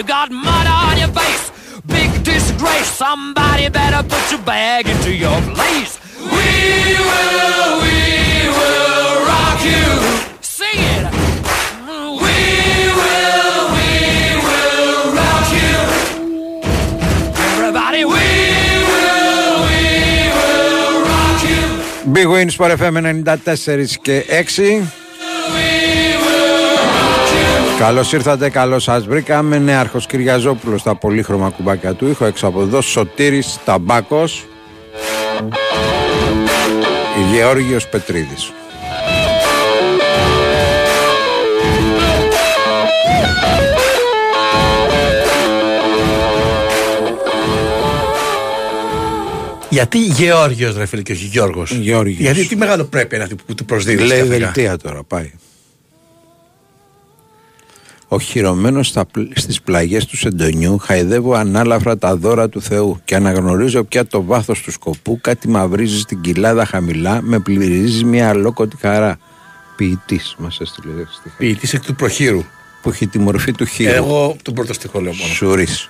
You 0.00 0.02
got 0.02 0.30
mud 0.30 0.66
on 0.66 0.98
your 0.98 1.08
face, 1.20 1.44
big 1.86 2.10
disgrace. 2.22 2.90
Somebody 3.04 3.68
better 3.70 4.02
put 4.06 4.24
your 4.30 4.42
bag 4.42 4.82
into 4.88 5.10
your 5.24 5.40
place. 5.56 5.92
We 6.34 6.50
will, 7.10 7.70
we 7.84 7.98
will 8.58 9.12
rock 9.30 9.60
you. 9.72 9.86
Sing 10.58 10.80
it. 10.94 11.04
We 12.24 12.38
will, 13.00 13.60
we 13.76 13.90
will 14.46 15.02
rock 15.20 15.48
you. 15.60 15.74
Everybody, 17.50 18.02
we 18.04 18.26
will, 18.90 19.54
we 19.68 19.82
will 20.38 20.94
rock 21.10 21.40
you. 21.50 22.12
Big 22.12 22.28
Win 22.28 22.50
Sport 22.50 22.72
FM 22.78 22.96
94 23.00 23.98
και 24.02 24.24
6. 24.28 24.99
Καλώς 27.81 28.13
ήρθατε, 28.13 28.49
καλώς 28.49 28.83
σας 28.83 29.05
βρήκαμε. 29.05 29.57
Νέαρχος 29.57 30.05
Κυριαζόπουλος 30.05 30.81
στα 30.81 30.95
πολύχρωμα 30.95 31.49
κουμπάκια 31.49 31.93
του 31.93 32.07
ήχου. 32.07 32.25
Έξω 32.25 32.47
από 32.47 32.61
εδώ 32.61 32.81
Σωτήρης 32.81 33.59
Ταμπάκος. 33.65 34.45
Γεώργιος 37.33 37.87
Πετρίδης. 37.87 38.51
Γιατί 49.69 49.97
Γεώργιος 49.97 50.77
ρε 50.77 50.85
φίλε 50.85 51.01
και 51.01 51.11
όχι 51.11 51.25
Γιώργος; 51.25 51.71
Γεώργιος. 51.71 52.19
Γιατί 52.19 52.47
τι 52.47 52.55
μεγάλο 52.55 52.83
πρέπει 52.83 53.15
είναι 53.15 53.23
αυτή 53.23 53.35
που 53.45 53.55
του 53.55 53.65
προσδίδεις. 53.65 54.07
Λέει 54.07 54.21
δελτία 54.21 54.77
τώρα, 54.77 55.03
πάει. 55.03 55.31
Οχυρωμένος 58.13 58.87
στα, 58.87 59.05
πλ- 59.05 59.31
στις 59.39 59.61
πλαγιές 59.61 60.05
του 60.05 60.17
Σεντονιού 60.17 60.77
χαϊδεύω 60.77 61.33
ανάλαφρα 61.33 61.97
τα 61.97 62.15
δώρα 62.15 62.49
του 62.49 62.61
Θεού 62.61 63.01
και 63.05 63.15
αναγνωρίζω 63.15 63.83
πια 63.83 64.05
το 64.05 64.23
βάθος 64.23 64.61
του 64.61 64.71
σκοπού 64.71 65.19
κάτι 65.21 65.47
μαυρίζει 65.47 65.99
στην 65.99 66.21
κοιλάδα 66.21 66.65
χαμηλά 66.65 67.21
με 67.21 67.39
πληρίζει 67.39 68.03
μια 68.03 68.29
αλόκοτη 68.29 68.75
χαρά. 68.81 69.17
Ποιητής 69.75 70.35
μας 70.37 70.59
έστειλε 70.59 70.93
στη 71.19 71.29
Ποιητής 71.37 71.73
εκ 71.73 71.83
του 71.85 71.95
προχείρου. 71.95 72.43
που 72.81 72.89
έχει 72.89 73.07
τη 73.07 73.19
μορφή 73.19 73.51
του 73.51 73.65
χείρου. 73.65 73.93
Εγώ 73.93 74.35
τον 74.41 74.53
πρώτο 74.53 74.73
στιχό 74.73 74.99
λέω 74.99 75.13
μόνο. 75.13 75.33
Σουρίς. 75.33 75.89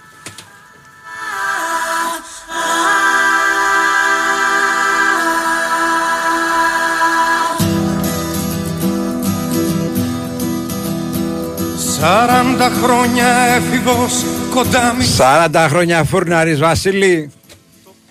Σαράντα 12.01 12.71
χρόνια 12.83 13.27
έφηβος 13.55 14.25
κοντά 14.53 14.95
μη 14.97 15.05
40 15.53 15.67
χρόνια 15.69 16.03
φούρναρης 16.03 16.59
Βασίλη. 16.59 17.31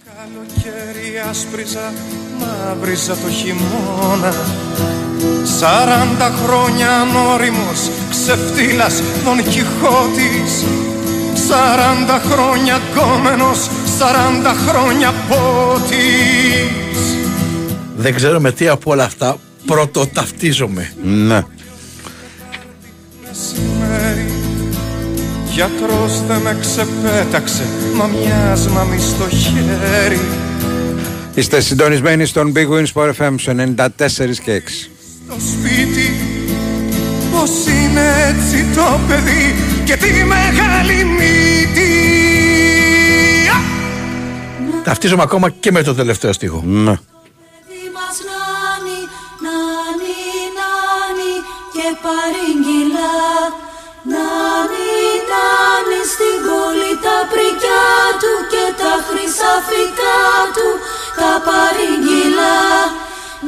καλοκαίρι 0.05 1.23
άσπριζα 1.31 1.93
μαύριζα 2.39 3.13
το 3.13 3.31
χειμώνα 3.31 4.35
Σαράντα 5.59 6.33
χρόνια 6.45 6.91
ανώριμος 7.01 7.91
ξεφτύλας 8.11 9.03
Δον 9.25 9.37
Κιχώτης 9.37 10.65
Σαράντα 11.49 12.21
χρόνια 12.31 12.81
κόμενος 12.95 13.71
Σαράντα 13.99 14.55
χρόνια 14.69 15.15
πότης 15.29 17.17
Δεν 17.97 18.15
ξέρω 18.15 18.41
με 18.41 18.53
τι 18.53 18.69
από 18.69 18.91
όλα 18.91 19.05
αυτά 19.05 19.37
πρώτο 19.67 20.07
ταυτίζομαι. 20.07 20.93
Ναι. 21.03 21.45
Μεσημέρι 23.31 24.33
Γιατρός 25.51 26.23
δεν 26.27 26.41
με 26.41 26.57
ξεπέταξε 26.61 27.63
Μα 27.97 28.07
μοιάσμα 28.07 28.85
μη 28.85 28.99
στο 29.01 29.29
χέρι 29.29 30.21
Είστε 31.35 31.61
συντονισμένοι 31.61 32.25
στον 32.25 32.53
Big 32.57 32.69
Win 32.69 32.87
Sport 32.95 33.13
FM 33.19 33.35
στους 33.39 33.55
94 33.77 34.37
και 34.45 34.63
6. 34.67 34.89
στο 35.27 35.35
σπίτι 35.39 36.13
Πως 37.33 37.51
είναι 37.67 38.05
έτσι 38.29 38.65
το 38.75 39.01
παιδί 39.09 39.55
Και 39.85 39.97
τη 39.97 40.25
μεγάλη 40.25 41.05
μύτη 41.05 41.91
Α! 43.49 43.59
Ταυτίζομαι 44.85 45.23
ακόμα 45.23 45.51
και 45.51 45.71
με 45.73 45.83
το 45.83 45.95
τελευταίο 45.95 46.33
στίχο. 46.33 46.63
Ναι. 46.67 46.99
Παρήγγυλα 52.05 53.15
Νάνι, 54.13 54.93
νάνι 55.31 56.01
στην 56.13 56.37
πόλη 56.47 56.93
τα 57.05 57.19
πρικιά 57.33 57.89
του 58.21 58.33
και 58.53 58.65
τα 58.81 58.93
χρυσαφικά 59.07 60.21
του 60.57 60.69
τα 61.19 61.33
παρήγγυλα 61.47 62.59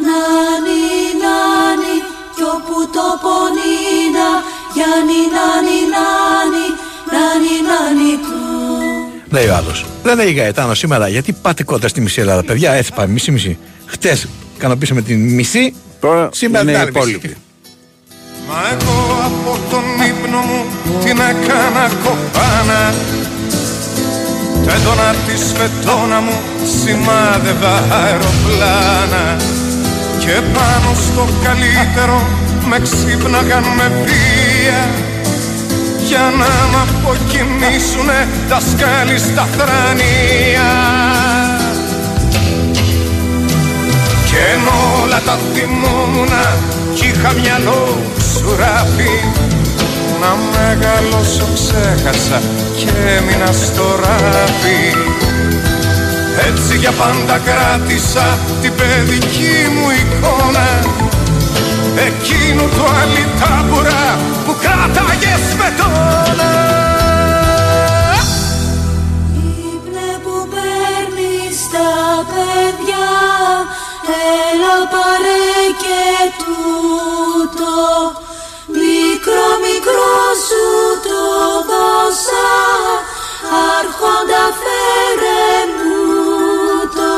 Νάνι, 0.07 0.85
νάνι 1.23 1.97
κι 2.35 2.45
όπου 2.55 2.77
το 2.97 3.07
πονίνα 3.25 4.31
Γιάννη, 4.75 5.21
νάνι, 5.35 5.79
νάνι, 5.95 6.67
νάνι, 7.13 7.55
νάνι 7.69 8.13
του 8.25 8.41
Λέει 9.35 9.49
ο 9.49 9.55
άλλος. 9.55 9.85
Δεν 10.03 10.17
λέει 10.17 10.33
Γαετάνο 10.33 10.75
σήμερα 10.75 11.09
γιατί 11.09 11.33
πάτε 11.33 11.65
κοντά 11.65 11.89
στη 11.89 12.01
μισή 12.01 12.21
Ελλάδα. 12.21 12.45
Παιδιά, 12.45 12.73
έτσι 12.73 12.93
πάμε, 12.95 13.13
μισή-μισή. 13.13 13.59
Χτες 13.87 14.29
ικανοποίησαμε 14.57 15.03
την 15.03 15.35
μισή, 15.35 15.75
Τώρα 16.03 16.29
σήμερα 16.33 16.63
είναι 16.63 16.73
την 16.73 16.81
οι 16.81 16.83
άλλη 16.83 16.91
υπόλοιποι. 16.91 17.37
Μισή. 18.53 18.57
Μα 18.57 18.61
εγώ 18.73 18.99
από 19.25 19.59
τον 19.71 19.85
ύπνο 20.09 20.39
μου 20.39 20.65
την 21.05 21.19
έκανα 21.31 21.89
κοπάνα 22.05 22.95
Τ' 24.65 24.69
έντονα 24.69 25.15
τη 25.27 25.37
σφετώνα 25.47 26.21
μου 26.21 26.41
σημάδευα 26.81 27.75
αεροπλάνα. 28.03 29.37
Και 30.19 30.41
πάνω 30.55 30.95
στο 30.95 31.29
καλύτερο 31.45 32.27
με 32.69 32.79
ξύπναγαν 32.79 33.65
με 33.77 33.93
βία. 34.05 34.89
Για 36.07 36.33
να 36.39 36.51
μ' 36.71 36.79
αποκοιμήσουνε 36.85 38.29
τα 38.49 38.61
σκάλι 38.61 39.19
στα 39.19 39.49
θρανία. 39.57 40.71
Κι 44.27 44.35
ενώ 44.55 45.03
όλα 45.03 45.21
τα 45.27 45.39
θυμόμουνα 45.53 46.57
κι 46.95 47.07
είχα 47.07 47.33
μυαλό 47.33 47.99
σουράφι 48.37 49.15
Να 50.21 50.31
μεγαλώσω 50.53 51.49
ξέχασα 51.55 52.41
και 52.77 52.91
έμεινα 53.17 53.53
στο 53.53 53.85
ράφι 54.03 54.81
Έτσι 56.49 56.77
για 56.77 56.91
πάντα 56.91 57.39
κράτησα 57.39 58.39
την 58.61 58.73
παιδική 58.75 59.57
μου 59.75 59.87
εικόνα. 60.01 60.69
Εκείνου 62.07 62.69
το 62.77 62.85
αλυτάμπουρα 63.01 64.19
που 64.47 64.57
κράταγες 64.61 65.41
σπετώνα 65.51 66.23
Ύπνε 66.43 66.62
σου 80.45 80.65
το 81.03 81.21
δώσα 81.71 82.49
Άρχοντα 83.79 84.45
φέρε 84.63 85.45
μου 85.79 86.03
το 86.97 87.11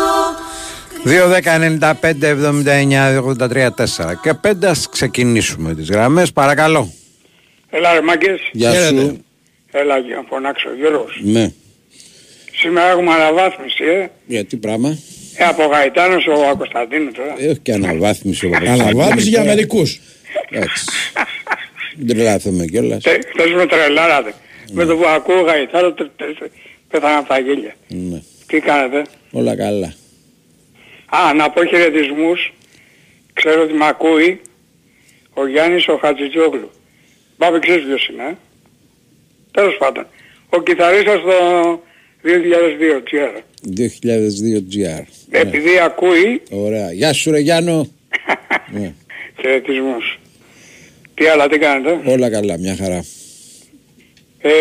2, 1.04 1.28
10, 1.28 1.90
95, 2.00 2.22
79, 2.22 3.18
83, 3.38 3.70
4 3.70 4.14
και 4.22 4.34
5 4.48 4.64
ας 4.64 4.88
ξεκινήσουμε 4.88 5.74
τις 5.74 5.88
γραμμές 5.90 6.32
παρακαλώ 6.32 6.92
Έλα 7.70 7.92
ρε 7.92 8.00
μάγκες. 8.00 8.40
Γεια 8.52 8.70
Χαίρετε. 8.70 9.00
σου 9.00 9.24
Έλα 9.70 9.98
για 9.98 10.16
να 10.16 10.22
φωνάξω 10.28 10.68
Γιώργος. 10.78 11.20
Ναι 11.22 11.52
Σήμερα 12.60 12.88
έχουμε 12.90 13.12
αναβάθμιση, 13.12 13.84
ε. 13.84 14.08
γιατί 14.26 14.56
πράγμα; 14.56 14.98
Ε 15.36 15.44
από 15.44 15.64
Γαϊτάνος 15.64 16.26
ο 16.26 16.56
Κωνσταντίνο 16.56 17.10
τώρα. 17.10 17.34
ε, 17.38 17.48
όχι 17.48 17.58
και 17.58 17.72
αναβάθμιση 17.72 18.46
όπως 18.46 18.68
Αναβάθμιση 18.68 19.28
για 19.28 19.44
μερικούς. 19.44 20.00
Εντάξει. 21.94 22.04
Δεν 22.06 22.16
τρελάθουμε 22.16 22.64
κιόλας 22.66 23.02
Τε- 23.02 23.24
Χθες 23.28 23.52
με 23.52 23.66
τρελάρατε. 23.66 24.34
Με 24.72 24.84
το 24.84 24.96
που 24.96 25.06
ακούω 25.06 25.40
Γαϊτάνο 25.40 25.92
τε- 25.92 26.10
τε- 26.16 26.50
πέθανα 26.90 27.18
από 27.18 27.28
τα 27.28 27.38
γέλια. 27.38 27.74
ναι. 27.88 28.22
Τι 28.46 28.60
κάνετε. 28.60 29.02
όλα 29.32 29.56
καλά 29.56 29.94
Α, 31.06 31.34
να 31.34 31.50
πω 31.50 31.64
χαιρετισμούς. 31.64 32.52
Ξέρω 33.32 33.62
ότι 33.62 33.72
με 33.72 33.86
ακούει 33.86 34.40
ο 35.34 35.46
Γιάννης 35.48 35.88
ο 35.88 35.96
Χατζητζόγλου. 35.96 36.70
Μπάβη 37.38 37.58
ξέρεις 37.58 37.84
ποιος 37.84 38.08
είναι, 38.08 38.22
ε. 38.22 38.34
Τέλος 39.52 39.76
πάντων. 39.78 40.06
Ο 40.50 40.62
κιθαρίστας 40.62 41.20
στο 41.20 41.82
2002 42.22 43.02
GR. 43.10 43.40
2002 43.62 44.58
GR 44.72 45.02
ναι. 45.30 45.38
Επειδή 45.38 45.78
ακούει, 45.84 46.42
Ωραία. 46.50 46.92
Γεια 46.92 47.12
σου 47.12 47.30
ρε 47.30 47.38
Γιάννο. 47.38 47.88
ναι. 48.78 48.92
χαιρετισμούς. 49.40 50.18
Τι 51.14 51.26
άλλα, 51.26 51.48
τι 51.48 51.58
κάνετε; 51.58 52.00
Όλα 52.10 52.30
καλά, 52.30 52.58
μια 52.58 52.76
χαρά. 52.76 53.04
Ε, 54.40 54.52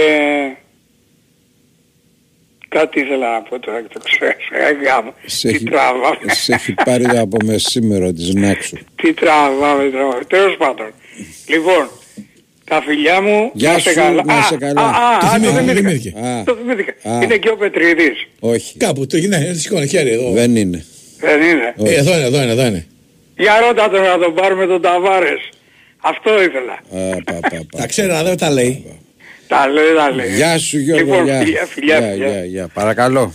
Κάτι 2.69 2.99
ήθελα 2.99 3.31
να 3.33 3.41
πω 3.41 3.59
τώρα 3.59 3.81
και 3.81 3.87
το 3.93 3.99
ξέχασα. 4.03 4.67
Ε, 4.69 4.85
γάμο. 4.85 5.13
Σε 5.25 5.47
Τι 5.47 5.55
έχει, 5.55 5.63
τραβάμε. 5.63 6.17
σε 6.33 6.53
έχει 6.53 6.73
πάρει 6.85 7.03
το 7.05 7.19
από 7.19 7.37
μεσήμερο 7.45 8.13
της 8.13 8.33
Νάξου. 8.33 8.77
Τι 8.95 9.13
τραβάμε, 9.13 9.89
τραβάμε. 9.89 10.23
Τέλος 10.27 10.55
πάντων. 10.57 10.91
Λοιπόν, 11.47 11.89
τα 12.63 12.81
φιλιά 12.81 13.21
μου 13.21 13.51
Γεια 13.53 13.71
να 13.71 13.79
σε 13.79 13.89
σου, 13.89 13.95
καλά. 13.95 14.23
να 14.25 14.33
Α, 14.33 14.41
σε 14.41 14.57
καλά. 14.57 14.81
Α, 14.81 14.85
α, 14.85 15.19
Το 15.19 15.25
α, 15.27 15.29
θυμήθηκα, 15.39 15.63
το 15.63 15.65
το 15.65 15.73
θυμήθηκα. 15.73 15.89
θυμήθηκε. 15.89 16.19
Α. 16.19 16.43
Το 16.43 16.55
θυμήθηκα. 16.55 16.93
Α. 17.09 17.23
Είναι 17.23 17.37
και 17.37 17.49
ο 17.49 17.55
Πετρίδης. 17.57 18.27
Όχι, 18.39 18.77
Κάπου 18.77 19.05
το 19.07 19.17
ναι, 19.27 19.53
σηκώνει 19.53 19.87
χέρι 19.87 20.11
εδώ. 20.11 20.31
δεν 20.31 20.55
είναι. 20.55 20.85
Δεν 21.19 21.41
είναι. 21.41 21.73
Ε, 21.83 21.93
εδώ 21.95 22.13
είναι, 22.15 22.25
εδώ 22.25 22.41
είναι, 22.41 22.51
εδώ 22.51 22.65
είναι. 22.65 22.85
Για 23.37 23.59
ρώτα 23.59 23.89
τον 23.89 24.01
να 24.01 24.17
τον 24.17 24.33
πάρουμε 24.33 24.65
τον 24.65 24.81
Ταβάρες. 24.81 25.49
Αυτό 26.05 26.31
ήθελα. 26.43 26.73
Α, 26.73 27.23
πα, 27.23 27.33
πα, 27.33 27.49
πα. 27.49 27.77
Τα 27.77 27.87
ξέρω, 27.87 28.15
αλλά 28.15 28.29
δεν 28.29 28.37
τα 28.37 28.49
λέει. 28.49 28.85
Τα 29.47 29.67
λέει, 29.67 29.93
τα 29.97 30.11
λέει. 30.11 30.35
Γεια 30.35 30.57
σου 30.59 30.77
Γιώργο, 30.79 31.03
Λοιπόν, 31.11 31.23
γεια. 31.25 31.39
φιλιά, 31.39 31.65
φιλιά, 31.65 31.99
Γεια, 31.99 32.09
φιλιά. 32.11 32.27
γεια, 32.27 32.45
γεια. 32.45 32.67
Παρακαλώ. 32.73 33.33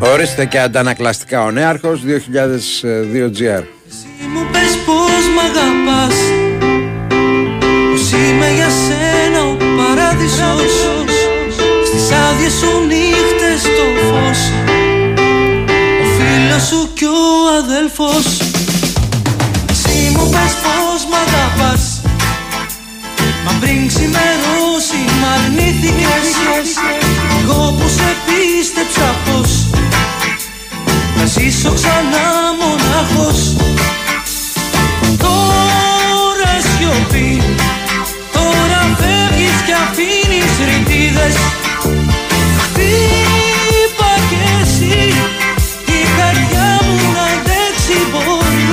Ορίστε 0.00 0.44
και 0.46 0.58
αντανακλαστικά 0.58 1.42
ο 1.42 1.50
νέαρχος 1.50 2.00
2002 2.04 3.30
GR. 3.38 3.62
Εσύ 3.88 4.26
μου 4.32 4.46
πες 4.52 4.78
πως 4.86 5.24
μ' 5.34 5.38
αγαπάς 5.48 6.14
Πως 7.90 8.12
είμαι 8.12 8.50
για 8.54 8.68
σένα 8.68 9.44
ο 9.44 9.56
παράδεισος 10.08 10.74
Στις 11.86 12.10
άδειες 12.10 12.52
σου 12.52 12.70
νύχτες 12.90 13.62
το 13.76 13.86
φως. 14.08 14.40
Ο 16.02 16.06
φίλος 16.16 16.66
σου 16.66 16.88
κι 16.94 17.04
ο 17.04 17.26
αδελφός 17.60 18.26
Εσύ 19.70 19.98
μου 20.14 20.28
πες 20.30 20.52
πως 20.64 21.00
μ' 21.10 21.18
αγαπάς. 21.24 21.82
Μα 23.44 23.52
πριν 23.60 23.88
ξημερώσει 23.88 25.00
μ' 25.20 25.26
αρνήθηκες. 25.34 26.28
Εγώ 27.40 27.74
που 27.78 27.88
σε 27.88 28.10
πίστεψα 28.26 29.14
πως 29.24 29.50
θα 31.16 31.26
ζήσω 31.26 31.72
ξανά 31.78 32.26
μονάχος. 32.60 33.56
Τώρα 35.18 36.52
σιωπή. 36.68 37.42
Τώρα 37.42 37.47
φεύγεις 39.68 39.74
και 39.74 39.74
αφήνεις 39.74 40.54
ρητίδες 40.68 41.36
Χτύπα 42.58 44.12
κι 44.28 44.40
εσύ 44.62 45.12
Η 45.86 46.00
καρδιά 46.18 46.78
μου 46.84 46.96
να 47.14 47.22
αντέξει 47.22 47.98
μπορεί. 48.10 48.66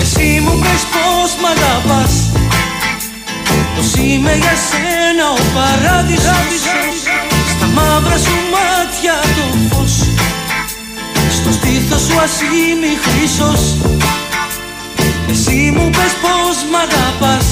Εσύ 0.00 0.40
μου 0.44 0.58
πες 0.58 0.82
πως 0.92 1.30
μ' 1.40 1.46
αγαπάς. 1.46 2.30
Πως 3.74 3.94
είμαι 3.94 4.34
για 4.36 4.56
σένα 4.68 5.26
ο 5.30 5.40
παράδεισος. 5.54 6.60
Στα 7.52 7.66
μαύρα 7.66 8.18
σου 8.18 8.36
μάτια 8.52 9.14
το 9.36 9.76
φως. 9.76 9.92
Στο 11.30 11.52
στήθος 11.52 12.00
σου 12.00 12.20
ασήμι 12.20 12.92
χρυσός 13.02 13.76
Εσύ 15.30 15.72
μου 15.76 15.90
πες 15.90 16.12
πως 16.22 16.56
μ' 16.70 16.76
αγαπάς. 16.86 17.46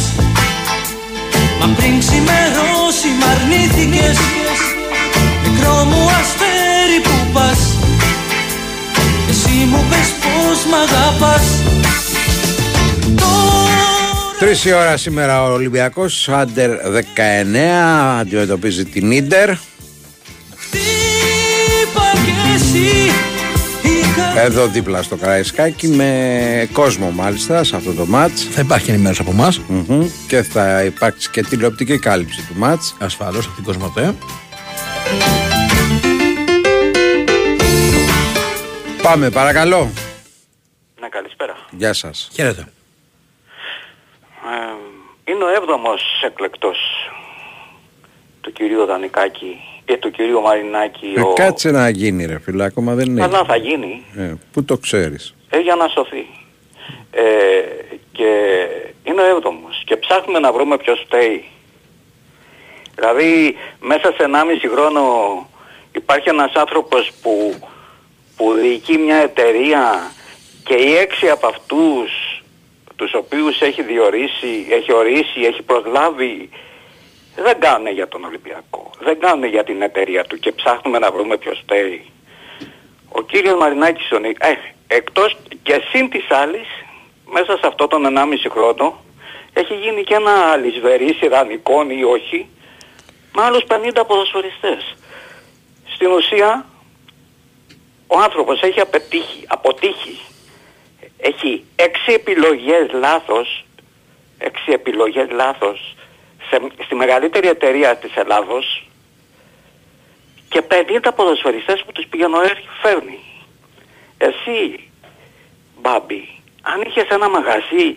Μα 1.61 1.67
πριν 1.77 1.99
ξημερώσει 1.99 3.09
μ' 3.19 3.27
αρνήθηκες. 3.35 4.19
Μικρό 5.45 5.85
μου 5.85 6.03
αστέρι 6.21 7.01
που 7.03 7.33
πας. 7.33 7.59
Εσύ 9.31 9.57
μου 9.71 9.85
πες 9.91 10.09
πως 10.23 10.59
μ' 10.71 10.75
αγαπάς. 10.75 11.47
Τώρα 13.17 13.67
Τρεις 14.39 14.65
η 14.65 14.73
ώρα 14.73 14.97
σήμερα 14.97 15.43
ο 15.43 15.53
Ολυμπιακός, 15.53 16.29
Άντερ 16.29 16.71
19, 16.91 18.19
αντιμετωπίζει 18.21 18.85
την 18.85 19.11
Ίντερ. 19.11 19.49
χτύπα 20.57 22.13
κι 22.25 22.33
εσύ. 22.55 23.11
η 23.11 23.11
καρδιά 23.13 23.36
Εδώ 24.37 24.67
δίπλα 24.67 25.03
στο 25.03 25.17
Καραϊσκάκι 25.17 25.89
με 25.89 26.69
κόσμο 26.73 27.11
μάλιστα 27.11 27.65
σε 27.65 27.77
αυτό 27.77 27.93
το 27.93 28.07
μάτς. 28.07 28.45
Θα 28.45 28.61
υπάρχει 28.61 28.91
ενημέρωση 28.91 29.21
από 29.21 29.31
εμάς. 29.31 29.59
Μμμ. 29.59 30.07
Και 30.29 30.43
θα 30.43 30.85
υπάρξει 30.85 31.31
και 31.31 31.43
τηλεοπτική 31.43 31.99
κάλυψη 31.99 32.47
του 32.47 32.59
μάτς. 32.59 32.97
Ασφαλώς 33.01 33.47
από 33.47 33.55
την 33.55 33.65
Κοσμοτέ. 33.65 34.15
Πάμε 39.03 39.31
παρακαλώ. 39.31 39.91
Ναι, 41.01 41.09
καλησπέρα. 41.09 41.57
Γεια 41.71 41.93
σας. 41.93 42.29
Χαίρετε. 42.33 42.61
Ε, 44.31 45.33
είναι 45.33 45.45
ο 45.45 45.49
έβδομος 45.49 46.03
εκλεκτός 46.25 46.79
του 48.41 48.53
κυρίου 48.53 48.85
Δανικάκη 48.87 49.57
ή 49.89 49.97
του 49.97 50.11
κυρίου 50.11 50.41
Μαρινάκη. 50.41 51.13
Ε, 51.17 51.21
ο... 51.21 51.33
κάτσε 51.33 51.71
να 51.71 51.89
γίνει 51.89 52.27
ρε 52.27 52.39
φίλε, 52.39 52.65
ακόμα 52.65 52.95
δεν 52.95 53.07
είναι. 53.07 53.21
Καλά 53.21 53.45
θα 53.45 53.57
γίνει 53.57 54.05
Ε, 54.17 54.35
πού 54.53 54.65
το 54.65 54.79
ξέρεις. 54.79 55.35
ε, 55.51 55.59
για 55.59 55.75
να 55.75 55.89
σωθεί. 55.89 56.27
Ε, 57.11 57.23
και 58.13 58.31
είναι 59.05 59.21
ο 59.23 59.27
έβδομος 59.27 59.83
και 59.87 59.97
ψάχνουμε 59.97 60.39
να 60.39 60.53
βρούμε 60.53 60.77
ποιος 60.77 61.03
φταίει. 61.07 61.45
Δηλαδή 62.95 63.57
μέσα 63.81 64.13
σε 64.17 64.25
1,5 64.65 64.69
χρόνο 64.75 65.03
υπάρχει 65.93 66.29
ένας 66.29 66.53
άνθρωπος 66.55 67.11
που, 67.23 67.55
που 68.37 68.53
διοικεί 68.53 68.99
μια 68.99 69.17
εταιρεία 69.17 70.13
και 70.65 70.75
οι 70.75 70.95
έξι 70.97 71.29
από 71.29 71.47
αυτούς 71.47 72.11
τους 72.97 73.15
οποίους 73.15 73.61
έχει 73.61 73.83
διορίσει, 73.83 74.67
έχει 74.71 74.93
ορίσει, 74.93 75.41
έχει 75.47 75.63
προσλάβει 75.63 76.49
δεν 77.43 77.61
κάνουν 77.61 77.93
για 77.93 78.09
τον 78.09 78.25
Ολυμπιακό, 78.25 78.91
δεν 78.99 79.19
κάνουν 79.21 79.45
για 79.45 79.65
την 79.65 79.83
εταιρεία 79.83 80.25
του 80.25 80.37
και 80.39 80.53
ψάχνουμε 80.53 80.99
να 80.99 81.11
βρούμε 81.11 81.37
ποιος 81.37 81.59
φταίει. 81.63 82.11
Ο 83.09 83.23
κύριος 83.23 83.59
Μαρινάκης, 83.59 84.13
ο 84.13 84.19
Νι- 84.19 84.45
ε, 84.45 84.55
εκτός 84.87 85.37
και 85.63 85.83
συν 85.91 86.11
της 86.11 86.31
άλλης, 86.31 86.67
μέσα 87.25 87.53
σε 87.57 87.67
αυτό 87.67 87.87
τον 87.87 88.07
1,5 88.07 88.49
χρόνο, 88.49 89.05
έχει 89.53 89.75
γίνει 89.75 90.05
και 90.05 90.15
ένα 90.15 90.33
αλυσβερής 90.33 91.21
ιδανικών 91.21 91.91
ή 91.91 92.05
όχι, 92.05 92.49
με 93.35 93.43
άλλους 93.43 93.65
50 93.65 94.05
ποδοσφαιριστές. 94.07 94.97
Στην 95.95 96.11
ουσία, 96.11 96.67
ο 98.07 98.19
άνθρωπος 98.19 98.61
έχει 98.61 98.81
απετύχει, 98.81 99.45
αποτύχει. 99.47 100.21
Έχει 101.19 101.65
έξι 101.77 102.13
επιλογές 102.13 102.91
λάθος, 102.93 103.65
έξι 104.39 104.73
επιλογές 104.73 105.27
λάθος, 105.31 105.96
σε, 106.51 106.61
στη 106.85 106.95
μεγαλύτερη 106.95 107.49
εταιρεία 107.49 107.97
της 107.97 108.17
Ελλάδος 108.17 108.89
και 110.49 110.63
50 110.69 111.09
ποδοσφαιριστές 111.17 111.83
που 111.87 111.93
τους 111.93 112.07
πηγαίνω 112.07 112.39
φέρνει. 112.83 113.19
Εσύ, 114.19 114.89
Μπάμπη, 115.81 116.29
αν 116.63 116.81
είχες 116.81 117.09
ένα 117.09 117.29
μαγαζί 117.29 117.97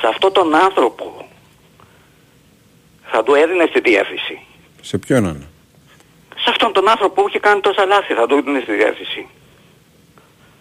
σε 0.00 0.06
αυτόν 0.06 0.32
τον 0.32 0.54
άνθρωπο, 0.54 1.28
θα 3.10 3.22
του 3.22 3.34
έδινες 3.34 3.70
τη 3.70 3.80
διεύθυνση. 3.80 4.40
Σε 4.80 4.98
ποιον 4.98 5.24
είναι. 5.24 5.48
Σε 6.36 6.50
αυτόν 6.50 6.72
τον 6.72 6.88
άνθρωπο 6.88 7.22
που 7.22 7.28
είχε 7.28 7.38
κάνει 7.38 7.60
τόσα 7.60 7.84
λάθη 7.84 8.14
θα 8.14 8.26
του 8.26 8.34
έδινες 8.34 8.64
τη 8.64 8.72
διεύθυνση. 8.72 9.26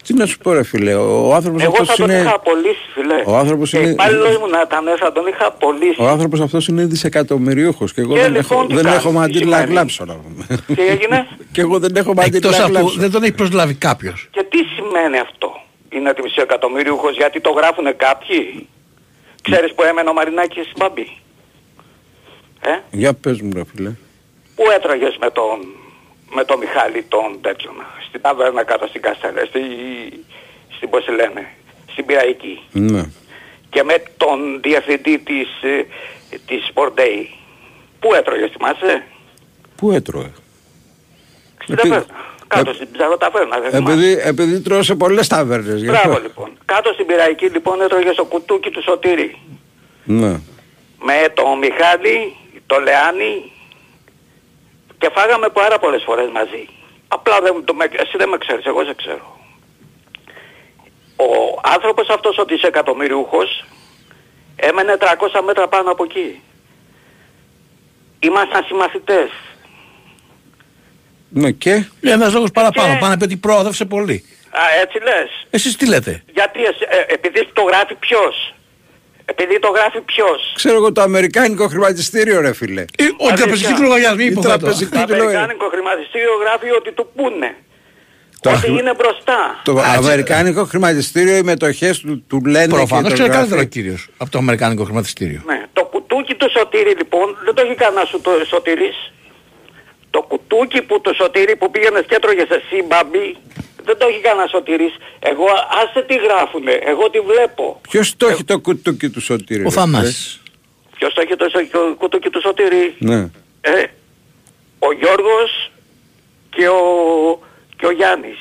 Τι 0.06 0.14
να 0.14 0.26
σου 0.26 0.38
πω 0.38 0.54
ρε 0.54 0.64
φίλε, 0.64 0.94
ο, 0.96 1.28
ο 1.30 1.34
άνθρωπος 1.34 1.62
Εγώ 1.64 1.76
θα 1.76 1.82
αυτός 1.82 1.96
τον 1.98 2.10
είναι... 2.10 2.20
είχα 2.20 2.34
απολύσει, 2.36 2.80
φιλέ. 2.94 3.24
Ο 3.26 3.38
άνθρωπος 3.38 3.70
και 3.70 3.78
είναι- 3.78 3.90
υπάλληλος 3.90 4.38
μου 4.38 4.48
να 4.50 4.62
ήταν, 4.62 4.86
θα 5.00 5.12
τον 5.12 5.28
είχα 5.28 5.46
απολύσει. 5.46 5.96
Ο 6.02 6.08
άνθρωπος 6.08 6.40
αυτός 6.40 6.68
είναι 6.68 6.86
δισεκατομμυριούχος 6.86 7.94
και 7.94 8.02
εγώ 8.02 8.14
Και 8.14 8.20
δεν, 8.22 8.34
λοιπόν 8.36 8.58
έχω, 8.58 8.68
τι 8.68 8.74
δεν 8.76 8.84
κάνεις, 8.84 9.00
έχω 9.00 9.10
τι 9.10 9.16
μαντήλα 9.16 9.46
να 9.50 9.56
σημαίνει. 9.56 9.72
γλάψω. 9.72 10.06
να 10.06 10.14
πούμε. 10.16 10.46
Τι 10.76 10.82
έγινε; 10.88 11.28
και 11.54 11.62
εγώ 11.62 11.80
δεν 11.80 11.96
έχω 11.96 12.12
Εκτός 12.12 12.24
μαντήλα 12.32 12.58
να 12.58 12.64
από 12.66 12.74
γλάψω. 12.74 13.00
δεν 13.00 13.12
τον 13.12 13.24
έχει 13.24 13.34
προσλάβει 13.34 13.74
κάποιος. 13.74 14.28
Και 14.32 14.44
τι 14.50 14.58
σημαίνει 14.76 15.18
αυτό; 15.20 15.50
Είναι 15.90 16.14
τρισεκατομμύριουχος 16.14 17.16
γιατί 17.16 17.42
το 17.42 17.50
γράφουνε 17.50 17.92
κάποιοι; 17.92 18.68
Ξέρεις 19.42 19.74
που 19.74 19.84
έμενε 19.84 20.10
ο 20.10 20.14
Μαρινάκης 20.14 20.72
Μπαμπή; 20.78 21.08
Ε, 22.62 22.70
Για 22.92 23.14
πες 23.14 23.42
μου 23.42 23.52
ρε 23.54 23.64
φίλε. 23.76 23.92
πού 24.56 24.64
έτρωγες 24.76 25.18
με 25.20 25.30
τον, 25.30 25.58
με 26.36 26.44
τον 26.44 26.58
Μιχάλη 26.60 27.04
τον 27.14 27.38
τέτοιον; 27.42 27.74
Στην 28.12 28.22
ταβέρνα 28.24 28.64
κάτω 28.64 28.88
στην 28.88 29.02
Καστέλα, 29.02 29.46
στη, 29.46 29.60
στην 30.76 30.90
πώς 30.90 31.06
τη 31.06 31.12
λένε, 31.12 31.48
στην 31.92 32.06
Πυραϊκή. 32.06 32.60
Ναι. 32.72 33.04
Και 33.70 33.84
με 33.84 34.04
τον 34.18 34.62
διευθυντή 34.62 35.18
της, 35.20 35.48
ε, 35.62 35.86
της 36.46 36.72
Sport 36.74 37.00
Day. 37.00 37.26
Πού 38.00 38.14
έτρωγες, 38.14 38.50
θυμάσαι; 38.52 39.04
Πού 39.76 39.92
έτρωγε; 39.92 40.32
Στην 41.64 41.74
Επί- 41.74 41.82
ταβέρνα. 41.90 42.06
Κάτω 42.48 42.70
ε- 42.70 42.74
στην 42.74 42.88
ψαροταβέρνα, 42.92 43.60
δεν 43.60 43.72
θυμάσαι; 43.72 43.94
Επειδή, 43.94 44.22
επειδή 44.24 44.62
τρώω 44.62 44.84
σε 44.84 44.96
πολλές 44.96 45.28
ταβέρνες. 45.28 45.82
γι' 45.82 45.90
αυτό. 45.90 46.08
Μπράβο 46.08 46.22
λοιπόν. 46.24 46.50
Κάτω 46.66 46.94
στην 46.94 47.06
Πυραϊκή 47.06 47.46
λοιπόν 47.46 47.82
έτρωγε 47.82 48.12
στο 48.12 48.26
κουτούκι 48.26 48.70
του 48.70 48.82
Σωτήρη. 48.84 49.38
Ναι. 50.04 50.40
με 51.04 51.30
τον 51.34 51.58
Μιχάλη, 51.58 52.36
τον 52.66 52.84
Λεάνη 52.84 53.52
και 54.98 55.10
φάγαμε 55.14 55.50
πάρα 55.50 55.80
πολλές 55.80 56.04
φορές 56.06 56.30
μαζί. 56.34 56.68
Απλά 57.14 57.42
δεν, 57.42 57.64
το, 57.66 57.74
με- 57.74 57.90
εσύ 57.94 58.18
δεν 58.18 58.30
με 58.30 58.38
ξέρεις, 58.38 58.66
εγώ 58.66 58.84
σε 58.84 58.94
ξέρω. 58.94 59.40
Ο 61.16 61.60
άνθρωπος 61.64 62.08
αυτός 62.10 62.38
ο 62.38 62.46
δισεκατομμυριούχος 62.46 63.64
έμενε 64.56 64.98
300 65.00 65.42
μέτρα 65.46 65.68
πάνω 65.68 65.92
από 65.92 66.04
εκεί. 66.04 66.42
Ήμασταν 68.20 68.64
συμμαθητές. 68.68 69.30
Ναι 71.30 71.52
και; 71.52 71.86
Ένας 72.02 72.34
λόγος 72.34 72.52
παραπάνω. 72.52 72.94
Και- 72.94 73.00
Πάνε 73.00 73.14
να 73.14 73.18
πει 73.18 73.24
ότι 73.24 73.38
προόδευσε 73.38 73.86
πολύ. 73.86 74.24
Α, 74.50 74.62
έτσι 74.82 75.00
λες. 75.04 75.48
Εσείς 75.50 75.76
τι 75.76 75.88
λέτε; 75.88 76.24
Γιατί 76.34 76.64
εσύ- 76.64 76.88
ε, 76.90 77.14
επειδή 77.14 77.50
το 77.54 77.62
γράφει 77.62 77.96
ποιος; 77.96 78.54
Επειδή 79.26 79.60
το 79.60 79.68
γράφει 79.76 80.02
ποιος; 80.02 80.52
Ξέρω 80.56 80.76
εγώ 80.76 80.92
το 80.92 81.02
αμερικάνικο 81.02 81.68
χρηματιστήριο 81.68 82.42
ρε 82.42 82.54
φίλε. 82.54 82.82
Ε, 82.82 83.04
Ο 83.18 83.34
τραπεζική 83.36 83.82
λογαριασμή 83.82 84.24
Η 84.24 84.28
υποθέτω. 84.28 84.58
τραπεζική- 84.58 84.92
Το 85.00 85.06
Τι 85.06 85.12
λέω, 85.12 85.18
ε. 85.18 85.22
αμερικάνικο 85.22 85.66
χρηματιστήριο 85.74 86.34
γράφει 86.44 86.70
ότι 86.80 86.92
του 86.92 87.08
πούνε. 87.16 87.56
Το 88.42 88.50
ότι 88.50 88.60
χρημα- 88.60 88.80
είναι 88.80 88.94
μπροστά. 88.94 89.40
Το 89.64 89.72
Α, 89.72 89.84
έτσι. 89.86 89.98
αμερικάνικο 89.98 90.64
χρηματιστήριο 90.66 91.36
οι 91.38 91.44
μετοχές 91.44 92.00
του, 92.00 92.24
του 92.28 92.42
λένε 92.46 92.68
Προφανώς 92.68 93.04
και 93.04 93.10
το 93.10 93.14
ξέρει 93.14 93.28
γράφει. 93.30 93.38
καλύτερο 93.38 93.62
ο 93.62 93.64
κύριος 93.76 94.08
από 94.18 94.32
το 94.32 94.38
Αμερικάνικο 94.38 94.84
χρηματιστήριο. 94.84 95.42
Ναι. 95.46 95.60
Το 95.74 95.84
κουτούκι 95.84 96.34
του 96.36 96.50
Σωτήρη 96.58 96.94
λοιπόν 96.98 97.38
δεν 97.46 97.54
το 97.56 97.62
έχει 97.66 97.76
κανένα 97.76 98.06
σου 98.06 98.22
το 98.22 98.32
Σωτήρης. 98.48 98.98
Το 100.10 100.22
κουτούκι 100.22 100.82
που 100.82 101.02
το 101.02 101.14
Σωτήρη 101.14 101.56
που 101.56 101.72
πήγαινες 101.72 102.04
και 102.08 102.16
έτρωγες 102.16 102.50
εσύ 102.50 102.78
μπαμπή 102.88 103.38
δεν 103.86 103.98
το 103.98 104.06
έχει 104.10 104.20
κανένα 104.20 104.48
Σωτήρης. 104.48 104.94
Εγώ 105.20 105.46
άσε 105.82 106.02
τι 106.08 106.16
γράφουνε. 106.16 106.72
Εγώ 106.72 107.10
τι 107.10 107.20
βλέπω. 107.20 107.82
Ποιος 107.90 108.18
το 108.18 108.28
έχει 108.28 108.44
το 108.44 108.60
κουτούκι 108.60 109.10
του 109.10 109.22
Σωτήρη. 109.22 109.62
Ο 109.62 109.64
ρε, 109.64 109.70
Θανάσης. 109.70 110.42
Ποιος 110.98 111.14
το 111.14 111.22
έχει 111.22 111.36
το 111.36 111.50
σο- 111.50 111.96
κουτούκι 111.98 112.30
του 112.30 112.42
Σωτήρη. 112.42 112.96
Ναι. 113.00 113.30
Ε, 113.62 113.84
ο 114.80 114.92
Γιώργος 114.94 115.72
και 116.50 116.68
ο, 116.68 116.82
και 117.78 117.86
ο 117.86 117.92
Γιάννης. 117.92 118.40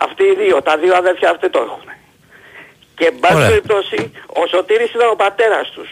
Αυτοί 0.00 0.22
οι 0.24 0.34
δύο, 0.34 0.62
τα 0.62 0.76
δύο 0.78 0.94
αδέρφια 0.96 1.30
αυτοί 1.30 1.50
το 1.50 1.58
έχουν. 1.58 1.84
Και 2.96 3.04
εν 3.04 3.18
πάση 3.20 3.34
Ωραία. 3.34 3.48
περιπτώσει, 3.48 4.10
ο 4.26 4.46
Σωτήρης 4.50 4.90
ήταν 4.94 5.08
ο 5.10 5.14
πατέρας 5.14 5.70
τους. 5.74 5.88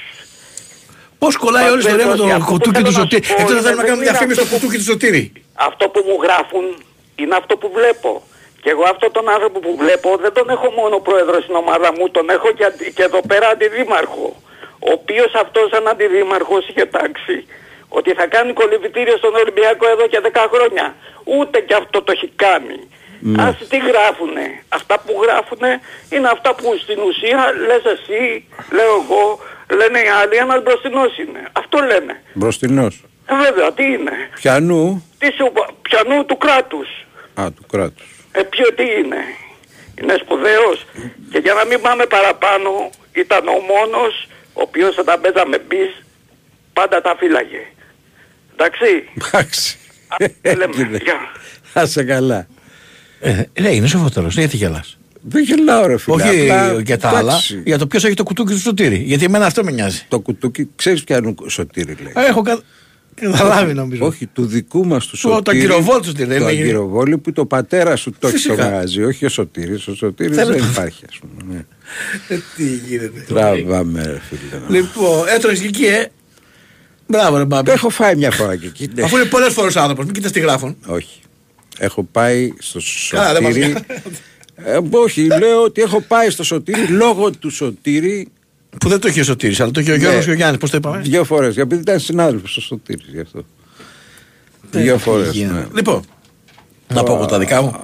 Πώς 1.19 1.37
κολλάει 1.37 1.69
όλη 1.71 1.77
η 1.77 1.79
ιστορία 1.87 2.07
με 2.07 2.17
το 2.17 2.25
Αυτό 2.25 2.39
που 2.39 2.45
κουτούκι 2.45 2.77
θέλω 2.77 2.87
του 2.87 2.93
να 2.93 2.99
σου 2.99 3.01
Σωτήρη. 3.01 3.21
πω 3.27 3.33
Έτσι 3.33 3.45
δεν 3.45 3.57
είναι 3.57 3.63
θέλουμε 3.63 3.71
να 3.71 3.77
δεν 3.77 3.87
κάνουμε 3.87 4.03
είναι 4.05 4.11
διαφήμιση 4.11 4.35
στο 4.35 4.43
αυτό 4.45 4.55
που- 4.57 4.61
κουτούκι 4.63 4.77
του 4.83 4.89
Σωτήρη. 4.93 5.33
Αυτό 5.69 5.85
που 5.89 6.01
μου 6.09 6.17
γράφουν 6.25 6.65
είναι 7.21 7.35
αυτό 7.43 7.57
που 7.57 7.71
βλέπω. 7.79 8.11
Και 8.65 8.71
εγώ 8.71 8.85
αυτόν 8.95 9.13
τον 9.13 9.29
άνθρωπο 9.35 9.59
που 9.61 9.77
βλέπω 9.83 10.09
δεν 10.25 10.33
τον 10.33 10.47
έχω 10.51 10.69
μόνο 10.81 10.97
πρόεδρο 10.99 11.41
στην 11.41 11.55
ομάδα 11.55 11.89
μου, 11.97 12.11
τον 12.11 12.27
έχω 12.37 12.49
και, 12.53 12.65
αντι- 12.65 12.93
και 12.97 13.03
εδώ 13.03 13.21
πέρα 13.31 13.49
αντιδήμαρχο. 13.49 14.27
Ο 14.87 14.91
οποίος 14.99 15.33
αυτός 15.35 15.69
σαν 15.73 15.89
αντιδήμαρχος 15.89 16.69
είχε 16.69 16.85
τάξει 16.87 17.47
ότι 17.89 18.11
θα 18.19 18.27
κάνει 18.27 18.53
κολυμπητήριο 18.53 19.17
στον 19.17 19.35
Ολυμπιακό 19.35 19.87
εδώ 19.89 20.07
και 20.07 20.21
10 20.23 20.47
χρόνια. 20.53 20.95
Ούτε 21.25 21.61
και 21.61 21.75
αυτό 21.75 22.03
το 22.03 22.13
έχει 22.13 22.29
κάνει. 22.37 22.79
Ας 23.39 23.57
τι 23.69 23.79
γράφουνε. 23.79 24.47
Αυτά 24.69 24.95
που 25.05 25.13
γράφουνε 25.23 25.81
είναι 26.11 26.29
αυτά 26.29 26.55
που 26.55 26.77
στην 26.83 26.99
ουσία 27.09 27.53
λες 27.67 27.85
εσύ, 27.95 28.49
λέω 28.77 28.93
εγώ, 29.03 29.39
λένε 29.79 29.99
οι 29.99 30.09
άλλοι, 30.21 30.37
ένας 30.37 30.63
μπροστινός 30.63 31.19
είναι. 31.19 31.43
Αυτό 31.53 31.79
λένε. 31.79 32.23
Μπροστινός. 32.33 33.05
Ε, 33.27 33.35
βέβαια, 33.45 33.73
τι 33.73 33.85
είναι. 33.85 34.13
Πιανού. 34.35 35.05
Τι 35.19 35.27
σου, 35.33 35.53
πιανού 35.83 36.25
του 36.25 36.37
κράτους. 36.39 36.89
Α, 37.41 37.53
του 37.57 37.65
κράτους. 37.73 38.14
Ε, 38.39 38.43
ποιο 38.43 38.67
τι 38.75 38.83
είναι; 38.83 39.21
Είναι 40.01 40.17
σπουδαίος; 40.23 40.79
Και 41.31 41.39
για 41.39 41.55
να 41.55 41.65
μην 41.65 41.81
πάμε 41.81 42.05
παραπάνω, 42.07 42.71
ήταν 43.13 43.49
ο 43.49 43.59
μόνος 43.73 44.29
ο 44.53 44.61
οποίος 44.67 44.99
όταν 44.99 45.21
παίζαμε 45.21 45.59
μπις, 45.69 45.93
πάντα 46.73 47.01
τα 47.01 47.17
φύλαγε. 47.19 47.63
Εντάξει. 48.53 49.09
Εντάξει. 49.17 49.77
Α, 50.09 50.17
λέμε, 50.57 50.75
Έγινε. 50.77 50.97
γεια. 51.03 51.19
Να 51.75 51.87
σε 51.87 52.03
καλά. 52.05 52.47
Ε, 53.21 53.43
ναι, 53.61 53.69
είναι 53.69 53.87
σοφότερος. 53.87 54.35
Γιατί 54.35 54.57
γελάς; 54.57 54.99
Δεν 55.21 55.43
γελάω 55.43 55.87
ρε 55.87 55.99
φίλε. 55.99 56.15
Όχι 56.15 56.51
απλά, 56.51 56.81
για 56.81 56.99
τα 56.99 57.09
άλλα, 57.09 57.19
εντάξει, 57.21 57.63
για 57.65 57.79
το 57.79 57.87
ποιος 57.87 58.05
έχει 58.05 58.15
το 58.15 58.23
κουτούκι 58.23 58.53
του 58.53 58.61
Σωτήρη. 58.61 58.97
Γιατί 58.97 59.25
εμένα 59.25 59.47
αυτό 59.47 59.65
με 59.65 59.71
νοιάζει. 59.71 60.05
Το 60.09 60.21
κουτούκι, 60.21 60.71
ξέρεις 60.77 61.05
πιανού 61.05 61.35
Σωτήρη 61.49 61.97
λέει. 62.03 62.13
Ε, 62.17 62.27
Έχω 62.27 62.43
κα... 62.43 62.61
καταλάβει 63.15 63.75
νομίζω. 63.75 64.07
Όχι, 64.07 64.27
του 64.27 64.47
δικού 64.47 64.87
μας 64.87 65.05
του 65.07 65.11
το 65.11 65.17
Σωτήρη. 65.17 65.57
αγκυροβόλ 65.59 66.01
του 66.01 66.13
τι, 66.13 66.25
δεν 66.25 66.39
Το 66.41 66.49
είναι. 66.49 66.61
αγκυροβόλη 66.63 67.19
που 67.19 67.33
το 67.33 67.47
πατέρα 67.47 67.97
σου 67.97 68.11
το 68.19 68.27
έχει 68.29 68.39
στο 68.39 68.49
Φυσικά. 68.53 68.71
μαγαζί, 68.71 69.03
όχι 69.05 69.25
ο 69.25 69.29
Σωτήρης. 69.29 69.87
Ο 69.89 69.95
Σωτήρης 69.95 70.37
Θέλω 70.37 70.49
δεν 70.51 70.59
το- 70.59 70.65
υπάρχει 70.71 71.05
ας 71.09 71.19
πούμε. 71.19 71.53
ναι. 71.55 71.65
Ε, 72.37 72.41
Τι 72.57 72.65
γίνεται. 72.65 73.25
Τραβάμε 73.29 74.03
ρε 74.03 74.21
φίλε. 74.29 74.79
Λοιπόν, 74.79 75.29
έτρωγες 75.29 75.61
και 75.61 75.67
εκεί, 75.67 75.85
ε. 75.87 76.07
Μπράβο, 77.07 77.37
ρε 77.37 77.45
μπάμπη. 77.45 77.67
Το 77.67 77.73
έχω 77.73 77.89
φάει 77.89 78.17
μια 78.17 78.31
φορά 78.31 78.57
και 78.57 78.67
εκεί. 78.67 78.89
ναι. 78.95 79.03
Αφού 79.05 79.17
είναι 79.17 79.25
πολλές 79.25 79.53
φορές 79.53 79.77
άνθρωπος, 79.77 80.05
μην 80.05 80.15
κοιτάς 80.15 80.33
τι 80.33 80.41
γράφουν. 80.41 80.77
Όχι. 80.87 81.21
Έχω 81.79 82.03
πάει 82.13 82.53
στο 82.59 82.81
Καλά, 83.11 83.33
δεν 83.33 83.43
μας 83.43 83.53
Σωτήρη. 83.55 83.73
νοιάζει. 83.73 83.85
Ε, 84.57 84.79
όχι, 84.91 85.27
λέω 85.27 85.63
ότι 85.63 85.83
έχω 85.83 86.01
πάει 86.01 86.31
στο 86.31 86.43
Σωτήρη 86.45 86.87
λόγω 86.87 87.31
του 87.31 87.51
Σωτήρη 87.51 88.29
Που 88.81 88.89
δεν 88.89 89.01
το 89.01 89.09
είχε 89.09 89.21
ο 89.21 89.25
Σωτήρης, 89.25 89.61
αλλά 89.61 89.71
το 89.71 89.81
είχε 89.81 89.93
ο 89.93 89.97
Γιώργος 89.97 90.19
Ναι. 90.19 90.25
και 90.25 90.31
ο 90.31 90.35
Γιάννης. 90.35 90.59
Πώς 90.59 90.71
το 90.71 90.77
είπαμε; 90.77 90.99
δύο 90.99 91.25
φορές. 91.25 91.55
Γιατί 91.55 91.75
ήταν 91.75 92.01
συνάδελφος 92.01 92.51
στο 92.51 92.61
Σωτήρης 92.61 93.07
γι' 93.13 93.21
αυτό. 93.21 93.45
Δύο 94.71 94.99
φορές. 94.99 95.33
Γίνεται. 95.33 95.55
Ναι. 95.59 95.67
Λοιπόν, 95.75 96.03
να 96.95 97.03
πω 97.03 97.15
εγώ 97.15 97.27
τα 97.27 97.39
δικά 97.39 97.63
μου. 97.63 97.77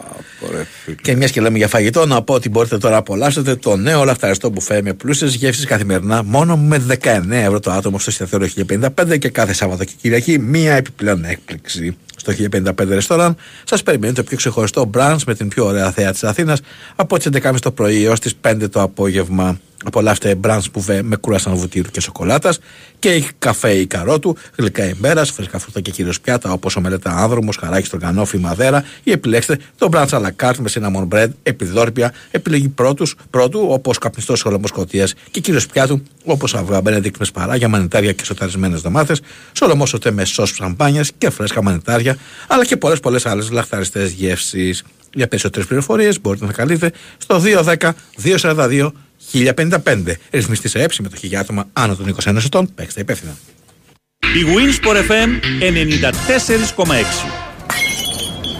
Ωραία, 0.49 0.67
φίλε. 0.85 0.97
Και 0.97 1.17
μιας 1.17 1.31
και 1.31 1.41
λέμε 1.41 1.59
για 1.59 1.69
φαγητό, 1.69 2.07
να 2.07 2.23
πω 2.23 2.35
ότι 2.35 2.49
μπορείτε 2.49 2.79
τώρα 2.79 2.93
να 2.93 2.99
απολαύσετε 2.99 3.57
το 3.57 3.77
νέο 3.77 4.05
λαχταριστό 4.05 4.51
μπουφέ 4.51 4.83
με 4.83 4.93
πλούσιες 4.93 5.35
γεύσεις 5.35 5.65
καθημερινά 5.65 6.23
μόνο 6.23 6.57
με 6.57 6.87
19 7.03 7.31
ευρώ 7.31 7.61
το 7.61 7.71
άτομο 7.71 7.99
στο 7.99 8.11
εστιατόριο 8.11 8.49
1055 9.07 9.19
και 9.19 9.29
κάθε 9.29 9.53
Σάββατο 9.53 9.85
και 9.85 9.93
Κυριακή 10.01 10.39
μία 10.39 10.75
επιπλέον 10.75 11.25
έκπληξη. 11.25 11.97
Στο 12.17 12.33
1055 12.33 12.73
ρεστοράν 12.89 13.37
σας 13.65 13.83
περιμένει 13.83 14.13
το 14.13 14.23
πιο 14.23 14.37
ξεχωριστό 14.37 14.85
μπραντς 14.85 15.25
με 15.25 15.35
την 15.35 15.49
πιο 15.49 15.67
ωραία 15.67 15.91
θέα 15.91 16.13
της 16.13 16.25
Αθήνας 16.25 16.61
από 16.97 17.19
τις 17.19 17.29
11.30 17.33 17.55
το 17.63 17.71
πρωί 17.71 18.05
έως 18.05 18.21
τις 18.21 18.35
5 18.43 18.71
το 18.71 18.83
απόγευμα. 18.83 19.61
Απολαύστε 19.85 20.35
μπραντς 20.35 20.71
μπουφέ 20.71 21.03
με 21.03 21.17
κούρασαν 21.17 21.55
βουτύρου 21.55 21.91
και 21.91 22.01
σοκολάτας 22.01 22.59
και 22.99 23.25
καφέ 23.39 23.73
ή 23.73 23.87
καρότου, 23.87 24.37
γλυκά 24.57 24.85
ημέρας, 24.89 25.31
φρέσκα 25.31 25.59
φρούτα 25.59 25.81
και 25.81 25.91
κυρίως 25.91 26.21
πιάτα 26.21 26.53
όπως 26.53 26.77
ο 26.77 26.81
μελέτα 26.81 27.11
άνδρομος, 27.11 27.57
χαράκι 27.57 27.87
στρογγανόφι, 27.87 28.39
μαδέρα 28.39 28.85
ή 29.03 29.11
επιλέξτε 29.11 29.59
το 29.79 29.89
μπραντς 29.89 30.13
à 30.13 30.30
la 30.31 30.47
carte 30.47 30.59
με 30.59 30.71
cinnamon 30.73 31.09
bread, 31.09 31.29
επιδόρπια, 31.43 32.13
επιλογή 32.31 32.69
πρώτους, 32.69 33.17
πρώτου 33.31 33.67
όπως 33.69 33.99
καπνιστός 33.99 34.39
σχολεμό 34.39 34.67
σκοτίας 34.67 35.15
και 35.31 35.41
κυρίω 35.41 35.61
πιάτου 35.73 36.03
όπως 36.25 36.55
αυγά 36.55 36.81
μπενεδίκτ 36.81 37.19
με 37.19 37.25
σπαράγια, 37.25 37.69
μανιτάρια 37.69 38.13
και 38.13 38.25
σοταρισμένε 38.25 38.77
ντομάτες, 38.77 39.21
σολομός 39.53 39.89
σωτέ 39.89 40.11
με 40.11 40.25
σος 40.25 40.51
σαμπάνιας 40.51 41.11
και 41.19 41.31
φρέσκα 41.31 41.63
μανιτάρια, 41.63 42.17
αλλά 42.47 42.65
και 42.65 42.77
πολλές 42.77 43.01
πολλές 43.01 43.27
άλλες 43.27 43.51
λαχταριστές 43.51 44.11
γεύσεις. 44.11 44.85
Για 45.15 45.29
περισσότερες 45.29 45.67
πληροφορίες 45.67 46.21
μπορείτε 46.21 46.47
να 46.47 46.53
καλείτε 46.53 46.93
στο 47.19 47.41
210-242 47.41 48.93
1055. 49.33 50.17
Ρυθμιστή 50.31 50.69
σε 50.69 50.83
έψη 50.83 51.03
με 51.03 51.09
το 51.09 51.17
για 51.21 51.41
άτομα 51.41 51.69
άνω 51.73 51.97
των 51.97 52.15
21 52.25 52.37
ετών. 52.45 52.75
Παίξτε 52.75 53.01
υπεύθυνα. 53.01 53.37
Η 54.21 54.45
Winsport 54.47 54.97
FM 55.11 55.29
94,6 55.61 57.51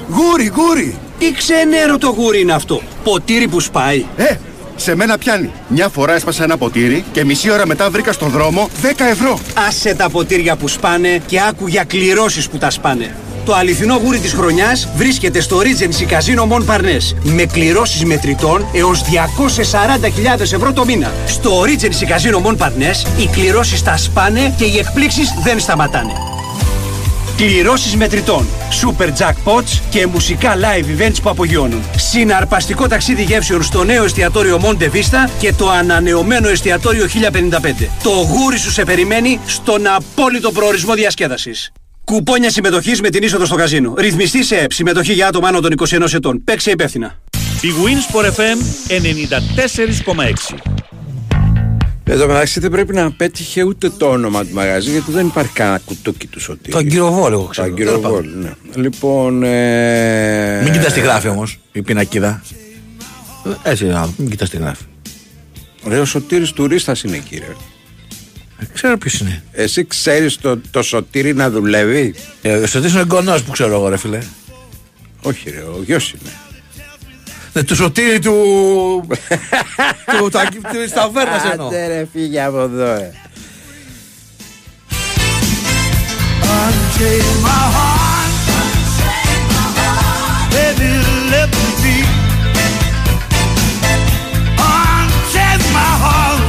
Γούρι, 0.09 0.47
γούρι! 0.47 0.99
Τι 1.21 1.33
ξενέρο 1.33 1.99
το 1.99 2.09
γούρι 2.09 2.41
είναι 2.41 2.53
αυτό; 2.53 2.81
Ποτήρι 3.05 3.49
που 3.49 3.61
σπάει. 3.61 4.05
Ε, 4.17 4.35
σε 4.77 4.95
μένα 4.95 5.19
πιάνει. 5.19 5.51
Μια 5.69 5.89
φορά 5.89 6.15
έσπασα 6.15 6.45
ένα 6.45 6.57
ποτήρι 6.57 7.05
και 7.13 7.25
μισή 7.25 7.51
ώρα 7.51 7.67
μετά 7.67 7.91
βρήκα 7.91 8.13
στον 8.13 8.31
δρόμο 8.31 8.69
10 8.83 8.87
ευρώ. 9.11 9.39
Άσε 9.69 9.95
τα 9.95 10.11
ποτήρια 10.11 10.57
που 10.57 10.69
σπάνε 10.69 11.21
και 11.27 11.41
άκου 11.49 11.67
για 11.67 11.85
κληρώσεις 11.85 12.49
που 12.49 12.59
τα 12.59 12.71
σπάνε. 12.71 13.17
Το 13.45 13.55
αληθινό 13.55 14.01
γούρι 14.05 14.19
της 14.19 14.33
χρονιάς 14.33 14.89
βρίσκεται 14.97 15.41
στο 15.41 15.61
Regency 15.61 16.13
Casino 16.13 16.53
Mon 16.53 16.75
Parnes 16.75 17.17
με 17.23 17.45
κληρώσεις 17.45 18.05
μετρητών 18.05 18.67
έως 18.73 19.03
240.000 20.37 20.41
ευρώ 20.41 20.73
το 20.73 20.85
μήνα. 20.85 21.13
Στο 21.27 21.63
Regency 21.63 22.05
Casino 22.05 22.47
Mon 22.47 22.57
Parnes 22.57 23.21
οι 23.21 23.27
κληρώσεις 23.33 23.83
τα 23.83 23.97
σπάνε 23.97 24.55
και 24.59 24.65
οι 24.65 24.79
εκπλήξεις 24.79 25.35
δεν 25.45 25.61
σταματάνε. 25.61 26.13
Κληρώσεις 27.41 27.97
μετρητών, 27.97 28.47
super 28.83 29.07
jackpots 29.07 29.81
και 29.91 30.07
μουσικά 30.07 30.55
live 30.57 31.01
events 31.01 31.17
που 31.23 31.29
απογειώνουν. 31.31 31.83
Συναρπαστικό 31.97 32.89
ταξίδι 32.89 33.23
γεύσεων 33.23 33.63
στο 33.63 33.85
νέο 33.85 34.05
εστιατόριο 34.05 34.61
Monte 34.63 34.83
Vista 34.83 35.31
και 35.39 35.53
το 35.53 35.71
ανανεωμένο 35.71 36.49
εστιατόριο 36.49 37.07
1055. 37.07 37.89
Το 38.03 38.11
γούρι 38.11 38.59
σου 38.59 38.71
σε 38.71 38.85
περιμένει 38.85 39.41
στον 39.47 39.87
απόλυτο 39.87 40.53
προορισμό 40.53 40.95
διασκέδασης. 40.95 41.73
Κουπόνια 42.05 42.51
συμμετοχής 42.51 43.01
με 43.01 43.09
την 43.09 43.23
είσοδο 43.23 43.45
στο 43.45 43.55
καζίνο. 43.55 43.95
Ρυθμιστή 43.97 44.45
σε 44.45 44.57
ΕΠ. 44.57 44.73
Συμμετοχή 44.73 45.13
για 45.13 45.27
άτομα 45.27 45.49
άνω 45.49 45.61
των 45.61 45.73
21 45.73 46.13
ετών. 46.13 46.45
Παίξε 46.45 46.71
υπεύθυνα. 46.71 47.19
Η 47.61 47.69
Winsport 47.85 48.27
FM 48.27 48.59
94,6 48.89 50.80
Εν 52.11 52.19
τω 52.19 52.27
μεταξύ 52.27 52.61
δεν 52.61 52.71
πρέπει 52.71 52.95
να 52.95 53.11
πέτυχε 53.13 53.63
ούτε 53.63 53.91
το 53.91 54.07
όνομα 54.11 54.45
του 54.45 54.55
μαγαζί 54.55 54.91
γιατί 54.91 55.11
δεν 55.13 55.27
υπάρχει 55.27 55.53
κανένα 55.53 55.79
κουτούκι 55.79 56.27
του 56.27 56.41
Σωτήρη. 56.41 56.73
Το 56.73 56.79
αγκυροβόλ, 56.79 57.33
εγώ 57.33 57.43
Το 57.43 57.49
ξέρω. 57.49 57.67
αγκυροβόλ, 57.67 58.29
ναι. 58.43 58.53
Λοιπόν. 58.75 59.43
Ε... 59.43 60.61
Μην 60.63 60.73
κοιτάς 60.73 60.93
τι 60.93 61.01
γράφει 61.01 61.29
όμως 61.29 61.59
η 61.73 61.83
πινακίδα. 61.83 62.43
Έτσι, 63.63 63.89
α, 63.89 64.09
μην 64.17 64.31
κοιτάς 64.31 64.51
τι 64.51 64.57
γράφει. 64.57 64.83
Ρε, 65.89 65.99
ο 65.99 66.05
Σωτήρης 66.05 66.53
τουρίστας 66.53 67.03
είναι 67.03 67.19
κύριε. 67.19 67.57
Ε, 68.59 68.65
Ξέρω 68.73 68.99
ποιος 68.99 69.21
είναι. 69.21 69.43
Εσύ 69.53 69.85
ξέρεις 69.85 70.37
το, 70.39 70.61
το 70.71 70.83
Σωτήρη 70.83 71.35
να 71.35 71.51
δουλεύει; 71.51 72.15
Ε, 72.43 72.67
στο 72.67 72.81
τι 72.81 72.89
είναι 72.89 73.01
εγγονός 73.01 73.43
που 73.43 73.51
ξέρω 73.51 73.75
εγώ, 73.75 73.89
ρε 73.89 73.97
φιλέ. 73.97 74.19
Όχι, 75.23 75.51
ρε, 75.51 75.61
ο 75.61 75.83
γιος 75.85 76.13
είναι. 76.13 76.31
Ναι, 77.53 77.63
του 77.63 77.75
σωτήρι 77.75 78.19
του. 78.19 78.35
του 80.19 80.29
τα- 80.29 80.49
της 80.83 80.93
ταβέρνας 80.93 81.43
εννοώ. 81.53 81.67
Άντε 81.67 81.87
ρε, 81.87 82.07
φύγε 82.13 82.43
από 82.43 82.61
εδώ, 82.61 82.85
ε. 82.85 83.13
Unchain 86.43 87.27
my 87.47 87.63
heart. 87.77 88.33
Baby, 90.55 90.91
let 91.33 91.51
me 91.59 91.69
be. 91.83 91.97
Unchain 94.71 95.61
my 95.77 95.91
heart. 96.05 96.43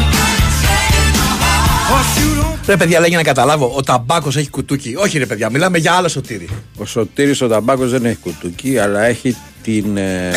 Cause 1.89 2.17
you 2.19 2.41
don't 2.41 2.57
Ρε 2.67 2.77
παιδιά, 2.77 2.99
λέγει 2.99 3.15
να 3.15 3.23
καταλάβω, 3.23 3.73
ο 3.75 3.81
ταμπάκος 3.83 4.35
έχει 4.37 4.49
κουτούκι. 4.49 4.95
Όχι, 4.97 5.17
ρε 5.17 5.25
παιδιά, 5.25 5.49
μιλάμε 5.49 5.77
για 5.77 5.93
άλλο 5.93 6.07
σωτήρι. 6.07 6.49
Ο 6.77 6.85
Σωτήρης 6.85 7.41
ο 7.41 7.47
Ταμπάκος 7.47 7.91
δεν 7.91 8.05
έχει 8.05 8.17
κουτούκι, 8.21 8.77
αλλά 8.79 9.01
έχει 9.03 9.35
την... 9.63 9.97
ε, 9.97 10.31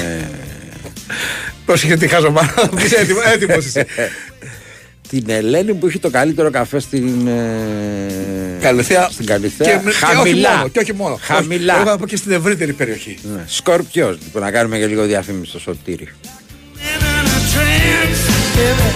Πρόσεχε 1.67 1.97
τι 1.97 2.09
χάζω 2.09 2.31
μάνα, 2.31 2.55
να 2.57 2.69
πεις 2.69 2.93
έτοιμο, 2.93 3.19
έτοιμος 3.35 3.65
είσαι. 3.65 3.87
την 5.09 5.25
Ελένη 5.31 5.75
που 5.75 5.87
έχει 5.87 5.99
το 5.99 6.11
καλύτερο 6.11 6.51
καφέ 6.51 6.79
στην... 6.81 7.27
ε, 7.27 8.59
Καλυθέα. 8.61 9.09
Στην 9.13 9.27
Καλυθέα. 9.27 9.67
Και, 9.77 9.83
και 9.83 9.89
όχι 9.89 9.99
Χαμηλά. 9.99 10.57
μόνο, 10.57 10.69
και 10.69 10.79
όχι 10.79 10.93
μόνο. 10.95 11.19
Χαμηλά. 11.23 11.73
Όχι, 11.73 11.83
Εγώ 11.83 11.91
θα 11.91 11.99
πω 11.99 12.07
και 12.07 12.17
στην 12.17 12.33
ευρύτερη 12.33 12.73
περιοχή. 12.73 13.19
Ναι. 13.35 13.43
Σκορπιός, 13.47 14.17
λοιπόν, 14.25 14.43
να 14.43 14.51
κάνουμε 14.51 14.79
και 14.79 14.87
λίγο 14.87 15.03
διαφήμιση 15.05 15.51
στο 15.51 15.59
Σωτήρη. 15.59 16.09
in 16.77 17.27
a 17.37 17.41
trance, 17.53 18.25
baby. 18.57 18.91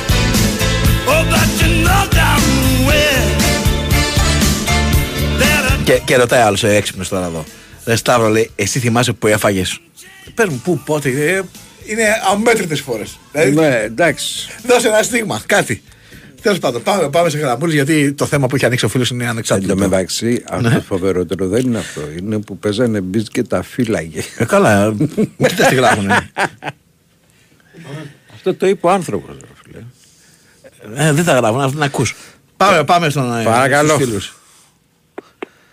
Oh, 1.13 1.23
but 1.33 1.49
you 1.61 1.69
know 1.87 2.05
damn 2.19 2.45
well 2.89 3.29
that 5.41 5.81
I 5.81 5.85
Και, 5.85 6.01
και 6.05 6.17
ρωτάει 6.17 6.41
άλλος 6.41 6.65
έξυπνος 6.65 7.09
τώρα 7.09 7.27
εδώ. 7.27 7.45
Ρε 7.85 7.97
Σταύρο, 7.97 8.29
λέει, 8.29 8.51
εσύ 8.55 8.79
θυμάσαι 8.79 9.13
που 9.13 9.27
έφαγες. 9.27 9.81
Πες 10.35 10.47
μου, 10.49 10.61
πού, 10.65 10.79
πότε. 10.85 11.43
Ε, 11.89 11.93
είναι 11.93 12.05
αμέτρητες 12.33 12.81
φορές. 12.81 13.19
Ναι, 13.53 13.81
εντάξει. 13.83 14.49
Δώσε 14.67 14.89
ένα 14.89 15.03
στίγμα, 15.03 15.43
κάτι. 15.47 15.83
Τέλος 16.43 16.59
πάντων, 16.59 16.83
πάμε, 16.83 17.11
πάμε 17.11 17.29
σε 17.29 17.39
γραμμούλε 17.39 17.73
γιατί 17.75 18.13
το 18.13 18.27
θέμα 18.27 18.47
που 18.47 18.55
έχει 18.57 18.65
ανοίξει 18.65 18.85
ο 18.85 18.89
φίλος 18.89 19.11
είναι 19.11 19.23
Εν 19.25 19.29
ανεξάρτητο. 19.31 19.75
τω 19.75 19.79
μεταξύ, 19.79 20.45
αυτό 20.51 20.71
το 20.71 20.81
φοβερότερο 20.81 21.49
δεν 21.49 21.61
είναι 21.67 21.79
αυτό. 21.79 22.01
Είναι 22.19 22.39
που 22.39 22.59
παίζανε 22.59 23.01
μπιτ 23.01 23.27
και 23.33 23.43
τα 23.43 23.63
φύλαγε. 23.63 24.23
Ε, 24.39 24.45
καλά, 24.45 24.83
ε, 24.85 24.95
μην 24.97 25.49
κοιτάς 25.49 25.69
τι 25.69 25.75
γράφουνε. 25.75 26.31
αυτό 28.35 28.55
το 28.55 28.67
είπε 28.67 28.87
ο 28.87 28.91
άνθρωπος. 28.91 29.37
Ε, 30.95 31.13
δεν 31.13 31.25
τα 31.25 31.35
γράφουν, 31.37 31.61
αυτό 31.61 31.79
να 31.79 31.85
ακούς. 31.85 32.15
Πάμε, 32.57 32.85
πάμε 32.85 33.09
στον 33.11 33.39
ε, 33.41 33.45
Παρακαλώ. 33.45 33.89
στους 33.95 34.05
φίλους. 34.05 34.37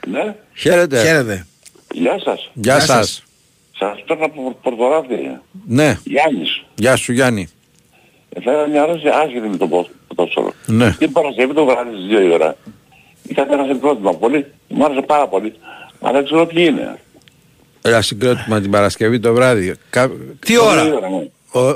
Ναι, 0.07 0.35
Χαίρετε. 0.53 1.01
Χαίρετε. 1.01 1.45
γεια 1.91 2.19
σας. 2.23 2.51
Γεια 2.53 2.79
σας. 2.79 2.85
σας. 2.87 3.23
Σας 3.93 4.03
παίρνω 4.07 4.25
από 4.25 4.57
Πορτογράφη. 4.61 5.15
Ναι, 5.67 5.97
Γιάννης. 6.03 6.63
γεια 6.75 6.95
σου 6.95 7.11
Γιάννη. 7.11 7.47
Έφερα 8.29 8.67
μια 8.67 8.81
ερώτηση 8.81 9.07
άσχετη 9.07 9.47
με 9.47 9.57
το 9.57 9.67
πο- 9.67 9.87
ποδόσφαιρο. 10.07 10.51
Ναι. 10.65 10.91
Την 10.91 11.11
Παρασκευή 11.11 11.53
το 11.53 11.65
βράδυ 11.65 11.89
στις 11.95 12.05
2 12.17 12.21
η 12.23 12.31
ώρα. 12.33 12.55
Είχατε 13.27 13.53
ένα 13.53 13.65
συγκρότημα 13.65 14.13
πολύ, 14.13 14.45
μου 14.67 14.85
άρεσε 14.85 15.01
πάρα 15.01 15.27
πολύ. 15.27 15.53
Αλλά 16.01 16.11
δεν 16.13 16.23
ξέρω 16.25 16.45
ποιοι 16.45 16.65
είναι. 16.69 16.99
Ένα 17.81 18.01
συγκρότημα 18.01 18.61
την 18.61 18.71
Παρασκευή 18.71 19.19
το 19.19 19.33
βράδυ. 19.33 19.75
Κα... 19.89 20.11
Τι 20.39 20.57
ώρα; 20.57 20.81
Πολύ 20.81 20.93
ώρα, 20.95 21.09
ναι. 21.09 21.27
Ο, 21.51 21.59
ο, 21.59 21.71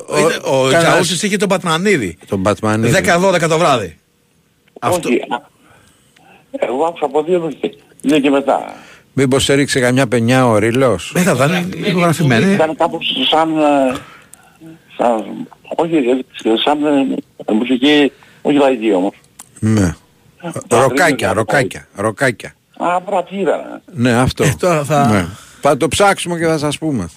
Ο, 0.46 0.66
ο 0.66 0.70
κανένας- 0.70 0.84
Τζαούσης 0.92 1.24
είχε 1.24 1.38
τον 1.38 1.48
Πατμανίδη. 1.50 2.18
Τον 2.28 2.40
Μπατμανίδη. 2.40 2.94
10-12 2.94 3.48
το 3.50 3.58
βράδυ. 3.58 3.98
Αυτό. 4.80 5.10
Όχι, 5.10 5.18
α, 5.30 5.42
εγώ 6.52 6.84
άκουσα 6.86 7.06
από 7.06 7.24
δύο 7.24 7.40
μέχρι 7.40 7.78
δύο 8.02 8.20
και 8.20 8.30
μετά. 8.30 8.74
Μήπως 9.22 9.50
έριξε 9.50 9.80
καμιά 9.80 10.08
πενιά 10.08 10.48
ο 10.48 10.58
Ρήλος. 10.58 11.12
Δεν 11.16 11.24
θα 11.24 11.32
ήταν 11.46 11.72
ηχογραφημένη. 11.86 12.54
Ήταν 12.54 12.76
κάπως 12.78 13.12
σαν, 13.32 13.50
ε, 13.58 13.96
σαν 14.98 15.24
όχι, 15.76 15.96
ε, 15.96 16.02
σαν 16.64 16.86
ε, 17.46 17.54
μουσική, 17.54 18.12
όχι 18.42 18.58
λαϊκή 18.58 18.94
όμως. 18.94 19.14
Ναι. 19.60 19.96
Ροκάκια, 20.68 21.34
ροκάκια, 21.34 21.88
ροκάκια. 21.96 22.54
Α, 22.78 23.00
μπρα, 23.06 23.24
τι 23.24 23.36
ήταν. 23.40 23.82
Ναι, 23.94 24.12
αυτό. 24.12 24.44
Ε, 24.44 24.54
τώρα 24.60 24.84
θα- 24.84 25.08
Ναι. 25.12 25.26
Θα 25.62 25.78
το 25.78 25.88
ψάξουμε 25.88 26.38
και 26.40 26.46
θα 26.46 26.58
σας 26.58 26.78
πούμε. 26.78 27.10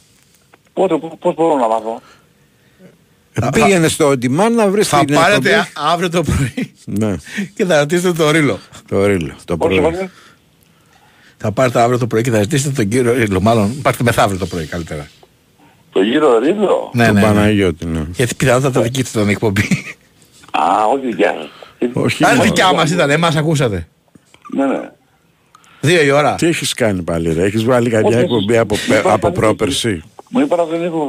Πότε, 0.73 0.97
πού- 0.97 1.19
πώς 1.19 1.35
μπορώ 1.35 1.57
να 1.57 1.69
μάθω. 1.69 2.01
Πήγαινε 3.53 3.89
στο 3.89 4.09
on 4.09 4.13
demand 4.25 4.53
να 4.57 4.69
βρεις 4.69 4.89
Θα 4.89 5.05
την 5.05 5.15
πάρετε 5.15 5.49
εκπομπή. 5.49 5.69
αύριο 5.93 6.11
το 6.11 6.23
πρωί 6.23 6.73
Ναι, 6.85 7.15
και 7.57 7.65
θα 7.65 7.79
ρωτήσετε 7.79 8.13
τον 8.13 8.31
Ρήλο. 8.31 8.59
το 8.89 9.07
Ρήλο. 9.07 9.35
Το 9.45 9.57
Πόσο 9.57 9.81
πρωί. 9.81 10.11
Είπατε. 11.43 11.49
Θα 11.49 11.53
πάρετε 11.53 11.81
αύριο 11.81 11.99
το 11.99 12.07
πρωί 12.07 12.23
και 12.23 12.31
θα 12.31 12.43
ζητήσετε 12.43 12.75
τον 12.75 12.89
κύριο 12.89 13.13
Ρήλο. 13.13 13.41
Μάλλον 13.41 13.83
πάρτε 13.83 14.03
μεθαύριο 14.03 14.39
το 14.39 14.47
πρωί 14.47 14.67
καλύτερα. 14.67 15.09
Το 15.93 16.03
γύρο 16.03 16.39
ρίδο. 16.39 16.91
Ναι, 16.93 17.05
Τον 17.07 17.15
ναι, 17.15 17.21
ναι. 17.21 17.27
Παναγιώτη, 17.27 17.87
ναι. 17.87 18.07
Γιατί 18.13 18.35
πιθανότατα 18.35 18.81
δική 18.81 19.03
του 19.03 19.09
ήταν 19.15 19.29
η 19.29 19.31
εκπομπή. 19.31 19.63
Α, 20.51 20.63
όχι 20.95 21.07
δικιά 21.07 21.35
σας. 21.39 21.49
Όχι 21.93 22.25
Αν 22.25 22.31
μόνο. 22.37 22.43
δικιά 22.43 22.73
μας 22.73 22.91
ήταν, 22.91 23.11
εμάς 23.11 23.37
ακούσατε. 23.37 23.89
Ναι, 24.55 24.67
ναι. 24.67 24.91
Δύο 25.81 26.03
η 26.03 26.11
ώρα. 26.11 26.35
Τι 26.35 26.47
έχεις 26.47 26.75
κάνει 26.75 27.03
πάλι 27.03 27.33
ρε, 27.33 27.43
έχεις 27.45 27.65
βάλει 27.65 27.91
καμιά 27.91 28.09
Όχι, 28.09 28.19
εκπομπή 28.19 28.57
από, 28.59 28.75
δεν 28.89 28.99
από 28.99 29.15
υπάρχει. 29.15 29.39
πρόπερση; 29.39 30.03
Μου 30.29 30.41
είπα 30.41 30.57
να 30.57 30.65
δεν 30.65 30.83
έχω 30.83 31.09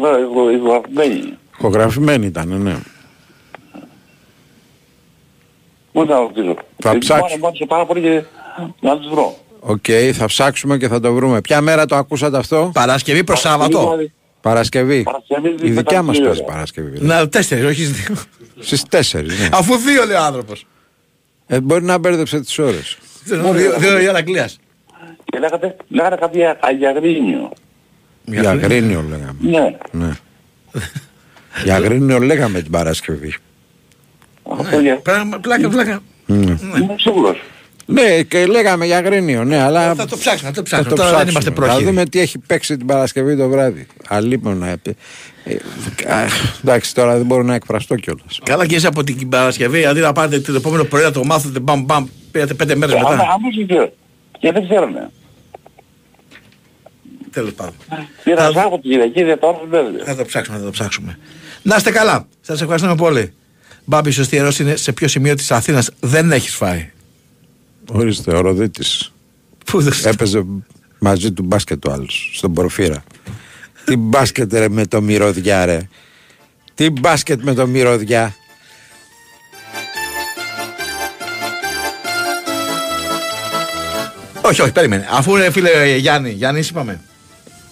ηχογραφημένη. 0.55 1.37
Χογραφημένη 1.59 2.25
ήταν, 2.25 2.61
ναι. 2.61 2.75
Πού 5.91 6.05
να 6.05 6.17
ρωτήσω. 6.19 6.55
Θα 6.77 6.89
Ε, 6.91 6.97
ψάξω. 6.97 7.37
Μου 7.39 7.47
άρεσε 7.47 7.65
πάρα 7.67 7.85
πολύ 7.85 8.01
και 8.01 8.23
να 8.79 8.97
τους 8.97 9.09
βρω. 9.09 9.37
Οκ, 9.65 9.85
θα 10.13 10.25
ψάξουμε 10.25 10.77
και 10.77 10.87
θα 10.87 10.99
το 10.99 11.13
βρούμε. 11.13 11.41
Ποια 11.41 11.61
μέρα 11.61 11.85
το 11.85 11.95
ακούσατε 11.95 12.37
αυτό; 12.37 12.71
Παρασκευή 12.73 13.23
προς 13.23 13.39
Σάββατο. 13.39 13.79
Δηλαδή, 13.79 14.11
Παρασκευή. 14.41 15.03
Παρασκευή, 15.03 15.49
Η 15.49 15.71
δικιά 15.71 15.73
μετά 15.73 16.01
μας 16.01 16.15
τις 16.17 16.25
παίζει 16.25 16.39
δύο. 16.39 16.47
Παρασκευή. 16.47 16.97
Να, 17.01 17.29
τέσσερις, 17.29 17.65
όχι 17.65 17.85
στις 17.85 18.05
δύο. 18.05 18.15
Στις 18.59 18.83
4, 18.89 19.23
ναι. 19.23 19.49
Αφού 19.51 19.75
δύο 19.75 20.05
λέει 20.05 20.15
ο 20.15 20.19
άνθρωπος. 20.23 20.65
Ε, 21.47 21.59
μπορεί 21.59 21.83
να 21.83 21.97
μπέρδεψε 21.97 22.39
τις 22.39 22.59
ώρες. 22.59 22.97
Δύο, 23.23 23.53
δύο 23.77 23.99
η 23.99 24.07
ώρα 24.07 24.17
Αγγλίας. 24.17 24.59
Και 25.25 25.39
λέγατε, 25.39 25.75
λέγατε 25.87 26.15
κάποια 26.15 26.57
αγιαγρίνιο. 26.61 27.51
Για 28.25 28.49
αγρίνιο 28.49 29.05
λέγαμε. 29.09 29.35
Ναι. 29.39 29.75
Ναι. 29.91 30.11
Για 31.63 31.75
αγρίνιο 31.75 32.19
λέγαμε 32.19 32.61
την 32.61 32.71
Παρασκευή. 32.71 33.35
Αυτό 34.59 34.79
για... 34.79 34.95
Πράγμα, 34.95 35.39
πλάκα, 35.39 35.69
πλάκα. 35.69 36.01
Ναι. 36.25 36.57
Είμαι 36.79 36.95
σίγουρος. 36.97 37.41
Ναι, 37.85 38.21
και 38.23 38.45
λέγαμε 38.45 38.85
για 38.85 38.97
αγρίνιο, 38.97 39.43
ναι, 39.43 39.61
αλλά. 39.61 39.95
Θα 39.95 40.05
το 40.05 40.17
ψάξουμε, 40.17 40.49
θα 40.49 40.55
το 40.55 40.55
θα 40.55 40.63
ψάξουμε. 40.63 40.89
το 40.89 40.95
Τώρα 40.95 41.17
δεν 41.17 41.27
ψάξουμε. 41.27 41.31
είμαστε 41.31 41.49
Θα 41.49 41.55
πρόχειροι. 41.55 41.85
δούμε 41.85 42.05
τι 42.05 42.19
έχει 42.19 42.37
παίξει 42.39 42.77
την 42.77 42.85
Παρασκευή 42.85 43.37
το 43.37 43.49
βράδυ. 43.49 43.87
Αλίμονα. 44.07 44.67
Ε, 44.67 44.75
ε, 45.43 45.53
α, 46.13 46.25
εντάξει, 46.63 46.93
τώρα 46.95 47.17
δεν 47.17 47.25
μπορώ 47.25 47.43
να 47.43 47.53
εκφραστώ 47.53 47.95
κιόλας. 47.95 48.39
Καλά 48.43 48.65
και 48.65 48.75
εσύ 48.75 48.85
από 48.85 49.03
την 49.03 49.29
Παρασκευή, 49.29 49.85
αντί 49.85 49.99
να 49.99 50.11
πάρετε 50.11 50.39
το 50.39 50.55
επόμενο 50.55 50.83
πρωί 50.83 51.03
να 51.03 51.11
το 51.11 51.23
μάθετε, 51.23 51.59
μπαμ 51.59 51.81
μπαμ, 51.85 52.05
πήρατε 52.31 52.53
πέντε 52.53 52.75
μέρες 52.75 52.95
Αλλά 52.95 53.09
μετά. 53.09 53.21
άμα 53.21 53.49
δεν 53.55 53.67
ξέρω. 53.67 53.93
Και 54.39 54.51
δεν 54.51 54.63
ξέρουνε. 54.69 55.09
Τέλος 57.31 57.53
πάντων. 57.53 57.73
Πήρα 58.23 58.41
Σάββατο 58.43 58.77
Κυριακή, 58.81 59.23
δεν 59.23 59.39
τώρα 59.39 59.59
δεν 59.69 59.85
Θα 60.05 60.15
το 60.15 60.25
ψάξουμε, 60.25 60.57
θα 60.57 60.63
το 60.63 60.71
ψάξουμε. 60.71 61.17
Να 61.61 61.75
είστε 61.75 61.91
καλά. 61.91 62.27
Σας 62.41 62.61
ευχαριστούμε 62.61 62.95
πολύ. 62.95 63.33
Μπάμπη, 63.85 64.09
η 64.09 64.11
σωστή 64.11 64.37
ερώτηση 64.37 64.63
είναι 64.63 64.75
σε 64.75 64.91
ποιο 64.93 65.07
σημείο 65.07 65.35
της 65.35 65.51
Αθήνας 65.51 65.89
δεν 65.99 66.31
έχεις 66.31 66.55
φάει. 66.55 66.91
Ορίστε, 67.91 68.35
ο 68.35 68.41
Ροδίτης. 68.41 69.11
Πού 69.65 69.81
δεν 69.81 69.93
Έπαιζε 70.03 70.45
μαζί 70.99 71.31
του 71.31 71.43
μπάσκετ 71.43 71.85
ο 71.85 71.91
άλλος 71.91 72.31
στον 72.33 72.53
Προφύρα. 72.53 73.03
Τι 73.85 73.95
μπάσκετ 73.95 74.53
ρε 74.53 74.69
με 74.69 74.85
το 74.85 75.01
μυρωδιά 75.01 75.65
ρε. 75.65 75.87
Τι 76.73 76.89
μπάσκετ 76.89 77.41
με 77.41 77.53
το 77.53 77.67
μυρωδιά. 77.67 78.35
Όχι, 84.41 84.61
όχι, 84.61 84.71
περίμενε. 84.71 85.07
Αφού 85.11 85.35
ρε 85.35 85.51
φίλε 85.51 85.95
Γιάννη, 85.95 86.29
Γιάννη 86.31 86.59
είπαμε. 86.59 87.01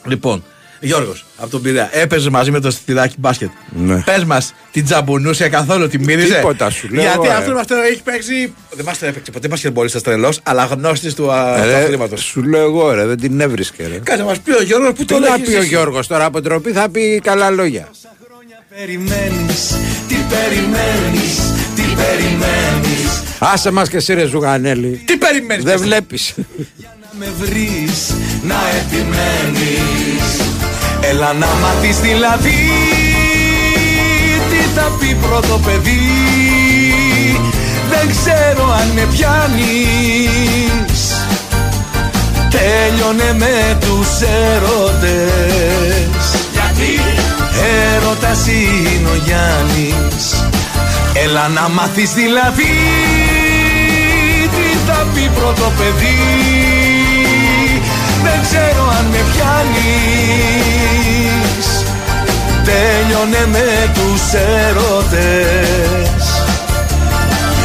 Λοιπόν, 0.06 0.44
Γιώργος, 0.84 1.26
από 1.38 1.50
τον 1.50 1.62
Πειραιά, 1.62 1.90
έπαιζε 1.92 2.30
μαζί 2.30 2.52
με 2.52 2.60
το 2.60 2.72
στυλάκι 2.72 3.16
μπάσκετ. 3.18 3.50
Ναι. 3.76 4.02
Πες 4.02 4.24
μας, 4.24 4.54
την 4.72 4.86
τζαμπουνούσε 4.86 5.50
καθόλου, 5.50 5.88
τη 5.88 6.00
μύριζε; 6.00 6.36
Τίποτα 6.36 6.70
σου 6.70 6.88
λέω, 6.92 7.02
Γιατί 7.02 7.28
ε. 7.28 7.34
αυτό 7.34 7.52
με 7.54 7.60
αυτό 7.60 7.76
έχει 7.76 8.02
παίξει. 8.04 8.54
Δεν 8.72 8.86
μας 8.86 9.00
το 9.00 9.06
έπαιξε 9.06 9.32
ποτέ 9.32 9.48
μπασκετμπολίστας 9.48 10.02
τρελός, 10.02 10.40
αλλά 10.44 10.66
γνώστης 10.66 11.14
του, 11.14 11.32
α, 11.32 11.56
του 11.62 11.68
Ρε, 11.68 11.76
αθλήματος. 11.76 12.22
σου 12.22 12.44
λέω 12.44 12.62
εγώ 12.64 12.94
ρε, 12.94 13.06
δεν 13.06 13.18
την 13.20 13.40
έβρισκε 13.40 13.88
ρε. 13.88 13.98
Κάτσε 14.04 14.22
να 14.22 14.28
μας 14.28 14.40
πει 14.40 14.52
ο 14.52 14.62
Γιώργος 14.64 14.90
που 14.90 14.96
Τι 14.96 15.06
το 15.06 15.20
να 15.20 15.30
λέγεις 15.30 15.50
πει 15.50 15.56
ο 15.56 15.60
εσύ; 15.60 15.68
Γιώργος 15.68 16.08
τώρα 16.08 16.26
από 16.26 16.42
τροπή 16.42 16.72
θα 16.72 16.90
πει 16.90 17.20
καλά 17.24 17.50
λόγια. 17.50 17.88
Περιμένεις, 18.78 19.76
τι 20.08 20.16
περιμένεις, 20.16 21.36
τι 21.76 21.82
περιμένεις 21.82 23.22
Άσε 23.40 23.72
μας 23.72 23.90
και 23.90 23.98
εσύ 23.98 24.14
ρε 24.14 24.26
Ζουγανέλη. 24.26 25.02
Τι 25.06 25.18
περιμένεις. 25.18 25.64
Δεν 25.64 25.74
πες. 25.74 25.82
βλέπεις. 25.84 26.34
Να 26.38 27.10
με 27.20 27.28
βρεις, 27.40 28.14
να 28.44 28.56
επιμένεις 28.80 30.51
Έλα 31.12 31.34
να 31.34 31.48
μάθεις 31.62 32.00
δηλαδή 32.00 32.72
Τι 34.50 34.58
θα 34.76 34.92
πει 35.00 35.18
πρώτο 35.22 35.60
παιδί. 35.66 36.00
Δεν 37.90 38.10
ξέρω 38.10 38.72
αν 38.72 38.88
με 38.96 39.08
πιάνεις. 39.12 41.02
Τέλειωνε 42.50 43.34
με 43.38 43.78
τους 43.80 44.08
έρωτες. 44.54 45.30
Γιατί; 46.54 47.00
Έρωτας 47.96 48.48
είναι 48.48 49.10
ο 49.10 49.16
Γιάννης. 49.26 50.46
Έλα 51.14 51.48
να 51.48 51.70
μάθεις 51.70 52.14
δηλαδή 52.14 52.74
τι 54.52 54.78
θα 54.88 55.06
πει 55.14 55.30
πρώτο 55.36 55.72
παιδί. 55.78 56.20
Δεν 58.24 58.40
ξέρω 58.42 58.94
αν 58.98 59.06
με 59.12 59.20
πιάνεις 59.34 60.81
Τέλειωνε 62.64 63.46
με 63.52 63.92
τους 63.94 64.34
έρωτες 64.34 66.02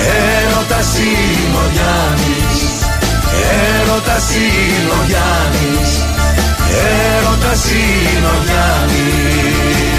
Έρωτας 0.06 0.98
είναι 0.98 1.56
ο 1.56 1.70
Γιάννης. 1.72 2.58
Έρωτας 3.80 4.30
είναι 4.30 4.90
ο 4.90 5.04
Γιάννης. 5.06 5.90
Έρωτας 7.16 7.64
είναι 7.64 8.26
ο 8.26 8.38
Γιάννης 8.44 9.95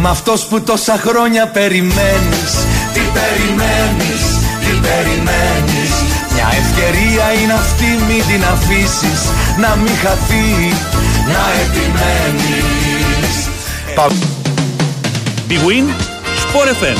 Αφού 0.00 0.08
με 0.08 0.18
αυτός 0.18 0.46
που 0.46 0.60
τόσα 0.60 0.96
χρόνια 1.06 1.46
περιμένεις 1.46 2.52
Τι 2.92 3.00
περιμένεις, 3.16 4.22
τι 4.60 4.72
περιμένεις 4.86 5.92
Μια 6.34 6.48
ευκαιρία 6.62 7.42
είναι 7.42 7.52
αυτή 7.52 7.84
μην 7.84 8.22
την 8.26 8.44
αφήσεις 8.44 9.20
Να 9.58 9.76
μην 9.76 9.96
χαθεί, 10.02 10.72
να 11.26 11.44
επιμένεις 11.62 12.18
Big 15.48 15.62
Win, 15.68 15.86
Sport 16.42 16.68
FM 16.80 16.98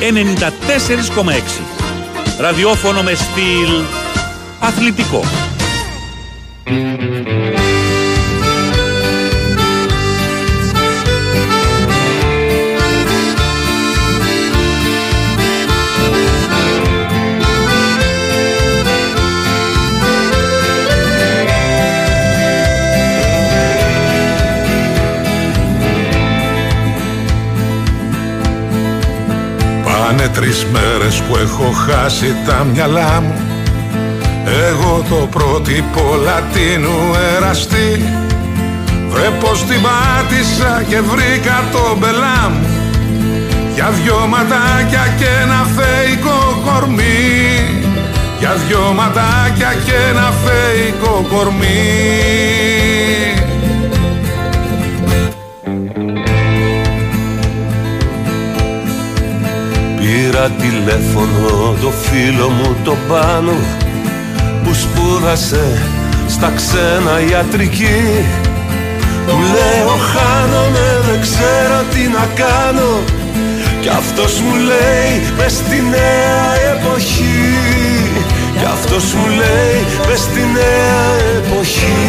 94,6. 0.00 1.60
Ραδιόφωνο 2.38 3.02
με 3.02 3.14
στυλ 3.14 3.84
αθλητικό. 4.60 5.22
Πάνε 30.16 30.28
τρεις 30.28 30.66
μέρες 30.72 31.20
που 31.20 31.36
έχω 31.36 31.70
χάσει 31.72 32.36
τα 32.46 32.66
μυαλά 32.72 33.20
μου. 33.20 33.34
Εγώ 34.68 35.04
το 35.08 35.26
πρότυπο 35.26 36.02
Λατίνου 36.24 37.14
εραστή. 37.36 38.02
Βρε 39.08 39.30
πως 39.40 39.64
την 39.64 39.80
πάτησα 39.82 40.82
και 40.88 41.00
βρήκα 41.00 41.64
το 41.72 41.96
μπελά 41.98 42.50
μου. 42.50 42.66
Για 43.74 43.90
δυο 43.90 44.26
ματάκια 44.28 45.14
και 45.18 45.26
ένα 45.42 45.66
φεϊκό 45.76 46.62
κορμί. 46.64 47.82
Για 48.38 48.54
δυο 48.68 48.92
ματάκια 48.96 49.74
και 49.84 49.94
ένα 50.10 50.32
φεϊκό 50.44 51.26
κορμί 51.30 52.54
Πήρα 60.34 60.50
τηλέφωνο 60.50 61.74
το 61.82 61.90
φίλο 61.90 62.48
μου 62.48 62.76
το 62.84 62.96
πάνω 63.08 63.52
που 64.64 64.74
σπούδασε 64.74 65.82
στα 66.28 66.52
ξένα 66.56 67.20
ιατρική. 67.30 68.24
Του 69.26 69.38
λέω 69.38 69.88
χάνομαι 69.88 71.00
δεν 71.06 71.20
ξέρω 71.20 71.84
τι 71.92 72.00
να 72.08 72.28
κάνω 72.34 73.00
Κι 73.80 73.88
αυτός 73.88 74.40
μου 74.40 74.54
λέει 74.54 75.32
μες 75.36 75.52
στη 75.52 75.82
νέα 75.90 76.74
εποχή 76.74 77.54
Κι 78.58 78.64
αυτός 78.64 79.04
μου 79.12 79.26
λέει 79.26 79.78
μες 80.08 80.20
στη 80.20 80.40
νέα 80.40 81.02
εποχή 81.36 82.02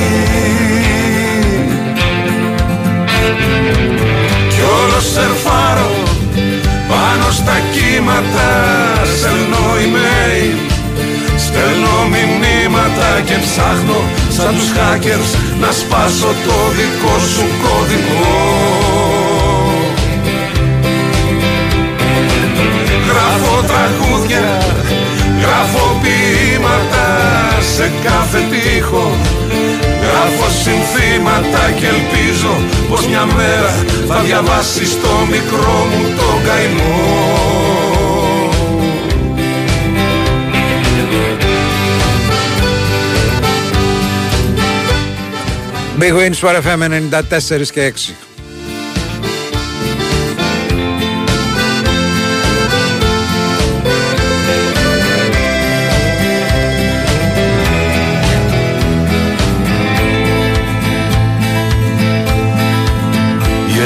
Κι 4.49 4.61
όλος 4.83 5.11
σερφάρω 5.13 6.14
πάνω 6.89 7.31
στα 7.31 7.55
κύματα 7.73 8.49
στέλνω 9.17 9.65
email. 9.83 10.75
Στέλνω 11.45 11.97
μηνύματα 12.11 13.21
και 13.25 13.37
ψάχνω 13.45 13.99
σαν 14.29 14.55
τους 14.55 14.69
hackers 14.75 15.29
να 15.61 15.71
σπάσω 15.71 16.31
το 16.45 16.57
δικό 16.77 17.19
σου 17.33 17.45
κωδικό 17.61 18.35
Γράφω 23.09 23.63
τραγούδια, 23.69 24.45
γράφω 25.41 25.99
ποίηματα 26.01 27.07
σε 27.75 27.91
κάθε 28.03 28.39
τείχο 28.49 29.11
Γράφω 30.15 30.49
συνθήματα 30.49 31.71
και 31.79 31.87
ελπίζω 31.87 32.55
πως 32.89 33.07
μια 33.07 33.25
μέρα 33.25 33.85
θα 34.07 34.19
διαβάσεις 34.19 35.01
το 35.01 35.09
μικρό 35.31 35.87
μου 35.91 36.15
το 36.15 36.39
καημό 36.47 37.35
Big 45.99 46.13
Win 46.13 46.33
Sport 46.41 46.61
FM 46.61 46.81
94 47.59 47.67
και 47.71 47.93
6. 47.95 48.24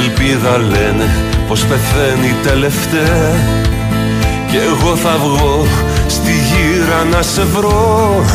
Ελπίδα 0.04 0.58
λένε 0.58 1.06
πως 1.48 1.66
πεθαίνει 1.66 2.34
τελευταία 2.44 3.36
Κι 4.50 4.58
εγώ 4.58 4.96
θα 4.96 5.18
βγω 5.18 5.66
στη 6.08 6.32
γύρα 6.32 7.04
να 7.04 7.22
σε 7.22 7.44
βρω 7.44 8.26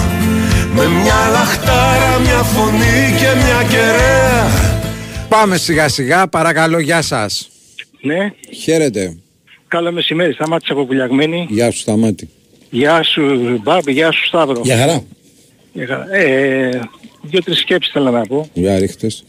Με 0.75 0.87
μια 0.87 1.29
λαχτάρα, 1.33 2.19
μια 2.19 2.43
φωνή 2.43 3.15
και 3.19 3.27
μια 3.45 3.69
κεραία 3.69 4.73
Πάμε 5.29 5.57
σιγά 5.57 5.89
σιγά, 5.89 6.29
παρακαλώ, 6.29 6.79
γεια 6.79 7.03
σας. 7.03 7.49
Ναι, 8.01 8.33
Χαίρετε. 8.63 9.17
καλό 9.69 9.93
μεσημέρι. 9.93 10.33
Σταμάτησα 10.33 10.73
από 10.73 10.87
Πουλιαγμένη. 10.87 11.47
Γεια 11.51 11.71
σου 11.71 11.79
Σταμάτη. 11.79 12.29
Γεια 12.71 13.03
σου 13.03 13.23
Μπάμπη, 13.63 13.93
γεια 13.93 14.11
σου 14.13 14.25
Σταύρο. 14.27 14.61
Γεια 14.65 14.77
χαρά. 14.79 15.03
Γεια 15.73 15.87
χαρά. 15.87 16.15
Ε, 16.17 16.81
δύο-τρεις 17.23 17.59
σκέψεις 17.59 17.93
θέλω 17.93 18.11
να 18.11 18.21
πω. 18.27 18.49
Για 18.53 18.79
ρίχτες. 18.79 19.25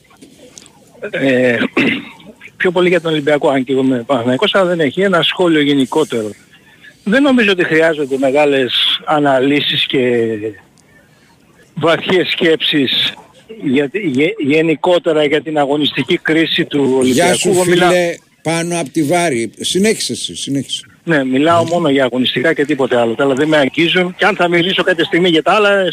Ε, 1.09 1.57
πιο 2.57 2.71
πολύ 2.71 2.89
για 2.89 3.01
τον 3.01 3.11
Ολυμπιακό, 3.11 3.49
αν 3.49 3.63
και 3.63 3.71
εγώ 3.71 3.81
είμαι 3.81 4.03
Παναθηναϊκός, 4.05 4.55
αλλά 4.55 4.65
δεν 4.65 4.79
έχει 4.79 5.01
ένα 5.01 5.21
σχόλιο 5.21 5.61
γενικότερο. 5.61 6.29
Δεν 7.03 7.21
νομίζω 7.21 7.51
ότι 7.51 7.63
χρειάζονται 7.63 8.17
μεγάλες 8.17 8.73
αναλύσεις 9.05 9.85
και 9.85 10.27
βαθιές 11.75 12.27
σκέψεις 12.29 13.13
για, 13.63 13.89
γε- 13.93 14.35
γενικότερα 14.39 15.25
για 15.25 15.41
την 15.41 15.57
αγωνιστική 15.57 16.17
κρίση 16.17 16.65
του 16.65 16.79
Ολυμπιακού. 16.97 17.07
Γεια 17.29 17.33
σου 17.35 17.49
Εγώ 17.49 17.61
φίλε, 17.63 17.73
μιλάω- 17.75 17.93
πάνω 18.41 18.79
από 18.79 18.89
τη 18.89 19.03
Βάρη. 19.03 19.51
Συνέχισε 19.59 20.11
εσύ, 20.11 20.35
συνέχισε. 20.35 20.85
Ναι, 21.03 21.23
μιλάω 21.25 21.63
μόνο 21.63 21.89
για 21.89 22.03
αγωνιστικά 22.03 22.53
και 22.53 22.65
τίποτε 22.65 22.97
άλλο. 22.99 23.13
Τα 23.15 23.23
άλλα 23.23 23.33
δεν 23.33 23.47
με 23.47 23.57
αγγίζουν 23.57 24.15
και 24.17 24.25
αν 24.25 24.35
θα 24.35 24.47
μιλήσω 24.47 24.83
κάποια 24.83 25.03
στιγμή 25.03 25.29
για 25.29 25.43
τα 25.43 25.51
άλλα, 25.53 25.83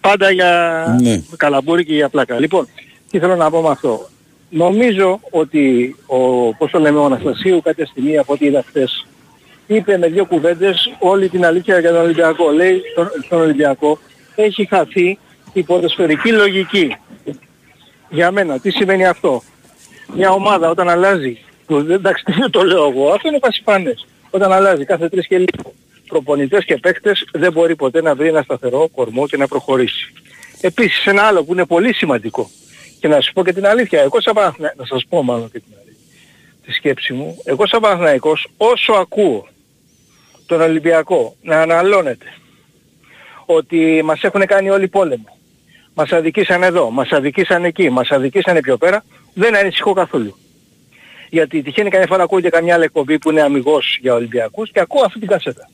πάντα 0.00 0.30
για 0.30 0.84
Ναι. 1.00 1.22
καλαμπούρι 1.36 1.84
και 1.84 1.94
για 1.94 2.08
πλάκα. 2.08 2.38
Λοιπόν, 2.40 2.68
τι 3.10 3.18
θέλω 3.18 3.36
να 3.36 3.50
πω 3.50 3.60
με 3.62 3.68
αυτό. 3.68 4.08
Νομίζω 4.50 5.20
ότι 5.30 5.96
ο, 6.06 6.18
πώς 6.54 6.70
το 6.70 6.78
λέμε, 6.78 6.98
ο 6.98 7.04
Αναστασίου 7.04 7.60
κάποια 7.62 7.86
στιγμή 7.86 8.18
από 8.18 8.32
ό,τι 8.32 8.46
είδα 8.46 8.64
χθες, 8.66 9.06
είπε 9.66 9.96
με 9.98 10.06
δύο 10.08 10.24
κουβέντες 10.24 10.92
όλη 10.98 11.28
την 11.28 11.44
αλήθεια 11.44 11.78
για 11.78 11.90
τον 11.92 12.00
Ολυμπιακό. 12.00 12.50
Λέει 12.50 12.82
στον, 12.92 13.10
στον 13.24 13.40
Ολυμπιακό 13.40 13.98
έχει 14.34 14.66
χαθεί 14.66 15.18
η 15.52 15.62
ποδοσφαιρική 15.62 16.32
λογική. 16.32 16.96
Για 18.10 18.30
μένα, 18.30 18.58
τι 18.60 18.70
σημαίνει 18.70 19.06
αυτό; 19.06 19.42
Μια 20.16 20.30
ομάδα 20.30 20.70
όταν 20.70 20.88
αλλάζει, 20.88 21.38
που 21.66 21.82
δεν- 21.82 21.90
εντάξει 21.96 22.24
δεν 22.38 22.50
το 22.50 22.62
λέω 22.62 22.88
εγώ, 22.90 23.08
αυτό 23.10 23.28
είναι 23.28 23.38
πασιφανές. 23.38 24.06
Όταν 24.30 24.52
αλλάζει 24.52 24.84
κάθε 24.84 25.08
τρεις 25.08 25.26
και 25.26 25.38
λίγο 25.38 25.72
προπονητές 26.06 26.64
και 26.64 26.76
παίκτες 26.76 27.28
δεν 27.32 27.52
μπορεί 27.52 27.76
ποτέ 27.76 28.02
να 28.02 28.14
βρει 28.14 28.28
ένα 28.28 28.42
σταθερό 28.42 28.88
κορμό 28.94 29.26
και 29.26 29.36
να 29.36 29.46
προχωρήσει. 29.46 30.12
Επίσης 30.60 31.06
ένα 31.06 31.22
άλλο 31.22 31.44
που 31.44 31.52
είναι 31.52 31.64
πολύ 31.66 31.94
σημαντικό 31.94 32.50
και 33.00 33.08
να 33.08 33.14
σας 33.14 33.30
πω 33.32 33.44
και 33.44 33.52
την 33.52 33.66
αλήθεια, 33.66 34.00
εγώ 34.00 34.20
σαν 34.20 34.34
Παναθηναϊκός, 34.34 34.78
να 34.78 34.96
σας 34.96 35.06
πω 35.08 35.22
μάλλον 35.22 35.50
και 35.50 35.58
την 35.58 35.72
αλήθεια, 35.82 36.02
τη 36.64 36.72
σκέψη 36.72 37.12
μου, 37.12 37.42
εγώ 37.44 37.66
σαν 37.66 37.80
Παναθηναϊκός 37.80 38.48
όσο 38.56 38.92
ακούω 38.92 39.48
τον 40.46 40.60
Ολυμπιακό 40.60 41.36
να 41.42 41.60
αναλώνεται 41.60 42.26
ότι 43.46 44.02
μας 44.04 44.22
έχουν 44.22 44.46
κάνει 44.46 44.70
όλοι 44.70 44.88
πόλεμο, 44.88 45.38
μας 45.94 46.12
αδικήσαν 46.12 46.62
εδώ, 46.62 46.90
μας 46.90 47.10
αδικήσαν 47.10 47.64
εκεί, 47.64 47.90
μας 47.90 48.10
αδικήσαν 48.10 48.60
πιο 48.60 48.76
πέρα, 48.76 49.04
δεν 49.34 49.56
ανησυχώ 49.56 49.92
καθόλου. 49.92 50.36
Γιατί 51.28 51.62
τυχαίνει 51.62 51.90
καμιά 51.90 52.06
φορά 52.06 52.22
ακούγεται 52.22 52.48
καμιά 52.48 52.74
άλλη 52.74 52.84
εκπομπή 52.84 53.18
που 53.18 53.30
είναι 53.30 53.42
αμυγός 53.42 53.98
για 54.00 54.14
Ολυμπιακούς 54.14 54.70
και 54.70 54.80
ακούω 54.80 55.02
αυτή 55.04 55.18
την 55.18 55.28
κασέτα. 55.28 55.70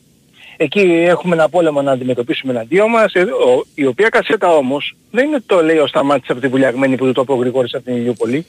Εκεί 0.57 0.81
έχουμε 0.81 1.35
ένα 1.35 1.49
πόλεμο 1.49 1.83
να 1.83 1.93
αντιμετωπίσουμε 1.93 2.53
εναντίον 2.53 2.91
μας, 2.91 3.13
ε, 3.13 3.21
ο- 3.23 3.65
η 3.75 3.87
οποία 3.87 4.09
κασέτα 4.09 4.49
όμως 4.57 4.97
δεν 5.11 5.27
είναι 5.27 5.41
το 5.47 5.63
λέει 5.63 5.77
ο 5.79 5.87
Σταμάτης 5.87 6.31
από 6.31 6.41
τη 6.41 6.49
βουλιαγμένη 6.49 6.97
που 6.97 7.05
του 7.05 7.13
το 7.13 7.25
πω 7.25 7.35
Γρηγόρης 7.35 7.75
από 7.75 7.85
την 7.85 7.97
Ηλιούπολη. 7.97 8.47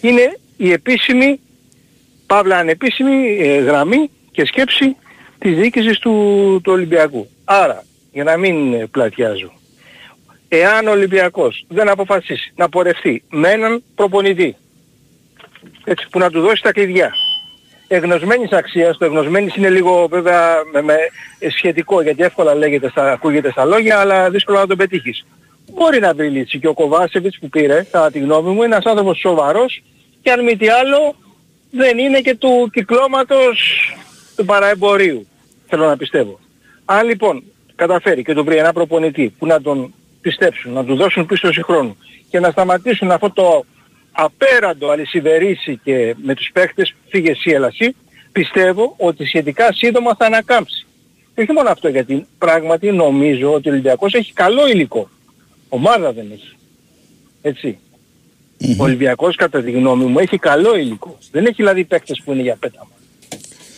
Είναι 0.00 0.38
η 0.56 0.72
επίσημη, 0.72 1.40
παύλα 2.26 2.56
ανεπίσημη 2.56 3.36
ε, 3.40 3.58
γραμμή 3.58 4.10
και 4.30 4.46
σκέψη 4.46 4.96
της 5.38 5.56
διοίκησης 5.56 5.98
του, 5.98 6.10
του 6.62 6.72
Ολυμπιακού. 6.72 7.28
Άρα, 7.44 7.84
για 8.12 8.24
να 8.24 8.36
μην 8.36 8.72
ε, 8.74 8.86
πλατιάζω, 8.86 9.52
εάν 10.48 10.86
ο 10.86 10.90
Ολυμπιακός 10.90 11.64
δεν 11.68 11.88
αποφασίσει 11.88 12.52
να 12.56 12.68
πορευτεί 12.68 13.22
με 13.30 13.50
έναν 13.50 13.82
προπονητή, 13.94 14.56
έτσι, 15.84 16.06
που 16.10 16.18
να 16.18 16.30
του 16.30 16.40
δώσει 16.40 16.62
τα 16.62 16.72
κλειδιά, 16.72 17.12
εγνωσμένης 17.88 18.52
αξίας, 18.52 18.96
το 18.96 19.04
εγνωσμένης 19.04 19.56
είναι 19.56 19.70
λίγο 19.70 20.06
βέβαια 20.08 20.62
με, 20.72 20.82
με, 20.82 20.94
ε, 21.38 21.50
σχετικό 21.50 22.02
γιατί 22.02 22.22
εύκολα 22.22 22.54
λέγεται 22.54 22.88
στα, 22.88 23.12
ακούγεται 23.12 23.50
στα 23.50 23.64
λόγια 23.64 23.98
αλλά 23.98 24.30
δύσκολο 24.30 24.58
να 24.58 24.66
το 24.66 24.76
πετύχεις. 24.76 25.26
Μπορεί 25.72 26.00
να 26.00 26.14
βρει 26.14 26.28
λύση 26.28 26.58
και 26.58 26.68
ο 26.68 26.74
Κοβάσεβιτς 26.74 27.38
που 27.38 27.48
πήρε, 27.48 27.86
κατά 27.90 28.10
τη 28.10 28.18
γνώμη 28.18 28.48
μου, 28.48 28.62
είναι 28.62 28.64
ένας 28.64 28.84
άνθρωπος 28.84 29.18
σοβαρός 29.18 29.82
και 30.22 30.30
αν 30.30 30.44
μη 30.44 30.56
τι 30.56 30.68
άλλο 30.68 31.14
δεν 31.70 31.98
είναι 31.98 32.20
και 32.20 32.34
του 32.34 32.70
κυκλώματος 32.72 33.60
του 34.36 34.44
παραεμπορίου, 34.44 35.26
θέλω 35.66 35.86
να 35.86 35.96
πιστεύω. 35.96 36.38
Αν 36.84 37.06
λοιπόν 37.06 37.42
καταφέρει 37.74 38.22
και 38.22 38.34
του 38.34 38.44
βρει 38.44 38.56
ένα 38.56 38.72
προπονητή 38.72 39.34
που 39.38 39.46
να 39.46 39.60
τον 39.60 39.94
πιστέψουν, 40.20 40.72
να 40.72 40.84
του 40.84 40.96
δώσουν 40.96 41.26
πίστοση 41.26 41.62
χρόνου 41.62 41.96
και 42.30 42.40
να 42.40 42.50
σταματήσουν 42.50 43.10
αυτό 43.10 43.30
το 43.30 43.64
απέραντο 44.16 44.90
αλυσιδερήσει 44.90 45.80
και 45.84 46.14
με 46.22 46.34
τους 46.34 46.50
παίχτες 46.52 46.94
φύγε 47.08 47.30
εσύ 47.30 47.50
έλα 47.50 47.66
εσύ, 47.66 47.94
πιστεύω 48.32 48.94
ότι 48.98 49.24
σχετικά 49.26 49.72
σύντομα 49.72 50.14
θα 50.18 50.26
ανακάμψει. 50.26 50.86
Και 51.34 51.40
όχι 51.42 51.52
μόνο 51.52 51.68
αυτό 51.70 51.88
γιατί 51.88 52.26
πράγματι 52.38 52.92
νομίζω 52.92 53.52
ότι 53.52 53.68
ο 53.68 53.72
Ολυμπιακός 53.72 54.14
έχει 54.14 54.32
καλό 54.32 54.68
υλικό. 54.68 55.08
Ομάδα 55.68 56.12
δεν 56.12 56.26
έχει. 56.32 56.56
Έτσι. 57.42 57.78
Ο 58.78 58.82
Ολυμπιακός 58.82 59.36
κατά 59.36 59.62
τη 59.62 59.70
γνώμη 59.70 60.04
μου 60.04 60.18
έχει 60.18 60.38
καλό 60.38 60.76
υλικό. 60.76 61.18
Δεν 61.30 61.44
έχει 61.44 61.54
δηλαδή 61.54 61.84
παίκτες 61.84 62.22
που 62.24 62.32
είναι 62.32 62.42
για 62.42 62.56
πέταμα. 62.60 62.90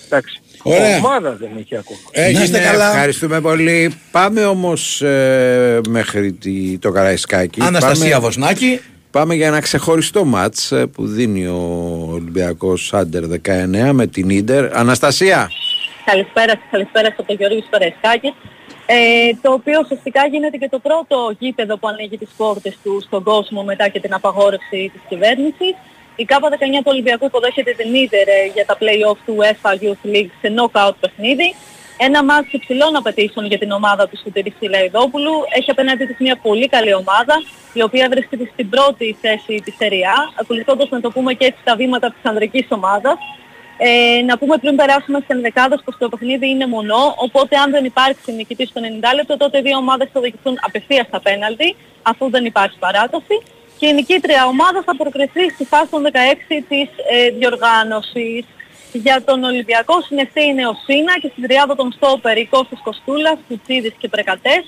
Εντάξει. 0.06 0.40
Ωραία. 0.62 0.96
Ομάδα 0.96 1.32
δεν 1.32 1.50
έχει 1.58 1.76
ακόμα. 1.76 1.98
Έγινε, 2.10 2.58
ευχαριστούμε 2.58 3.40
πολύ. 3.40 3.94
Πάμε 4.10 4.44
όμως 4.44 5.02
ε, 5.02 5.80
μέχρι 5.88 6.32
τη, 6.32 6.78
το 6.78 6.90
Καραϊσκάκι. 6.90 7.60
Αναστασία 7.62 8.10
Πάμε- 8.10 8.24
Βοσνάκη. 8.24 8.80
Πάμε 9.10 9.34
για 9.34 9.46
ένα 9.46 9.60
ξεχωριστό 9.60 10.24
μάτς 10.24 10.72
ε, 10.72 10.86
που 10.86 11.06
δίνει 11.06 11.46
ο 11.46 11.60
Ολυμπιακός 12.12 12.94
Άντερ 12.94 13.24
19 13.24 13.90
με 13.92 14.06
την 14.06 14.30
Ίντερ. 14.30 14.76
Αναστασία. 14.76 15.50
Καλησπέρα 16.04 16.52
σας, 16.52 16.68
καλησπέρα 16.70 17.06
σας 17.06 17.14
από 17.18 17.28
το 17.28 17.34
Γεωργίου 17.38 17.62
Σπερεσκάκη. 17.66 18.34
Ε, 18.86 18.96
το 19.42 19.52
οποίο 19.52 19.80
ουσιαστικά 19.84 20.26
γίνεται 20.26 20.56
και 20.56 20.68
το 20.68 20.78
πρώτο 20.78 21.34
γήπεδο 21.38 21.76
που 21.78 21.88
ανοίγει 21.88 22.18
τις 22.18 22.28
πόρτες 22.36 22.78
του 22.82 23.00
στον 23.06 23.22
κόσμο 23.22 23.62
μετά 23.62 23.88
και 23.88 24.00
την 24.00 24.14
απαγόρευση 24.14 24.90
της 24.92 25.02
κυβέρνησης. 25.08 25.74
Η 26.16 26.24
ΚΑΠΑ 26.24 26.48
19 26.48 26.54
του 26.54 26.92
Ολυμπιακού 26.94 27.24
υποδέχεται 27.24 27.72
την 27.72 27.94
Ίντερ 27.94 28.28
ε, 28.28 28.50
για 28.54 28.64
τα 28.66 28.76
play-off 28.80 29.18
του 29.26 29.36
UEFA 29.38 29.70
Youth 29.82 30.14
League 30.14 30.30
σε 30.40 30.52
knockout 30.56 30.94
παιχνίδι. 31.00 31.54
Ένα 32.00 32.24
μάτς 32.24 32.52
υψηλών 32.52 32.96
απαιτήσεων 32.96 33.46
για 33.46 33.58
την 33.58 33.70
ομάδα 33.70 34.08
του 34.08 34.18
Σωτήρης 34.22 34.54
Σιλαϊδόπουλου. 34.58 35.32
Έχει 35.56 35.70
απέναντι 35.70 36.04
της 36.06 36.16
μια 36.18 36.36
πολύ 36.42 36.68
καλή 36.68 36.94
ομάδα, 36.94 37.34
η 37.72 37.82
οποία 37.82 38.08
βρίσκεται 38.10 38.48
στην 38.52 38.68
πρώτη 38.68 39.16
θέση 39.20 39.54
της 39.64 39.74
Serie 39.78 40.06
A, 40.16 40.18
ακολουθώντας 40.40 40.88
να 40.90 41.00
το 41.00 41.10
πούμε 41.10 41.32
και 41.34 41.44
έτσι 41.44 41.60
τα 41.64 41.76
βήματα 41.76 42.10
της 42.10 42.22
ανδρικής 42.30 42.66
ομάδας. 42.68 43.18
Ε, 43.78 44.22
να 44.22 44.38
πούμε 44.38 44.56
πριν 44.56 44.76
περάσουμε 44.76 45.18
στις 45.18 45.36
ενδεκάδες 45.36 45.80
πως 45.84 45.96
το 45.98 46.08
παιχνίδι 46.08 46.48
είναι 46.48 46.66
μονό, 46.66 47.14
οπότε 47.16 47.56
αν 47.56 47.70
δεν 47.70 47.84
υπάρξει 47.84 48.32
νικητής 48.32 48.68
στο 48.68 48.80
90 48.80 49.14
λεπτό, 49.14 49.36
τότε 49.36 49.58
οι 49.58 49.62
δύο 49.62 49.76
ομάδες 49.76 50.08
θα 50.12 50.20
διοικηθούν 50.20 50.58
απευθείας 50.60 51.06
στα 51.06 51.20
πέναλτι, 51.20 51.76
αφού 52.02 52.30
δεν 52.30 52.44
υπάρχει 52.44 52.78
παράταση. 52.78 53.36
Και 53.78 53.86
η 53.86 53.92
νικήτρια 53.92 54.46
ομάδα 54.46 54.82
θα 54.86 54.96
προκριθεί 54.96 55.50
στη 55.50 55.64
φάση 55.64 55.90
των 55.90 56.02
16 56.02 56.64
της 56.68 56.88
ε, 57.10 57.30
διοργάνωσης. 57.30 58.44
Για 58.92 59.22
τον 59.24 59.44
Ολυμπιακό 59.44 60.02
συνεχτή 60.02 60.44
είναι 60.44 60.66
ο 60.66 60.74
Σίνα 60.84 61.18
και 61.20 61.28
στην 61.32 61.42
τριάδα 61.42 61.74
των 61.76 61.92
στόπερ 61.92 62.38
η 62.38 62.46
Κώστας 62.46 62.80
Κοστούλας, 62.82 63.38
Κουτσίδης 63.48 63.94
και 63.98 64.08
Πρεκατές. 64.08 64.64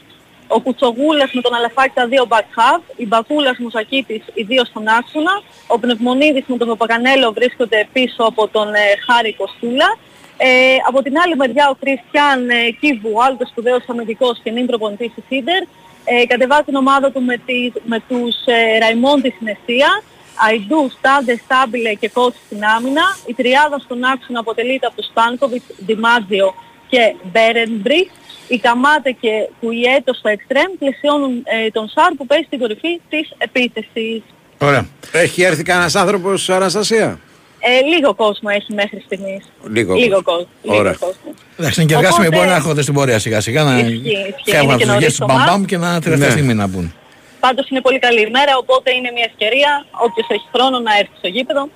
Ο 0.48 0.60
Κουτσογούλας 0.60 1.32
με 1.32 1.40
τον 1.40 1.54
Αλαφάκη 1.54 1.94
τα 1.94 2.06
δύο 2.06 2.26
back 2.28 2.48
half, 2.58 2.80
η 2.96 3.06
Μπακούλας 3.06 3.58
Μουσακίτης 3.58 4.22
οι 4.34 4.42
δύο 4.42 4.64
στον 4.64 4.88
άξονα, 4.88 5.42
ο 5.66 5.78
Πνευμονίδης 5.78 6.44
με 6.46 6.56
τον 6.56 6.68
Παπαγανέλο 6.68 7.32
βρίσκονται 7.32 7.88
πίσω 7.92 8.22
από 8.22 8.48
τον 8.48 8.74
ε, 8.74 8.78
Χάρη 9.06 9.34
Κοστούλα. 9.34 9.96
Ε, 10.36 10.76
από 10.88 11.02
την 11.02 11.14
άλλη 11.18 11.36
μεριά 11.36 11.68
ο 11.70 11.74
Κριστιαν 11.80 12.50
ε, 12.50 12.70
Κίβου, 12.80 13.22
άλλος 13.24 13.48
σπουδαίος 13.50 13.84
αμυντικός 13.86 14.40
και 14.42 14.50
νυν 14.50 14.66
προπονητής 14.66 15.10
της 15.14 15.24
Ίντερ, 15.28 15.62
ε, 16.04 16.26
κατεβάζει 16.26 16.62
την 16.62 16.74
ομάδα 16.74 17.10
του 17.10 17.22
με, 17.22 17.36
τη, 17.46 17.72
με 17.84 18.02
τους 18.08 18.36
ε, 18.44 18.78
Ραϊμόντι 18.78 19.32
στην 19.36 19.46
αιστεία, 19.46 20.02
Αϊντού, 20.46 20.90
Στάντε, 20.98 21.40
Στάμπιλε 21.44 21.94
και 21.94 22.08
Κότσι 22.08 22.38
στην 22.46 22.64
άμυνα. 22.76 23.02
Η 23.26 23.34
τριάδα 23.34 23.78
στον 23.84 24.04
άξονα 24.04 24.38
αποτελείται 24.38 24.86
από 24.86 24.96
τους 24.96 25.06
Στάνκοβιτς, 25.06 25.64
Δημάζιο 25.78 26.54
και 26.88 27.14
Μπέρενμπρι. 27.32 28.10
Οι 28.48 28.58
Καμάτε 28.58 29.10
και 29.20 29.30
Κουιέτο 29.60 30.12
στο 30.14 30.28
εξτρέμ 30.28 30.70
πλαισιώνουν 30.78 31.32
ε, 31.44 31.70
τον 31.70 31.88
Σάρ 31.88 32.12
που 32.14 32.26
παίζει 32.26 32.44
στην 32.46 32.58
κορυφή 32.58 33.00
της 33.08 33.32
επίθεσης. 33.38 34.22
Ωραία. 34.58 34.86
Έχει 35.12 35.42
έρθει 35.42 35.62
κανένας 35.62 35.94
άνθρωπος, 35.94 36.50
Αναστασία; 36.50 37.18
Ε, 37.62 37.80
λίγο 37.96 38.14
κόσμο 38.14 38.48
έχει 38.52 38.74
μέχρι 38.74 39.02
στιγμής. 39.06 39.44
Λίγο. 39.70 39.94
Λίγο 39.94 40.22
κόσμο. 40.22 40.46
Λίγο 40.62 40.76
Ωραία. 40.78 40.92
κόσμο. 41.00 41.34
Εντάξει, 41.58 41.80
είναι 41.80 41.90
και 41.90 41.96
εργάσιμοι 41.96 42.26
Οπότε- 42.26 42.38
μπορεί 42.40 42.50
να 42.50 42.56
έρχονται 42.56 42.82
στην 42.82 42.94
πορεία 42.94 43.18
σιγά 43.18 43.40
σιγά 43.40 43.62
να 43.62 43.78
Ισχύει, 43.78 43.92
ισχύει. 43.94 44.50
φεύγουν 44.50 44.60
Είναι 44.60 44.60
από 44.60 44.70
και 44.72 44.76
τις 44.76 44.86
νωρίς 44.86 44.92
δουλειές 44.94 45.08
τους 45.08 45.18
το 45.18 45.26
μπαμπαμ 45.26 45.46
μάτς. 45.60 45.66
και 45.66 45.76
να 45.76 46.00
τελευταία 46.00 46.26
Ναι. 46.28 46.32
στιγμή 46.34 46.54
να 46.54 46.66
μπουν. 46.66 46.94
Πάντως 47.40 47.68
είναι 47.70 47.80
πολύ 47.80 47.98
καλή 47.98 48.20
ημέρα, 48.20 48.56
οπότε 48.56 48.94
είναι 48.94 49.10
μια 49.10 49.24
ευκαιρία 49.30 49.86
όποιος 49.90 50.26
έχει 50.30 50.48
χρόνο 50.54 50.78
να 50.78 50.92
έρθει 50.98 51.12
στο 51.16 51.28
γήπεδο. 51.28 51.68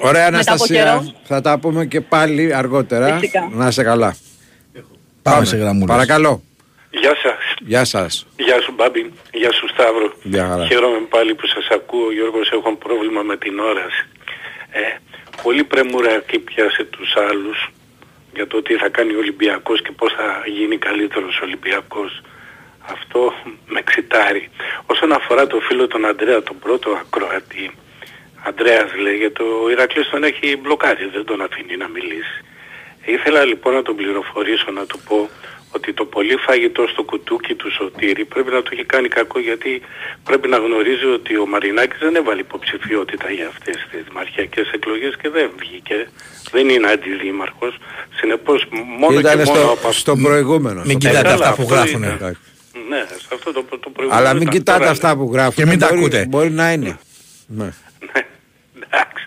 Ωραία 0.00 0.30
Μετά 0.30 0.38
από 0.38 0.50
Αναστασία. 0.50 0.82
καιρό. 0.84 1.14
Θα 1.24 1.40
τα 1.40 1.58
πούμε 1.58 1.86
και 1.86 2.00
πάλι 2.00 2.54
αργότερα. 2.54 3.18
Φυσικά. 3.18 3.48
Να 3.52 3.66
είσαι 3.66 3.82
καλά. 3.82 4.16
Πάμε 5.22 5.44
σε 5.44 5.56
γραμμούλες. 5.56 5.88
Παρακαλώ. 5.96 6.42
Γεια 6.90 7.14
σας. 7.22 7.42
Γεια 7.60 7.84
σας. 7.84 8.26
Γεια 8.36 8.60
σου 8.60 8.72
Μπάμπη. 8.76 9.12
Γεια 9.32 9.52
σου 9.52 9.68
Σταύρο. 9.68 10.12
Γεια 10.22 10.46
χαρά. 10.48 10.66
Χαίρομαι 10.66 10.98
πάλι 11.10 11.34
που 11.34 11.46
σας 11.46 11.66
ακούω 11.70 12.12
Γιώργος. 12.12 12.50
Έχω 12.50 12.76
πρόβλημα 12.76 13.22
με 13.22 13.36
την 13.36 13.58
όραση. 13.58 14.06
Ε, 14.70 14.80
πολύ 15.42 15.64
πρεμουρακή 15.64 16.38
πιάσε 16.38 16.84
τους 16.84 17.14
άλλους 17.30 17.58
για 18.34 18.46
το 18.46 18.62
τι 18.62 18.74
θα 18.74 18.88
κάνει 18.88 19.12
ο 19.14 19.18
Ολυμπιακός 19.18 19.82
και 19.82 19.92
πώς 19.96 20.12
θα 20.12 20.26
γίνει 20.56 20.76
καλύτερος 20.78 21.40
Ολυμπιακός. 21.42 22.22
Αυτό 22.92 23.32
με 23.66 23.82
ξητάρει. 23.82 24.50
Όσον 24.86 25.12
αφορά 25.12 25.46
το 25.46 25.60
φίλο 25.60 25.86
τον 25.86 26.04
Αντρέα, 26.06 26.42
τον 26.42 26.58
πρώτο 26.58 26.90
ακροατή, 26.90 27.70
Αντρέας 28.46 28.94
λέγεται, 28.94 29.42
ο 29.42 29.70
Ηρακλής 29.70 30.08
τον 30.08 30.24
έχει 30.24 30.56
μπλοκάρει, 30.56 31.08
δεν 31.14 31.24
τον 31.24 31.40
αφήνει 31.42 31.76
να 31.76 31.88
μιλήσει. 31.88 32.38
Ήθελα 33.04 33.44
λοιπόν 33.44 33.74
να 33.74 33.82
τον 33.82 33.96
πληροφορήσω, 33.96 34.70
να 34.70 34.86
του 34.86 34.98
πω 35.08 35.28
ότι 35.70 35.92
το 35.92 36.04
πολύ 36.04 36.36
φαγητό 36.36 36.86
στο 36.92 37.02
κουτούκι 37.02 37.54
του 37.54 37.72
Σωτήρη 37.72 38.24
πρέπει 38.24 38.50
να 38.50 38.62
το 38.62 38.70
έχει 38.72 38.84
κάνει 38.84 39.08
κακό 39.08 39.38
γιατί 39.40 39.82
πρέπει 40.24 40.48
να 40.48 40.56
γνωρίζει 40.56 41.04
ότι 41.04 41.36
ο 41.36 41.46
Μαρινάκης 41.46 41.98
δεν 41.98 42.14
έβαλε 42.16 42.40
υποψηφιότητα 42.40 43.30
για 43.30 43.46
αυτές 43.46 43.76
τις 43.90 44.00
δημαρχιακές 44.08 44.70
εκλογές 44.70 45.16
και 45.20 45.28
δεν 45.28 45.50
βγήκε. 45.58 46.08
Δεν 46.50 46.68
είναι 46.68 46.88
αντιδήμαρχος. 46.90 47.78
Συνεπώς 48.18 48.66
μόνο 48.98 49.18
Ήταν 49.18 49.38
και 49.38 49.44
μόνο 49.44 49.60
στο, 49.60 49.72
από 49.72 49.92
στο 49.92 50.16
προηγούμενο. 50.16 50.82
Μην 50.84 51.00
στο 51.00 51.08
κοιτάτε 51.08 51.22
προηγούμενο. 51.22 51.50
αυτά 51.50 51.54
που 51.54 51.62
αυτό 51.62 51.74
γράφουν. 51.74 52.44
Είναι. 52.74 52.96
Ναι, 52.96 53.06
σε 53.06 53.28
αυτό 53.34 53.52
το, 53.52 53.62
το 53.62 53.90
προηγούμενο. 53.90 54.20
Αλλά 54.20 54.32
μην 54.32 54.42
ήταν. 54.42 54.54
κοιτάτε 54.54 54.78
Τώρα, 54.78 54.90
αυτά 54.90 55.16
που 55.16 55.30
γράφουν. 55.32 55.54
Και 55.54 55.66
μην 55.66 55.78
τα 55.78 55.86
μπορεί, 55.88 55.98
ακούτε. 56.00 56.26
Μπορεί 56.28 56.50
να 56.50 56.72
είναι. 56.72 56.98
Ναι. 57.46 57.72
Εντάξει, 58.76 59.24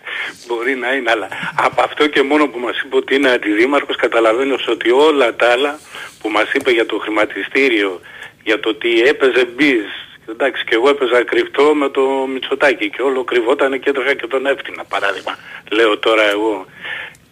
μπορεί 0.47 0.75
να 0.75 0.93
είναι, 0.93 1.11
αλλά 1.11 1.27
από 1.55 1.81
αυτό 1.81 2.07
και 2.07 2.21
μόνο 2.21 2.47
που 2.47 2.59
μας 2.59 2.81
είπε 2.81 2.95
ότι 2.95 3.15
είναι 3.15 3.29
αντιδήμαρχος 3.29 3.95
καταλαβαίνω 3.95 4.55
ότι 4.67 4.91
όλα 4.91 5.35
τα 5.35 5.51
άλλα 5.51 5.79
που 6.21 6.29
μας 6.29 6.53
είπε 6.53 6.71
για 6.71 6.85
το 6.85 6.97
χρηματιστήριο, 6.97 8.01
για 8.43 8.59
το 8.59 8.69
ότι 8.69 9.01
έπαιζε 9.01 9.45
μπιζ, 9.45 9.85
εντάξει 10.29 10.63
και 10.63 10.75
εγώ 10.75 10.89
έπαιζα 10.89 11.23
κρυφτό 11.23 11.75
με 11.75 11.89
το 11.89 12.01
Μητσοτάκι 12.33 12.89
και 12.89 13.01
όλο 13.01 13.23
κρυβόταν 13.23 13.79
και 13.79 13.89
έτρεχα 13.89 14.13
και 14.13 14.27
τον 14.27 14.45
έφτιανα 14.45 14.83
παράδειγμα. 14.83 15.37
Λέω 15.71 15.97
τώρα 15.97 16.29
εγώ, 16.29 16.65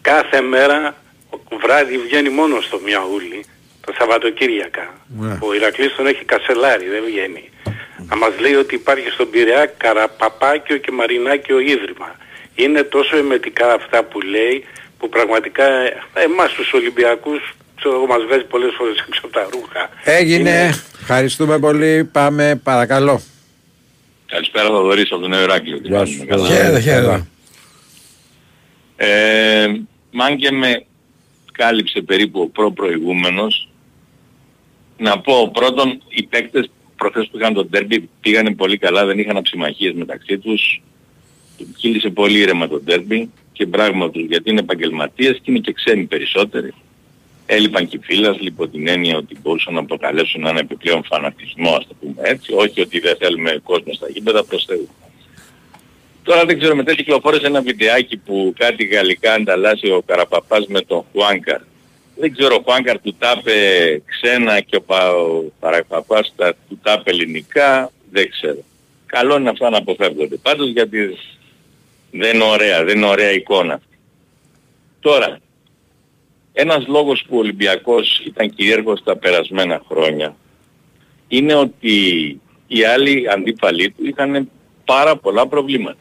κάθε 0.02 0.42
μέρα 0.42 0.96
βράδυ 1.62 1.98
βγαίνει 1.98 2.30
μόνος 2.30 2.66
στο 2.66 2.80
Μιαούλι, 2.80 3.46
τα 3.86 3.94
Σαββατοκύριακα. 3.98 4.94
Ναι. 5.20 5.38
Ο 5.42 5.54
Ηρακλής 5.54 5.96
τον 5.96 6.08
έχει 6.08 6.24
κασελάρι, 6.26 6.86
δεν 6.90 7.04
βγαίνει. 7.06 7.50
να 8.10 8.16
μας 8.16 8.32
λέει 8.40 8.54
ότι 8.56 8.76
υπάρχει 8.76 9.10
στον 9.10 9.30
Πειραιά 9.30 9.66
Καραπαπάκιο 9.78 10.78
και 10.78 10.92
Μαρινάκιο 10.92 11.60
Ίδρυμα. 11.60 12.16
Είναι 12.56 12.84
τόσο 12.84 13.18
εμετικά 13.18 13.74
αυτά 13.74 14.04
που 14.04 14.22
λέει 14.22 14.64
που 15.00 15.10
πραγματικά 15.10 15.66
ε, 15.66 15.94
εμάς 16.14 16.52
τους 16.54 16.74
Ολυμπιακούς 16.74 17.40
ξέρω 17.76 17.96
εγώ, 17.96 18.06
μας 18.06 18.24
βγάζει 18.28 18.44
πολλές 18.44 18.74
φορές 18.78 18.98
έξω 19.08 19.22
από 19.24 19.34
τα 19.34 19.48
ρούχα. 19.52 19.90
Έγινε. 20.04 20.50
Είναι- 20.50 20.74
Ευχαριστούμε 21.02 21.60
πολύ. 21.60 22.04
Πάμε 22.12 22.60
παρακαλώ. 22.64 23.22
Καλησπέρα 24.26 24.68
Θοδωρής 24.68 25.12
από 25.12 25.22
τον 25.22 25.30
Νέο 25.30 25.42
Ηράκλειο. 25.44 25.80
Τι 25.82 25.90
κάνουμε, 25.90 26.26
καλά. 26.26 26.48
Χαίρετε, 26.48 26.80
χαίρετε. 26.80 27.26
Ε, 28.98 29.66
μαν 30.12 30.38
και 30.38 30.52
με 30.52 30.86
κάλυψε 31.52 32.02
περίπου 32.02 32.42
ο 32.42 32.48
προ-προηγούμενος, 32.48 33.70
να 34.98 35.20
πω 35.20 35.52
πρώτον, 35.54 36.02
οι 36.08 36.24
παίκτες 36.24 36.70
προχθές 36.96 37.28
που 37.32 37.38
είχαν 37.38 37.54
τον 37.54 37.70
τέρμπι 37.70 38.10
πήγανε 38.22 38.56
πολύ 38.56 38.78
καλά, 38.78 39.06
δεν 39.06 39.20
είχαν 39.20 39.38
αψημαχίες 39.38 39.94
μεταξύ 39.94 40.38
τους, 40.38 40.82
κύλησε 41.78 42.10
πολύ 42.10 42.40
ήρεμα 42.40 42.68
το 42.68 42.80
τέρμπι 42.80 43.30
και 43.52 43.66
πράγμα 43.68 44.10
τους 44.10 44.26
γιατί 44.26 44.50
είναι 44.50 44.60
επαγγελματίες 44.60 45.40
και 45.42 45.52
είναι 45.52 45.60
και 45.60 45.74
ξένοι 45.74 46.04
περισσότεροι. 46.04 46.74
Έλειπαν 47.46 47.88
και 47.88 47.98
οι 47.98 48.00
φίλαθλοι 48.04 48.48
υπό 48.48 48.68
την 48.68 48.88
έννοια 48.88 49.18
ότι 49.18 49.38
μπορούσαν 49.42 49.74
να 49.74 49.86
προκαλέσουν 49.86 50.46
ένα 50.46 50.60
επιπλέον 50.60 51.04
φανατισμό, 51.04 51.70
ας 51.70 51.88
το 51.88 51.96
πούμε 52.00 52.22
έτσι, 52.22 52.54
όχι 52.54 52.82
ότι 52.82 53.00
δεν 53.00 53.16
θέλουμε 53.20 53.60
κόσμο 53.64 53.94
στα 53.94 54.10
γήπεδα 54.10 54.44
προς 54.44 54.66
Θεού. 54.66 54.90
Τώρα 56.24 56.46
δεν 56.46 56.60
ξέρω, 56.60 56.76
μετά 56.76 56.94
κυκλοφόρησε 56.94 57.46
ένα 57.46 57.62
βιντεάκι 57.62 58.18
που 58.18 58.54
κάτι 58.58 58.86
γαλλικά 58.86 59.34
ανταλλάσσει 59.34 59.92
ο 59.92 60.02
Καραπαπάς 60.06 60.68
με 60.68 60.82
τον 60.82 61.04
Χουάνκαρ. 61.12 61.62
Δεν 62.16 62.34
ξέρω, 62.34 62.56
ο 62.56 62.62
Χουάνκαρ 62.64 63.02
του 63.02 63.16
τάπε 63.20 63.54
ξένα 64.06 64.60
και 64.60 64.76
ο, 64.76 64.82
Πα, 64.82 65.16
ο 65.16 65.52
Καραπαπάς 65.60 66.34
τα, 66.36 66.54
του 66.70 66.80
τάπε 66.84 67.12
ελληνικά, 67.12 67.92
δεν 68.12 68.30
ξέρω. 68.30 68.64
Καλό 69.06 69.38
είναι 69.38 69.50
αυτά 69.50 69.70
να 69.70 69.78
αποφεύγονται. 69.78 70.36
Πάντως 70.36 70.70
γιατί 70.70 71.18
δεν 72.12 72.36
είναι 72.36 72.44
ωραία, 72.44 72.84
δεν 72.84 72.98
είναι 72.98 73.06
ωραία 73.06 73.32
εικόνα. 73.32 73.74
αυτή. 73.74 73.98
Τώρα, 75.00 75.40
ένας 76.54 76.88
λόγος 76.88 77.24
που 77.28 77.36
ο 77.36 77.40
Ολυμπιακός 77.40 78.22
ήταν 78.26 78.50
κυρίαρχος 78.50 79.04
τα 79.04 79.18
περασμένα 79.18 79.82
χρόνια 79.88 80.36
είναι 81.28 81.54
ότι 81.54 81.98
οι 82.68 82.84
άλλοι 82.84 83.30
αντίπαλοι 83.30 83.92
του 83.92 84.06
είχαν 84.06 84.50
πάρα 84.86 85.18
πολλά 85.18 85.48
προβλήματα. 85.48 85.98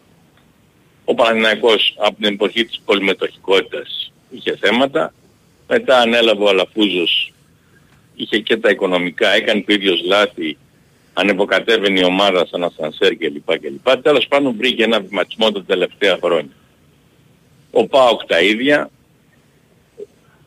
Ο 1.05 1.15
Παναθηναϊκός 1.15 1.95
από 1.99 2.17
την 2.21 2.33
εποχή 2.33 2.65
της 2.65 2.81
πολυμετοχικότητας 2.85 4.13
είχε 4.31 4.57
θέματα, 4.57 5.15
μετά 5.69 5.99
ανέλαβε 5.99 6.45
ο 6.45 6.49
Αλαφούζος, 6.49 7.33
είχε 8.15 8.39
και 8.39 8.57
τα 8.57 8.71
οικονομικά, 8.71 9.29
έκανε 9.29 9.61
το 9.67 9.73
ίδιο 9.73 9.95
λάθη, 10.07 10.57
ανεποκατέβαινε 11.13 12.01
η 12.01 12.05
ομάδα 12.05 12.47
σαν 12.47 12.65
ασανσέρ 12.65 13.17
κλπ. 13.17 13.59
κλπ. 13.59 14.03
Τέλος 14.03 14.27
πάντων 14.29 14.57
βρήκε 14.57 14.83
ένα 14.85 15.01
βηματισμό 15.01 15.53
τα 15.53 15.65
τελευταία 15.65 16.19
χρόνια. 16.23 16.53
Ο 17.71 17.87
ΠΑΟΚ 17.87 18.25
τα 18.25 18.41
ίδια, 18.41 18.91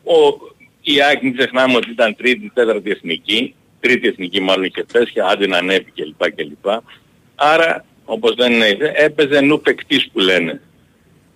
ο, 0.03 0.37
η 0.81 1.01
ΑΕΚ 1.01 1.21
μην 1.21 1.37
ξεχνάμε 1.37 1.75
ότι 1.75 1.89
ήταν 1.89 2.15
τρίτη, 2.15 2.51
τέταρτη 2.53 2.89
εθνική, 2.89 3.55
τρίτη 3.79 4.07
εθνική 4.07 4.41
μάλλον 4.41 4.63
είχε 4.63 4.83
πέσει, 4.91 5.19
άντε 5.31 5.47
να 5.47 5.57
ανέβει 5.57 5.91
κλπ. 5.95 6.31
κλπ. 6.35 6.65
Άρα, 7.35 7.85
όπως 8.05 8.35
δεν 8.35 8.51
είναι, 8.53 8.77
έπαιζε 8.95 9.41
νου 9.41 9.61
παικτής 9.61 10.09
που 10.13 10.19
λένε, 10.19 10.61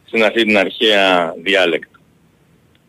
στην 0.06 0.24
αυτή 0.24 0.46
την 0.46 0.58
αρχαία 0.58 1.36
διάλεκτο. 1.44 2.00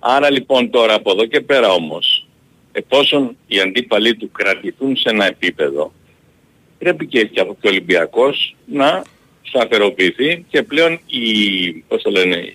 Άρα 0.04 0.30
λοιπόν 0.30 0.70
τώρα 0.70 0.94
από 0.94 1.10
εδώ 1.10 1.26
και 1.26 1.40
πέρα 1.40 1.72
όμως, 1.72 2.26
εφόσον 2.72 3.36
οι 3.46 3.60
αντίπαλοι 3.60 4.16
του 4.16 4.30
κρατηθούν 4.30 4.96
σε 4.96 5.08
ένα 5.08 5.26
επίπεδο, 5.26 5.92
πρέπει 6.78 7.06
και, 7.06 7.24
και 7.24 7.40
ο 7.40 7.56
Ολυμπιακός 7.64 8.56
να 8.66 9.02
σταθεροποιηθεί 9.42 10.44
και 10.48 10.62
πλέον 10.62 11.00
η, 11.06 11.72
πώς 11.72 12.02
το 12.02 12.10
λένε, 12.10 12.54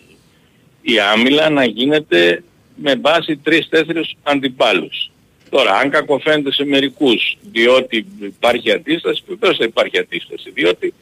η 0.82 1.00
άμυλα 1.00 1.50
να 1.50 1.66
γίνεται 1.66 2.44
με 2.76 2.96
βάση 2.96 3.38
τρεις-τέσσερις 3.38 4.16
αντιπάλους. 4.24 5.12
Τώρα, 5.50 5.72
αν 5.76 5.90
κακοφαίνεται 5.90 6.52
σε 6.52 6.66
μερικούς, 6.66 7.38
διότι 7.52 8.06
υπάρχει 8.20 8.72
αντίσταση, 8.72 9.24
βεβαίως 9.28 9.58
θα 9.58 9.64
υπάρχει 9.64 9.98
αντίσταση, 9.98 10.52
διότι 10.52 10.94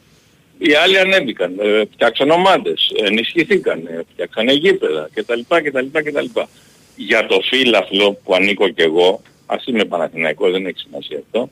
οι 0.58 0.74
άλλοι 0.74 0.98
ανέβηκαν, 0.98 1.54
ε, 1.58 1.82
φτιάξαν 1.92 2.30
ομάδες, 2.30 2.92
ενισχυθήκαν, 3.04 3.86
ε, 3.86 4.02
φτιάξαν 4.12 4.48
γήπεδα 4.48 5.08
κτλ. 5.14 5.40
κτλ, 5.48 5.86
κτλ. 5.92 6.40
Για 6.96 7.26
το 7.26 7.40
φύλαθλο 7.40 8.12
που 8.24 8.34
ανήκω 8.34 8.68
και 8.68 8.82
εγώ, 8.82 9.22
ας 9.46 9.66
είμαι 9.66 9.84
Παναθηναϊκός, 9.84 10.52
δεν 10.52 10.66
έχει 10.66 10.78
σημασία 10.78 11.18
αυτό, 11.18 11.50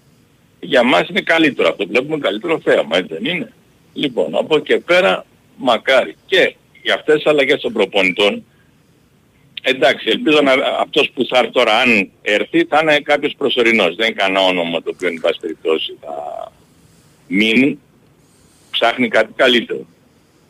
για 0.61 0.83
μας 0.83 1.09
είναι 1.09 1.21
καλύτερο 1.21 1.69
αυτό, 1.69 1.87
βλέπουμε 1.87 2.19
καλύτερο 2.19 2.61
θέαμα, 2.61 2.97
έτσι 2.97 3.15
δεν 3.15 3.25
είναι. 3.25 3.53
Λοιπόν, 3.93 4.37
από 4.37 4.57
εκεί 4.57 4.65
και 4.65 4.79
πέρα, 4.79 5.27
μακάρι. 5.57 6.17
Και 6.27 6.55
για 6.83 6.95
αυτές 6.95 7.15
τις 7.15 7.27
αλλαγές 7.27 7.61
των 7.61 7.73
προπονητών, 7.73 8.45
εντάξει, 9.63 10.09
ελπίζω 10.09 10.41
να, 10.41 10.53
αυτός 10.81 11.11
που 11.15 11.27
θα 11.27 11.39
έρθει 11.39 11.53
τώρα, 11.53 11.79
αν 11.79 12.11
έρθει, 12.23 12.65
θα 12.65 12.79
είναι 12.83 12.99
κάποιος 12.99 13.35
προσωρινός. 13.39 13.95
Δεν 13.95 14.07
είναι 14.07 14.15
κανένα 14.15 14.41
όνομα 14.41 14.83
το 14.83 14.91
οποίο, 14.95 15.09
εν 15.09 15.19
πάση 15.21 15.41
περιπτώσει, 15.41 15.97
θα 16.01 16.53
μείνει. 17.27 17.79
Ψάχνει 18.75 19.09
κάτι 19.09 19.33
καλύτερο. 19.37 19.87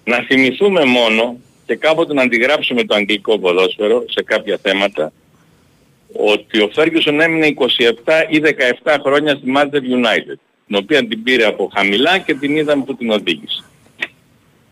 Να 0.04 0.16
θυμηθούμε 0.28 0.84
μόνο 0.84 1.36
και 1.66 1.76
κάποτε 1.76 2.14
να 2.14 2.22
αντιγράψουμε 2.22 2.84
το 2.84 2.94
αγγλικό 2.94 3.38
ποδόσφαιρο 3.38 4.04
σε 4.08 4.22
κάποια 4.22 4.58
θέματα 4.62 5.12
ότι 6.12 6.60
ο 6.60 6.70
Φέργιουσον 6.72 7.20
έμεινε 7.20 7.54
27 7.56 7.66
ή 8.28 8.40
17 8.82 8.96
χρόνια 9.04 9.34
στη 9.34 9.52
Manchester 9.56 9.96
United 9.96 10.38
την 10.66 10.76
οποία 10.76 11.06
την 11.06 11.22
πήρε 11.22 11.44
από 11.44 11.70
χαμηλά 11.74 12.18
και 12.18 12.34
την 12.34 12.56
είδαμε 12.56 12.84
που 12.84 12.96
την 12.96 13.10
οδήγησε. 13.10 13.64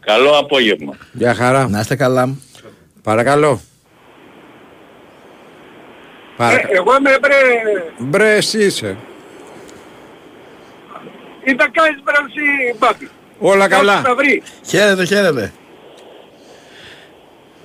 Καλό 0.01 0.39
απόγευμα. 0.39 0.97
Γεια 1.13 1.35
χαρά. 1.35 1.69
Να 1.69 1.81
είστε 1.81 1.97
καλά. 1.97 2.37
Παρακαλώ. 3.03 3.61
Παρακα... 6.37 6.69
Ε, 6.69 6.77
εγώ 6.77 6.97
είμαι 6.97 7.19
μπρε... 7.21 7.35
Μπρε 7.99 8.35
εσύ 8.37 8.65
είσαι. 8.65 8.97
Ήταν 11.45 11.71
κάνεις 11.71 12.03
μπρε 12.03 12.15
μπάμπη. 12.79 13.09
Όλα 13.51 13.69
καλά. 13.69 14.01
Θα 14.01 14.15
βρει. 14.15 14.43
Χαίρετε, 14.67 15.05
χαίρετε. 15.05 15.53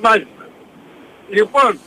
Μάλιστα. 0.02 0.32
Λοιπόν, 1.30 1.80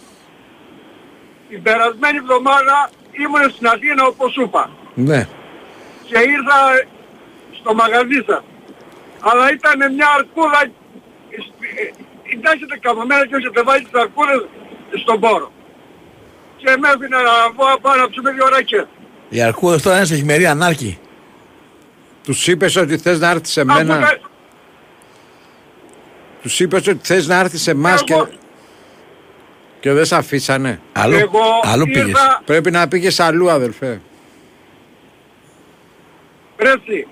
την 1.49 1.63
περασμένη 1.63 2.17
εβδομάδα 2.17 2.91
ήμουν 3.23 3.51
στην 3.55 3.67
Αθήνα 3.67 4.03
όπως 4.07 4.33
σου 4.33 4.43
είπα 4.43 4.71
Ναι. 4.95 5.29
και 6.09 6.19
ήρθα 6.19 6.59
στο 7.61 7.75
μαγαζί 7.75 8.21
σας. 8.27 8.43
Αλλά 9.21 9.53
ήταν 9.53 9.95
μια 9.95 10.09
αρκούδα, 10.19 10.61
ε, 10.63 11.91
κοιτάξτε 12.29 12.77
καμωμένα 12.81 13.27
και 13.27 13.35
έχετε 13.37 13.63
βάλει 13.63 13.83
τις 13.85 14.01
αρκούδες 14.03 14.41
στον 15.03 15.21
πόρο. 15.21 15.53
Και 16.57 16.77
με 16.81 16.89
έφυγε 16.89 17.09
να 17.09 17.21
βγω 17.55 17.79
πάνω 17.81 18.03
να 18.03 18.09
ψούμε 18.11 18.31
δύο 18.31 18.49
ρακές. 18.49 18.87
Οι 19.29 19.43
αρκούδες 19.43 19.83
τώρα 19.83 19.97
είναι 19.97 20.05
σε 20.07 20.15
χειμερή 20.15 20.47
ανάρκη. 20.47 20.99
Τους 22.31 22.47
είπες 22.47 22.77
ότι 22.77 22.99
θες 22.99 23.19
να 23.21 23.31
έρθεις 23.31 23.53
σε 23.53 23.65
μένα; 23.65 23.95
Αφού 23.95 24.05
δεν- 24.07 24.21
Τους 26.43 26.61
είπες 26.61 26.87
ότι 26.87 26.99
θες 27.03 27.27
να 27.27 27.39
έρθεις 27.39 27.63
σε 27.63 27.71
εμάς 27.71 28.05
και... 28.05 28.15
Και 29.81 29.93
δεν 29.93 30.05
σε 30.05 30.17
αφήσανε; 30.17 30.81
Αλλού, 30.93 31.15
Εγώ 31.17 31.41
αλλού 31.63 31.85
ήρθα- 31.87 32.03
πήγες. 32.05 32.21
Πρέπει 32.45 32.71
να 32.71 32.89
πήγες 32.89 33.21
αλλού 33.21 33.51
αδελφέ. 33.51 34.01
Πρέσι, 36.57 37.07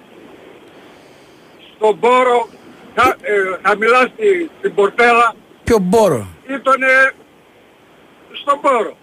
στον 1.76 1.98
πόρο, 2.00 2.48
χα, 2.96 3.08
ε, 3.08 3.58
χαμηλά 3.62 4.00
στη, 4.00 4.50
στην 4.58 4.74
πορτέλα, 4.74 5.34
Ποιο 5.64 5.78
μπόρο; 5.78 6.26
ήτανε 6.48 7.12
στον 8.42 8.60
πόρο. 8.60 8.96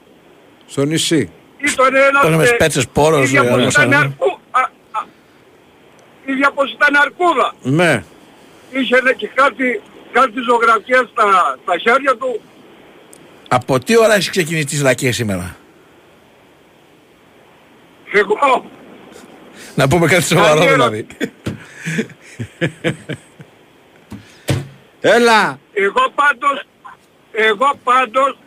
Στο 0.66 0.86
νησί. 0.86 1.30
Ήτανε 1.58 2.00
ένας... 2.00 2.22
Τώρα 2.24 2.36
με 2.38 2.44
ε, 2.44 2.48
σπέτσες 2.48 2.88
πόρος, 2.88 3.24
ίδια 3.24 3.42
ε, 3.42 3.44
πως 3.44 3.54
όλα 3.54 3.62
ήταν 3.68 3.72
σαν- 3.72 3.94
αρκού, 3.94 4.40
α, 4.52 4.60
α, 4.92 5.04
ίδια 6.26 6.52
πως 6.52 6.72
ήταν 6.72 6.96
αρκούδα. 6.96 7.54
Ναι. 7.62 8.04
Είχε 8.72 9.02
ναι, 9.02 9.12
και 9.14 9.28
κάτι, 9.28 9.82
κάτι 10.12 10.34
ζωγραφιές 10.48 11.10
στα, 11.12 11.58
στα 11.64 11.78
χέρια 11.78 12.16
του. 12.16 12.42
Από 13.48 13.80
τι 13.80 13.98
ώρα 13.98 14.14
έχεις 14.14 14.30
ξεκινήσει 14.30 14.66
τις 14.66 14.82
λακίες 14.82 15.16
σήμερα; 15.16 15.56
Εγώ, 18.14 18.66
Να 19.76 19.88
πούμε 19.88 20.08
κάτι 20.08 20.24
σοβαρό 20.24 20.60
Καλή 20.60 20.72
δηλαδή. 20.72 21.08
Έλα. 25.02 25.60
εγώ 25.74 26.12
πάντως, 26.16 26.64
εγώ 27.32 27.80
πάντως, 27.84 28.38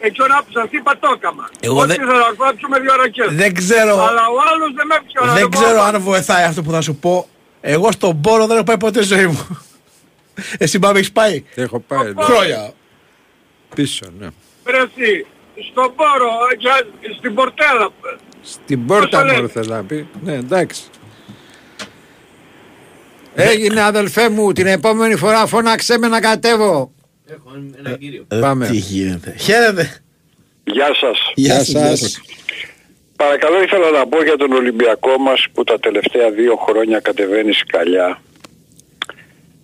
έτσι 0.00 0.22
ώρα 0.22 0.36
που 0.46 0.52
σας 0.52 0.66
είπα 0.70 0.98
το 1.00 1.12
έκαμα. 1.16 1.48
Εγώ 1.60 1.78
Ότι 1.80 1.86
δεν- 1.86 1.96
θα 2.06 2.12
να 2.12 2.32
κόψουμε 2.36 2.78
δύο 2.80 2.94
ρακές. 2.96 3.26
Δεν 3.30 3.54
ξέρω. 3.54 3.94
Αλλά 4.08 4.24
ο 4.34 4.38
άλλος 4.52 4.72
δεν 4.74 4.86
με 4.86 4.94
έπιανε 4.94 5.26
να 5.26 5.32
Δεν 5.34 5.42
το 5.42 5.48
ξέρω 5.58 5.76
πω. 5.76 5.82
αν 5.82 6.00
βοηθάει 6.00 6.44
αυτό 6.44 6.62
που 6.62 6.70
θα 6.70 6.80
σου 6.80 6.94
πω. 6.94 7.28
Εγώ 7.60 7.92
στον 7.92 8.20
πόρο 8.20 8.46
δεν 8.46 8.56
έχω 8.56 8.64
πάει 8.64 8.76
ποτέ 8.78 9.02
στη 9.02 9.14
ζωή 9.14 9.26
μου. 9.26 9.46
Εσύ 10.58 10.78
πάμε 10.78 10.98
έχεις 10.98 11.12
πάει; 11.12 11.44
Έχω 11.54 11.80
πάει. 11.80 12.12
ναι. 12.12 12.22
Χρόνια. 12.22 12.72
Πίσω, 13.74 14.06
ναι. 14.18 14.26
Βρεσί, 14.64 15.26
στον 15.72 15.94
πόρο, 15.96 16.30
για, 16.58 16.86
στην 17.18 17.34
πορτέλα. 17.34 17.88
Στην 18.42 18.86
πόρτα 18.86 19.08
Πώς 19.08 19.10
το 19.10 19.26
μου 19.26 19.32
λένε. 19.34 19.48
θες 19.48 19.66
να 19.66 19.82
πει. 19.82 20.08
Ναι, 20.22 20.32
εντάξει. 20.34 20.82
Έγινε 23.34 23.80
αδελφέ 23.82 24.28
μου, 24.28 24.52
την 24.52 24.66
επόμενη 24.66 25.16
φορά 25.16 25.46
φώναξέ 25.46 25.98
με 25.98 26.08
να 26.08 26.20
κατέβω. 26.20 26.90
Πάμε. 28.40 28.66
Τι 28.66 28.76
γίνεται. 28.76 29.34
Χαίρετε. 29.38 30.02
Γεια 30.64 30.94
σας. 30.94 31.32
Γεια 31.34 31.64
σας. 31.64 32.20
Παρακαλώ 33.16 33.62
ήθελα 33.62 33.90
να 33.90 34.06
πω 34.06 34.22
για 34.22 34.36
τον 34.36 34.52
Ολυμπιακό 34.52 35.18
μας 35.18 35.46
που 35.52 35.64
τα 35.64 35.78
τελευταία 35.80 36.30
δύο 36.30 36.56
χρόνια 36.56 37.00
κατεβαίνει 37.00 37.52
σκαλιά 37.52 38.20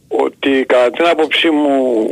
ότι 0.08 0.64
κατά 0.68 0.90
την 0.90 1.06
άποψή 1.06 1.50
μου 1.50 2.06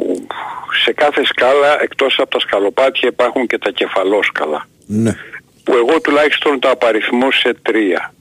σε 0.84 0.92
κάθε 0.92 1.24
σκάλα 1.24 1.82
εκτός 1.82 2.18
από 2.18 2.30
τα 2.30 2.38
σκαλοπάτια 2.40 3.08
υπάρχουν 3.08 3.46
και 3.46 3.58
τα 3.58 3.70
κεφαλόσκαλα 3.70 4.68
Ναι. 4.86 5.12
που 5.64 5.74
εγώ 5.74 6.00
τουλάχιστον 6.00 6.60
τα 6.60 6.70
απαριθμώ 6.70 7.30
σε 7.30 7.54
τρία. 7.62 8.13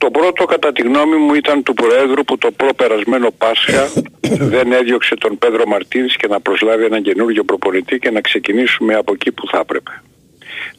Το 0.00 0.10
πρώτο 0.10 0.44
κατά 0.44 0.72
τη 0.72 0.82
γνώμη 0.82 1.16
μου 1.16 1.34
ήταν 1.34 1.62
του 1.62 1.74
Προέδρου 1.74 2.24
που 2.24 2.38
το 2.38 2.50
προπερασμένο 2.50 3.30
Πάσχα 3.30 3.88
δεν 4.54 4.72
έδιωξε 4.72 5.14
τον 5.14 5.38
Πέδρο 5.38 5.66
Μαρτίνης 5.66 6.16
και 6.16 6.26
να 6.26 6.40
προσλάβει 6.40 6.84
έναν 6.84 7.02
καινούργιο 7.02 7.44
προπονητή 7.44 7.98
και 7.98 8.10
να 8.10 8.20
ξεκινήσουμε 8.20 8.94
από 8.94 9.12
εκεί 9.12 9.32
που 9.32 9.48
θα 9.48 9.58
έπρεπε. 9.58 10.02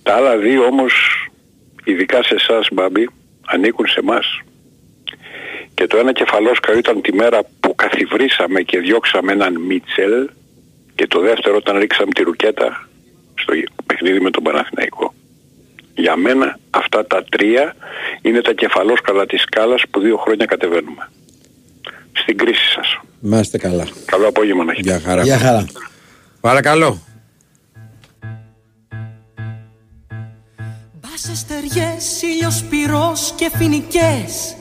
Τα 0.04 0.16
άλλα 0.16 0.38
δύο 0.38 0.64
όμως, 0.64 0.94
ειδικά 1.84 2.24
σε 2.24 2.36
εσάς 2.36 2.68
Μπάμπη, 2.72 3.10
ανήκουν 3.46 3.88
σε 3.88 4.00
εμάς. 4.00 4.40
Και 5.74 5.88
το 5.88 5.98
ένα 5.98 6.12
κεφαλόσκαρο 6.12 6.78
ήταν 6.78 7.02
τη 7.02 7.14
μέρα 7.14 7.40
που 7.60 7.76
καθιβρίσαμε 7.76 8.62
και 8.62 8.80
διώξαμε 8.80 9.32
έναν 9.32 9.62
Μίτσελ 9.62 10.30
και 10.96 11.08
το 11.08 11.20
δεύτερο 11.20 11.56
όταν 11.56 11.78
ρίξαμε 11.78 12.12
τη 12.12 12.24
ρουκέτα 12.24 12.90
στο 13.36 13.54
παιχνίδι 13.86 14.20
με 14.20 14.30
τον 14.30 14.44
Παναθηναϊκό. 14.44 15.14
Για 15.94 16.16
μένα 16.16 16.60
αυτά 16.70 17.06
τα 17.06 17.24
τρία 17.30 17.76
είναι 18.22 18.42
τα 18.42 18.54
κεφαλόσκαλα 18.54 19.26
της 19.26 19.42
σκάλας 19.42 19.84
που 19.92 20.00
δύο 20.00 20.18
χρόνια 20.18 20.46
κατεβαίνουμε. 20.46 21.10
Στην 22.12 22.38
κρίση 22.38 22.72
σας. 22.76 23.00
Να 23.20 23.40
είστε 23.40 23.58
καλά. 23.58 23.88
Καλό 24.06 24.28
απόγευμα 24.28 24.64
να 24.64 24.72
έχετε. 24.72 24.90
Γεια 24.90 25.00
χαρά. 25.00 25.24
Γεια 25.24 25.38
χαρά. 25.38 25.66
Παρακαλώ. 26.42 27.02
Μπάσες 31.02 31.38
στεριές, 31.38 32.22
ήλιος 32.22 32.64
πυρός 32.70 33.34
και 33.36 33.52
φοινικές 33.58 34.56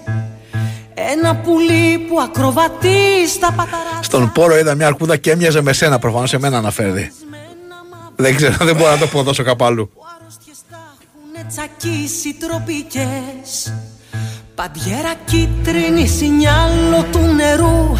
Ένα 0.95 1.37
πουλί 1.37 1.99
που 2.09 2.21
ακροβατεί 2.21 3.29
στα 3.29 3.53
παταρά 3.53 4.03
Στον 4.03 4.33
πόρο 4.33 4.59
είδα 4.59 4.75
μια 4.75 4.87
αρκούδα 4.87 5.17
και 5.17 5.31
έμοιαζε 5.31 5.63
με 5.63 5.73
σένα 5.73 5.99
προφανώς 5.99 6.29
σε 6.29 6.39
μένα 6.39 6.59
αναφέρει. 6.59 7.13
Δεν 8.17 8.37
ξέρω, 8.37 8.55
δεν 8.61 8.77
μπορώ 8.77 8.91
να 8.91 8.99
το 8.99 9.07
πω 9.07 9.23
τόσο 9.23 9.43
κάπου 9.43 9.65
αλλού. 9.65 9.91
Έχουνε 11.41 11.53
τσακίσει 11.53 12.35
τροπικές. 12.35 13.73
Παντιέρα 14.55 15.15
κίτρινη 15.25 16.07
σινιάλο 16.07 17.05
του 17.13 17.21
νερού. 17.35 17.97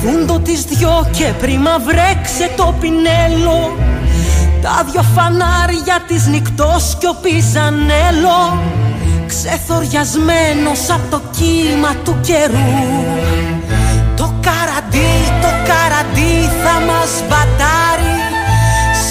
Φούντο 0.00 0.38
τις 0.40 0.64
δυο 0.64 1.10
και 1.12 1.32
πριν 1.40 1.60
βρέξε 1.84 2.50
το 2.56 2.74
πινέλο. 2.80 3.76
Τα 4.62 4.86
δυο 4.90 5.02
φανάρια 5.02 6.04
της 6.06 6.26
νυχτός 6.26 6.96
κι 6.98 7.06
ο 7.06 7.14
πιζανέλο. 7.22 8.58
Ξεθοριασμένος 9.26 10.90
από 10.90 11.10
το 11.10 11.20
κύμα 11.30 11.94
του 12.04 12.16
καιρού. 12.20 12.72
Το 14.16 14.34
καραντί, 14.40 15.12
το 15.42 15.48
καραντί 15.68 16.48
θα 16.62 16.80
μας 16.86 17.10
μπατάρει 17.28 17.95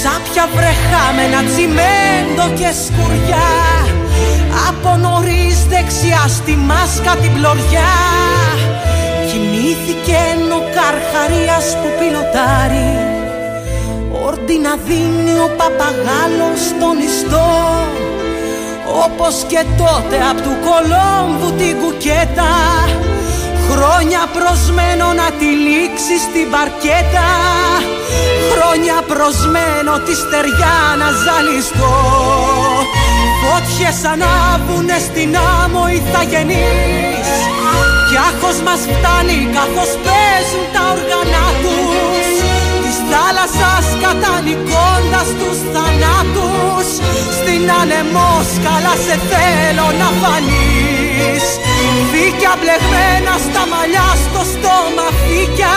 Σάπια 0.08 0.46
βρεχάμενα 0.56 1.40
τσιμέντο 1.50 2.46
και 2.60 2.70
σκουριά. 2.84 3.52
Από 4.68 4.92
νωρίς 5.04 5.58
δεξιά 5.72 6.24
στη 6.38 6.56
μάσκα 6.70 7.12
την 7.22 7.34
πλωριά. 7.36 7.94
Κοιμήθηκε 9.28 10.20
ο 10.58 10.62
καρχαρίας 10.76 11.66
που 11.80 11.88
πιλωτάρει 12.00 12.92
Όρτι 14.28 14.58
να 14.66 14.74
δίνει 14.88 15.36
ο 15.46 15.50
παπαγάλος 15.60 16.60
στον 16.70 16.96
ιστό 17.08 17.52
Όπως 19.06 19.36
και 19.52 19.62
τότε 19.82 20.18
απ' 20.32 20.42
του 20.46 20.56
Κολόμβου 20.66 21.50
την 21.60 21.74
κουκέτα. 21.82 22.54
Χρόνια 23.70 24.22
προσμένο 24.38 25.06
να 25.20 25.28
τη 25.40 25.50
λήξει 25.66 26.16
στην 26.28 26.46
παρκέτα 26.54 27.30
Χρόνια 28.54 28.98
προσμένο 29.12 29.94
τη 30.06 30.14
στεριά 30.24 30.78
να 31.02 31.10
ζαλιστώ. 31.24 31.96
Φώτιες 33.42 34.00
ανάβουνε 34.14 34.98
στην 35.08 35.32
άμμο 35.60 35.84
οι 35.94 36.00
θαγενείς. 36.12 37.30
Κι 38.08 38.18
άχος 38.30 38.58
μας 38.68 38.82
φτάνει 38.94 39.40
καθώς 39.58 39.92
παίζουν 40.06 40.66
τα 40.74 40.82
όργανα 40.94 41.46
τους. 41.62 42.28
Της 42.84 42.98
θάλασσας 43.10 43.86
κατανικώντας 44.06 45.30
τους 45.40 45.60
θανάτους. 45.74 46.88
Στην 47.38 47.64
ανεμόσκαλα 47.82 48.94
σε 49.06 49.16
θέλω 49.30 49.88
να 50.02 50.10
φανείς. 50.22 51.46
Φύκια 52.12 52.54
μπλεγμένα 52.60 53.34
στα 53.46 53.64
μαλλιά 53.72 54.10
στο 54.26 54.42
στόμα 54.52 55.08
φύκια 55.22 55.76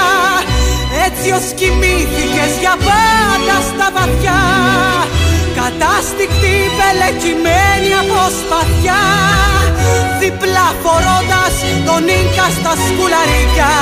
Έτσι 1.09 1.31
ως 1.39 1.47
κοιμήθηκες 1.59 2.53
για 2.63 2.75
πάντα 2.87 3.57
στα 3.69 3.89
βαθιά. 3.97 4.41
Κατάστηκτη 5.59 6.55
πελεκυμένη 6.77 7.91
από 8.03 8.21
σπαθιά. 8.39 9.03
Διπλά 10.21 10.69
φορώντας 10.83 11.55
τον 11.87 12.03
Ίνκα 12.19 12.47
στα 12.59 12.73
σκουλαρίκια. 12.85 13.73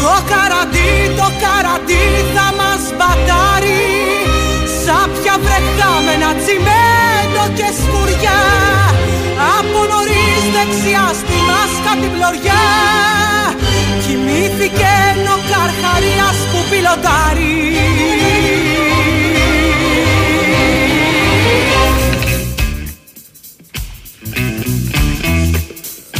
Το 0.00 0.14
καραντί, 0.30 0.92
το 1.18 1.28
καραντί 1.42 2.04
θα 2.34 2.46
μας 2.58 2.82
μπατάρει. 2.96 3.84
Σάπια 4.82 5.34
βρεχάμενα 5.44 6.30
τσιμέντο 6.40 7.44
και 7.58 7.68
σκουριά 7.80 8.40
Από 9.58 9.78
νωρίς 9.92 10.42
δεξιά 10.54 11.06
στη 11.20 11.36
μάσκα 11.48 11.92
την 12.00 12.10
πλωριά 12.14 12.64
Κοιμήθηκε 14.06 14.94
ο 15.34 15.38
καρχαρίας 15.50 16.36
που 16.50 16.58
πιλωτάρει 16.70 17.76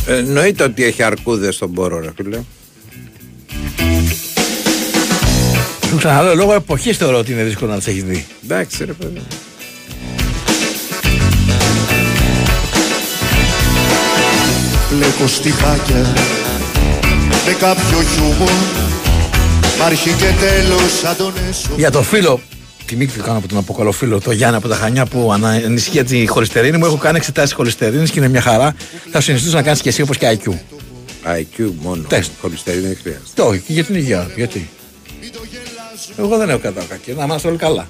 Εννοείται 0.09 0.64
ότι 0.64 0.85
έχει 0.85 1.03
αρκούδες 1.03 1.55
στον 1.55 1.73
πόρο, 1.73 2.01
ρε 2.01 2.12
φίλε. 2.17 2.41
Σου 5.89 5.97
ξαναλέω, 5.97 6.35
λόγω 6.35 6.53
εποχής 6.55 6.97
θεωρώ 6.97 7.19
ότι 7.19 7.33
είναι 7.33 7.43
δύσκολο 7.43 7.71
να 7.71 7.77
τις 7.77 7.87
έχεις 7.87 8.05
δει. 8.05 8.27
Εντάξει, 8.45 8.85
ρε 8.85 8.93
παιδί. 8.93 9.21
Πλέκω 14.99 15.26
στιχάκια 15.26 16.14
με 17.47 17.53
κάποιο 17.59 17.99
χιούμορ 18.14 18.51
Μ' 19.78 19.82
αρχή 19.82 20.11
και 20.11 20.32
τέλος 20.40 20.99
σαν 21.03 21.16
τον 21.16 21.32
έσω 21.51 21.68
Για 21.76 21.90
το 21.90 22.03
φίλο, 22.03 22.40
τιμή 22.86 23.07
του 23.07 23.22
κάνω 23.22 23.38
από 23.38 23.49
τον 23.49 23.59
αποκαλοφίλο, 23.59 24.20
το 24.20 24.30
Γιάννη 24.32 24.57
από 24.57 24.68
τα 24.68 24.74
Χανιά 24.76 25.07
που 25.07 25.32
ανα- 25.32 25.53
ενισχύει 25.64 26.05
τη 26.05 26.26
χολυστερίνη 26.26 26.76
μου. 26.78 26.84
Έχω 26.84 26.97
κάνει 26.97 27.16
εξετάσεις 27.16 27.53
χολυστερίνης 27.55 28.11
και 28.11 28.18
είναι 28.18 28.28
μια 28.28 28.40
χαρά. 28.40 28.74
Θα 29.11 29.18
σου 29.20 29.26
συνιστούσα 29.26 29.57
να 29.57 29.62
κάνεις 29.62 29.80
και 29.80 29.88
εσύ 29.88 30.03
όπως 30.03 30.16
και 30.18 30.38
IQ. 30.44 30.51
IQ 31.24 31.70
μόνο. 31.82 32.03
Τεστ. 32.09 32.30
Χολυστερίνη 32.40 32.86
δεν 32.86 32.97
χρειάζεται. 33.03 33.24
Το 33.34 33.44
όχι, 33.44 33.59
και 33.66 33.72
για 33.72 33.84
την 33.84 33.94
υγεία. 33.94 34.30
Γιατί; 34.36 34.68
Εγώ 36.18 36.36
δεν 36.36 36.49
έχω 36.51 36.59
κατά 36.59 36.82
κακή. 36.88 37.12
Να 37.12 37.24
είμαστε 37.24 37.49
όλοι 37.49 37.57
καλά. 37.57 37.88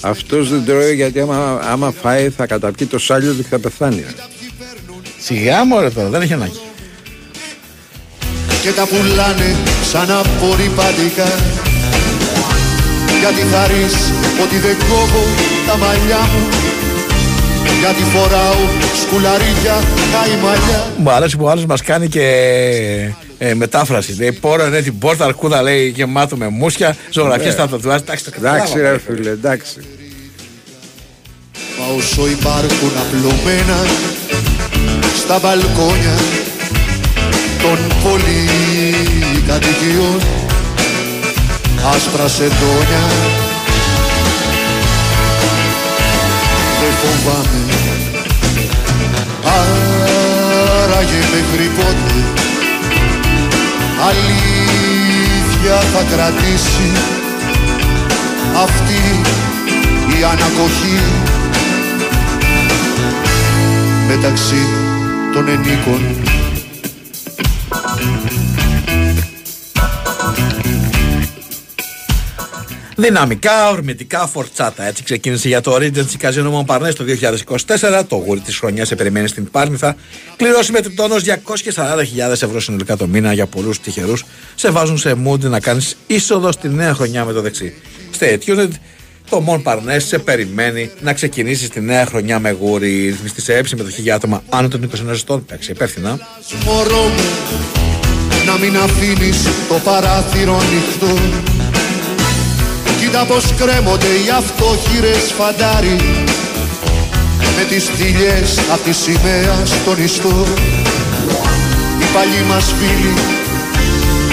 Αυτός 0.00 0.48
δεν 0.50 0.64
τρώει 0.64 0.94
γιατί 0.94 1.20
άμα, 1.20 1.60
άμα 1.62 1.92
φάει 2.02 2.28
θα 2.30 2.46
καταπιεί 2.46 2.86
το 2.86 2.98
σάλιο 2.98 3.32
του 3.32 3.42
και 3.42 3.48
θα 3.50 3.58
πεθάνει. 3.58 4.04
Ρε. 5.28 5.34
Σιγά 5.34 5.64
μου 5.64 5.90
τώρα, 5.94 6.08
δεν 6.08 6.20
έχει 6.22 6.32
ανάγκη. 6.32 6.60
και 8.62 8.70
τα 8.70 8.86
πουλάνε 8.86 9.56
σαν 9.90 10.10
απορριπαντικά 10.10 11.28
Γιατί 13.20 13.54
χαρείς 13.54 13.94
ότι 14.42 14.56
δεν 14.56 14.76
κόβω 14.88 15.24
τα 15.66 15.76
μαλλιά 15.76 16.18
μου 16.18 16.46
Γιατί 17.80 18.02
φοράω 18.02 18.54
σκουλαρίκια 19.02 19.74
τα 20.12 20.36
μαλλιά 20.46 20.86
Μου 20.96 21.10
αρέσει 21.10 21.36
που 21.36 21.44
ο 21.44 21.50
άλλος 21.50 21.66
μας 21.66 21.82
κάνει 21.82 22.08
και 22.08 22.26
ε, 23.38 23.54
μετάφραση. 23.54 24.16
Λέει 24.18 24.32
πόρο 24.32 24.66
είναι 24.66 24.80
την 24.80 24.98
πόρτα 24.98 25.24
αρκούδα 25.24 25.62
λέει 25.62 25.88
γεμάτο 25.88 26.36
με 26.36 26.48
μουσια, 26.48 26.96
ζωγραφιές 27.10 27.46
Ναι. 27.46 27.52
στα 27.52 27.68
τατουάζ. 27.68 28.00
Εντάξει, 28.00 28.24
το 28.24 28.30
Εντάξει, 28.38 28.72
καταλάβαμε. 28.72 28.90
ρε 28.90 28.98
φίλε, 29.16 29.30
εντάξει. 29.30 29.74
Μα 31.78 31.84
όσο 31.96 32.28
υπάρχουν 32.28 32.90
απλωμένα 33.02 33.76
στα 35.22 35.36
μπαλκόνια 35.42 36.16
των 37.62 37.78
πολυκατοικιών. 38.02 40.20
Άσπρα 41.94 42.28
σεντόνια. 42.28 43.04
Δεν 46.80 46.92
φοβάμαι. 47.02 47.62
Άραγε 49.44 51.20
μέχρι 51.32 51.66
πότε 51.76 52.16
αλήθεια 54.08 55.76
θα 55.92 56.02
κρατήσει 56.10 56.88
αυτή 58.64 59.02
η 60.18 60.20
ανακοχή. 60.24 61.00
Μεταξύ 64.08 64.62
των 65.32 65.48
ενίκων 65.48 66.00
Δυναμικά, 72.96 73.70
ορμητικά, 73.70 74.26
φορτσάτα. 74.26 74.84
Έτσι 74.84 75.02
ξεκίνησε 75.02 75.48
για 75.48 75.60
το 75.60 75.74
Regency 75.74 76.20
Casino 76.20 76.52
Montparnasse 76.52 76.94
το 76.94 77.04
2024. 77.66 78.02
Το 78.08 78.16
γούρι 78.16 78.40
της 78.40 78.58
χρονιάς 78.58 78.88
σε 78.88 78.96
περιμένει 78.96 79.28
στην 79.28 79.50
Πάρνηθα. 79.50 79.96
Κληρώσει 80.36 80.72
με 80.72 80.80
τριτόνο 80.80 81.14
240.000 81.14 82.30
ευρώ 82.30 82.60
συνολικά 82.60 82.96
το 82.96 83.06
μήνα 83.06 83.32
για 83.32 83.46
πολλούς 83.46 83.80
τυχερούς. 83.80 84.24
Σε 84.54 84.70
βάζουν 84.70 84.98
σε 84.98 85.16
mood 85.26 85.40
να 85.40 85.60
κάνεις 85.60 85.96
είσοδο 86.06 86.52
στη 86.52 86.68
νέα 86.68 86.94
χρονιά 86.94 87.24
με 87.24 87.32
το 87.32 87.40
δεξί. 87.40 87.74
Stay 88.18 88.38
tuned. 88.46 88.70
Το 89.32 89.44
Montparnasse 89.46 90.00
σε 90.06 90.18
περιμένει 90.18 90.90
να 91.00 91.12
ξεκινήσει 91.12 91.70
τη 91.70 91.80
νέα 91.80 92.06
χρονιά 92.06 92.38
με 92.38 92.50
γούρι. 92.50 93.06
Ρυθμιστή 93.06 93.40
σε 93.40 93.54
έψη 93.54 93.76
μετοχή 93.76 94.00
για 94.00 94.14
άτομα 94.14 94.42
άνω 94.48 94.68
των 94.68 94.90
20 94.90 95.08
ετών. 95.12 95.44
Παίξει 95.44 95.70
υπεύθυνα. 95.70 96.18
Μωρό 96.64 97.02
μου 97.02 97.24
να 98.46 98.58
μην 98.58 98.76
αφήνεις 98.76 99.42
το 99.68 99.74
παράθυρο 99.84 100.54
ανοιχτό 100.54 101.22
Κοίτα 103.00 103.24
πως 103.24 103.54
κρέμονται 103.54 104.06
οι 104.06 104.30
αυτοχείρες 104.36 105.32
φαντάρι 105.38 105.96
με 107.56 107.64
τις 107.68 107.84
θηλιές 107.84 108.58
απ' 108.72 108.84
τη 108.84 108.92
σημαία 108.92 109.54
στον 109.64 110.04
ιστό 110.04 110.46
Οι 112.00 112.06
παλιοί 112.14 112.44
μας 112.48 112.64
φίλοι 112.78 113.14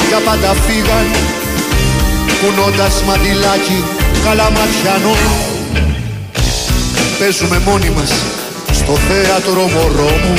για 0.08 0.20
πάντα 0.26 0.54
φύγαν 0.54 1.08
κουνώντας 2.42 3.04
μαντιλάκι 3.04 3.99
καλαματιανό 4.24 5.16
Παίζουμε 7.20 7.62
μόνοι 7.66 7.90
μας 7.90 8.12
στο 8.72 8.98
θέατρο 9.08 9.68
μωρό 9.68 10.12
μου. 10.24 10.34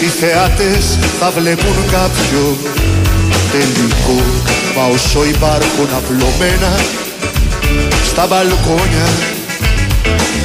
Οι 0.00 0.06
θεάτες 0.20 0.98
θα 1.20 1.30
βλέπουν 1.30 1.76
κάποιο 1.90 2.56
τελικό. 3.52 4.20
Μα 4.76 4.84
όσο 4.94 5.24
υπάρχουν 5.24 5.88
απλωμένα 5.96 6.72
στα 8.06 8.26
μπαλκόνια 8.26 9.08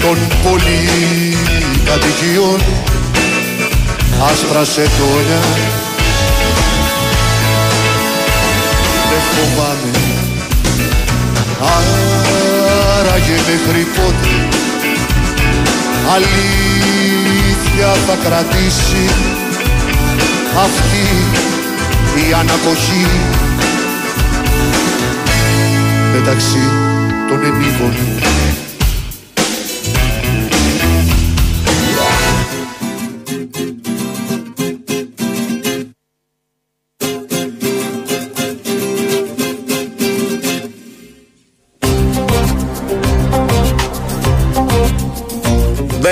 των 0.02 0.18
πολυκατοικιών 0.44 2.60
άσπρα 4.32 4.66
σετόνια 4.66 5.42
δεν 9.10 9.22
φοβάμαι 9.32 10.21
άραγε 13.00 13.38
μέχρι 13.50 13.84
πότε 13.96 14.30
αλήθεια 16.16 17.90
θα 18.08 18.16
κρατήσει 18.24 19.06
αυτή 20.66 21.08
η 22.28 22.34
ανακοχή 22.34 23.08
μεταξύ 26.14 26.70
των 27.28 27.44
ενίκων 27.44 27.94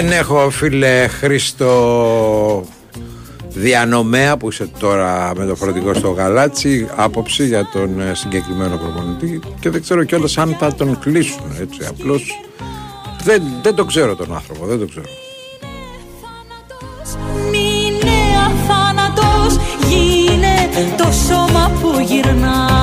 Δεν 0.09 0.17
έχω 0.17 0.49
φίλε 0.49 1.07
Χρήστο 1.07 2.63
διανομέα 3.49 4.37
που 4.37 4.49
είσαι 4.49 4.69
τώρα 4.79 5.31
με 5.35 5.45
το 5.45 5.55
φορτικό 5.55 5.93
στο 5.93 6.09
γαλάτσι 6.09 6.87
άποψη 6.95 7.45
για 7.45 7.69
τον 7.73 8.01
ε, 8.01 8.13
συγκεκριμένο 8.13 8.77
προπονητή 8.77 9.39
και 9.59 9.69
δεν 9.69 9.81
ξέρω 9.81 10.03
κιόλας 10.03 10.37
αν 10.37 10.55
θα 10.59 10.73
τον 10.73 10.99
κλείσουν 10.99 11.55
έτσι 11.59 11.85
απλώς 11.89 12.39
δεν, 13.23 13.43
δεν 13.61 13.75
το 13.75 13.85
ξέρω 13.85 14.15
τον 14.15 14.35
άνθρωπο 14.35 14.65
δεν 14.65 14.79
το 14.79 14.85
ξέρω. 14.85 15.07
Μείνε 17.51 18.19
αθάνατος, 18.45 19.59
γίνε 19.87 20.69
το 20.97 21.11
σώμα 21.11 21.71
που 21.81 21.99
γυρνάς 21.99 22.79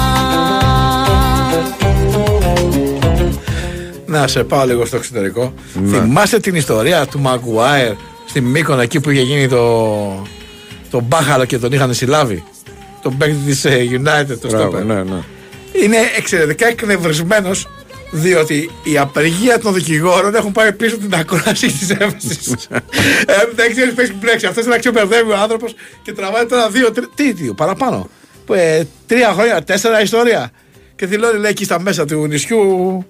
Να 4.21 4.29
σε 4.29 4.45
πάω 4.45 4.67
λίγο 4.67 4.85
στο 4.85 4.97
εξωτερικό. 4.97 5.55
Θυμάστε 5.89 6.39
την 6.39 6.55
ιστορία 6.55 7.07
του 7.07 7.21
Μαγκουάερ 7.21 7.93
στη 8.27 8.41
Μύκονα 8.41 8.83
εκεί 8.83 9.01
που 9.01 9.11
είχε 9.11 9.23
γίνει 9.23 9.49
το, 9.49 10.27
το 10.91 11.01
μπάχαλο 11.01 11.45
και 11.45 11.59
τον 11.59 11.73
είχαν 11.73 11.95
συλλάβει; 11.95 12.45
Τον 13.03 13.17
παίκτη 13.17 13.37
της 13.37 13.67
United, 13.67 14.39
το 14.41 14.49
Μπράβο, 14.49 14.69
στόπερ. 14.69 14.85
ναι, 14.85 15.03
ναι. 15.03 15.23
Είναι 15.85 15.97
εξαιρετικά 16.17 16.67
εκνευρισμένος 16.67 17.69
διότι 18.11 18.71
η 18.83 18.99
απεργία 18.99 19.59
των 19.59 19.75
δικηγόρων 19.75 20.35
έχουν 20.35 20.53
πάει 20.53 20.73
πίσω 20.73 20.97
την 20.99 21.15
ακρόαση 21.15 21.67
της 21.67 21.91
έμφαση. 21.91 22.39
ε, 23.27 23.35
δεν 23.55 23.71
ξέρεις 23.71 23.95
πέσει 23.95 24.13
μπλέξει. 24.13 24.47
Αυτός 24.47 24.65
είναι 24.65 24.75
αξιοπερδεύει 24.75 25.31
ο 25.31 25.37
άνθρωπος 25.37 25.75
και 26.03 26.13
τραβάει 26.13 26.47
τώρα 26.47 26.71
δύο, 26.71 26.93
τρία, 26.93 27.09
τι, 27.15 27.33
δύο, 27.33 27.55
παραπάνω. 27.55 28.09
Που, 28.47 28.55
ε, 28.55 28.87
τρία 29.07 29.33
χρόνια, 29.33 29.63
τέσσερα 29.63 30.03
ιστορία. 30.03 30.51
Και 30.97 31.07
δηλώνει 31.07 31.39
λέει 31.39 31.51
εκεί 31.51 31.65
στα 31.65 31.81
μέσα 31.81 32.05
του 32.05 32.27
νησιού 32.27 33.05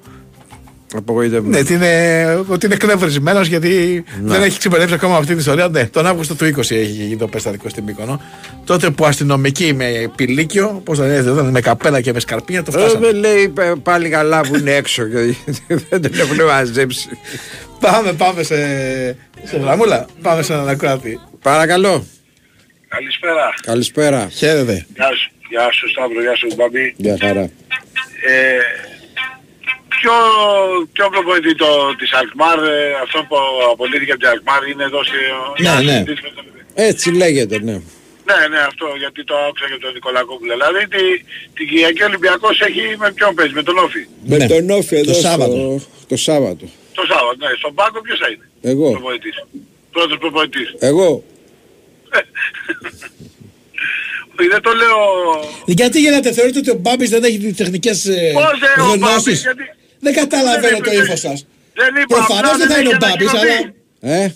Απογοητεύομαι. 0.94 1.48
ναι, 1.50 1.58
ότι 1.58 1.72
είναι, 1.72 2.44
ότι 2.48 2.66
είναι 2.66 2.74
εκνευρισμένος 2.74 3.46
γιατί 3.48 4.04
Ναι. 4.22 4.32
δεν 4.32 4.42
έχει 4.42 4.58
ξεπερδέψει 4.58 4.94
ακόμα 4.94 5.14
αυτή 5.14 5.26
την 5.28 5.38
ιστορία. 5.38 5.68
Ναι, 5.68 5.84
τον 5.86 6.06
Αύγουστο 6.06 6.34
του 6.34 6.44
20 6.44 6.58
έχει 6.58 6.84
γίνει 6.84 7.16
το 7.16 7.26
περιστατικό 7.28 7.68
στην 7.68 7.84
Μύκονο. 7.84 8.20
Τότε 8.64 8.90
που 8.90 9.04
αστυνομικοί 9.06 9.72
με 9.74 10.10
πηλίκιο, 10.16 10.80
πώς 10.84 10.98
το 10.98 11.04
λένε, 11.04 11.22
δεν 11.32 11.44
με 11.50 11.60
καπέλα 11.60 12.00
και 12.00 12.12
με 12.12 12.20
σκαρπίνια 12.20 12.62
το 12.62 12.72
Ε, 12.74 12.78
φτάσανε. 12.80 13.06
δεν 13.06 13.16
λέει 13.16 13.48
π- 13.48 13.78
πάλι 13.82 14.08
καλά 14.08 14.40
που 14.40 14.56
είναι 14.56 14.74
έξω 14.74 15.04
και 15.04 15.16
δεν 15.90 16.02
τον 16.02 16.12
έχουν 16.20 16.44
μαζέψει. 16.44 17.08
Πάμε, 17.80 18.12
πάμε 18.12 18.42
σε, 18.42 18.56
σε 19.44 19.56
γραμμούλα. 19.62 20.06
Πάμε 20.22 20.42
σε 20.42 20.52
έναν 20.52 20.68
ακράτη. 20.68 21.20
Παρακαλώ. 21.42 22.04
Καλησπέρα. 22.88 23.54
Καλησπέρα. 23.62 24.28
Χαίρετε. 24.32 24.86
Γεια 24.94 25.06
σου, 25.16 25.30
γεια 25.50 25.68
σου 25.72 25.88
Σταύρο, 25.88 26.20
γεια 26.20 26.36
σου 26.36 26.46
Μπαμπή. 26.56 26.94
Γεια 26.96 27.16
χαρά. 27.20 27.40
Ε, 27.40 27.50
ποιο, 29.98 30.14
ποιο 30.94 31.06
προπονητή 31.14 31.54
το, 31.62 31.68
της 32.00 32.10
Αλκμάρ, 32.20 32.58
ε, 32.58 32.76
αυτό 33.04 33.18
που 33.28 33.36
απολύθηκε 33.72 34.12
από 34.12 34.20
την 34.20 34.30
Αλκμάρ 34.34 34.62
είναι 34.70 34.84
εδώ 34.90 35.00
σε... 35.10 35.18
Ναι, 35.64 35.70
ναι. 35.70 35.92
συζητήσει 35.92 36.22
με 36.26 36.30
τον- 36.36 36.44
Έτσι 36.74 37.06
λέγεται, 37.22 37.56
ναι. 37.68 37.76
Ναι, 38.30 38.38
ναι, 38.52 38.58
αυτό 38.70 38.86
γιατί 39.02 39.24
το 39.24 39.34
άκουσα 39.46 39.66
και 39.70 39.78
τον 39.84 39.92
Νικολακόπουλο. 39.92 40.52
Δηλαδή 40.56 40.82
τη, 40.94 41.04
την 41.56 41.64
Κυριακή 41.68 42.02
ο 42.02 42.06
Ολυμπιακός 42.10 42.60
έχει 42.68 42.82
με 43.02 43.08
ποιον 43.16 43.34
παίζει, 43.34 43.52
με 43.60 43.62
τον 43.62 43.76
Όφη. 43.78 44.02
Με 44.32 44.38
τον 44.52 44.70
Όφη 44.70 44.96
εδώ 44.96 45.12
Ναι. 45.12 45.18
Σάββατο. 45.26 45.56
Στο, 45.80 46.06
το 46.08 46.16
Σάββατο. 46.16 46.64
Το 46.98 47.02
Σάββατο, 47.10 47.36
ναι. 47.44 47.50
Στον 47.58 47.74
πάγκο 47.74 48.00
ποιος 48.00 48.18
θα 48.22 48.28
είναι. 48.32 48.46
Εγώ. 48.72 48.90
Προπονητής. 48.90 49.36
Πρώτος 49.92 50.18
προπονητής. 50.18 50.68
Εγώ. 50.78 51.24
Δεν 54.50 54.62
το 54.62 54.72
λέω... 54.72 54.96
Γιατί 55.66 56.00
γίνεται, 56.00 56.32
θεωρείτε 56.32 56.58
ότι 56.58 56.70
ο 56.70 56.74
Μπάμπης 56.74 57.10
δεν 57.10 57.24
έχει 57.24 57.38
τις 57.38 57.56
τεχνικές 57.56 58.06
ε, 58.06 58.30
Πώς 58.34 58.58
δεν 58.60 58.84
ο 58.84 58.86
Μπάμπης, 58.88 59.00
γνώσεις. 59.08 59.40
γιατί... 59.42 59.62
Δεν 60.00 60.14
καταλαβαίνω 60.14 60.76
Δεν 60.76 60.82
το 60.82 60.92
είπε- 60.92 61.04
ύφος 61.04 61.20
σας. 61.20 61.46
Δεν 61.74 61.88
είπα 62.02 62.06
Προφανώς 62.16 62.50
αυτό, 62.50 62.58
δεν 62.58 62.68
θα 62.68 62.78
είναι 62.80 62.88
ο 62.88 62.90
έχει 62.90 62.98
Μπάμπης, 63.00 63.28
ανακοινωθεί. 63.28 63.72
αλλά... 64.00 64.14
Ε, 64.22 64.34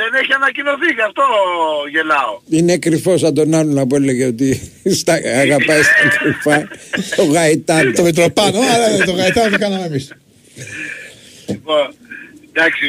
Δεν 0.00 0.10
έχει 0.22 0.32
ανακοινωθεί, 0.32 0.86
γι' 0.94 1.00
αυτό 1.08 1.22
γελάω. 1.90 2.40
είναι 2.48 2.76
κρυφός 2.78 3.20
σαν 3.20 3.34
τον 3.34 3.54
άλλον 3.54 3.88
που 3.88 3.94
έλεγε 3.96 4.24
ότι 4.24 4.72
στα, 5.00 5.12
αγαπάει 5.14 5.82
στα 5.82 6.18
κρυφά 6.18 6.68
το 7.16 7.24
γαϊτάνο. 7.24 7.92
Το 7.92 8.02
Μητροπάνο, 8.02 8.58
αλλά 8.60 9.04
το 9.04 9.12
Γαϊτάνο 9.12 9.50
το 9.50 9.58
κάναμε 9.58 9.84
εμείς. 9.84 10.12
Λοιπόν, 11.46 11.94
εντάξει, 12.52 12.86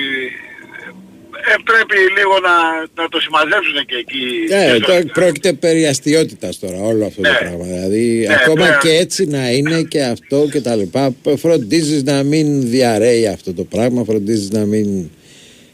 ε, 1.52 1.54
πρέπει 1.64 1.98
λίγο 2.18 2.36
να, 2.48 2.56
να 3.02 3.10
το 3.10 3.20
συμμαζέψουν 3.20 3.86
και 3.86 3.96
εκεί. 3.96 4.26
Ε, 4.50 4.72
Και 4.78 4.84
στο- 4.84 5.02
το, 5.04 5.10
πρόκειται 5.14 5.54
περί 5.54 5.88
αστείωτητας 5.88 6.60
τώρα 6.60 6.78
όλο 6.80 7.06
αυτό 7.06 7.22
το 7.22 7.30
Ναι. 7.30 7.38
πράγμα. 7.38 7.64
Δηλαδή 7.66 8.26
Ναι, 8.28 8.34
ακόμα 8.34 8.68
ναι. 8.70 8.78
και 8.82 8.90
έτσι 8.90 9.26
να 9.26 9.52
είναι 9.52 9.82
και 9.84 10.04
αυτό 10.04 10.48
και 10.52 10.62
τα 10.62 10.76
λοιπά. 10.76 11.16
Φροντίζεις 11.38 12.04
να 12.04 12.24
μην 12.24 12.70
διαρρέει 12.70 13.28
αυτό 13.28 13.54
το 13.54 13.64
πράγμα, 13.64 14.04
φροντίζεις 14.04 14.50
να 14.50 14.66
μην... 14.66 15.10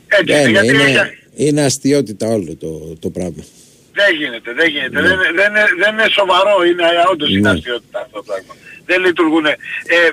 Έτσι, 0.07 0.23
Δεν 0.33 0.41
είναι, 0.41 0.49
γιατί 0.51 0.67
είναι, 0.67 0.83
έχει- 0.83 1.17
είναι 1.47 1.61
αστείωτητα 1.63 2.27
όλο 2.27 2.55
το, 2.59 2.95
το 2.99 3.09
πράγμα. 3.09 3.43
Δεν 3.93 4.15
γίνεται, 4.19 4.53
δεν 4.53 4.69
γίνεται. 4.69 5.01
Ναι. 5.01 5.07
Δεν, 5.07 5.17
δεν, 5.35 5.49
είναι, 5.51 5.65
δεν 5.81 5.91
είναι 5.93 6.07
σοβαρό, 6.19 6.55
είναι 6.69 6.83
όντως 7.11 7.29
είναι 7.29 7.39
Ναι. 7.39 7.49
αστείωτητα 7.49 7.99
αυτό 8.05 8.17
το 8.17 8.23
πράγμα. 8.23 8.53
Δεν 8.85 9.01
λειτουργούν. 9.05 9.45
Ε, 9.45 9.49
ε, 9.49 10.07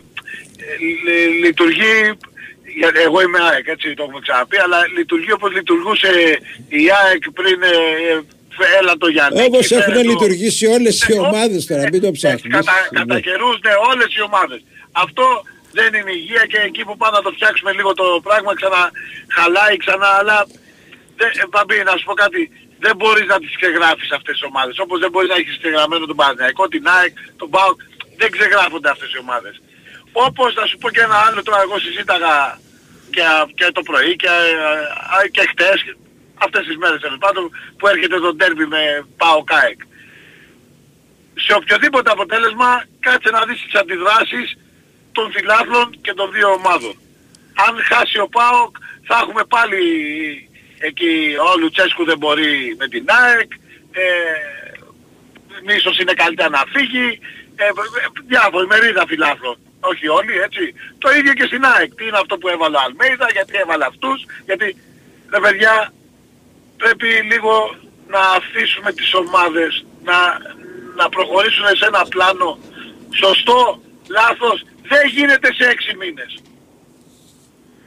λει- 1.04 1.44
λειτουργεί, 1.44 1.94
για, 2.78 2.90
εγώ 3.06 3.18
είμαι 3.24 3.38
ΑΕΚ, 3.50 3.66
έτσι 3.74 3.86
το 3.94 4.02
έχουμε 4.06 4.20
ξαναπεί, 4.26 4.56
αλλά 4.64 4.78
λειτουργεί 4.96 5.32
όπως 5.38 5.50
λειτουργούσε 5.58 6.10
η 6.82 6.84
ΑΕΚ 7.02 7.22
πριν 7.38 7.58
ε, 7.62 7.66
ε, 7.68 8.78
έλα 8.78 8.94
το 9.02 9.08
Γιάννη. 9.14 9.42
Όπως 9.48 9.66
και 9.66 9.74
έχουν 9.74 9.92
φέρε 9.92 10.02
το- 10.04 10.08
λειτουργήσει 10.12 10.64
όλες 10.76 10.96
οι 11.08 11.12
Ναι, 11.14 11.18
ομάδες 11.26 11.66
τώρα, 11.70 11.84
μην 11.92 12.00
το 12.06 12.10
ψάχνεις. 12.18 12.52
Κατά, 12.56 12.76
κατά 12.98 13.14
Ναι. 13.14 13.20
καιρούς, 13.26 13.56
ναι, 13.64 13.72
όλες 13.90 14.10
οι 14.16 14.22
ομάδες. 14.28 14.60
Αυτό 15.04 15.24
δεν 15.78 15.90
είναι 15.98 16.12
υγεία 16.20 16.44
και 16.52 16.58
εκεί 16.68 16.82
που 16.86 16.96
πάμε 17.00 17.16
να 17.16 17.22
το 17.26 17.30
φτιάξουμε 17.36 17.72
λίγο 17.78 17.90
το 18.00 18.06
πράγμα 18.26 18.50
ξανά 18.60 18.82
χαλάει 19.36 19.76
ξανά, 19.84 20.08
αλλά 20.20 20.36
δεν, 21.20 21.30
ε, 21.42 21.44
Παμπή, 21.54 21.76
να 21.88 21.94
σου 21.98 22.04
πω 22.08 22.14
κάτι, 22.24 22.42
δεν 22.84 22.94
μπορείς 22.98 23.26
να 23.32 23.38
τις 23.42 23.52
ξεγράφεις 23.60 24.10
αυτές 24.18 24.32
τις 24.36 24.44
ομάδες. 24.50 24.74
Όπως 24.84 24.96
δεν 25.02 25.10
μπορείς 25.12 25.28
να 25.32 25.36
έχεις 25.40 25.56
ξεγραμμένο 25.60 26.04
τον 26.10 26.16
Παναθηναϊκό, 26.20 26.62
την 26.74 26.84
ΑΕΚ, 26.96 27.14
τον 27.40 27.48
ΠΑΟΚ, 27.54 27.78
δεν 28.20 28.28
ξεγράφονται 28.34 28.90
αυτές 28.94 29.08
οι 29.14 29.18
ομάδες. 29.24 29.54
Όπως 30.26 30.50
να 30.60 30.64
σου 30.66 30.76
πω 30.82 30.88
και 30.94 31.00
ένα 31.08 31.16
άλλο 31.26 31.40
τώρα, 31.42 31.60
εγώ 31.66 31.76
συζήταγα 31.86 32.34
και, 33.10 33.22
και 33.54 33.66
το 33.72 33.82
πρωί 33.82 34.16
και, 34.16 34.32
ε, 35.24 35.28
και 35.28 35.46
χτες, 35.50 35.96
αυτές 36.34 36.66
τις 36.66 36.76
μέρες 36.76 37.00
τέλος 37.00 37.18
πάντων, 37.18 37.50
που 37.78 37.86
έρχεται 37.86 38.18
το 38.20 38.34
ντέρμπι 38.34 38.66
με 38.66 39.06
ΠΑΟΚ 39.16 39.52
ΑΕΚ 39.52 39.80
σε 41.40 41.54
οποιοδήποτε 41.54 42.10
αποτέλεσμα 42.10 42.84
κάτσε 43.00 43.30
να 43.30 43.44
δεις 43.44 43.62
τις 43.62 43.74
αντιδράσεις 43.80 44.58
των 45.12 45.32
φιλάθλων 45.32 45.86
και 46.00 46.14
των 46.14 46.32
δύο 46.32 46.48
ομάδων. 46.52 46.94
Αν 47.66 47.74
χάσει 47.90 48.18
ο 48.18 48.28
ΠΑΟΚ 48.28 48.76
θα 49.06 49.18
έχουμε 49.22 49.44
πάλι 49.44 49.82
εκεί 50.78 51.36
ο 51.46 51.58
Λουτσέσκου 51.58 52.04
δεν 52.04 52.18
μπορεί 52.18 52.76
με 52.78 52.88
την 52.88 53.04
ΑΕΚ, 53.06 53.50
ε, 53.92 55.74
ίσως 55.76 55.98
είναι 55.98 56.12
καλύτερα 56.12 56.48
να 56.48 56.62
φύγει, 56.74 57.18
ε, 57.56 57.64
ε, 57.64 57.72
διάφοροι 58.26 58.66
μερίδα 58.66 59.04
φιλάθλων. 59.06 59.58
Όχι 59.90 60.08
όλοι, 60.08 60.34
έτσι. 60.46 60.74
Το 60.98 61.08
ίδιο 61.18 61.32
και 61.34 61.44
στην 61.50 61.64
ΑΕΚ. 61.64 61.94
Τι 61.94 62.04
είναι 62.06 62.18
αυτό 62.24 62.34
που 62.38 62.48
έβαλε 62.48 62.76
ο 62.76 62.80
Αλμέιδα, 62.86 63.26
γιατί 63.32 63.52
έβαλε 63.62 63.84
αυτούς, 63.92 64.18
γιατί, 64.44 64.66
ρε 65.32 65.40
παιδιά, 65.40 65.92
πρέπει 66.76 67.08
λίγο 67.32 67.76
να 68.14 68.20
αφήσουμε 68.38 68.92
τις 68.92 69.14
ομάδες 69.14 69.84
να, 70.08 70.18
να 70.96 71.08
προχωρήσουν 71.08 71.66
σε 71.76 71.86
ένα 71.86 72.02
πλάνο 72.08 72.58
σωστό, 73.22 73.80
λάθος, 74.08 74.58
δεν 74.82 75.06
γίνεται 75.08 75.48
σε 75.54 75.64
έξι 75.74 75.96
μήνες. 75.96 76.32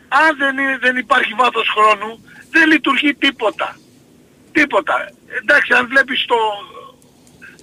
Αν 0.10 0.38
δεν, 0.38 0.58
είναι- 0.58 0.78
δεν 0.82 0.95
υπάρχει 0.97 1.34
βάθος 1.34 1.68
χρόνου, 1.76 2.26
δεν 2.52 2.68
λειτουργεί 2.70 3.14
τίποτα. 3.14 3.78
Τίποτα. 4.52 4.95
Εντάξει, 5.41 5.74
αν 5.74 5.88
βλέπεις 5.88 6.26
το, 6.26 6.36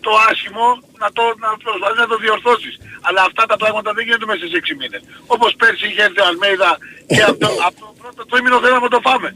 το 0.08 0.14
άσχημο, 0.28 0.66
να 1.02 1.08
το, 1.16 1.24
να 1.44 1.48
προσπαθείς 1.64 2.00
να 2.04 2.08
το 2.12 2.16
διορθώσεις. 2.24 2.74
Αλλά 3.06 3.20
αυτά 3.28 3.42
τα 3.50 3.56
πράγματα 3.62 3.88
δεν 3.96 4.02
γίνονται 4.06 4.28
μέσα 4.30 4.44
σε 4.50 4.56
έξι 4.60 4.74
μήνες. 4.80 5.02
Όπως 5.34 5.50
πέρσι 5.60 5.84
είχε 5.88 6.02
έρθει 6.08 6.20
ο 6.24 6.26
Αλμέιδα 6.30 6.70
και 7.14 7.22
από 7.28 7.38
το, 7.44 7.48
από 7.66 7.76
το 7.82 7.88
πρώτο 8.00 8.20
τρίμηνο 8.30 8.56
θέλαμε 8.64 8.86
να 8.88 8.94
το 8.96 9.00
φάμε. 9.08 9.28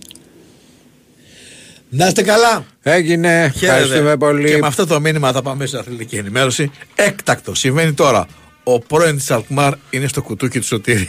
Να 1.98 2.06
είστε 2.06 2.22
καλά. 2.32 2.54
Έγινε. 2.82 3.52
Ευχαριστούμε 3.54 4.16
πολύ. 4.16 4.48
Και 4.50 4.58
με 4.64 4.66
αυτό 4.66 4.86
το 4.86 5.00
μήνυμα 5.00 5.28
θα 5.32 5.42
πάμε 5.42 5.66
σε 5.66 5.78
αθλητική 5.78 6.16
ενημέρωση. 6.16 6.64
Έκτακτο. 6.94 7.54
Συμβαίνει 7.54 7.92
τώρα. 7.92 8.26
Ο 8.64 8.80
πρώην 8.80 9.16
της 9.16 9.30
Αλκμάρ 9.30 9.72
είναι 9.90 10.06
στο 10.06 10.22
κουτούκι 10.22 10.58
του 10.58 10.66
Σωτήρη. 10.66 11.08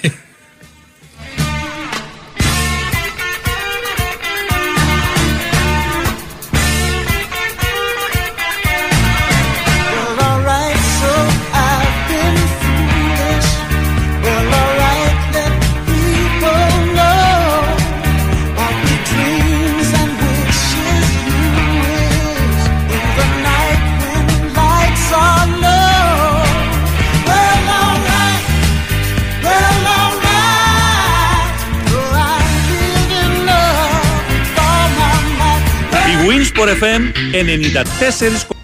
Ενενήτα 37.32 37.82
Τέσσερις 37.99 38.45
Κόρμπερ. 38.45 38.62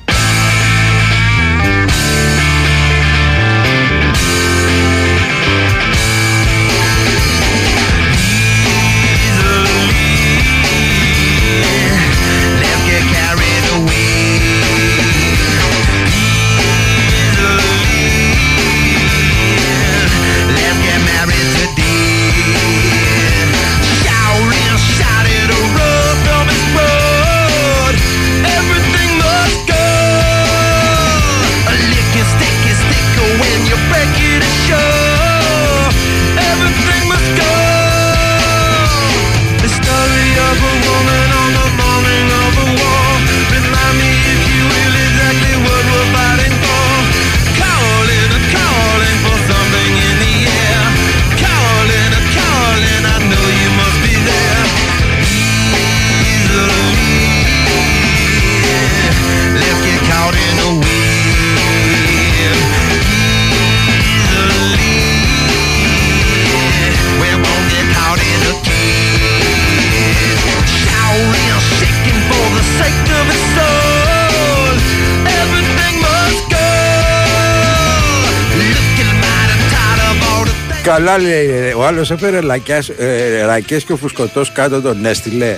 Ο 81.76 81.86
άλλος 81.86 82.12
έφερε 82.12 82.42
λακιάς, 82.42 82.90
ε, 82.90 83.42
ρακές 83.46 83.84
και 83.84 83.94
ο 83.94 83.98
φουσκωτός 83.98 84.52
κάτω 84.52 84.82
τον 84.82 85.06
έστειλε. 85.06 85.58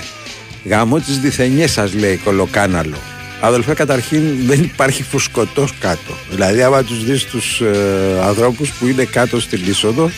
Γαμώ 0.66 1.00
τις 1.00 1.20
διθενιές 1.20 1.72
σας 1.72 1.94
λέει 1.94 2.18
κολοκάναλο. 2.18 2.98
Αδελφέ 3.42 3.74
καταρχήν 3.74 4.22
δεν 4.46 4.64
υπάρχει 4.64 5.04
φουσκωτός 5.04 5.74
κάτω. 5.80 6.14
Δηλαδή 6.30 6.64
άμα 6.64 6.84
τους 6.84 7.04
δεις 7.04 7.24
τους 7.26 7.62
ε, 7.62 8.22
ανθρώπους 8.24 8.70
που 8.70 8.88
είναι 8.88 9.04
κάτω 9.04 9.40
στην 9.40 9.62
είσοδο 9.66 10.12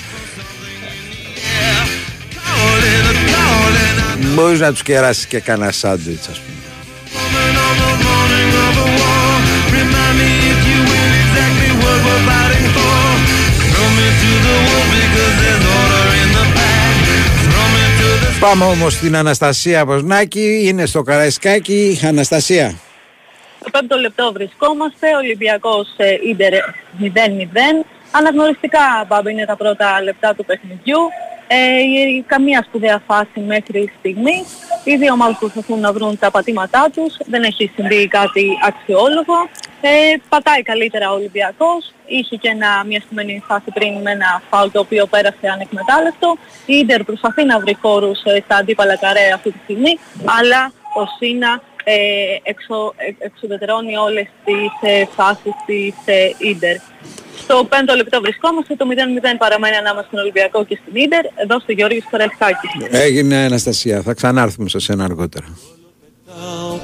μπορείς 4.34 4.60
να 4.60 4.72
τους 4.72 4.82
κεράσεις 4.82 5.26
και 5.26 5.40
κανένα 5.40 5.72
σάντουιτς 5.72 6.28
ας 6.28 6.40
πούμε. 6.40 6.53
Πάμε 18.44 18.66
όμως 18.66 18.94
στην 18.94 19.16
Αναστασία 19.16 19.86
Βοσνάκη, 19.86 20.68
είναι 20.68 20.86
στο 20.86 21.02
Καραϊσκάκι. 21.02 22.00
Αναστασία. 22.04 22.76
Στο 23.60 23.70
πέμπτο 23.70 23.98
λεπτό 23.98 24.32
βρισκόμαστε, 24.34 25.16
Ολυμπιακός 25.16 25.88
ε, 25.98 26.18
Ίντερ 26.30 26.54
0-0. 27.02 27.08
Αναγνωριστικά 28.12 28.80
Μπάμπη 29.08 29.32
είναι 29.32 29.46
τα 29.46 29.56
πρώτα 29.56 30.02
λεπτά 30.02 30.36
του 30.36 30.46
παιχνιδιού. 30.46 31.00
Ε, 31.56 31.80
η- 31.82 32.24
καμία 32.28 32.64
σπουδαία 32.68 33.02
φάση 33.08 33.40
μέχρι 33.40 33.92
στιγμή. 34.00 34.46
Οι 34.84 34.96
δύο 34.96 35.14
ομάδες 35.14 35.38
προσπαθούν 35.40 35.80
να 35.80 35.94
βρουν 35.94 36.20
τα 36.20 36.32
πατήματά 36.32 36.90
τους. 36.96 37.14
Δεν 37.26 37.44
έχει 37.44 37.72
συμβεί 37.76 38.08
κάτι 38.08 38.46
αξιόλογο. 38.68 39.38
Ε, 39.82 40.16
πατάει 40.30 40.62
καλύτερα 40.62 41.12
ο 41.12 41.14
Ολυμπιακός. 41.16 41.92
Είχε 42.06 42.36
και 42.36 42.50
ένα, 42.50 42.84
μια 42.88 43.02
σημαίνει 43.08 43.44
φάση 43.48 43.72
πριν 43.74 43.94
με 44.02 44.12
ένα 44.12 44.42
φάουλ 44.50 44.70
το 44.72 44.80
οποίο 44.80 45.06
πέρασε 45.06 45.48
ανεκμετάλλευτο. 45.54 46.38
Η 46.66 46.76
Ίντερ 46.78 47.04
προσπαθεί 47.04 47.44
να 47.46 47.60
βρει 47.60 47.78
χώρους 47.82 48.24
ε, 48.24 48.42
στα 48.46 48.56
αντίπαλα 48.56 48.98
καρέ 48.98 49.32
αυτή 49.34 49.52
τη 49.52 49.58
στιγμή. 49.64 50.00
Αλλά 50.40 50.72
ο 50.96 51.02
Σίνα 51.18 51.62
ε, 51.84 51.96
εξο, 52.44 52.94
ε, 52.98 53.26
εξουδετερώνει 53.26 53.98
όλες 53.98 54.28
τις 54.46 54.90
ε, 54.92 55.06
φάσεις 55.16 55.54
της 55.66 55.94
ε, 56.06 56.30
Ίντερ. 56.38 56.76
Στο 57.44 57.66
πέμπτο 57.70 57.96
λεπτό 57.96 58.22
βρισκόμαστε, 58.22 58.76
το 58.76 58.86
0-0 58.90 59.36
παραμένει 59.38 59.76
ανάμεσα 59.76 60.08
στον 60.08 60.20
Ολυμπιακό 60.20 60.66
και 60.66 60.80
στην 60.82 61.02
Ίντερ, 61.02 61.26
εδώ 61.44 61.60
στο 61.60 61.72
Γεώργιο 61.72 62.02
Σκορελχάκη. 62.08 62.68
Έγινε 62.92 63.36
Αναστασία, 63.36 64.02
θα 64.02 64.14
ξανάρθουμε 64.14 64.70
σε 64.70 64.80
σένα 64.80 65.04
αργότερα. 65.04 65.46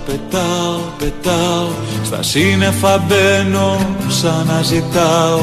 Πετάω, 0.05 0.79
πετάω, 0.99 1.67
στα 2.05 2.23
σύννεφα 2.23 2.97
μπαίνω 2.97 3.95
σαν 4.07 4.45
να 4.45 4.61
ζητάω. 4.61 5.41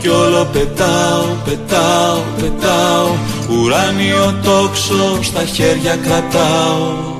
Κι 0.00 0.08
όλο 0.08 0.48
πετάω, 0.52 1.24
πετάω, 1.44 2.18
πετάω. 2.40 3.08
Ουράνιο 3.50 4.40
τόξο 4.44 5.22
στα 5.22 5.44
χέρια 5.44 5.96
κρατάω 5.96 7.16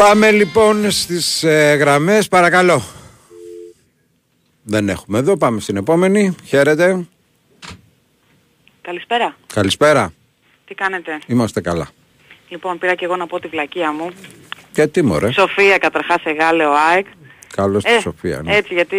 Πάμε 0.00 0.30
λοιπόν 0.30 0.90
στις 0.90 1.42
ε, 1.42 1.74
γραμμές, 1.80 2.28
παρακαλώ. 2.28 2.82
Δεν 4.62 4.88
έχουμε 4.88 5.18
εδώ, 5.18 5.36
πάμε 5.36 5.60
στην 5.60 5.76
επόμενη. 5.76 6.34
Χαίρετε. 6.46 7.06
Καλησπέρα. 8.82 9.36
Καλησπέρα. 9.54 10.12
Τι 10.66 10.74
κάνετε; 10.74 11.18
Είμαστε 11.26 11.60
καλά. 11.60 11.88
Λοιπόν, 12.48 12.78
πήρα 12.78 12.94
και 12.94 13.04
εγώ 13.04 13.16
να 13.16 13.26
πω 13.26 13.40
τη 13.40 13.48
βλακεία 13.48 13.92
μου. 13.92 14.10
Και 14.72 14.86
τι 14.86 15.02
μωρέ; 15.02 15.30
Σοφία 15.32 15.78
καταρχάς 15.78 16.22
Εγάλεο 16.24 16.72
ΑΕΚ. 16.72 17.06
Καλώς 17.56 17.84
τη 17.84 17.92
Ε, 17.92 18.00
Σοφία. 18.00 18.40
Ναι. 18.44 18.56
Έτσι, 18.56 18.74
γιατί 18.74 18.96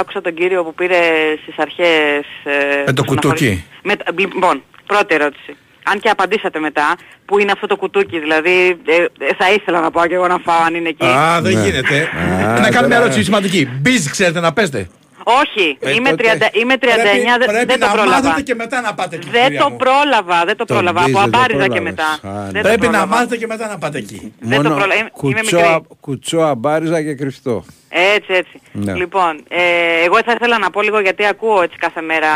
άκουσα 0.00 0.20
τον 0.20 0.34
κύριο 0.34 0.64
που 0.64 0.74
πήρε 0.74 0.98
στις 1.42 1.58
αρχές... 1.58 2.24
ε, 2.44 2.82
Με 2.86 2.92
το 2.92 3.04
κουτούκι. 3.04 3.64
Με, 3.82 3.96
τα- 3.96 4.12
λοιπόν, 4.18 4.62
πρώτη 4.86 5.14
ερώτηση. 5.14 5.56
Αν 5.84 6.00
και 6.00 6.08
απαντήσατε 6.08 6.58
μετά, 6.58 6.94
που 7.24 7.38
είναι 7.38 7.52
αυτό 7.52 7.66
το 7.66 7.76
κουτούκι, 7.76 8.18
δηλαδή 8.18 8.68
ε, 8.86 8.96
ε, 9.02 9.34
θα 9.38 9.52
ήθελα 9.52 9.80
να 9.80 9.90
πάω 9.90 10.06
και 10.06 10.14
εγώ 10.14 10.26
να 10.26 10.38
φάω 10.38 10.62
αν 10.66 10.74
είναι 10.74 10.88
εκεί. 10.88 11.06
Α, 11.06 11.40
δεν 11.40 11.52
Ναι. 11.54 11.60
γίνεται. 11.64 11.96
Α, 12.00 12.36
να 12.36 12.54
κάνουμε 12.54 12.70
μια 12.70 12.80
τώρα- 12.80 12.94
ερώτηση 12.96 13.22
σημαντική. 13.24 13.68
Μπιζ 13.80 14.06
ξέρετε 14.10 14.40
να 14.40 14.52
παίζετε. 14.52 14.88
Όχι, 15.24 15.76
Ε, 15.80 15.90
είμαι, 15.92 16.10
τότε 16.10 16.22
30, 16.22 16.48
είμαι 16.52 16.76
39, 16.76 17.34
Πρέπει, 17.34 17.38
δεν, 17.38 17.46
πρέπει 17.54 17.66
δεν 17.66 17.80
το 17.80 17.86
να 17.86 17.92
πρόλαβα. 17.92 18.22
μάθετε 18.22 18.42
και 18.42 18.54
μετά 18.54 18.80
να 18.80 18.94
πάτε 18.94 19.16
εκεί. 19.16 19.28
Δεν 19.30 19.42
κυρία 19.42 19.60
το 19.60 19.70
μου. 19.70 19.76
πρόλαβα, 19.76 20.44
δεν 20.44 20.56
το 20.56 20.64
Τον 20.64 20.76
πρόλαβα. 20.76 21.02
μπίζ 21.04 21.10
Από 21.14 21.20
δεν 21.22 21.30
το 21.30 21.38
αμπάριζα 21.38 21.62
και 21.68 21.80
πρόλαβες. 21.80 21.94
μετά. 22.22 22.28
Α, 22.38 22.42
Δεν 22.44 22.62
το 22.62 22.68
Πρέπει 22.68 22.80
να 22.80 22.88
πρόλαβα. 22.88 23.06
μάθετε 23.06 23.36
και 23.36 23.46
μετά 23.46 23.66
να 23.68 23.78
πάτε 23.78 23.98
εκεί. 23.98 24.32
δεν 24.40 24.56
το 24.62 24.68
πρόλαβα. 24.68 24.84
Είμαι- 24.84 24.94
είμαι 24.96 25.10
κουτσό, 25.12 25.56
μικρή. 25.56 25.70
α- 25.72 25.80
κουτσό 26.00 26.38
αμπάριζα 26.40 27.02
και 27.02 27.14
κρυφτό. 27.14 27.64
Έτσι, 27.94 28.32
έτσι. 28.32 28.60
Ναι. 28.72 28.94
Λοιπόν, 28.94 29.44
ε, 29.48 30.04
εγώ 30.04 30.22
θα 30.24 30.32
ήθελα 30.32 30.58
να 30.58 30.70
πω 30.70 30.82
λίγο 30.82 31.00
γιατί 31.00 31.26
ακούω 31.26 31.62
έτσι 31.62 31.76
κάθε 31.78 32.00
μέρα 32.00 32.28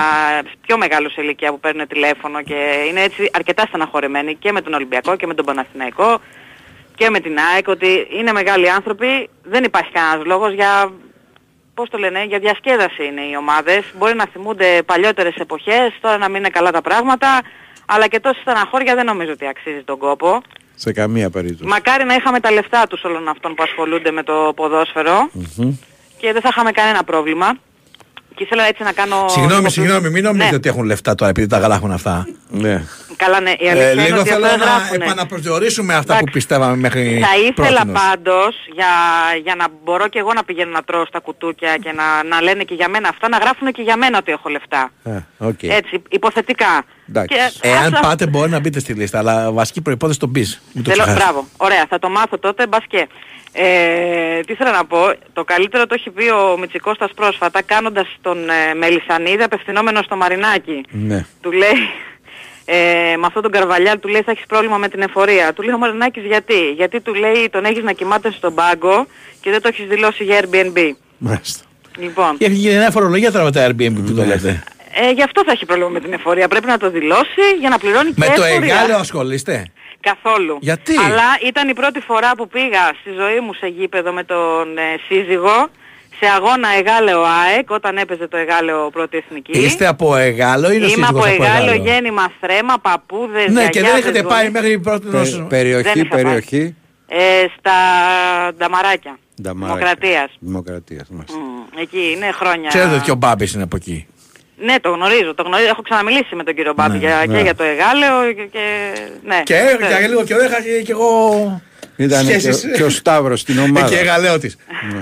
πιο 0.67 0.79
μεγάλο 0.79 1.09
σε 1.09 1.23
ηλικία 1.23 1.51
που 1.51 1.61
παίρνουν 1.61 1.87
τηλέφωνο 1.87 2.43
και 2.43 2.85
είναι 2.89 3.03
έτσι 3.03 3.31
αρκετά 3.33 3.65
στεναχωρεμένοι 3.67 4.35
και 4.35 4.53
με 4.53 4.61
τον 4.61 4.75
Ολυμπιακό 4.75 5.17
και 5.17 5.27
με 5.27 5.35
τον 5.35 5.45
Παναθηναϊκό 5.45 6.21
και 6.95 7.11
με 7.11 7.21
την 7.21 7.39
ΑΕΚ 7.55 7.69
ότι 7.69 8.07
είναι 8.11 8.33
μεγάλοι 8.33 8.71
άνθρωποι, 8.71 9.29
δεν 9.43 9.65
υπάρχει 9.65 9.91
κανένας 9.93 10.27
λόγος 10.27 10.53
για, 10.53 10.93
πώς 11.75 11.89
το 11.89 11.99
λένε, 11.99 12.25
για 12.25 12.39
διασκέδαση 12.39 13.05
είναι 13.05 13.21
οι 13.21 13.37
ομάδες. 13.37 13.85
Μπορεί 13.99 14.15
να 14.15 14.27
θυμούνται 14.27 14.83
παλιότερες 14.83 15.35
εποχές, 15.35 15.93
τώρα 16.01 16.19
να 16.19 16.29
μην 16.29 16.37
είναι 16.37 16.49
καλά 16.49 16.71
τα 16.71 16.83
πράγματα, 16.83 17.41
αλλά 17.87 18.07
και 18.07 18.21
τόση 18.21 18.41
στεναχώρια 18.41 18.95
δεν 18.95 19.05
νομίζω 19.05 19.33
ότι 19.33 19.47
αξίζει 19.47 19.83
τον 19.83 19.99
κόπο. 19.99 20.43
Σε 20.79 20.93
καμία 20.93 21.31
περίπτωση. 21.31 21.69
Μακάρι 21.71 22.05
να 22.05 22.15
είχαμε 22.15 22.41
τα 22.41 22.51
λεφτά 22.51 22.87
τους 22.89 23.05
όλων 23.05 23.29
αυτών 23.29 23.55
που 23.55 23.63
ασχολούνται 23.63 24.11
με 24.11 24.23
το 24.23 24.53
ποδόσφαιρο 24.57 25.29
Μμμ. 25.33 25.73
και 26.19 26.33
δεν 26.33 26.41
θα 26.43 26.49
είχαμε 26.53 26.71
κανένα 26.71 27.05
πρόβλημα. 27.05 27.53
Και 28.35 28.43
ήθελα 28.45 28.65
έτσι 28.65 28.83
να 28.83 28.93
κάνω... 28.93 29.25
Συγγνώμη, 29.29 29.57
λίγο 29.59 29.69
συγγνώμη, 29.71 30.11
μην 30.11 30.23
νομίζετε 30.23 30.51
Ναι. 30.51 30.57
ότι 30.57 30.69
έχουν 30.69 30.85
λεφτά 30.85 31.15
τώρα 31.15 31.31
επειδή 31.31 31.47
τα 31.47 31.59
γαλάχουν 31.59 31.91
αυτά. 31.93 32.27
Ναι. 32.49 32.83
Καλά, 33.17 33.41
ναι, 33.41 33.51
η 33.51 33.69
αλήθεια 33.69 33.89
Ε, 33.89 33.93
είναι 33.93 34.03
λίγο 34.03 34.19
ότι 34.21 34.29
θέλω 34.29 34.45
αυτό 34.47 34.59
να 34.59 34.65
γράφουνε. 34.65 35.05
επαναπροσδιορίσουμε 35.05 35.95
αυτά 35.95 36.13
που 36.13 36.19
Εντάξει. 36.19 36.33
πιστεύαμε 36.33 36.77
μέχρι 36.77 37.21
Θα 37.23 37.37
ήθελα 37.39 37.69
πρότινος. 37.81 38.01
πάντως 38.03 38.55
για, 38.75 38.87
για 39.43 39.55
να 39.55 39.65
μπορώ 39.85 40.09
και 40.09 40.19
εγώ 40.19 40.33
να 40.33 40.45
πηγαίνω 40.45 40.71
να 40.71 40.83
τρώω 40.83 41.07
στα 41.07 41.19
κουτούκια 41.19 41.77
και 41.77 41.93
να, 41.93 42.25
να 42.25 42.43
λένε 42.43 42.63
και 42.65 42.75
για 42.75 42.89
μένα 42.89 43.09
αυτά, 43.09 43.29
να 43.29 43.37
γράφουν 43.39 43.73
και 43.73 43.83
για 43.83 43.97
μένα 43.97 44.19
ότι 44.19 44.33
έχω 44.33 44.49
λεφτά. 44.49 44.91
Ε, 45.05 45.19
οκ. 45.39 45.63
Έτσι, 45.63 46.03
υποθετικά. 46.09 46.85
Εντάξει. 47.09 47.39
Και 47.61 47.69
Εάν 47.69 47.85
άστα- 47.85 48.01
πάτε 48.01 48.27
μπορεί 48.27 48.51
να 48.51 48.59
μπείτε 48.61 48.81
στη 48.81 48.93
λίστα, 48.93 49.19
αλλά 49.19 49.51
βασική 49.53 49.81
προϋπόθεση 49.81 50.19
το 50.19 50.27
μπιζ. 50.27 50.55
Μην 50.73 50.85
το 50.85 50.91
Θέλω, 50.91 51.03
ξεχάσετε. 51.03 51.25
μπράβο, 51.33 51.49
ωραία, 51.57 51.85
θα 51.89 51.99
το 51.99 52.09
μάθω 52.09 52.39
τότε, 52.39 52.67
μπας 52.67 52.85
και. 52.89 53.09
Ε, 53.53 54.41
τι 54.41 54.53
ήθελα 54.53 54.71
να 54.73 54.85
πω, 54.85 54.99
το 55.33 55.45
καλύτερο 55.45 55.87
το 55.87 55.95
έχει 55.95 56.11
πει 56.11 56.25
ο 56.29 56.57
Μητσικώστας 56.61 57.11
πρόσφατα 57.15 57.63
κάνοντας 57.63 58.07
τον 58.21 58.37
ε, 58.49 58.75
Μελισανίδη 58.75 59.43
απευθυνόμενο 59.43 60.03
στο 60.03 60.17
Μαρινάκη. 60.17 60.81
Ναι. 60.91 61.27
Του 61.41 61.53
λέει, 61.53 61.77
ε, 62.65 63.17
με 63.17 63.27
αυτόν 63.27 63.43
τον 63.43 63.51
Καρβαχάλ 63.51 63.99
του 64.01 64.09
λέει 64.09 64.23
θα 64.23 64.31
έχεις 64.31 64.45
πρόβλημα 64.47 64.77
με 64.77 64.89
την 64.89 65.01
εφορία. 65.01 65.53
Του 65.53 65.63
λέει 65.63 65.75
ο 65.75 65.79
Μαρινάκης 65.79 66.25
γιατί; 66.25 66.71
Γιατί 66.77 67.01
του 67.01 67.15
λέει 67.15 67.49
τον 67.51 67.65
έχεις 67.65 67.83
να 67.83 67.93
κοιμάται 67.93 68.31
στον 68.31 68.55
πάγκο 68.55 69.07
και 69.41 69.51
δεν 69.51 69.63
το 69.63 69.69
έχεις 69.69 69.87
δηλώσει 69.87 70.25
για 70.25 70.41
Airbnb. 70.41 70.79
Μάλιστα. 71.19 71.65
Λοιπόν, 71.99 72.37
Και 72.39 72.45
έχει 72.45 72.55
γίνει 72.55 72.75
νέα 72.75 72.91
φορολογία 72.91 73.33
τώρα 73.33 73.45
με 73.45 73.53
τα 73.53 73.67
Airbnb 73.69 73.95
που 73.95 74.13
το 74.15 74.21
Ναι. 74.21 74.27
λέτε. 74.27 74.63
Ε, 75.03 75.11
γι' 75.11 75.23
αυτό 75.23 75.43
θα 75.47 75.53
έχει 75.53 75.65
πρόβλημα 75.67 75.89
με 75.91 76.01
την 76.01 76.13
εφορία. 76.13 76.49
Πρέπει 76.49 76.67
να 76.67 76.79
το 76.79 76.91
δηλώσει 76.91 77.45
για 77.61 77.69
να 77.69 77.79
πληρώνει 77.79 78.13
Με 78.17 78.27
και 78.27 78.33
το 78.35 78.43
εφορία. 78.45 78.75
εγάλεο 78.75 78.99
ασχολείστε. 78.99 79.67
Καθόλου. 80.01 80.59
Γιατί; 80.61 80.93
Αλλά 81.07 81.23
ήταν 81.47 81.69
η 81.69 81.75
πρώτη 81.75 82.01
φορά 82.01 82.31
που 82.37 82.49
πήγα 82.49 82.91
στη 83.01 83.11
ζωή 83.11 83.41
μου 83.41 83.53
σε 83.55 83.67
γήπεδο 83.67 84.13
με 84.13 84.25
τον 84.25 84.79
ε, 84.79 84.83
σύζυγο 85.09 85.69
σε 86.21 86.27
αγώνα 86.37 86.69
Εγάλεο 86.79 87.23
ΑΕΚ 87.23 87.71
όταν 87.71 87.97
έπαιζε 87.97 88.27
το 88.29 88.37
Εγάλεο 88.37 88.91
πρώτη 88.91 89.17
εθνική. 89.17 89.59
Είστε 89.59 89.87
από 89.87 90.17
εγάλεο 90.17 90.71
ή 90.71 90.75
είναι 90.77 90.85
ο 90.85 90.89
Είμαι 90.89 90.97
σύζυγος 91.07 91.25
από 91.25 91.33
Εγάλεο, 91.43 91.73
εγάλεο; 91.73 91.85
γέννημα 91.93 92.33
θρέμα, 92.41 92.75
παππούδες, 92.79 93.47
Ναι, 93.53 93.69
και 93.69 93.81
δεν 93.81 93.91
γιαγιάδες, 93.91 94.01
έχετε 94.05 94.23
πάει 94.23 94.39
γονείς. 94.47 94.53
μέχρι 94.53 94.79
πρώτη 94.79 95.07
Πε- 95.07 95.23
Δεν 95.25 95.47
περιοχή, 95.47 95.99
είχα 95.99 96.09
πάει. 96.09 96.23
περιοχή. 96.23 96.75
Ε, 97.09 97.45
στα 97.59 97.73
Νταμαράκια. 98.57 99.19
Νταμαράκια. 99.43 99.77
Δημοκρατίας. 99.79 100.31
Δημοκρατίας. 100.41 101.09
μάλιστα. 101.11 101.37
Μμ, 101.39 101.81
εκεί 101.81 102.13
είναι 102.17 102.31
χρόνια. 102.33 102.69
Ξέρετε 102.69 102.95
ότι 102.95 103.11
ο 103.11 103.15
Μπάμπης 103.15 103.53
είναι 103.53 103.63
από 103.63 103.77
εκεί. 103.77 104.07
Ναι, 104.57 104.75
το 104.81 104.91
γνωρίζω, 104.91 105.35
το 105.35 105.43
γνωρίζω. 105.43 105.69
Έχω 105.69 105.83
ξαναμιλήσει 105.83 106.35
με 106.35 106.45
τον 106.45 106.55
κύριο 106.55 106.73
Μπάμπη 106.77 106.93
Ναι, 106.93 106.99
για, 106.99 107.25
ναι. 107.27 107.37
και 107.37 107.43
για 107.43 107.55
το 107.55 107.63
Εγάλεο 107.65 108.33
και, 108.33 108.43
και... 108.53 108.65
ναι. 109.25 109.41
Και 109.45 109.55
ξέρω. 109.55 109.87
για 109.99 110.09
λίγο 110.09 110.25
καιρό 110.25 110.45
είχα 110.45 110.61
και 110.63 110.83
και 110.85 110.93
εγώ 110.93 111.61
Ήταν 111.97 112.27
και, 112.27 112.39
σχέσεις. 112.39 112.65
ο- 112.65 112.69
και 112.69 112.83
ο 112.83 112.89
Σταύρος 112.91 113.41
στην 113.41 113.59
ομάδα. 113.59 113.89
Και 113.89 113.99
εγαλαίο 113.99 114.39
της. 114.39 114.57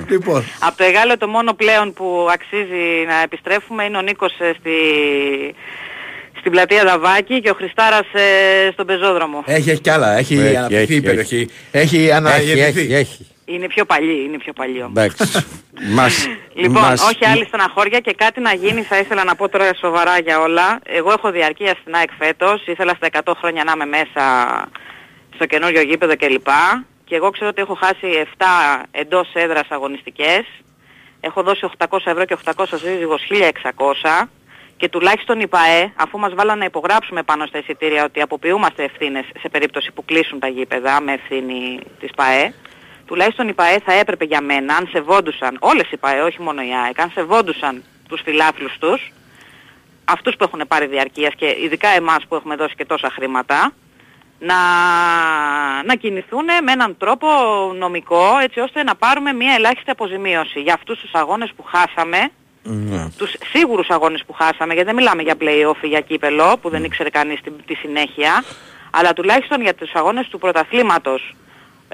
Λοιπόν, 0.08 0.44
Από 0.60 0.76
το 0.76 0.84
Εγάλεο 0.84 1.18
το 1.18 1.26
μόνο 1.28 1.52
πλέον 1.54 1.92
που 1.92 2.28
αξίζει 2.32 3.04
να 3.06 3.22
επιστρέφουμε 3.22 3.84
είναι 3.84 3.96
ο 3.96 4.00
Νίκος 4.02 4.32
ε, 4.38 4.52
στη, 4.60 4.70
στην 6.38 6.50
πλατεία 6.50 6.84
Δαβάκη 6.84 7.40
και 7.40 7.50
ο 7.50 7.54
Χριστάρας 7.54 8.06
ε, 8.12 8.70
στον 8.72 8.86
πεζόδρομο. 8.86 9.42
έχει, 9.46 9.70
έχει 9.70 9.80
κι 9.80 9.90
άλλα. 9.90 10.16
Έχει 10.16 10.34
Έχει, 10.38 10.56
αναπτυχθεί 10.56 10.82
έχει, 10.84 10.94
η 10.94 11.00
περιοχή. 11.00 11.48
Έχει 11.70 12.12
αναγεννηθεί. 12.12 12.80
έχει, 12.80 12.94
έχει. 12.94 13.26
Είναι 13.44 13.66
πιο 13.66 13.84
παλιή, 13.84 14.24
είναι 14.26 14.38
πιο 14.38 14.52
παλιή 14.52 14.76
όμως. 14.78 14.90
Εντάξει. 14.90 15.46
μας, 15.94 16.26
Λοιπόν, 16.54 16.82
μας- 16.82 17.02
όχι 17.02 17.26
άλλη 17.26 17.44
στεναχώρια 17.44 18.00
και 18.00 18.12
κάτι 18.12 18.40
να 18.40 18.52
γίνει 18.52 18.82
θα 18.82 18.98
ήθελα 18.98 19.24
να 19.24 19.34
πω 19.34 19.48
τώρα 19.48 19.74
σοβαρά 19.74 20.18
για 20.18 20.40
όλα. 20.40 20.78
Εγώ 20.84 21.12
έχω 21.12 21.30
διαρκεία 21.30 21.76
στην 21.80 21.94
ΑΕΚ 21.94 22.10
φέτος, 22.18 22.66
ήθελα 22.66 22.94
στα 22.94 23.08
100 23.24 23.32
χρόνια 23.38 23.64
να 23.64 23.72
είμαι 23.72 23.86
μέσα 23.86 24.22
στο 25.34 25.46
καινούριο 25.46 25.80
γήπεδο 25.80 26.16
κλπ. 26.16 26.48
Και 27.04 27.14
εγώ 27.14 27.30
ξέρω 27.30 27.48
ότι 27.48 27.60
έχω 27.60 27.74
χάσει 27.74 28.26
7 28.38 28.44
εντός 28.90 29.30
έδρας 29.34 29.66
αγωνιστικές. 29.68 30.44
Έχω 31.20 31.42
δώσει 31.42 31.68
800 31.78 31.98
ευρώ 32.04 32.24
και 32.24 32.36
800 32.44 32.64
σύζυγος 32.68 33.22
1600 33.30 34.28
και 34.76 34.88
τουλάχιστον 34.88 35.40
η 35.40 35.46
ΠαΕ, 35.46 35.92
αφού 35.96 36.18
μας 36.18 36.34
βάλανε 36.34 36.58
να 36.58 36.64
υπογράψουμε 36.64 37.22
πάνω 37.22 37.46
στα 37.46 37.58
εισιτήρια 37.58 38.04
ότι 38.04 38.20
αποποιούμαστε 38.20 38.82
ευθύνες 38.84 39.24
σε 39.40 39.48
περίπτωση 39.48 39.92
που 39.92 40.04
κλείσουν 40.04 40.38
τα 40.38 40.48
γήπεδα 40.48 41.00
με 41.00 41.12
ευθύνη 41.12 41.78
της 42.00 42.10
ΠαΕ, 42.16 42.54
τουλάχιστον 43.06 43.48
η 43.48 43.52
ΠαΕ 43.52 43.78
θα 43.84 43.92
έπρεπε 43.92 44.24
για 44.24 44.40
μένα, 44.40 44.74
αν 44.76 44.88
σεβόντουσαν, 44.92 45.56
όλες 45.60 45.90
οι 45.90 45.96
ΠαΕ, 45.96 46.20
όχι 46.20 46.42
μόνο 46.42 46.62
η 46.62 46.70
ΑΕΚ, 46.84 47.00
αν 47.00 47.10
σεβόντουσαν 47.14 47.82
τους 48.08 48.20
φιλάθλους 48.24 48.76
τους, 48.78 49.12
αυτούς 50.04 50.36
που 50.36 50.44
έχουν 50.44 50.62
πάρει 50.68 50.86
διαρκείας 50.86 51.34
και 51.36 51.56
ειδικά 51.64 51.88
εμάς 51.88 52.26
που 52.28 52.34
έχουμε 52.34 52.56
δώσει 52.56 52.74
και 52.74 52.84
τόσα 52.84 53.10
χρήματα, 53.10 53.72
να, 54.38 54.54
να 55.86 55.94
κινηθούν 55.94 56.44
με 56.44 56.72
έναν 56.72 56.96
τρόπο 56.98 57.28
νομικό 57.78 58.38
έτσι 58.42 58.60
ώστε 58.60 58.82
να 58.82 58.94
πάρουμε 58.94 59.32
μια 59.32 59.54
ελάχιστη 59.54 59.90
αποζημίωση 59.90 60.60
για 60.60 60.74
αυτούς 60.74 61.00
τους 61.00 61.10
αγώνες 61.12 61.52
που 61.56 61.62
χάσαμε, 61.62 62.30
Ναι. 62.66 63.08
τους 63.18 63.34
σίγουρους 63.52 63.88
αγώνες 63.88 64.22
που 64.26 64.32
χάσαμε, 64.32 64.72
γιατί 64.74 64.86
δεν 64.86 64.94
μιλάμε 64.94 65.22
για 65.22 65.34
play-off 65.40 65.82
ή 65.84 65.86
για 65.86 66.00
κύπελο 66.00 66.58
που 66.62 66.68
δεν 66.68 66.84
ήξερε 66.84 67.10
κανείς 67.10 67.40
τη, 67.40 67.50
τη 67.50 67.74
συνέχεια, 67.74 68.44
αλλά 68.90 69.12
τουλάχιστον 69.12 69.60
για 69.62 69.74
τους 69.74 69.92
αγώνες 69.94 70.28
του 70.28 70.38
πρωταθλήματος 70.38 71.34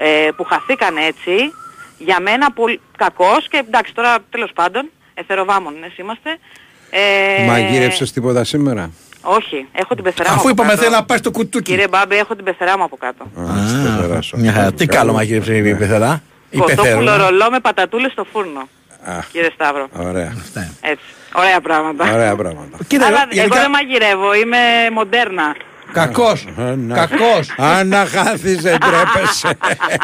ε, 0.03 0.29
που 0.35 0.43
χαθήκαν 0.43 0.97
έτσι, 0.97 1.53
για 1.97 2.17
μένα 2.21 2.51
πολύ 2.51 2.79
κακός 2.97 3.47
και 3.49 3.57
εντάξει 3.67 3.93
τώρα 3.93 4.15
τέλος 4.29 4.51
πάντων, 4.55 4.89
εθεροβάμονες 5.13 5.97
είμαστε. 5.97 6.37
Ε, 6.89 7.45
Μαγείρεψες 7.45 8.11
τίποτα 8.11 8.43
σήμερα; 8.43 8.89
όχι, 9.21 9.67
έχω 9.71 9.95
την 9.95 10.03
πεθερά 10.03 10.29
μου 10.29 10.35
Αφού 10.35 10.41
από 10.41 10.49
είπαμε 10.49 10.69
κάτω. 10.69 10.81
θέλει 10.81 10.93
να 10.95 11.03
πάει 11.05 11.17
στο 11.17 11.31
κουτούκι. 11.31 11.71
Κύριε 11.71 11.87
Μπάμπη, 11.87 12.15
έχω 12.15 12.35
την 12.35 12.43
πεθερά 12.43 12.77
μου 12.77 12.83
από 12.83 12.97
κάτω. 12.97 13.23
Α, 13.23 13.67
στο 13.67 14.07
περάσω. 14.07 14.37
Μια 14.37 14.51
χαρά. 14.51 14.73
Τι 14.73 14.85
καλό 14.85 15.13
μαγείρεψε 15.13 15.55
η 15.57 15.75
πεθερά. 15.75 16.21
Η 16.49 16.57
Κοτόπουλο 16.57 16.93
πεθερά. 17.05 17.17
ρολό 17.17 17.49
με 17.51 17.59
πατατούλες 17.59 18.11
στο 18.11 18.25
φούρνο. 18.31 18.59
Α, 19.05 19.13
Κύριε 19.31 19.49
Σταύρο. 19.53 19.87
ωραία. 19.97 20.33
Έτσι. 20.81 21.03
Ωραία 21.35 21.61
πράγματα. 21.61 22.11
Ωραία 22.13 22.35
πράγματα. 22.35 22.77
Κοίτα, 22.87 23.05
Αλλά 23.05 23.25
γενικά- 23.29 23.43
εγώ 23.55 23.61
δεν 23.63 23.69
μαγειρεύω, 23.71 24.33
είμαι 24.35 24.57
μοντέρνα. 24.93 25.55
Κακός. 25.93 26.45
Κακό. 26.93 27.33
Αν 27.57 27.87
να 27.87 28.05
χάθει, 28.05 28.55
δεν 28.55 28.77
τρέπεσαι. 28.79 29.49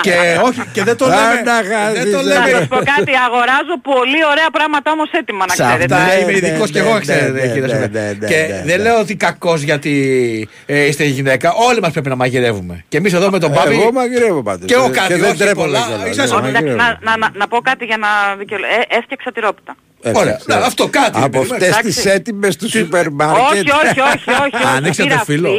και 0.01 0.13
όχι, 0.43 0.61
και 0.73 0.83
δεν 0.83 0.97
το 0.97 1.05
λέμε. 1.05 1.17
Αν 1.21 1.43
να 1.43 1.53
χάθεις, 1.75 2.03
Δεν 2.03 2.11
το 2.11 2.23
δεν 2.23 2.39
Να 2.39 2.45
λέμε. 2.45 2.57
σας 2.57 2.67
πω 2.67 2.75
κάτι, 2.75 3.11
αγοράζω 3.27 3.75
πολύ 3.91 4.21
ωραία 4.31 4.49
πράγματα 4.51 4.91
όμως 4.91 5.09
έτοιμα 5.11 5.45
να 5.47 5.53
Σε 5.53 5.63
ξέρετε. 5.63 5.95
αυτά 5.95 6.17
είμαι 6.19 6.31
ναι, 6.31 6.37
ειδικός 6.37 6.71
ναι, 6.71 6.79
και 6.79 6.79
εγώ, 6.85 6.93
ναι, 6.93 6.99
ξέρετε. 6.99 7.31
ναι, 7.31 7.39
κύριε 7.53 7.61
ναι, 7.61 7.67
Σοφία. 7.67 7.87
ναι, 7.91 8.15
ναι, 8.19 8.27
Και 8.27 8.35
ναι, 8.49 8.61
δεν 8.65 8.77
ναι. 8.77 8.83
λέω 8.83 8.99
ότι 8.99 9.15
κακός 9.15 9.61
γιατί 9.61 9.93
ε, 10.65 10.85
είστε 10.85 11.03
γυναίκα. 11.03 11.53
Όλοι 11.67 11.79
μας 11.81 11.91
πρέπει 11.91 12.09
να 12.09 12.15
μαγειρεύουμε. 12.15 12.83
Και 12.87 12.97
εμείς 12.97 13.13
εδώ 13.13 13.29
με 13.29 13.39
τον 13.39 13.49
Μπάμπη. 13.51 13.73
Εγώ 13.81 13.91
μαγειρεύω 13.91 14.41
πάντως. 14.43 14.65
Και 14.65 14.73
εγώ 14.73 14.89
Και 14.89 14.97
κάτι, 14.99 15.13
δεν 15.13 15.29
όχι 15.29 15.37
τρέπομαι 15.37 15.65
πολλά. 15.65 15.85
κιόλας, 15.87 16.09
Ήσασταν- 16.09 16.41
ναι, 16.41 16.47
Όχι, 16.47 16.57
εντάξει, 16.57 16.75
μαγειρεύω. 16.75 16.97
να, 17.03 17.11
να, 17.11 17.17
να, 17.17 17.31
να 17.39 17.47
πω 17.47 17.57
κάτι 17.61 17.85
για 17.85 17.97
να 17.97 18.07
δικαιολογήσω. 18.37 18.79
Ε, 18.89 18.95
έφτιαξα 18.97 19.31
τυρόπιτα. 19.31 19.75
Ωραία. 20.13 20.39
Να, 20.45 20.55
αυτό 20.55 20.87
κάτι. 20.87 21.11
Από 21.21 21.29
παιδί 21.29 21.45
μου, 21.47 21.53
αυτές 21.53 21.67
εντάξει. 21.67 21.83
τις 21.87 22.05
έτοιμες 22.05 22.55
του 22.55 22.69
σούπερ 22.69 23.09
μάρκετ. 23.11 23.43
Όχι, 23.51 23.59
όχι, 23.59 23.99
όχι, 23.99 24.29
όχι. 24.29 24.29
όχι. 24.45 24.65
Άνοιξε 24.75 25.01
το 25.01 25.07
Πήρα 25.07 25.23
φύλλο. 25.25 25.49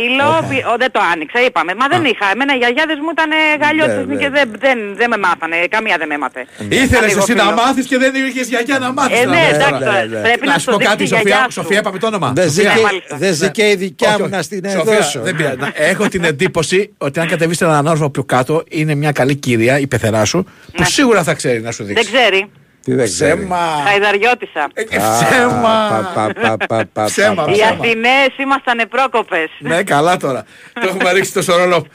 πη- 0.50 0.64
ο, 0.72 0.74
δεν 0.78 0.90
το 0.92 1.00
άνοιξα, 1.12 1.38
είπαμε. 1.46 1.74
Μα 1.80 1.86
δεν 1.92 2.04
είχα. 2.04 2.26
Εμένα 2.34 2.52
οι 2.54 2.58
γιαγιάδες 2.62 2.96
μου 3.04 3.10
ήταν 3.16 3.30
γαλλιώτες 3.62 4.06
Ναι, 4.06 4.14
και 4.22 4.28
ναι. 4.28 4.36
δεν, 4.38 4.48
δεν, 4.64 4.78
δεν 5.00 5.08
με 5.12 5.18
μάθανε. 5.26 5.56
Καμία 5.74 5.96
δεν 6.00 6.08
με 6.10 6.14
έμαθε. 6.14 6.40
Ήθελες 6.68 7.02
Ανοίγω 7.04 7.22
εσύ 7.22 7.34
να 7.34 7.42
φύλλο. 7.42 7.54
μάθεις 7.60 7.86
και 7.90 7.98
δεν 7.98 8.12
είχες 8.28 8.46
γιαγιά 8.52 8.78
να 8.78 8.92
μάθεις. 8.92 9.18
Ε, 9.20 9.24
ναι, 9.26 9.42
εντάξει, 9.52 9.84
τώρα, 9.84 10.20
πρέπει 10.26 10.44
να 10.46 10.52
Να 10.52 10.58
σου 10.58 10.64
σου 10.64 10.70
πω 10.70 10.76
δείξει 10.76 10.88
κάτι, 10.90 11.02
η 11.02 11.06
Σοφία. 11.06 11.22
γιαγιά 11.28 11.44
σου. 11.50 11.60
Σοφία, 11.60 11.78
είπαμε 11.78 11.98
το 11.98 12.06
όνομα. 12.06 12.28
Δεν 12.34 12.48
ζει 12.50 12.62
Ναι, 12.62 12.72
και- 12.74 12.80
μάλιστα. 12.88 13.14
δεν 13.22 13.32
ζει 13.34 13.48
και 13.50 13.64
η 13.70 13.74
δικιά 13.84 14.08
Όχι, 14.08 14.18
μου 14.18 14.24
όχι. 14.26 14.34
να 14.36 14.42
στην 14.42 14.62
Σοφία, 14.70 14.94
δώσω. 14.96 15.20
δεν 15.20 15.36
πειράζει. 15.36 15.56
Να- 15.56 15.72
Έχω 15.92 16.08
την 16.08 16.22
εντύπωση 16.24 16.78
ότι 16.98 17.20
αν 17.20 17.26
κατεβείς 17.28 17.60
έναν 17.60 17.86
όροφο 17.86 18.10
πιο 18.10 18.24
κάτω 18.24 18.64
είναι 18.68 18.94
μια 18.94 19.12
καλή 19.12 19.34
κυρία, 19.34 19.78
η 19.78 19.86
πεθερά 19.86 20.24
σου, 20.24 20.44
που 20.76 20.84
σίγουρα 20.84 21.22
θα 21.22 21.34
ξέρει 21.34 21.60
να 21.60 21.70
σου 21.70 21.84
Δεν 21.84 21.94
δείξει. 21.94 22.12
ξέρει. 22.12 22.50
Τι 22.88 22.94
δεν 22.94 23.04
ξέρει. 23.06 23.36
Ψέμα. 23.36 23.82
Χαϊδαριώτησα. 23.86 24.68
Ε, 24.74 24.82
Ψέμα. 24.84 25.88
πα, 26.14 26.32
πα, 26.32 26.56
πα, 26.56 26.66
πα, 26.66 26.86
πα, 26.92 27.04
Ψέμα, 27.04 27.44
πα, 27.44 27.50
Οι 27.50 27.54
ψέμα. 27.54 27.68
Αθηναίες 27.80 28.36
ήμασταν 28.38 28.88
πρόκοπες. 28.88 29.50
Ναι, 29.58 29.82
καλά 29.82 30.16
τώρα. 30.16 30.44
Το 30.72 30.88
έχουμε 30.88 31.12
ρίξει 31.12 31.32
τόσο 31.32 31.56
ρόλο. 31.56 31.86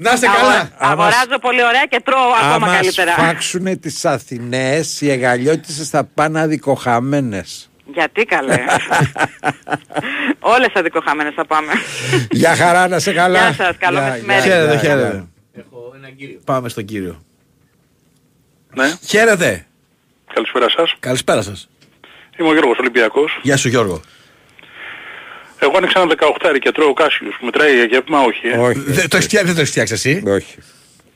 Να 0.00 0.12
είστε 0.12 0.26
καλά. 0.26 0.70
Αγο- 0.78 0.92
Αγοράζω 1.02 1.38
πολύ 1.40 1.62
ωραία 1.64 1.84
και 1.88 2.00
τρώω 2.04 2.18
ακόμα 2.42 2.54
Άμα 2.66 2.74
καλύτερα. 2.74 3.12
σφάξουνε 3.12 3.76
τις 3.76 4.04
Αθηναίες, 4.04 5.00
οι 5.00 5.10
εγαλιώτισες 5.10 5.88
θα 5.88 6.04
πάνε 6.14 6.40
αδικοχαμένες. 6.40 7.70
Γιατί 7.94 8.24
καλέ. 8.24 8.56
Όλες 10.54 10.68
αδικοχαμένες 10.74 11.34
θα 11.34 11.46
πάμε. 11.46 11.72
Γεια 12.30 12.56
χαρά, 12.56 12.88
να 12.88 12.98
σε 12.98 13.12
καλά. 13.12 13.38
Γεια 13.38 13.52
σας, 13.64 13.76
καλό 13.78 13.98
Γεια, 13.98 14.08
μεσημέρι. 14.10 14.40
γεια, 14.40 14.50
Χαίρετε, 14.50 14.70
γεια, 14.70 14.78
χαίρετε. 14.80 15.24
γεια. 16.16 16.38
Πάμε 16.44 16.68
στον 16.68 16.84
κύριο. 16.84 17.22
Ναι, 18.74 18.92
Χαίρετε. 19.06 19.66
Καλησπέρα 20.34 20.70
σας. 20.70 20.94
Καλησπέρα 21.00 21.42
σας. 21.42 21.68
Είμαι 22.36 22.48
ο 22.48 22.52
Γιώργος 22.52 22.78
Ολυμπιακός. 22.78 23.38
Γεια 23.42 23.56
σου 23.56 23.68
Γιώργο. 23.68 24.00
Εγώ 25.58 25.72
άνοιξα 25.76 26.00
ένα 26.00 26.08
18 26.08 26.58
και 26.58 26.72
τρώω 26.72 26.92
κάσιλους. 26.92 27.38
Μετράει 27.40 27.74
για 27.74 27.84
γεύμα, 27.84 28.20
όχι. 28.20 28.46
Ε. 28.46 28.58
Όχι. 28.58 28.78
Δεν 28.78 29.08
το 29.08 29.16
έχεις 29.16 29.26
φτιάξει, 29.26 29.46
δεν 29.46 29.54
το 29.54 29.60
έχεις 29.60 29.70
φτιάξει 29.70 29.92
εσύ; 29.92 30.22
Όχι. 30.26 30.54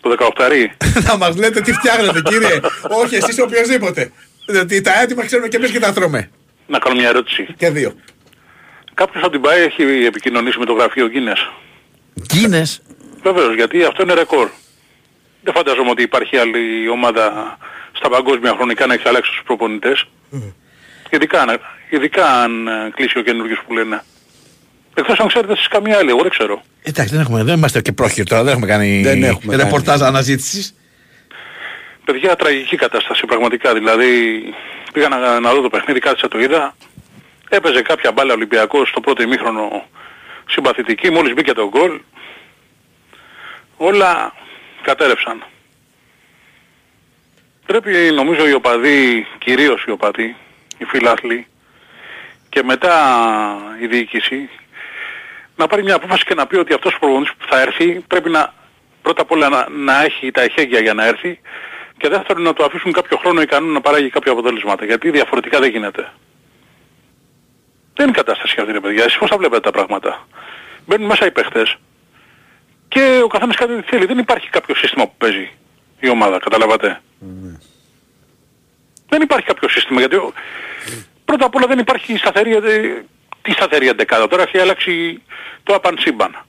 Το 0.02 0.32
18 0.36 0.70
Να 1.08 1.16
μας 1.16 1.36
λέτε 1.36 1.60
τι 1.60 1.72
φτιάχνετε 1.72 2.20
κύριε. 2.20 2.60
Όχι 3.02 3.14
εσείς 3.14 3.40
οποιοδήποτε. 3.40 4.12
Διότι 4.46 4.80
τα 4.80 5.00
έτοιμα 5.00 5.24
ξέρουμε 5.24 5.48
και 5.48 5.56
εμείς 5.56 5.70
και 5.70 5.78
τα 5.78 5.92
τρώμε. 5.92 6.30
Να 6.66 6.78
κάνω 6.78 6.96
μια 6.96 7.08
ερώτηση. 7.08 7.46
Και 7.56 7.70
δύο. 7.70 7.94
Κάποιος 8.94 9.22
από 9.22 9.32
την 9.32 9.40
ΠΑΕ 9.40 9.62
έχει 9.62 9.82
επικοινωνήσει 9.82 10.58
με 10.58 10.64
το 10.64 10.72
γραφείο 10.72 11.06
Guinness; 11.06 11.52
Γκίνες. 12.22 12.82
Βεβαίως, 13.22 13.54
γιατί 13.54 13.84
αυτό 13.84 14.02
είναι 14.02 14.14
ρεκόρ. 14.14 14.48
Δεν 15.42 15.54
φαντάζομαι 15.54 15.90
ότι 15.90 16.02
υπάρχει 16.02 16.36
άλλη 16.36 16.88
ομάδα 16.88 17.58
στα 17.92 18.08
παγκόσμια 18.08 18.52
χρονικά 18.52 18.86
να 18.86 18.94
έχει 18.94 19.08
αλλάξει 19.08 19.30
τους 19.30 19.42
προπονητές. 19.44 20.06
Ειδικά, 21.10 21.40
αν- 21.42 21.60
ειδικά 21.90 22.26
αν 22.42 22.66
ε, 22.68 22.90
κλείσει 22.94 23.18
ο 23.18 23.22
καινούργιος 23.22 23.60
που 23.66 23.72
λένε. 23.72 24.02
Εκτός 24.94 25.18
αν 25.20 25.28
ξέρετε 25.28 25.52
εσείς 25.52 25.68
καμία 25.68 25.96
άλλη, 25.98 26.08
εγώ 26.10 26.20
δεν 26.22 26.30
ξέρω. 26.30 26.62
Εντάξει 26.82 27.12
δεν, 27.12 27.20
έχουμε, 27.22 27.42
δεν 27.42 27.56
είμαστε 27.56 27.80
και 27.80 27.92
πρόχειροι 27.92 28.26
τώρα, 28.26 28.42
δεν 28.42 28.52
έχουμε 28.52 28.66
κάνει 28.66 29.02
Δεν 29.02 29.22
έχουμε 29.22 29.56
ρεπορτάζ 29.56 30.02
αναζήτησης. 30.02 30.74
Παιδιά, 32.04 32.36
τραγική 32.36 32.76
κατάσταση 32.76 33.26
πραγματικά. 33.26 33.72
Δηλαδή, 33.74 34.40
πήγα 34.92 35.08
να, 35.08 35.40
να 35.40 35.52
δω 35.52 35.60
το 35.60 35.68
παιχνίδι, 35.68 36.00
κάτσα 36.00 36.28
το 36.28 36.38
είδα. 36.38 36.74
Έπαιζε 37.48 37.82
κάποια 37.82 38.12
μπάλα 38.12 38.34
Ολυμπιακός 38.34 38.88
στο 38.88 39.00
πρώτο 39.00 39.22
ημίχρονο 39.22 39.86
συμπαθητική. 40.48 41.10
Μόλις 41.10 41.34
μπήκε 41.34 41.52
το 41.52 41.68
γκολ, 41.68 42.00
όλα 43.76 44.32
κατέρευσαν. 44.82 45.42
Πρέπει 47.70 48.10
νομίζω 48.14 48.48
οι 48.48 48.52
οπαδοί, 48.52 49.26
κυρίως 49.38 49.84
οι 49.84 49.90
οπαδοί, 49.90 50.36
οι 50.78 50.84
φιλάθλοι 50.84 51.46
και 52.48 52.62
μετά 52.62 52.94
η 53.80 53.86
διοίκηση 53.86 54.48
να 55.56 55.66
πάρει 55.66 55.82
μια 55.82 55.94
απόφαση 55.94 56.24
και 56.24 56.34
να 56.34 56.46
πει 56.46 56.56
ότι 56.56 56.72
αυτός 56.72 56.94
ο 56.94 56.98
προπονητής 56.98 57.34
που 57.38 57.46
θα 57.48 57.60
έρθει 57.60 58.00
πρέπει 58.06 58.30
να 58.30 58.54
πρώτα 59.02 59.22
απ' 59.22 59.30
όλα 59.30 59.48
να, 59.48 59.68
να 59.68 60.04
έχει 60.04 60.30
τα 60.30 60.42
εχέγγυα 60.42 60.80
για 60.80 60.94
να 60.94 61.06
έρθει 61.06 61.40
και 61.96 62.08
δεύτερον 62.08 62.42
να 62.42 62.52
του 62.52 62.64
αφήσουν 62.64 62.92
κάποιο 62.92 63.16
χρόνο 63.16 63.40
ικανό 63.40 63.66
να 63.66 63.80
παράγει 63.80 64.10
κάποια 64.10 64.32
αποτελέσματα 64.32 64.84
γιατί 64.84 65.10
διαφορετικά 65.10 65.60
δεν 65.60 65.70
γίνεται. 65.70 66.12
Δεν 67.94 68.06
είναι 68.08 68.16
η 68.18 68.22
κατάσταση 68.22 68.60
αυτή 68.60 68.72
ρε 68.72 68.80
παιδιά. 68.80 69.04
Εσείς 69.04 69.18
πώς 69.18 69.30
τα 69.30 69.36
βλέπετε 69.36 69.60
τα 69.60 69.70
πράγματα. 69.70 70.26
Μπαίνουν 70.86 71.06
μέσα 71.06 71.26
οι 71.26 71.30
παίχτες 71.30 71.76
και 72.88 73.20
ο 73.24 73.26
καθένας 73.26 73.56
κάτι 73.56 73.82
θέλει. 73.86 74.06
Δεν 74.06 74.18
υπάρχει 74.18 74.48
κάποιο 74.50 74.74
σύστημα 74.74 75.04
που 75.04 75.14
παίζει 75.18 75.50
η 76.00 76.08
ομάδα. 76.08 76.38
Καταλαβατε. 76.38 77.00
Δεν 79.08 79.22
υπάρχει 79.22 79.46
κάποιο 79.46 79.68
σύστημα 79.68 79.98
γιατί 80.00 80.16
ο- 80.16 80.32
πρώτα 81.24 81.46
απ' 81.46 81.54
όλα 81.54 81.66
δεν 81.66 81.78
υπάρχει 81.78 82.16
σταθερή, 82.16 82.52
ε, 82.52 82.60
τι 83.42 83.52
σταθερή 83.52 83.88
εντεκάδα. 83.88 84.26
Τώρα 84.28 84.42
έχει 84.42 84.58
αλλάξει 84.58 85.22
το 85.62 85.74
απαν 85.74 85.96
σύμπαν. 85.98 86.44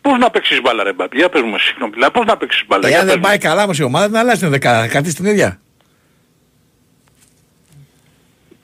Πώς 0.00 0.18
να 0.18 0.30
παίξεις 0.30 0.60
μπάλα 0.60 0.82
ρε 0.82 0.92
μπαμπή, 0.92 1.16
για 1.16 1.28
πες 1.28 1.40
μου 1.42 1.54
εσύ, 1.54 1.66
συγγνώμη, 1.66 1.92
δηλαδή, 1.92 2.12
πώς 2.12 2.24
να 2.26 2.36
παίξεις 2.36 2.64
μπάλα; 2.66 2.88
για 2.88 2.96
Εάν 2.96 3.04
πες 3.06 3.14
δεν 3.14 3.22
μου. 3.22 3.28
πάει 3.28 3.38
καλά 3.38 3.62
όμως 3.62 3.78
η 3.78 3.82
ομάδα 3.82 4.08
να 4.08 4.18
αλλάζει 4.20 4.40
την 4.40 4.50
δεκάδα, 4.50 4.88
κάτι 4.88 5.10
στην 5.10 5.24
ίδια. 5.24 5.60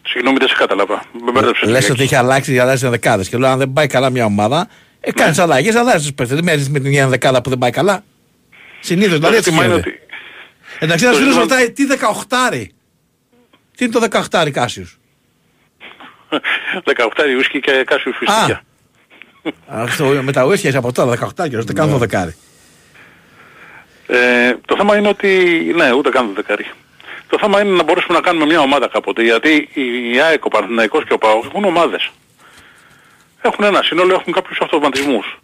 Συγγνώμη 0.07 0.36
δεν 0.38 0.49
σε 0.49 0.55
κατάλαβα. 0.55 1.03
Με 1.24 1.30
μπέρδεψες 1.32 1.62
Λες 1.68 1.72
λιγάκι. 1.74 1.90
ότι 1.93 2.03
έχει 2.03 2.14
αλλάξει, 2.14 2.59
αλλάζει 2.59 2.80
την 2.82 2.90
δεκάδες 2.90 3.28
και 3.28 3.36
λέω 3.36 3.51
αν 3.51 3.59
δεν 3.59 3.72
πάει 3.72 3.86
καλά 3.86 4.11
μια 4.11 4.24
ομάδα, 4.24 4.68
ε, 5.01 5.12
κάνεις 5.12 5.38
αλλαγές, 5.38 5.74
αλλάζεις 5.74 6.03
τους 6.03 6.14
παίχτες. 6.14 6.36
Δεν 6.36 6.45
μένεις 6.45 6.68
με 6.70 6.78
την 6.78 6.88
ίδια 6.90 7.09
δεκάδα 7.09 7.43
που 7.43 7.49
δεν 7.49 7.59
πάει 7.59 7.70
καλά. 7.70 8.05
Συνήθως, 8.83 9.18
δηλαδή 9.18 9.37
έτσι 9.37 9.51
ζήτημα 9.51 9.64
είναι 9.66 9.74
γίνεται. 9.74 10.01
Εντάξει, 10.78 11.05
ένας 11.05 11.16
το 11.16 11.22
φίλος 11.22 11.35
ζήτημα- 11.35 11.57
ρωτάει 11.57 11.72
τι 11.72 11.87
18 11.87 12.70
Τι 13.76 13.85
είναι 13.85 13.93
το 13.93 14.01
18 14.01 14.51
Κάσιους; 14.51 14.99
18 16.85 17.37
ουίσκι 17.37 17.61
και 17.61 17.85
κάσιους 17.87 18.16
φιστίκια. 18.16 18.62
Αυτό 19.66 20.05
με 20.22 20.33
τα 20.33 20.45
ουίσκια 20.45 20.78
από 20.78 20.93
τώρα 20.93 21.11
18 21.11 21.49
και 21.49 21.57
δεν 21.59 21.74
κάνω 21.74 21.99
12. 21.99 22.35
Ε, 24.07 24.55
το 24.66 24.76
θέμα 24.76 24.97
είναι 24.97 25.09
ότι, 25.09 25.28
ναι, 25.76 25.93
ούτε 25.93 26.11
καν 26.11 26.26
το 26.26 26.33
δεκάρι. 26.33 26.66
Το 27.28 27.39
θέμα 27.41 27.61
είναι 27.62 27.76
να 27.76 27.83
μπορέσουμε 27.83 28.14
να 28.14 28.20
κάνουμε 28.20 28.45
μια 28.45 28.61
ομάδα 28.61 28.89
κάποτε, 28.89 29.22
γιατί 29.22 29.68
η 30.12 30.20
ΑΕΚ, 30.20 30.45
ο 30.45 30.49
Παναθηναϊκός 30.49 31.05
και 31.05 31.12
ο 31.12 31.18
ΠΑΟΚ 31.18 31.45
έχουν 31.45 31.64
ομάδες. 31.64 32.11
Έχουν 33.43 33.64
ένα 33.64 33.83
σύνολο, 33.83 34.14
έχουν 34.14 34.33
κάποιους 34.33 34.59
αυτοματισμούς. 34.61 35.39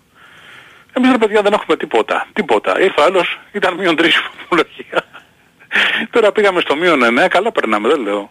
Εμείς 0.98 1.10
ρε 1.10 1.18
παιδιά 1.18 1.42
δεν 1.42 1.52
έχουμε 1.52 1.76
τίποτα. 1.76 2.26
Τίποτα. 2.32 2.80
Ήρθε 2.80 3.00
ο 3.00 3.04
άλλος, 3.04 3.40
ήταν 3.52 3.74
μείον 3.74 3.96
τρεις 3.96 4.14
η 4.14 4.18
βαθμολογία. 4.38 5.04
Τώρα 6.10 6.32
πήγαμε 6.32 6.60
στο 6.60 6.76
μείον 6.76 7.00
9, 7.02 7.28
καλά 7.28 7.52
περνάμε, 7.52 7.88
δεν 7.88 8.00
λέω. 8.00 8.30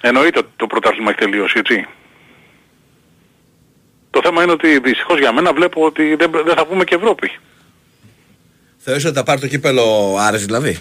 Εννοείται 0.00 0.38
ότι 0.38 0.48
το 0.56 0.66
πρωτάθλημα 0.66 1.10
έχει 1.10 1.18
τελειώσει, 1.18 1.58
έτσι. 1.58 1.86
Το 4.10 4.20
θέμα 4.24 4.42
είναι 4.42 4.52
ότι 4.52 4.78
δυστυχώς 4.78 5.18
για 5.18 5.32
μένα 5.32 5.52
βλέπω 5.52 5.84
ότι 5.84 6.14
δεν, 6.14 6.30
δεν 6.30 6.54
θα 6.56 6.66
βγούμε 6.66 6.84
και 6.84 6.94
Ευρώπη. 6.94 7.30
Θεωρείς 8.76 9.04
ότι 9.04 9.14
θα 9.14 9.22
πάρει 9.22 9.40
το 9.40 9.46
κύπελο 9.46 10.16
Άρης 10.18 10.44
δηλαδή. 10.44 10.78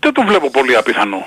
Δεν 0.00 0.12
το 0.12 0.22
βλέπω 0.22 0.50
πολύ 0.50 0.76
απίθανο. 0.76 1.26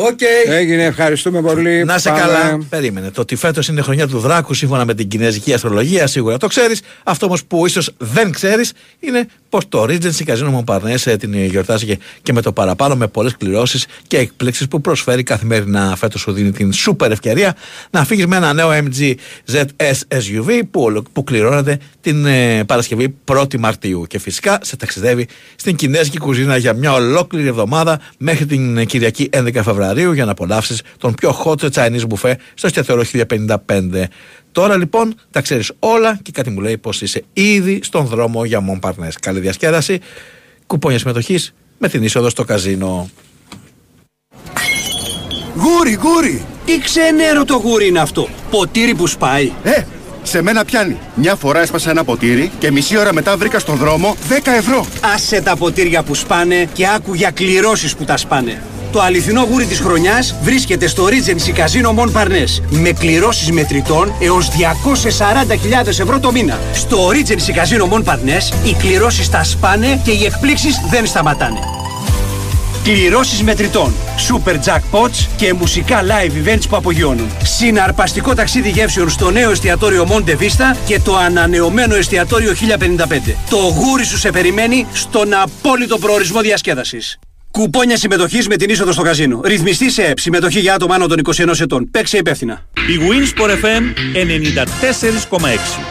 Οκ. 0.00 0.18
Έγινε, 0.46 0.84
ευχαριστούμε 0.84 1.40
πολύ. 1.40 1.84
Να 1.84 1.98
σε 1.98 2.08
Πάμε. 2.08 2.20
καλά. 2.20 2.58
Περίμενε. 2.68 3.10
Το 3.10 3.20
ότι 3.20 3.36
φέτος 3.36 3.68
είναι 3.68 3.80
χρονιά 3.80 4.06
του 4.08 4.18
Δράκου 4.18 4.54
σύμφωνα 4.54 4.84
με 4.84 4.94
την 4.94 5.08
κινέζικη 5.08 5.52
αστρολογία 5.52 6.06
σίγουρα 6.06 6.36
το 6.36 6.46
ξέρεις. 6.46 6.80
Αυτό 7.04 7.26
όμως 7.26 7.44
που 7.44 7.66
ίσως 7.66 7.90
δεν 7.98 8.30
ξέρεις 8.32 8.72
είναι 9.00 9.28
πως 9.48 9.68
το 9.68 9.82
Regency 9.82 10.24
Casino 10.26 10.54
Mont 10.64 10.85
Parnes 10.85 11.16
την 11.18 11.44
γιορτάζει 11.44 11.98
και 12.22 12.32
με 12.32 12.42
το 12.42 12.52
παραπάνω 12.52 12.96
με 12.96 13.06
πολλές 13.06 13.36
κληρώσεις 13.36 13.86
και 14.06 14.18
εκπλήξεις 14.18 14.68
που 14.68 14.80
προσφέρει 14.80 15.22
καθημερινά. 15.22 15.96
Φέτος 15.96 16.20
σου 16.20 16.32
δίνει 16.32 16.50
την 16.52 16.72
σούπερ 16.72 17.10
ευκαιρία 17.10 17.56
να 17.90 18.04
φύγεις 18.04 18.26
με 18.26 18.36
ένα 18.36 18.52
νέο 18.52 18.70
MG 18.72 19.14
ZS 19.52 19.98
SUV 20.08 20.60
που, 20.70 20.80
ολο- 20.82 21.04
που 21.12 21.24
κληρώνεται 21.24 21.78
την 22.00 22.26
ε, 22.26 22.64
Παρασκευή 22.64 23.14
1η 23.24 23.56
Μαρτίου. 23.58 24.04
Και 24.08 24.18
φυσικά 24.18 24.58
σε 24.62 24.76
ταξιδεύει 24.76 25.26
στην 25.56 25.76
κινέζικη 25.76 26.18
κουζίνα 26.18 26.56
για 26.56 26.72
μια 26.72 26.92
ολόκληρη 26.92 27.46
εβδομάδα 27.48 28.00
μέχρι 28.18 28.46
την 28.46 28.76
ε, 28.78 28.84
Κυριακή 28.84 29.28
11 29.32 29.48
Φεβρουαρίου 29.52 29.86
για 29.96 30.24
να 30.24 30.30
απολαύσει 30.30 30.76
τον 30.98 31.14
πιο 31.14 31.42
hot 31.44 31.70
Chinese 31.72 32.04
buffet 32.08 32.34
στο 32.54 32.66
εστιατόριο 32.66 33.04
1055. 33.66 34.04
Τώρα 34.52 34.76
λοιπόν 34.76 35.14
τα 35.30 35.40
ξέρεις 35.40 35.72
όλα 35.78 36.18
και 36.22 36.30
κάτι 36.32 36.50
μου 36.50 36.60
λέει 36.60 36.78
πως 36.78 37.02
είσαι 37.02 37.24
ήδη 37.32 37.80
στον 37.82 38.06
δρόμο 38.06 38.44
για 38.44 38.64
Montparnasse. 38.70 39.18
Καλή 39.20 39.40
διασκέδαση, 39.40 40.00
κουπόνια 40.66 40.98
συμμετοχής 40.98 41.54
με 41.78 41.88
την 41.88 42.02
είσοδο 42.02 42.28
στο 42.28 42.44
καζίνο. 42.44 43.10
Γούρι, 45.54 45.98
γούρι! 46.02 46.44
Τι 46.64 46.78
ξενέρο 46.78 47.44
το 47.44 47.54
γούρι 47.54 47.86
είναι 47.86 48.00
αυτό. 48.00 48.28
Ποτήρι 48.50 48.94
που 48.94 49.06
σπάει. 49.06 49.52
Ε, 49.62 49.82
σε 50.22 50.42
μένα 50.42 50.64
πιάνει. 50.64 50.98
Μια 51.14 51.34
φορά 51.34 51.60
έσπασα 51.60 51.90
ένα 51.90 52.04
ποτήρι 52.04 52.50
και 52.58 52.70
μισή 52.70 52.98
ώρα 52.98 53.12
μετά 53.12 53.36
βρήκα 53.36 53.58
στον 53.58 53.76
δρόμο 53.76 54.16
10 54.28 54.32
ευρώ. 54.56 54.86
Άσε 55.14 55.40
τα 55.40 55.56
ποτήρια 55.56 56.02
που 56.02 56.14
σπάνε 56.14 56.68
και 56.72 56.88
άκου 56.88 57.14
για 57.14 57.30
κληρώσεις 57.30 57.96
που 57.96 58.04
τα 58.04 58.16
σπάνε. 58.16 58.62
Το 58.92 59.00
αληθινό 59.00 59.46
γούρι 59.50 59.64
της 59.64 59.80
χρονιάς 59.80 60.34
βρίσκεται 60.42 60.86
στο 60.86 61.08
Regency 61.08 61.58
Casino 61.58 61.98
Mon 61.98 62.12
Parnes 62.12 62.62
με 62.70 62.92
κληρώσεις 62.92 63.50
μετρητών 63.50 64.12
έως 64.20 64.48
240.000 64.48 65.86
ευρώ 65.86 66.20
το 66.20 66.32
μήνα. 66.32 66.58
Στο 66.72 67.08
Regency 67.08 67.50
Casino 67.50 67.92
Mon 67.92 68.04
Parnes 68.04 68.66
οι 68.66 68.74
κληρώσεις 68.78 69.30
τα 69.30 69.44
σπάνε 69.44 70.00
και 70.04 70.10
οι 70.10 70.24
εκπλήξεις 70.24 70.80
δεν 70.90 71.06
σταματάνε. 71.06 71.58
Κληρώσεις 72.84 73.42
μετρητών, 73.42 73.94
super 74.28 74.54
jackpots 74.54 75.26
και 75.36 75.52
μουσικά 75.52 76.02
live 76.02 76.48
events 76.48 76.62
που 76.68 76.76
απογειώνουν. 76.76 77.30
Συναρπαστικό 77.42 78.34
ταξίδι 78.34 78.70
γεύσεων 78.70 79.10
στο 79.10 79.30
νέο 79.30 79.50
εστιατόριο 79.50 80.06
Monte 80.10 80.30
Vista 80.30 80.76
και 80.86 81.00
το 81.00 81.16
ανανεωμένο 81.16 81.94
εστιατόριο 81.94 82.52
1055. 82.52 83.34
Το 83.50 83.56
γούρι 83.56 84.04
σου 84.04 84.18
σε 84.18 84.30
περιμένει 84.30 84.86
στον 84.92 85.34
απόλυτο 85.34 85.98
προορισμό 85.98 86.40
διασκέδασης. 86.40 87.18
Κουπόνια 87.50 87.96
συμμετοχής 87.96 88.48
με 88.48 88.56
την 88.56 88.70
είσοδο 88.70 88.92
στο 88.92 89.02
καζίνο. 89.02 89.40
Ρυθμιστή 89.44 89.90
σε 89.90 90.02
ΕΠ. 90.02 90.18
Συμμετοχή 90.18 90.60
για 90.60 90.74
άτομα 90.74 90.94
άνω 90.94 91.06
των 91.06 91.18
21 91.18 91.60
ετών. 91.60 91.90
Παίξε 91.90 92.16
υπεύθυνα. 92.16 92.64
Η 92.74 92.98
Winsport 93.08 93.50
FM 93.50 93.82
94,6. 95.30 95.82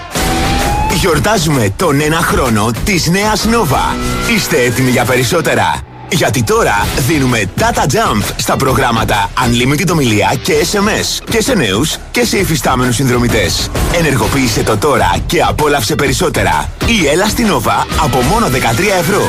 Γιορτάζουμε 0.99 1.73
τον 1.77 2.01
ένα 2.01 2.17
χρόνο 2.17 2.71
της 2.85 3.07
νέας 3.07 3.45
Nova. 3.47 3.95
Είστε 4.35 4.61
έτοιμοι 4.61 4.89
για 4.89 5.05
περισσότερα. 5.05 5.96
Γιατί 6.11 6.43
τώρα 6.43 6.87
δίνουμε 7.07 7.45
Data 7.57 7.81
Jump 7.81 8.23
στα 8.35 8.55
προγράμματα 8.55 9.29
Unlimited 9.45 9.91
ομιλία 9.91 10.33
και 10.43 10.53
SMS 10.71 11.23
και 11.29 11.41
σε 11.41 11.53
νέους 11.53 11.97
και 12.11 12.25
σε 12.25 12.37
υφιστάμενους 12.37 12.95
συνδρομητές. 12.95 13.69
Ενεργοποίησε 13.97 14.63
το 14.63 14.77
τώρα 14.77 15.15
και 15.25 15.41
απόλαυσε 15.41 15.95
περισσότερα. 15.95 16.69
Ή 16.85 17.07
έλα 17.07 17.27
στην 17.27 17.47
Nova 17.47 17.85
από 18.03 18.21
μόνο 18.21 18.47
13 18.47 18.49
ευρώ. 18.99 19.21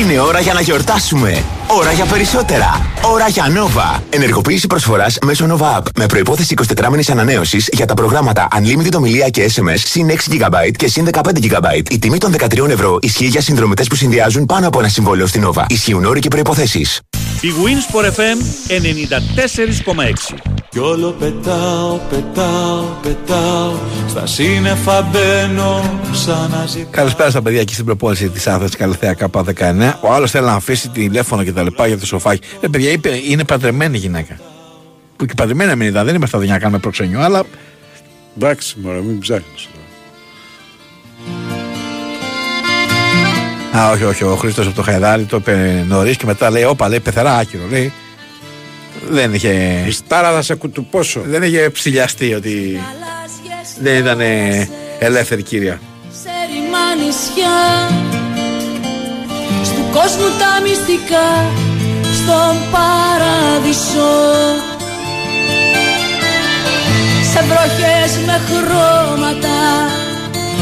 Είναι 0.00 0.20
ώρα 0.20 0.40
για 0.40 0.52
να 0.52 0.60
γιορτάσουμε. 0.60 1.44
Ώρα 1.66 1.92
για 1.92 2.04
περισσότερα. 2.04 2.86
Ώρα 3.02 3.28
για 3.28 3.44
Nova. 3.44 4.00
Ενεργοποίηση 4.10 4.66
προσφοράς 4.66 5.18
μέσω 5.24 5.46
Nova 5.56 5.78
App 5.78 5.82
με 5.96 6.06
προϋπόθεση 6.06 6.54
24 6.76 6.88
μήνες 6.90 7.10
ανανέωσης 7.10 7.68
για 7.72 7.86
τα 7.86 7.94
προγράμματα 7.94 8.48
Unlimited 8.58 8.92
ομιλία 8.96 9.28
και 9.28 9.50
SMS 9.54 9.78
συν 9.84 10.10
6 10.10 10.12
GB 10.12 10.70
και 10.76 10.88
συν 10.88 11.08
15 11.12 11.20
GB. 11.20 11.90
Η 11.90 11.98
τιμή 11.98 12.18
των 12.18 12.34
13 12.38 12.68
ευρώ 12.68 12.98
ισχύει 13.00 13.26
για 13.26 13.40
συνδρομητές 13.40 13.86
που 13.86 13.94
συνδυάζουν 13.94 14.46
πάνω 14.46 14.66
από 14.66 14.78
ένα 14.78 14.88
συμβόλαιο 14.88 15.26
στην 15.26 15.48
Nova. 15.48 15.64
Ισχύουν 15.68 16.04
όροι 16.18 16.26
και 16.26 16.28
προϋποθέσεις. 16.28 17.00
Η 17.40 17.48
Winsport 17.64 18.04
FM 18.04 18.38
94,6. 18.68 20.38
Κι 20.68 20.78
όλο 20.78 21.10
πετάω, 21.10 21.96
πετάω, 22.10 22.82
πετάω 23.02 23.72
Στα 24.08 24.26
σύννεφα 24.26 25.02
μπαίνω 25.02 26.00
σαν 26.12 26.50
να 26.50 26.66
ζητάω 26.66 26.90
Καλησπέρα 26.90 27.30
στα 27.30 27.42
παιδιά 27.42 27.60
εκεί 27.60 27.72
στην 27.72 27.84
προπόνηση 27.84 28.28
της 28.28 28.46
Άθρα 28.46 28.68
Καλυθέα 28.78 29.16
K19. 29.18 29.92
Ο 30.00 30.12
άλλος 30.12 30.30
θέλει 30.30 30.44
να 30.44 30.52
αφήσει 30.52 30.88
τηλέφωνο 30.88 31.44
και 31.44 31.52
τα 31.52 31.62
λοιπά 31.62 31.86
για 31.86 31.98
το 31.98 32.06
σοφάκι. 32.06 32.48
Ε, 32.60 32.68
παιδιά, 32.68 32.90
είπε, 32.90 33.10
είναι 33.28 33.44
παντρεμένη 33.44 33.98
γυναίκα. 33.98 34.40
Που 35.16 35.26
και 35.26 35.34
παντρεμένη 35.36 35.76
μην 35.76 35.88
ήταν, 35.88 36.04
δεν 36.04 36.14
είμαστε 36.14 36.36
εδώ 36.36 36.44
για 36.44 36.54
να 36.54 36.60
κάνουμε 36.60 36.78
προξενιό, 36.78 37.20
αλλά. 37.20 37.42
Εντάξει, 38.36 38.76
μωρέ, 38.82 39.00
μην 39.00 39.18
ψάχνεις. 39.18 39.68
Α, 43.76 43.90
όχι, 43.90 44.04
όχι. 44.04 44.24
Ο 44.24 44.36
Χρήστος 44.36 44.66
από 44.66 44.76
το 44.76 44.82
Χαϊδάρι 44.82 45.24
το 45.24 45.36
είπε 45.36 45.84
νωρίς 45.88 46.16
και 46.16 46.26
μετά 46.26 46.50
λέει: 46.50 46.64
Όπα, 46.64 46.88
λέει 46.88 47.00
πεθερά 47.00 47.36
άκυρο. 47.36 47.62
Λέει. 47.70 47.92
Δεν 49.10 49.34
είχε. 49.34 49.86
Στάρα 49.90 50.32
θα 50.32 50.42
σε 50.42 50.54
κουτουπώσω. 50.54 51.20
Δεν 51.26 51.42
είχε 51.42 51.70
ψηλιαστεί 51.70 52.34
ότι 52.34 52.80
δεν 53.80 53.96
ήταν 53.96 54.20
ε, 54.20 54.68
ελεύθερη 54.98 55.42
κύρια. 55.42 55.80
σε 56.22 56.30
ρημά 56.50 57.04
νησιά 57.04 57.58
Στου 59.64 59.82
κόσμου 59.92 60.28
τα 60.38 60.60
μυστικά 60.62 61.28
Στον 62.14 62.56
παράδεισο 62.72 64.12
Σε 67.32 67.40
βροχές 67.48 68.18
με 68.26 68.40
χρώματα 68.48 69.58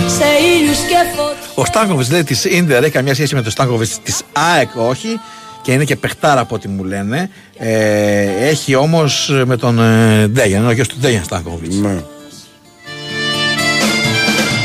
Σε 0.06 0.24
ήλιους 0.56 0.78
και 0.78 0.96
φωτιές 1.16 1.50
Ο 1.54 1.64
Στάνκοβιτς 1.64 2.10
λέει 2.10 2.24
της 2.24 2.44
Ίντερ 2.44 2.82
έχει 2.82 2.92
καμία 2.92 3.14
σχέση 3.14 3.34
με 3.34 3.42
το 3.42 3.50
Στάνκοβιτς 3.50 3.98
της 4.02 4.22
ΑΕΚ, 4.32 4.70
όχι. 4.74 5.20
Και 5.62 5.72
είναι 5.72 5.84
και 5.84 5.96
παιχτάρα 5.96 6.40
από 6.40 6.54
ό,τι 6.54 6.68
μου 6.68 6.84
λένε. 6.84 7.30
Ε, 7.58 8.48
έχει 8.48 8.74
όμως 8.74 9.30
με 9.44 9.56
τον 9.56 9.78
ε, 9.78 10.28
Ντέγιαν, 10.28 10.60
είναι 10.60 10.70
ο 10.70 10.74
γιος 10.74 10.88
του 10.88 10.96
Ντέγιαν 11.00 11.24
Στάνκοβιτς. 11.24 11.76
Ναι. 11.76 12.02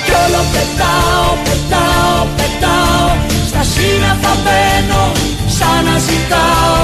Κι 0.06 0.12
όλο 0.26 0.42
πετάω, 0.54 1.30
πετάω, 1.46 2.26
πετάω 2.38 3.10
Στα 3.50 3.64
σύννεφα 3.74 4.34
μπαίνω 4.44 5.04
σαν 5.58 5.80
να 5.86 5.96
ζητάω 6.08 6.84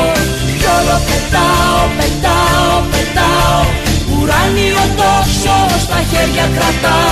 Κι 0.60 0.68
όλο 0.78 0.98
πετάω, 1.08 1.82
πετάω, 1.98 2.76
πετάω 2.92 3.62
Ουράνιο 4.14 4.84
τόξο 4.98 5.58
στα 5.84 6.00
χέρια 6.10 6.46
κρατάω 6.56 7.07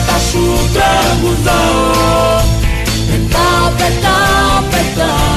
Τον 0.00 0.08
έρωτα 0.08 0.18
σου 0.18 0.70
τραγουδάω 0.72 2.40
Πετάω, 3.10 3.70
πετάω, 3.76 4.62
πετάω 4.70 5.28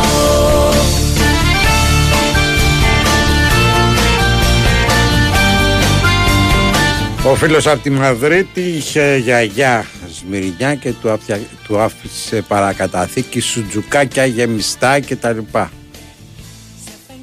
Ο 7.32 7.36
φίλος 7.36 7.68
από 7.68 7.84
τη 7.84 7.90
Μαδρίτη 7.90 8.62
είχε 8.62 9.18
γιαγιά 9.18 9.86
Σμυρινιά 10.20 10.76
και 10.76 10.92
του, 10.92 11.12
αφια... 11.12 11.40
του 11.68 11.80
άφησε 11.80 12.42
παρακαταθήκη 12.48 13.40
σουτζουκάκια 13.40 14.26
γεμιστά 14.26 15.00
και 15.00 15.16
τα 15.16 15.32
λοιπά. 15.32 15.72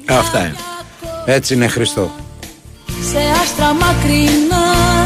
Αυτά 0.05 0.39
είναι. 0.39 0.55
Έτσι 1.25 1.53
είναι 1.53 1.67
Χριστό. 1.67 2.11
σε 3.11 3.17
άστρα 3.41 3.73
μακρινά 3.73 5.00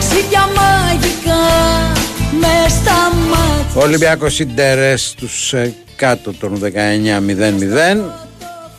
Ταξίδια 0.00 0.48
μαγικά 0.56 1.44
με 2.40 2.68
στα 2.68 3.12
μάτια. 3.30 3.80
Ο 3.80 3.80
Ολυμπιακός 3.80 4.38
Ιντερές 4.38 5.02
στους 5.06 5.52
ε, 5.52 5.74
κάτω 5.96 6.32
των 6.32 6.60
19-0-0 6.62 6.68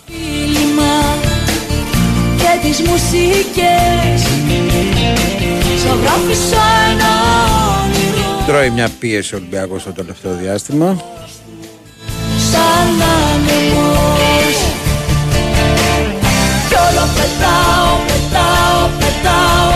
φίλημα 0.06 1.18
και 2.38 2.68
τις 2.68 2.80
μουσικές. 2.80 4.22
Ζωγράφισα 5.86 6.64
ένα 6.92 7.12
όνειρο. 7.84 8.44
Τρώει 8.46 8.70
μια 8.70 8.90
πίεση 9.00 9.36
ο 9.36 9.38
Ολυμπιακός 9.38 9.82
στο 9.82 9.92
τελευταίο 9.92 10.36
διάστημα. 10.36 11.04
Σαν 12.52 13.02
άνεμος. 13.32 14.56
Κι 16.70 16.76
όλο 16.76 17.08
πετάω, 17.16 17.96
πετάω, 18.08 18.88
πετάω 19.00 19.69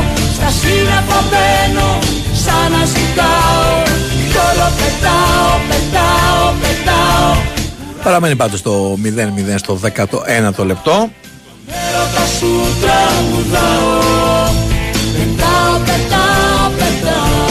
Στα 0.54 0.68
σύννεφα 0.68 1.24
μπαίνω 1.30 2.00
σαν 2.44 2.72
να 2.72 2.86
ζητάω 2.86 3.84
Κι 4.30 4.38
όλο 4.48 4.68
πετάω, 4.80 5.52
πετάω, 5.70 6.54
πετάω 6.62 7.36
Παραμένει 8.04 8.36
πάντως 8.36 8.62
το 8.62 8.98
0-0 9.04 9.56
στο 9.56 9.80
19ο 9.84 10.66
λεπτό. 10.66 11.10
Έρωτα 11.68 12.26
σου 12.38 12.52
τραγουδάω 12.82 14.52
Πετάω, 15.16 15.74
πετάω, 15.88 16.66
πετάω 16.78 17.44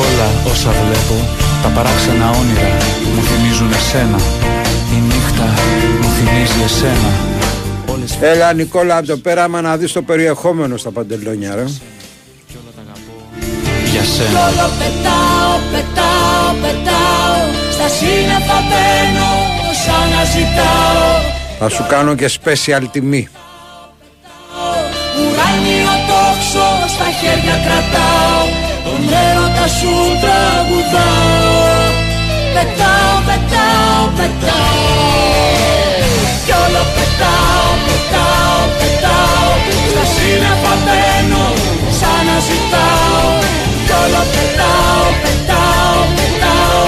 Όλα 0.00 0.28
όσα 0.50 0.70
βλέπω, 0.70 1.16
τα 1.62 1.68
παράξενα 1.68 2.30
όνειρα 2.40 2.76
μου 3.14 3.22
θυμίζουν 3.22 3.72
εσένα. 3.72 4.18
Η 4.94 5.00
νύχτα 5.08 5.48
μου 6.00 6.08
θυμίζει 6.16 6.62
εσένα. 6.64 7.39
Όλες 8.00 8.18
Έλα 8.20 8.52
Νικόλα 8.52 8.96
από 8.96 9.06
το 9.06 9.16
πέραμα 9.16 9.60
να 9.60 9.76
δεις 9.76 9.92
το 9.92 10.02
περιεχόμενο 10.02 10.76
στα 10.76 10.90
παντελόνια 10.90 11.54
ρε. 11.54 11.64
Για 13.90 14.00
Κι 14.00 14.06
σένα. 14.06 14.40
όλο 14.46 14.66
πετάω, 14.78 15.54
πετάω, 15.72 16.48
πετάω. 16.62 17.38
Στα 17.72 17.88
σύννεφα 17.88 18.58
μπαίνω 18.68 19.30
σαν 19.84 20.08
να 20.14 20.24
ζητάω. 20.24 21.08
Θα 21.58 21.68
σου 21.68 21.86
κάνω 21.88 22.14
και 22.14 22.30
special 22.42 22.84
τιμή. 22.92 23.28
Ουράνιο 25.18 25.94
τόξο 26.08 26.66
στα 26.94 27.08
χέρια 27.20 27.56
κρατάω. 27.64 28.42
Τον 28.84 29.02
έρωτα 29.28 29.66
σου 29.78 29.92
τραγουδάω. 30.22 31.58
Πετάω, 32.54 33.16
πετάω, 33.26 34.02
πετάω 34.16 35.89
κι 36.44 36.54
όλο 36.64 36.82
πετάω, 36.94 37.68
πετάω, 37.86 38.60
πετάω. 38.78 39.50
Στα 39.90 40.04
σύννεφα 40.14 40.74
μπαίνω 40.84 41.44
σαν 41.98 42.20
να 42.28 42.36
ζητάω 42.48 43.26
Κι 43.86 43.94
όλο 44.02 44.22
πετάω, 44.34 45.04
πετάω, 45.22 45.98
πετάω. 46.16 46.82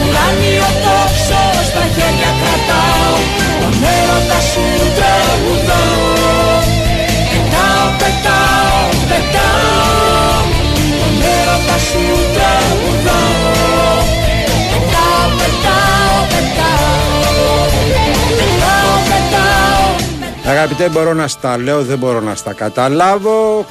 Ουράνιο 0.00 0.68
τόξο 0.84 1.42
στα 1.68 1.82
χέρια 1.94 2.30
κρατάω. 2.40 3.14
Τον 3.60 3.74
έρωτα 3.96 4.38
σου 4.50 4.64
τραγουδάω. 4.96 6.08
Πετάω, 7.30 7.86
πετάω, 8.00 8.82
πετάω. 9.10 10.42
Τον 11.00 11.14
έρωτα 11.36 11.76
σου 11.88 12.04
Αγαπητέ 20.46 20.88
μπορώ 20.88 21.14
να 21.14 21.28
στα 21.28 21.58
λέω, 21.58 21.84
δεν 21.84 21.98
μπορώ 21.98 22.20
να 22.20 22.34
στα 22.34 22.52
καταλάβω. 22.52 23.66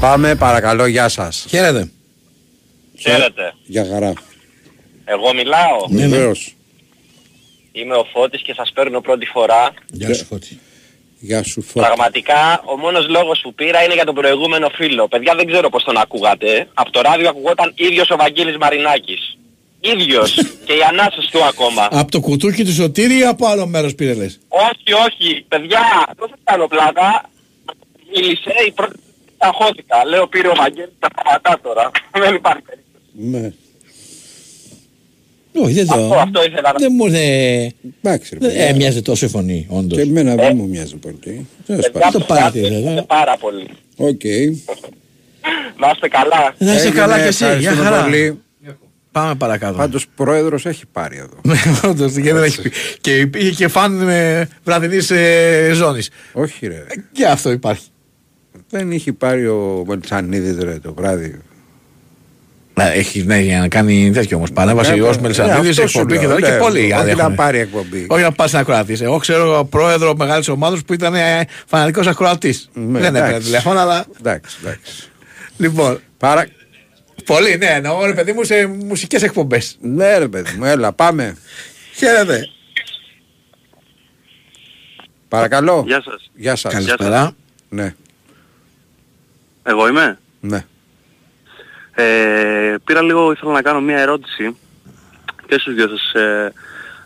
Πάμε 0.00 0.34
παρακαλώ, 0.34 0.86
γεια 0.86 1.08
σας. 1.08 1.44
Χαίρετε. 1.48 1.90
Χαίρετε. 2.98 3.54
Γεια 3.66 3.86
χαρά. 3.92 4.12
Εγώ 5.04 5.34
μιλάω; 5.34 5.86
Ναι, 5.88 6.06
Βεβαίως. 6.06 6.56
Είμαι 7.72 7.94
ο 7.94 8.04
Φώτης 8.12 8.42
και 8.42 8.54
σας 8.56 8.72
παίρνω 8.74 9.00
πρώτη 9.00 9.26
φορά. 9.26 9.72
Γεια 9.92 10.14
σου 10.14 10.24
Φώτη. 10.24 10.58
Γεια 11.20 11.42
σου 11.42 11.62
Φώτη. 11.62 11.86
Πραγματικά 11.86 12.62
ο 12.64 12.76
μόνος 12.76 13.08
λόγος 13.08 13.40
που 13.42 13.54
πήρα 13.54 13.82
είναι 13.84 13.94
για 13.94 14.04
τον 14.04 14.14
προηγούμενο 14.14 14.68
φίλο. 14.68 15.08
Παιδιά 15.08 15.34
δεν 15.34 15.46
ξέρω 15.46 15.68
πώς 15.68 15.84
τον 15.84 15.96
ακούγατε. 15.96 16.68
Από 16.74 16.90
το 16.90 17.00
ράδιο 17.00 17.28
ακουγόταν 17.28 17.72
ίδιος 17.76 18.10
ο 18.10 18.16
Βαγγέλης 18.16 18.56
Μαρινάκης. 18.56 19.38
Ίδιος. 19.80 20.34
και 20.66 20.72
οι 20.72 20.82
ανάσες 20.88 21.26
του 21.26 21.44
ακόμα. 21.44 21.88
Από 21.90 22.10
το 22.10 22.20
κουτούκι 22.20 22.64
του 22.64 22.72
Σωτήρη 22.72 23.18
ή 23.18 23.24
από 23.24 23.46
άλλο 23.46 23.66
μέρος 23.66 23.94
πήρε 23.94 24.14
λες; 24.14 24.38
όχι, 24.48 24.92
όχι. 25.06 25.44
Παιδιά, 25.48 25.80
δεν 26.18 26.28
θα 26.28 26.36
κάνω 26.44 26.66
πλάκα. 26.66 27.30
Μίλησε 28.14 28.52
η 28.66 28.70
πρώτη 28.70 28.98
ταχώθηκα. 29.38 30.04
Λέω 30.04 30.26
πήρε 30.26 30.48
ο 30.48 30.54
Βαγγέλης 30.56 30.92
τα 30.98 31.08
σταματά 31.12 31.60
τώρα. 31.62 31.90
δεν 32.24 32.34
υπάρχει 32.34 32.62
περίπτωση. 32.62 33.04
Ναι. 33.12 33.52
Όχι, 35.62 35.72
δεν 35.72 35.86
το... 35.86 35.94
Αυτό, 35.94 36.14
αυτό 36.14 36.44
ήθελα 36.44 36.72
να 36.72 36.78
Δεν 36.78 36.92
μου 36.96 37.06
είναι... 37.06 37.72
Εντάξει, 38.02 38.34
ρε 38.34 38.38
Δεν 38.40 38.48
παιδιά. 38.50 38.64
έμοιαζε 38.66 39.02
τόσο 39.02 39.26
η 39.26 39.28
φωνή, 39.28 39.66
όντως. 39.68 39.98
Και 39.98 40.04
εμένα 40.04 40.34
δεν 40.34 40.56
μου 40.56 40.66
μοιάζει 40.68 40.96
πολύ. 40.96 41.16
Τέλος 41.20 41.46
Παιδιά, 41.66 41.90
πάντων. 42.00 42.20
το 42.20 42.26
παρατήρησα, 42.26 42.74
ευχαριστώ 42.74 43.00
ε. 43.00 43.04
πάρα 43.06 43.36
πολύ. 43.40 43.68
Οκ. 43.96 44.20
Να 45.80 45.90
είστε 45.94 46.08
καλά. 46.08 46.54
Να 46.58 46.72
είσαι 46.74 46.86
Έγινε, 46.86 47.00
καλά 47.00 47.16
και 47.16 47.22
εσύ, 47.26 47.44
για 47.44 47.52
ευχαριστούμε 47.52 47.88
χαρά. 47.90 48.02
πολύ. 48.02 48.38
Πάμε 49.12 49.34
παρακάτω. 49.34 49.76
Πάντως 49.76 50.06
πρόεδρος 50.14 50.66
έχει 50.66 50.84
πάρει 50.92 51.16
εδώ. 51.16 51.40
Ναι, 51.42 51.56
όντως, 51.90 52.12
και 52.12 52.32
δεν 52.32 52.42
έχει 52.42 52.62
πει. 52.62 52.70
Και 53.00 53.18
υπήρχε 53.18 53.50
και 53.50 53.68
φαν 53.68 53.92
με 53.92 54.48
βραδινής 54.64 55.10
ε, 55.10 55.70
ζώνης. 55.74 56.10
Όχι 56.32 56.66
ρε. 56.66 56.84
Και 57.12 57.26
αυτό 57.26 57.50
υπάρχει. 57.50 57.86
Δεν 58.70 58.92
είχε 58.92 59.12
πάρει 59.12 59.46
ο 59.48 59.84
Μελτσανίδης 59.86 60.58
ρε 60.58 60.78
το 60.78 60.94
βράδυ. 60.94 61.38
Να, 62.78 62.92
έχει, 62.92 63.22
ναι, 63.24 63.38
για 63.40 63.58
να 63.58 63.68
κάνει 63.68 64.10
τέτοιο 64.14 64.36
όμως 64.36 64.52
παρέμβαση 64.52 64.94
Ναι, 64.94 65.02
ως 65.02 65.16
ναι, 65.16 65.22
Μελισανίδης, 65.22 65.70
αυτός 65.78 65.90
σου 65.90 65.98
εκπομπή 65.98 66.18
και 66.18 66.26
λέω, 66.26 66.36
τα 66.36 66.46
και 66.46 66.52
ναι, 66.52 66.58
πολλοί 66.58 66.78
όχι 66.82 66.92
αν 66.92 67.04
να 67.04 67.10
έχουν. 67.10 67.34
πάρει 67.34 67.58
εκπομπή. 67.58 68.06
Όχι 68.08 68.22
να 68.22 68.32
πας 68.32 68.52
να 68.52 68.60
ακροατής. 68.60 69.00
Εγώ 69.00 69.16
ξέρω 69.18 69.66
πρόεδρο 69.70 70.16
μεγάλης 70.16 70.48
ομάδος 70.48 70.84
που 70.84 70.92
ήταν 70.92 71.14
ε, 71.14 71.44
φανατικός 71.66 72.06
ακροατής. 72.06 72.68
Ναι, 72.72 72.98
Δεν 72.98 73.14
έπαιρνε 73.14 73.28
εντάξει. 73.28 73.46
τηλέφωνο, 73.46 73.80
αλλά... 73.80 74.04
Εντάξει, 74.18 74.56
εντάξει. 74.62 75.10
Λοιπόν, 75.56 76.00
Παρα... 76.18 76.46
πολύ, 77.24 77.56
ναι, 77.56 77.66
εννοώ 77.66 78.04
ρε 78.06 78.12
παιδί 78.14 78.32
μου 78.32 78.44
σε 78.44 78.66
μουσικές 78.66 79.22
εκπομπές. 79.22 79.76
Ναι 79.80 80.18
ρε 80.18 80.28
παιδί 80.28 80.56
μου, 80.58 80.64
έλα 80.64 80.92
πάμε. 80.92 81.36
Χαίρετε. 81.94 82.48
Παρακαλώ. 85.28 85.84
Γεια 85.86 86.02
σας. 86.04 86.30
Γεια 86.34 86.56
σας. 86.56 86.72
Καλησπέρα. 86.72 87.32
Ναι, 87.68 87.94
Εγώ 89.62 89.88
είμαι; 89.88 90.18
ναι. 90.40 90.64
Ε, 92.00 92.74
πήρα 92.84 93.02
λίγο, 93.02 93.32
ήθελα 93.32 93.52
να 93.52 93.62
κάνω 93.62 93.80
μια 93.80 93.98
ερώτηση 93.98 94.56
και 95.46 95.58
στους 95.58 95.74
δυο 95.74 95.88
σας. 95.88 96.12
Ε, 96.22 96.52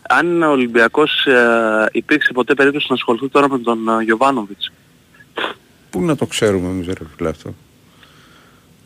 αν 0.09 0.43
ο 0.43 0.49
Ολυμπιακός 0.51 1.25
ε, 1.25 1.89
υπήρξε 1.91 2.31
ποτέ 2.33 2.53
περίπτωση 2.53 2.85
να 2.89 2.95
ασχοληθεί 2.95 3.29
τώρα 3.29 3.49
με 3.49 3.59
τον 3.59 3.89
ε, 3.99 4.03
Γιωβάνοβιτς; 4.03 4.71
Πού 5.89 6.01
να 6.01 6.15
το 6.15 6.25
ξέρουμε 6.25 6.67
εμείς 6.69 6.87
ρε 6.87 6.93
φίλε 7.17 7.29
αυτό; 7.29 7.53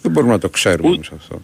Δεν 0.02 0.12
μπορούμε 0.12 0.32
να 0.32 0.40
το 0.40 0.50
ξέρουμε 0.50 0.88
εμείς 0.94 1.10
αυτό. 1.18 1.42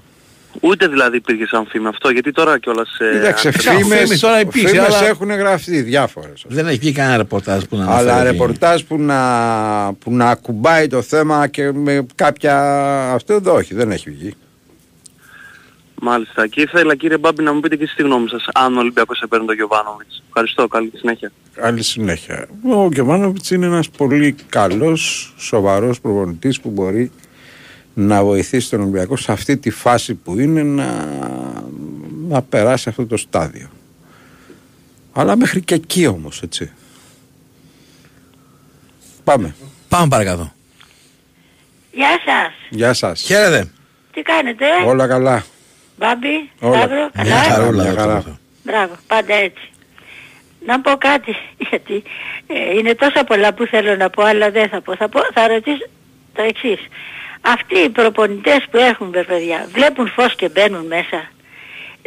Ούτε 0.59 0.87
δηλαδή 0.87 1.17
υπήρχε 1.17 1.45
σαν 1.47 1.65
φήμη 1.69 1.87
αυτό, 1.87 2.09
γιατί 2.09 2.31
τώρα 2.31 2.59
κιόλας... 2.59 2.97
Ε, 2.99 3.11
Κοίταξε, 3.17 3.47
αν- 3.47 3.53
φήμες 3.53 3.99
φήμες, 4.01 4.19
τώρα 4.19 4.39
υπήρχε, 4.39 4.67
φήμες 4.67 4.85
αλλά- 4.95 5.07
έχουν 5.07 5.31
γραφτεί 5.31 5.81
διάφορες. 5.81 6.45
Δεν 6.47 6.67
έχει 6.67 6.77
βγει 6.77 6.91
κανένα 6.91 7.17
ρεπορτάζ 7.17 7.63
που 7.63 7.77
να 7.77 7.83
Αλλά 7.95 8.13
αναφέρει. 8.13 8.29
ρεπορτάζ 8.31 8.81
που 8.81 8.97
να, 8.99 9.93
που 9.99 10.11
να 10.13 10.29
ακουμπάει 10.29 10.87
το 10.87 11.01
θέμα 11.01 11.47
και 11.47 11.71
με 11.71 12.05
κάποια... 12.15 12.55
Αυτό 13.13 13.33
εδώ 13.33 13.53
όχι, 13.53 13.73
δεν 13.73 13.91
έχει 13.91 14.09
βγει. 14.09 14.33
Μάλιστα. 16.05 16.47
Και 16.47 16.61
ήθελα 16.61 16.95
κύριε 16.95 17.17
Μπάμπη 17.17 17.43
να 17.43 17.53
μου 17.53 17.59
πείτε 17.59 17.75
και 17.75 17.83
εσείς 17.83 17.95
τη 17.95 18.01
γνώμη 18.01 18.29
σας, 18.29 18.45
αν 18.53 18.77
ο 18.77 18.79
Ολυμπιακός 18.79 19.21
έπαιρνε 19.21 19.45
τον 19.45 19.55
Γιωβάνοβιτς. 19.55 20.23
Ευχαριστώ, 20.27 20.67
καλή 20.67 20.91
συνέχεια. 20.95 21.31
Άλλη 21.61 21.83
συνέχεια. 21.83 22.47
Ο 22.71 22.87
Γκεμάνοβιτς 22.87 23.51
είναι 23.51 23.65
ένας 23.65 23.89
πολύ 23.89 24.35
καλός, 24.49 25.33
σοβαρός 25.37 26.01
προπονητής 26.01 26.59
που 26.59 26.69
μπορεί 26.69 27.11
να 27.93 28.23
βοηθήσει 28.23 28.69
τον 28.69 28.81
Ολυμπιακό 28.81 29.17
σε 29.17 29.31
αυτή 29.31 29.57
τη 29.57 29.69
φάση 29.69 30.13
που 30.13 30.39
είναι 30.39 30.63
να, 30.63 31.07
να 32.27 32.41
περάσει 32.41 32.89
αυτό 32.89 33.05
το 33.05 33.17
στάδιο. 33.17 33.69
Αλλά 35.13 35.35
μέχρι 35.35 35.61
και 35.61 35.73
εκεί 35.73 36.07
όμως, 36.07 36.41
έτσι. 36.41 36.71
Πάμε. 39.23 39.55
Πάμε 39.89 40.07
παρακάτω. 40.07 40.53
Γεια 41.91 42.19
σας. 42.25 42.53
Γεια 42.69 42.93
σας. 42.93 43.21
Χαίρετε. 43.21 43.71
Τι 44.13 44.21
κάνετε, 44.21 44.65
Όλα 44.85 45.07
καλά. 45.07 45.43
Μπάμπη, 46.03 46.49
Όλα. 46.59 46.77
Σταύρο, 46.77 47.09
Μια 47.13 47.23
καλά. 47.23 47.35
χαρούλα. 47.43 47.81
Μια 47.83 47.91
εδώ 47.91 47.99
χαρά. 48.01 48.21
τώρα. 48.23 48.39
Μπράβο, 48.63 48.95
πάντα 49.07 49.33
έτσι. 49.35 49.67
Να 50.65 50.81
πω 50.81 50.91
κάτι, 50.97 51.35
γιατί 51.69 52.03
ε, 52.47 52.77
είναι 52.77 52.95
τόσα 52.95 53.23
πολλά 53.23 53.53
που 53.53 53.65
θέλω 53.65 53.95
να 53.95 54.09
πω, 54.09 54.23
αλλά 54.23 54.51
δεν 54.51 54.69
θα 54.69 54.81
πω. 54.81 54.95
Θα, 54.95 55.09
πω, 55.09 55.19
θα 55.33 55.47
ρωτήσω 55.47 55.85
το 56.35 56.41
εξής. 56.41 56.79
Αυτοί 57.41 57.79
οι 57.79 57.89
προπονητές 57.89 58.65
που 58.71 58.77
έχουν 58.77 59.09
παιδιά, 59.09 59.67
βλέπουν 59.73 60.07
φως 60.09 60.35
και 60.35 60.49
μπαίνουν 60.49 60.85
μέσα. 60.85 61.31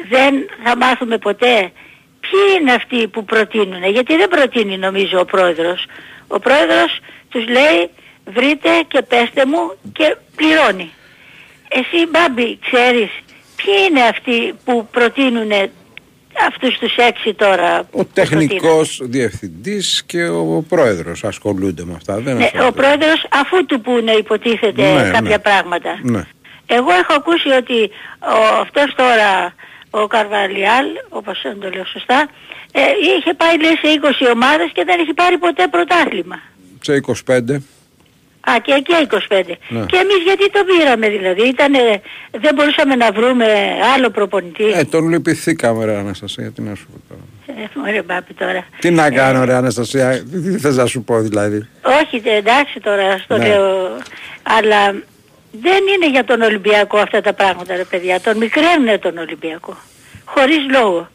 Δεν 0.08 0.34
θα 0.64 0.76
μάθουμε 0.76 1.18
ποτέ 1.18 1.72
ποιοι 2.20 2.40
είναι 2.60 2.72
αυτοί 2.72 3.08
που 3.08 3.24
προτείνουν. 3.24 3.84
Γιατί 3.84 4.16
δεν 4.16 4.28
προτείνει 4.28 4.78
νομίζω 4.78 5.20
ο 5.20 5.24
πρόεδρος. 5.24 5.86
Ο 6.26 6.38
πρόεδρος 6.38 6.98
τους 7.28 7.46
λέει 7.48 7.90
βρείτε 8.24 8.68
και 8.88 9.02
πέστε 9.02 9.46
μου 9.46 9.76
και 9.92 10.16
πληρώνει. 10.36 10.90
Εσύ 11.68 12.06
Μπάμπη 12.10 12.58
ξέρεις 12.70 13.10
ποιοι 13.66 13.74
είναι 13.90 14.00
αυτοί 14.02 14.54
που 14.64 14.88
προτείνουν 14.90 15.50
αυτούς 16.48 16.78
τους 16.78 16.96
έξι 16.96 17.34
τώρα 17.34 17.78
Ο 17.78 17.82
που 17.82 18.06
προτείνουν; 18.12 18.48
τεχνικός 18.48 19.00
διευθυντής 19.02 20.02
και 20.06 20.26
ο 20.28 20.64
πρόεδρος 20.68 21.24
ασχολούνται 21.24 21.84
με 21.84 21.94
αυτά. 21.96 22.14
Δεν 22.20 22.36
Ναι, 22.36 22.42
ο 22.42 22.46
ασχολούνται. 22.46 22.72
πρόεδρος 22.80 23.26
αφού 23.30 23.66
του 23.66 23.80
πούνε 23.80 24.12
υποτίθεται 24.12 24.82
Ναι, 24.82 25.10
κάποια 25.10 25.20
ναι. 25.36 25.38
πράγματα. 25.38 25.98
Ναι. 26.02 26.22
Εγώ 26.66 26.90
έχω 26.92 27.12
ακούσει 27.16 27.48
ότι 27.48 27.78
ο, 28.20 28.60
αυτός 28.60 28.94
τώρα 28.94 29.54
ο 29.90 30.06
Καρβαλιάλ, 30.06 30.86
όπως 31.08 31.40
δεν 31.42 31.60
το 31.60 31.70
λέω 31.70 31.84
σωστά, 31.84 32.28
ε, 32.72 32.80
είχε 33.18 33.34
πάει 33.34 33.58
λέει 33.60 33.76
σε 33.82 34.00
20 34.02 34.32
ομάδες 34.34 34.70
και 34.72 34.84
δεν 34.84 35.00
έχει 35.00 35.14
πάρει 35.14 35.38
ποτέ 35.38 35.66
πρωτάθλημα. 35.68 36.38
Σε 36.80 37.00
25. 37.26 37.38
Α, 38.50 38.52
και 38.62 38.72
εκεί 38.72 38.92
25. 39.10 39.42
Ναι. 39.68 39.80
Και 39.86 39.96
εμείς 39.96 40.16
γιατί 40.24 40.50
το 40.50 40.60
πήραμε 40.64 41.08
δηλαδή, 41.08 41.42
Ήτανε, 41.48 41.78
δεν 42.30 42.54
μπορούσαμε 42.54 42.94
να 42.94 43.12
βρούμε 43.12 43.46
άλλο 43.94 44.10
προπονητή. 44.10 44.64
Ε, 44.74 44.84
τον 44.84 45.08
λυπηθήκαμε 45.08 45.84
ρε 45.84 45.96
Αναστασία, 45.96 46.50
τι 46.50 46.62
να 46.62 46.74
σου 46.74 46.86
πω 46.92 46.98
τώρα. 47.08 47.20
Ε, 47.62 47.68
μωρέ 47.74 48.02
μπάπη 48.02 48.34
τώρα. 48.34 48.64
Τι 48.80 48.90
να 48.90 49.10
κάνω 49.10 49.44
ρε 49.44 49.54
Αναστασία, 49.54 50.22
τι 50.30 50.40
τι 50.40 50.58
θες 50.58 50.76
να 50.76 50.86
σου 50.86 51.02
πω 51.02 51.18
δηλαδή; 51.20 51.68
Όχι, 52.02 52.20
τε- 52.20 52.32
εντάξει 52.32 52.80
τώρα, 52.80 53.18
στο 53.18 53.36
Ναι. 53.36 53.46
λέω. 53.48 53.96
Αλλά 54.42 54.90
δεν 55.62 55.80
είναι 55.94 56.10
για 56.10 56.24
τον 56.24 56.40
Ολυμπιακό 56.40 56.98
αυτά 56.98 57.20
τα 57.20 57.32
πράγματα, 57.32 57.76
ρε 57.76 57.84
παιδιά. 57.84 58.20
Τον 58.20 58.36
μικραίνουν 58.36 59.00
τον 59.00 59.18
Ολυμπιακό. 59.18 59.76
Χωρίς 60.24 60.58
λόγο. 60.70 61.08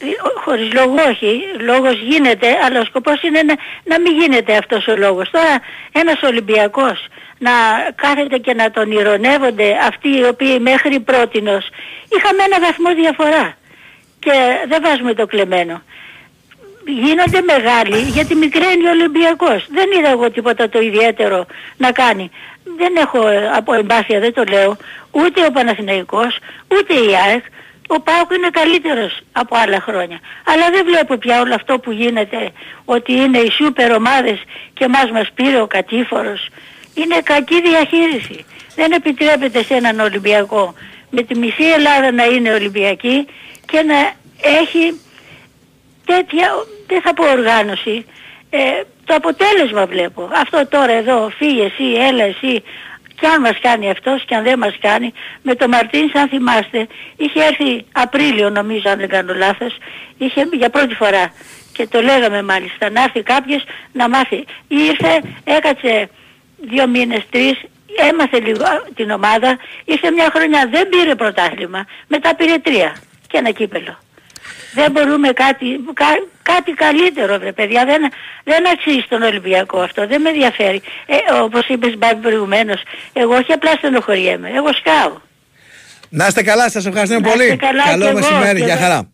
Ε, 0.00 0.04
ο- 0.06 0.40
Χωρίς 0.44 0.72
λόγο 0.72 0.94
όχι, 1.10 1.40
λόγος 1.60 1.94
γίνεται, 2.00 2.58
αλλά 2.64 2.80
ο 2.80 2.84
σκοπός 2.84 3.22
είναι 3.22 3.42
να, 3.42 3.54
να 3.84 4.00
μην 4.00 4.20
γίνεται 4.20 4.56
αυτός 4.56 4.86
ο 4.86 4.96
λόγος. 4.96 5.30
Τώρα 5.30 5.60
ένας 5.92 6.22
Ολυμπιακός 6.22 7.06
να 7.38 7.50
κάθεται 7.94 8.38
και 8.38 8.54
να 8.54 8.70
τον 8.70 8.90
ηρωνεύονται 8.90 9.76
αυτοί 9.88 10.08
οι 10.16 10.24
οποίοι 10.24 10.58
μέχρι 10.60 11.00
πρότινος 11.00 11.68
είχαμε 12.16 12.42
ένα 12.42 12.60
βαθμό 12.60 12.94
διαφορά 12.94 13.56
και 14.18 14.32
δεν 14.68 14.82
βάζουμε 14.82 15.14
το 15.14 15.26
κλεμμένο 15.26 15.82
γίνονται 16.88 17.40
μεγάλοι 17.40 17.98
γιατί 17.98 18.34
μικραίνει 18.34 18.86
ο 18.86 18.90
Ολυμπιακός. 18.90 19.66
Δεν 19.70 19.86
είδα 19.98 20.08
εγώ 20.08 20.30
τίποτα 20.30 20.68
το 20.68 20.80
ιδιαίτερο 20.80 21.46
να 21.76 21.92
κάνει. 21.92 22.30
Δεν 22.78 22.96
έχω 22.96 23.28
ε, 23.28 23.50
από 23.56 23.74
εμπάθεια, 23.74 24.20
δεν 24.20 24.32
το 24.34 24.44
λέω, 24.48 24.76
ούτε 25.10 25.44
ο 25.46 25.50
Παναθηναϊκός, 25.50 26.38
ούτε 26.68 26.94
η 26.94 27.14
ΑΕΚ. 27.26 27.44
Ο 27.86 28.00
ΠΑΟΚ 28.00 28.32
είναι 28.32 28.50
καλύτερος 28.50 29.20
από 29.32 29.56
άλλα 29.56 29.80
χρόνια. 29.80 30.20
Αλλά 30.46 30.70
δεν 30.70 30.84
βλέπω 30.84 31.16
πια 31.16 31.40
όλο 31.40 31.54
αυτό 31.54 31.78
που 31.78 31.90
γίνεται 31.90 32.50
ότι 32.84 33.12
είναι 33.12 33.38
οι 33.38 33.50
σούπερ 33.50 33.92
ομάδες 33.92 34.42
και 34.74 34.88
μας 34.88 35.10
μας 35.10 35.30
πήρε 35.34 35.60
ο 35.60 35.66
κατήφορος. 35.66 36.48
Είναι 36.94 37.20
κακή 37.22 37.60
διαχείριση. 37.60 38.44
Δεν 38.74 38.92
επιτρέπεται 38.92 39.62
σε 39.62 39.74
έναν 39.74 40.00
Ολυμπιακό 40.00 40.74
με 41.10 41.22
τη 41.22 41.38
μισή 41.38 41.64
Ελλάδα 41.64 42.12
να 42.12 42.24
είναι 42.24 42.52
Ολυμπιακή 42.52 43.26
και 43.66 43.82
να 43.82 44.12
έχει 44.60 45.00
τέτοια, 46.04 46.48
δεν 46.86 47.00
θα 47.00 47.14
πω 47.14 47.30
οργάνωση, 47.30 48.04
ε, 48.50 48.58
Ε, 48.58 48.84
το 49.04 49.14
αποτέλεσμα 49.14 49.86
βλέπω. 49.86 50.28
Αυτό 50.32 50.66
τώρα 50.66 50.92
εδώ, 50.92 51.32
φύγε 51.36 51.64
εσύ, 51.64 51.84
έλα 52.08 52.24
εσύ, 52.24 52.62
και 53.20 53.26
αν 53.26 53.40
μας 53.40 53.58
κάνει 53.60 53.90
αυτός 53.90 54.24
και 54.24 54.34
αν 54.34 54.42
δεν 54.44 54.58
μας 54.58 54.76
κάνει, 54.80 55.12
με 55.42 55.54
το 55.54 55.68
Μαρτίνς 55.68 56.14
αν 56.14 56.28
θυμάστε, 56.28 56.86
είχε 57.16 57.42
έρθει 57.42 57.84
Απρίλιο 57.92 58.50
νομίζω 58.50 58.90
αν 58.90 58.98
δεν 58.98 59.08
κάνω 59.08 59.34
λάθος, 59.34 59.76
είχε 60.18 60.48
για 60.52 60.70
πρώτη 60.70 60.94
φορά 60.94 61.32
και 61.72 61.86
το 61.86 62.00
λέγαμε 62.00 62.42
μάλιστα, 62.42 62.90
να 62.90 63.02
έρθει 63.02 63.22
κάποιος 63.22 63.64
να 63.92 64.08
μάθει. 64.08 64.44
Ήρθε, 64.68 65.22
έκατσε 65.44 66.08
δύο 66.60 66.86
μήνες, 66.86 67.22
τρεις, 67.30 67.60
έμαθε 68.10 68.40
λίγο 68.40 68.64
την 68.94 69.10
ομάδα, 69.10 69.58
ήρθε 69.84 70.10
μια 70.10 70.30
χρονιά, 70.34 70.68
δεν 70.70 70.88
πήρε 70.88 71.14
πρωτάθλημα, 71.14 71.86
μετά 72.06 72.34
πήρε 72.34 72.58
τρία 72.58 72.96
και 73.26 73.38
ένα 73.38 73.50
κύπελο. 73.50 73.98
Δεν 74.78 74.90
μπορούμε 74.92 75.28
κάτι, 75.28 75.66
κα- 75.94 76.24
κάτι 76.42 76.70
καλύτερο 76.72 77.38
βρε 77.38 77.52
παιδιά, 77.52 77.84
δεν, 77.84 78.00
δεν 78.44 78.62
αξίζει 78.72 79.00
στον 79.06 79.22
Ολυμπιακό 79.22 79.78
αυτό, 79.80 80.06
δεν 80.06 80.20
με 80.20 80.28
ενδιαφέρει. 80.28 80.80
Ε, 81.06 81.16
όπως 81.42 81.64
είπες 81.68 81.96
Μπάμπη 81.98 82.20
προηγουμένως, 82.26 82.80
εγώ 83.12 83.34
όχι 83.34 83.52
απλά 83.52 83.70
στενοχωριέμαι, 83.72 84.48
εγώ 84.54 84.72
σκάω. 84.72 85.12
Να 86.08 86.26
είστε 86.26 86.42
καλά, 86.42 86.70
σας 86.70 86.86
ευχαριστούμε 86.86 87.20
Να 87.20 87.28
πολύ. 87.32 87.42
είστε 87.44 87.56
καλά 87.56 87.82
Καλό 87.84 88.02
κι 88.04 88.08
εγώ, 88.10 88.18
μεσημέρι, 88.18 88.58
και 88.58 88.64
γεια 88.64 88.74
εγώ. 88.74 88.82
χαρά. 88.82 89.08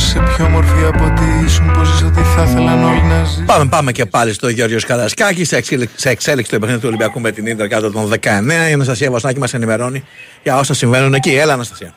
Λένε 0.00 0.24
πως 0.24 0.24
είσαι 0.24 0.34
πιο 0.36 0.44
όμορφη 0.44 0.84
από 0.84 1.04
ό,τι 1.04 1.24
ήσουν 1.46 1.72
Πως 1.72 1.88
είσαι 1.92 2.04
ότι 2.04 2.22
θα 2.34 2.42
ήθελαν 2.42 2.84
όλοι 2.84 3.02
να 3.02 3.24
ζήσουν 3.24 3.44
Πάμε, 3.44 3.68
πάμε 3.68 3.92
και 3.92 4.06
πάλι 4.06 4.32
στο 4.32 4.48
Γιώργο 4.48 4.76
Καρασκάκης 4.86 5.48
σε 5.48 5.56
εξέλιξη, 5.56 5.94
σε 5.98 6.10
εξέλιξη 6.10 6.50
του 6.52 6.58
παιχνίδι 6.58 6.80
του 6.80 6.88
Ολυμπιακού 6.88 7.20
με 7.20 7.30
την 7.30 7.46
Ίντερ 7.46 7.68
κάτω 7.68 7.90
των 7.92 8.12
19. 8.12 8.16
Η 8.70 8.72
Αναστασία 8.72 9.10
Βασνάκη 9.10 9.38
μας 9.38 9.54
ενημερώνει 9.54 10.04
για 10.42 10.58
όσα 10.58 10.74
συμβαίνουν 10.74 11.14
εκεί. 11.14 11.32
Έλα, 11.34 11.52
Αναστασία. 11.52 11.94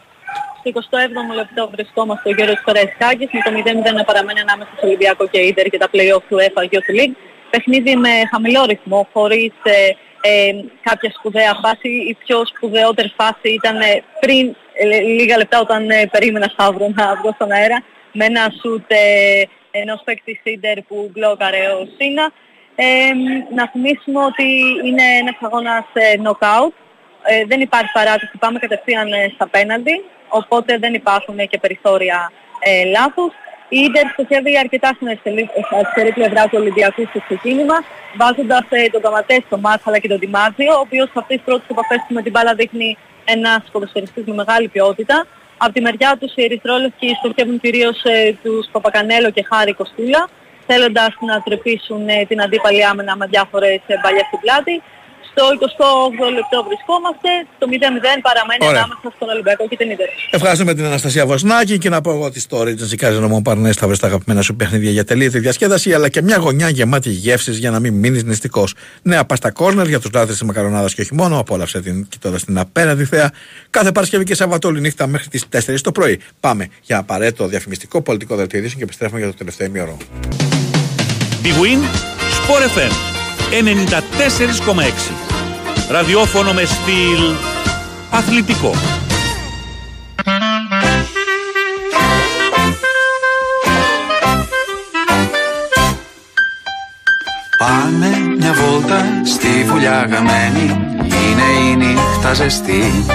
Στο 0.60 0.72
27ο 0.74 1.36
λεπτό 1.36 1.70
βρισκόμαστε 1.72 2.30
ο 2.30 2.34
Γιώργος 2.34 2.62
Καραϊσκάκης 2.66 3.30
με 3.32 3.40
το 3.46 3.52
0-0 3.92 3.96
να 3.96 4.04
παραμένει 4.04 4.40
ανάμεσα 4.40 4.70
στο 4.78 4.88
Ολυμπιακό 4.88 5.28
και 5.28 5.40
Ίντερ 5.40 5.66
και 5.66 5.78
τα 5.78 5.90
play-off 5.94 6.24
του 6.30 6.36
UEFA 6.40 6.64
Youth 6.72 6.90
League. 6.98 7.16
Παιχνίδι 7.50 7.96
με 7.96 8.10
χαμηλό 8.32 8.66
ρυθμό, 8.66 9.08
χωρίς 9.14 9.54
ε, 9.64 9.76
ε, 10.30 10.52
κάποια 10.84 11.12
σπουδαία 11.18 11.54
φάση. 11.64 11.90
Η 12.12 12.18
πιο 12.24 12.38
σπουδαιότερη 12.46 13.14
φάση 13.18 13.50
ήταν 13.60 13.76
ε, 13.80 14.04
πριν 14.20 14.56
ε, 14.74 15.00
λίγα 15.00 15.38
λεπτά 15.38 15.60
όταν 15.60 15.90
ε, 15.90 16.06
περίμενα 16.12 16.48
Σταύρο 16.54 16.92
να 16.96 17.16
βγω 17.16 17.32
στον 17.34 17.52
αέρα 17.52 17.84
με 18.14 18.26
ένα 18.26 18.54
σουτ 18.62 18.92
ε, 18.92 19.44
ενός 19.72 20.02
παίκτη 20.04 20.42
Ίντερ 20.44 20.82
που 20.82 21.10
μπλόκαρε 21.14 21.68
ο 21.68 21.88
Σίνα. 21.98 22.32
Ε, 22.76 22.86
να 23.56 23.70
θυμίσουμε 23.72 24.20
ότι 24.30 24.48
είναι 24.88 25.06
ένας 25.22 25.38
αγώνας 25.40 25.86
ε, 25.94 26.14
knockout. 26.24 26.74
Ε, 27.24 27.46
δεν 27.46 27.60
υπάρχει 27.62 27.92
παράτηση, 27.94 28.38
πάμε 28.40 28.60
κατευθείαν 28.60 29.14
ε, 29.14 29.32
στα 29.36 29.48
πέναλτι, 29.48 30.04
οπότε 30.30 30.78
δεν 30.78 30.94
υπάρχουν 30.94 31.40
ε, 31.40 31.46
και 31.46 31.58
περιθώρια 31.58 32.32
ε, 32.60 32.86
λάθους. 32.86 33.34
Η 33.70 33.78
Ίντερ 33.78 34.06
στοχεύει 34.12 34.58
αρκετά 34.58 34.90
στην 34.96 35.08
αριστερή 35.08 35.50
στην 35.66 35.78
αριστερή 35.78 36.12
πλευρά 36.12 36.44
του 36.44 36.58
Ολυμπιακού 36.60 37.02
στο 37.10 37.20
ξεκίνημα, 37.28 37.78
βάζοντας 38.18 38.66
ε, 38.70 38.90
τον 38.90 39.02
Καματέ 39.02 39.44
στο 39.46 39.58
μάτς 39.58 39.88
αλλά 39.88 39.98
και 40.00 40.08
τον 40.08 40.20
Τιμάτζιο, 40.20 40.74
ο 40.74 40.80
οποίος 40.80 41.08
σε 41.08 41.20
αυτές 41.22 41.36
τις 41.38 41.46
πρώτες 41.46 41.68
επαφές 41.70 41.98
του 42.08 42.14
με 42.14 42.22
την 42.22 42.32
μπάλα 42.32 42.54
δείχνει 42.56 42.98
ένας 43.26 43.62
ποδοσφαιριστής 43.72 44.26
με 44.26 44.34
μεγάλη 44.34 44.68
ποιότητα. 44.68 45.26
Από 45.66 45.74
τη 45.74 45.82
μεριά 45.82 46.18
τους 46.20 46.32
οι 46.36 46.44
ερυθρόλευκοι 46.44 47.08
στοχεύουν 47.20 47.60
κυρίως 47.60 48.04
ε, 48.04 48.38
τους 48.44 48.68
Παπακανέλο 48.72 49.30
και 49.30 49.44
Χάρη 49.50 49.74
Κοστούλα, 49.74 50.30
θέλοντας 50.68 51.14
να 51.20 51.42
τρεπήσουν 51.42 52.08
ε, 52.08 52.26
την 52.26 52.42
αντίπαλη 52.42 52.86
άμενα 52.86 53.16
με 53.16 53.26
διάφορες 53.26 53.82
ε, 53.88 53.96
μπαλιές 54.02 54.26
στην 54.28 54.40
πλάτη. 54.40 54.82
Στο 55.36 55.44
28ο 55.60 56.26
λεπτό 56.38 56.58
βρισκόμαστε, 56.68 57.30
το 57.60 57.66
0-0 57.70 57.74
παραμένει 58.28 58.64
Ωραία. 58.68 58.84
ανάμεσα 58.84 59.08
στον 59.16 59.30
Ολυμπιακό 59.30 59.68
και 59.68 59.78
την 59.78 59.90
Ίντερ. 59.90 60.08
Ευχαριστούμε 60.32 60.74
την 60.74 60.86
Αναστασία 60.86 61.26
Βασνάκη 61.26 61.78
και 61.78 61.90
να 61.90 62.02
πω 62.02 62.12
εγώ 62.12 62.24
ότι 62.24 62.40
στο 62.40 62.58
Regency 62.62 62.98
Casino 63.02 63.28
Mon 63.34 63.44
Parnes 63.48 63.72
θα 63.72 63.88
βρει 63.88 63.98
τα 63.98 64.08
αγαπημένα 64.08 64.42
σου 64.42 64.56
παιχνίδια 64.56 64.92
για 64.92 65.04
τελείωτη 65.04 65.40
διασκέδαση 65.40 65.94
αλλά 65.94 66.10
και 66.10 66.22
μια 66.22 66.38
γωνιά 66.38 66.70
γεμάτη 66.70 67.10
γεύσεις 67.10 67.58
για 67.58 67.72
να 67.72 67.80
μην 67.80 67.94
μείνεις 67.94 68.24
νηστικός. 68.24 68.74
Νέα 69.02 69.26
πάστα 69.26 69.52
κόρνερ 69.52 69.88
για 69.88 70.00
τους 70.00 70.12
λάτρε 70.14 70.32
της 70.32 70.44
μακαρονάδας 70.44 70.94
και 70.94 71.02
όχι 71.02 71.14
μόνο. 71.16 71.40
Απόλαυσε 71.40 71.82
την 71.82 72.08
κοιτώντα 72.08 72.38
την 72.46 72.58
απέναντι 72.60 73.06
θέα 73.06 73.32
κάθε 73.70 73.92
Παρασκευή 73.92 74.24
και 74.24 74.36
Σαββατό 74.36 74.68
όλη 74.68 74.80
νύχτα 74.82 75.08
μέχρι 75.08 75.28
τις 75.28 75.46
4 75.52 75.82
το 75.82 75.92
πρωί. 75.92 76.20
Πάμε 76.40 76.68
για 76.82 76.98
απαραίτητο 76.98 77.48
διαφημιστικό 77.48 78.02
πολιτικό 78.02 78.36
δελτίο 78.36 78.60
ειδήσεων 78.60 78.78
και 78.78 78.86
επιστρέφουμε 78.86 79.20
για 79.20 79.30
το 79.30 79.36
τελευταίο 79.38 79.68
ημιωρό. 79.68 79.98
Big 81.44 81.58
Win, 81.64 81.82
Sport 82.38 82.78
FM 82.78 83.23
94,6. 83.54 83.62
Ραδιόφωνο 85.90 86.54
με 86.54 86.66
στυλ 86.66 87.36
αθλητικό. 88.10 88.72
Πάμε 97.58 98.36
μια 98.38 98.54
βόλτα 98.54 99.06
στη 99.26 99.64
βουλιά 99.68 100.08
γαμένη 100.12 100.66
Είναι 101.00 101.70
η 101.70 101.76
νύχτα 101.76 102.34
ζεστή 102.34 103.06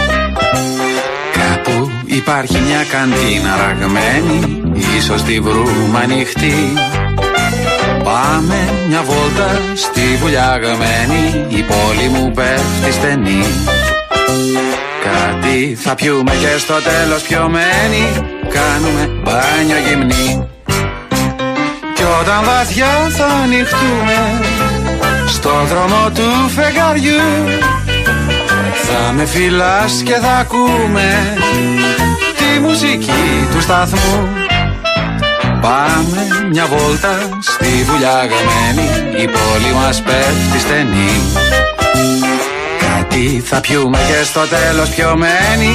Κάπου 1.33 1.91
υπάρχει 2.05 2.59
μια 2.59 2.85
καντίνα 2.91 3.57
ραγμένη 3.57 4.63
Ίσως 4.97 5.23
τη 5.23 5.41
βρούμε 5.41 5.99
ανοιχτή 6.03 6.73
Πάμε 8.09 8.73
μια 8.89 9.03
βόλτα 9.03 9.61
στη 9.75 10.01
βουλιά 10.21 10.61
γαμένη 10.63 11.47
Η 11.49 11.63
πόλη 11.63 12.09
μου 12.09 12.33
πέφτει 12.33 12.93
στενή. 12.93 13.45
Κάτι 15.05 15.75
θα 15.81 15.95
πιούμε 15.95 16.31
και 16.31 16.59
στο 16.59 16.75
τέλος 16.75 17.23
πιωμένοι 17.23 18.05
Κάνουμε 18.49 19.11
μπάνιο 19.23 19.79
γυμνή. 19.89 20.49
Κι 21.95 22.03
όταν 22.21 22.45
βαθιά 22.45 23.09
θα 23.09 23.27
ανοιχτούμε 23.27 24.41
Στο 25.27 25.51
δρόμο 25.51 26.11
του 26.15 26.49
φεγγαριού 26.49 27.21
Θα 28.87 29.13
με 29.13 29.25
φυλάς 29.25 30.03
και 30.05 30.15
θα 30.15 30.33
ακούμε 30.33 31.37
Τη 32.37 32.61
μουσική 32.61 33.49
του 33.53 33.61
σταθμού 33.61 34.29
Πάμε 35.61 36.47
μια 36.51 36.67
βόλτα 36.67 37.39
στη 37.41 37.85
βουλιά 37.85 38.29
γαμένη 38.31 38.89
Η 39.23 39.25
πόλη 39.25 39.75
μας 39.75 40.03
πέφτει 40.03 40.59
στενή 40.59 41.11
Κάτι 42.79 43.41
θα 43.41 43.61
πιούμε 43.61 43.99
και 43.99 44.25
στο 44.25 44.41
τέλος 44.41 44.89
πιωμένοι 44.89 45.71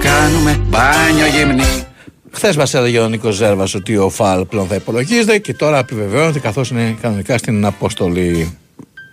Κάνουμε 0.00 0.60
μπάνιο 0.68 1.26
γυμνή 1.36 1.86
Χθες 2.32 2.56
μας 2.56 2.74
έλεγε 2.74 2.98
ο 2.98 3.08
Νίκος 3.08 3.34
Ζέρβας 3.34 3.74
ότι 3.74 3.96
ο 3.96 4.08
Φαλ 4.08 4.44
πλέον 4.44 4.66
θα 4.66 4.74
υπολογίζεται 4.74 5.38
και 5.38 5.54
τώρα 5.54 5.78
επιβεβαιώνεται 5.78 6.38
καθώς 6.38 6.70
είναι 6.70 6.96
κανονικά 7.00 7.38
στην 7.38 7.64
αποστολή. 7.64 8.58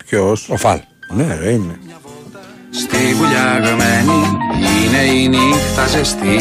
Ποιος; 0.05 0.49
Ο 0.49 0.57
Φαλ. 0.57 0.79
Ναι, 1.15 1.37
ρε, 1.41 1.49
είναι. 1.49 1.79
Στη 2.69 3.13
βουλιά 3.13 3.59
γραμμένη 3.63 4.37
είναι 4.85 5.19
η 5.21 5.27
νύχτα 5.27 5.87
ζεστή 5.87 6.39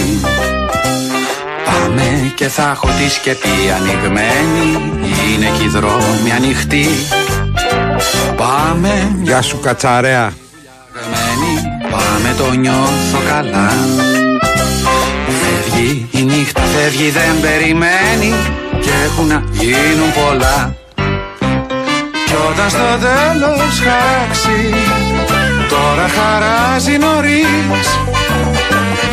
Πάμε 1.74 2.32
και 2.34 2.48
θα 2.48 2.70
έχω 2.70 2.86
τη 2.86 3.10
σκεπή 3.10 3.70
ανοιγμένη. 3.76 4.92
Είναι 5.28 5.51
και 5.59 5.64
οι 5.64 5.68
δρόμοι 5.68 6.32
ανοιχτοί. 6.36 6.86
Πάμε. 8.36 9.16
Γεια 9.22 9.42
σου 9.42 9.60
κατσαρέα. 9.60 10.32
γραμμένη 10.94 11.62
Πάμε 11.90 12.34
το 12.38 12.52
νιώθω 12.52 13.18
καλά. 13.28 13.70
Φεύγει 15.40 16.09
η 16.10 16.22
νύχτα 16.22 16.60
φεύγει 16.60 17.10
δεν 17.10 17.40
περιμένει. 17.40 18.34
Και 18.80 18.90
έχουν 19.05 19.26
να 19.26 19.44
γίνουν 19.51 20.12
πολλά. 20.14 20.74
Κι 22.26 22.34
όταν 22.51 22.70
στο 22.70 22.98
τέλος 23.01 23.80
χαράξει 23.84 24.74
Τώρα 25.68 26.09
χαράζει 26.09 26.98
νωρίς 26.98 27.86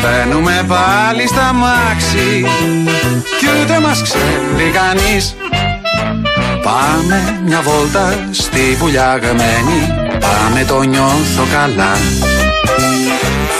Μπαίνουμε 0.02 0.64
πάλι 0.68 1.26
στα 1.26 1.52
μάξι. 1.52 2.44
Κι 3.38 3.46
ούτε 3.62 3.80
μας 3.80 4.02
ξέρει 4.02 4.70
κανείς. 4.72 5.36
Πάμε 6.62 7.40
μια 7.44 7.60
βόλτα 7.62 8.28
στη 8.30 8.76
βουλιά 8.78 9.16
γαμένη 9.22 10.02
Πάμε 10.20 10.64
το 10.66 10.82
νιώθω 10.82 11.46
καλά. 11.52 11.92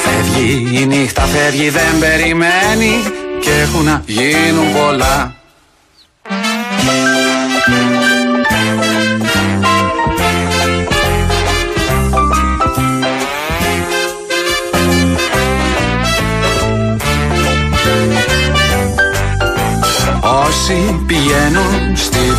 Φεύγει 0.03 0.81
η 0.81 0.87
νύχτα 0.87 1.23
φεύγει 1.23 1.69
δεν 1.71 1.99
περιμένει. 2.01 2.95
Και 3.41 3.51
έχουν 3.51 3.85
να 3.85 4.03
γίνουν 4.07 4.73
πολλά 4.73 5.35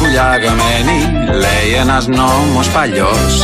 φουλιαγμένη 0.03 1.27
Λέει 1.31 1.73
ένας 1.79 2.07
νόμος 2.07 2.69
παλιός 2.69 3.43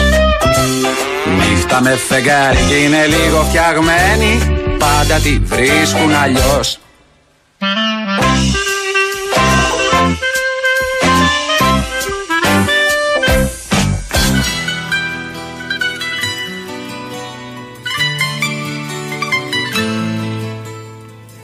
Νύχτα 1.38 1.82
με 1.82 1.90
φεγγάρι 1.90 2.58
και 2.68 2.76
είναι 2.76 3.06
λίγο 3.06 3.44
φτιαγμένη 3.44 4.58
Πάντα 4.78 5.16
τη 5.24 5.40
βρίσκουν 5.40 6.14
αλλιώς 6.24 6.80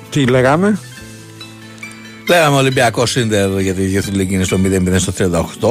Τι 0.09 0.25
λέγαμε; 0.25 0.79
Λέγαμε 2.27 2.57
Ολυμπιακό 2.57 3.05
Σίντερ 3.05 3.59
για 3.59 3.73
τη 3.73 3.81
Διεθνή 3.81 4.27
είναι 4.29 4.43
στο 4.43 4.59
0-0 4.63 4.95
στο 4.95 5.13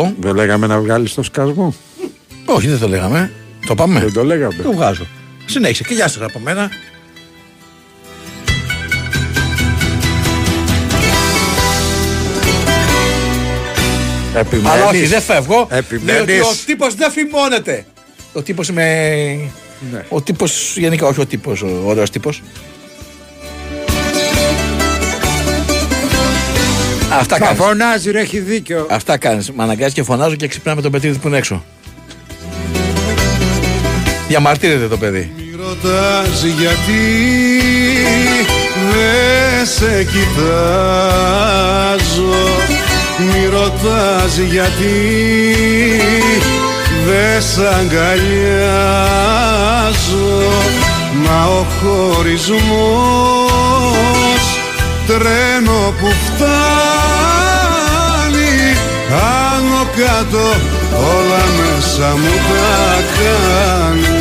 38. 0.08 0.12
Δεν 0.20 0.34
λέγαμε 0.34 0.66
να 0.66 0.80
βγάλεις 0.80 1.14
το 1.14 1.22
σκασμό. 1.22 1.74
Όχι, 2.44 2.68
δεν 2.68 2.78
το 2.78 2.88
λέγαμε. 2.88 3.32
Το 3.66 3.74
πάμε. 3.74 4.00
Δεν 4.00 4.12
το 4.12 4.24
λέγαμε. 4.24 4.62
Το 4.62 4.72
βγάζω. 4.72 5.06
Συνέχισε 5.46 5.84
και 5.84 5.94
γεια 5.94 6.08
σας 6.08 6.22
από 6.22 6.38
μένα. 6.38 6.70
Επιμένεις. 14.34 14.70
Αλλά 14.70 14.86
όχι, 14.86 15.06
δεν 15.06 15.22
φεύγω. 15.22 15.66
Επιμένεις. 15.70 16.24
Διότι 16.24 16.40
ο 16.40 16.52
τύπος 16.66 16.94
δεν 16.94 17.10
φημώνεται. 17.10 17.84
Ο 18.32 18.42
τύπος 18.42 18.68
είμαι... 18.68 18.84
Ναι. 19.92 20.04
Ο 20.08 20.22
τύπος, 20.22 20.76
γενικά 20.76 21.06
όχι 21.06 21.20
ο 21.20 21.26
τύπος, 21.26 21.62
ο 21.62 21.82
ωραίος 21.84 22.10
τύπος. 22.10 22.42
Αυτά 27.18 27.38
Μα 27.38 27.46
κάνεις. 27.46 27.62
φωνάζει, 27.62 28.10
ρε, 28.10 28.20
έχει 28.20 28.38
δίκιο. 28.38 28.86
Αυτά 28.90 29.16
κάνεις. 29.16 29.50
Μ' 29.50 29.60
αναγκάζει 29.60 29.94
και 29.94 30.02
φωνάζω 30.02 30.34
και 30.34 30.48
ξυπνάμε 30.48 30.80
το 30.82 30.90
παιδί 30.90 31.08
που 31.18 31.28
είναι 31.28 31.36
έξω. 31.36 31.64
Διαμαρτύρεται 34.28 34.88
το 34.88 34.96
παιδί. 34.96 35.32
Μη 35.36 35.54
ρωτάς 35.56 36.42
γιατί 36.44 37.02
δεν 38.90 39.66
σε 39.66 40.04
κοιτάζω 40.04 41.14
Μη 43.18 43.46
ρωτάς 43.50 44.36
γιατί 44.38 44.94
δεν 47.06 47.42
σ' 47.42 47.58
αγκαλιάζω 47.58 48.22
Μα 51.24 51.46
ο 51.46 51.64
χωρισμός 51.80 52.44
τρένο 55.06 55.94
που 56.00 56.08
φτάνει 56.26 56.54
Άνω 59.10 59.84
κάτω 59.96 60.46
όλα 60.92 61.44
μέσα 61.56 62.08
μου 62.16 62.34
τα 62.48 63.02
κάνει. 63.18 64.12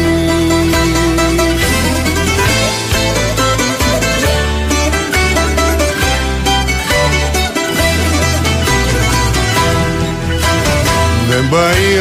Δεν 11.30 11.49
πάει 11.49 11.97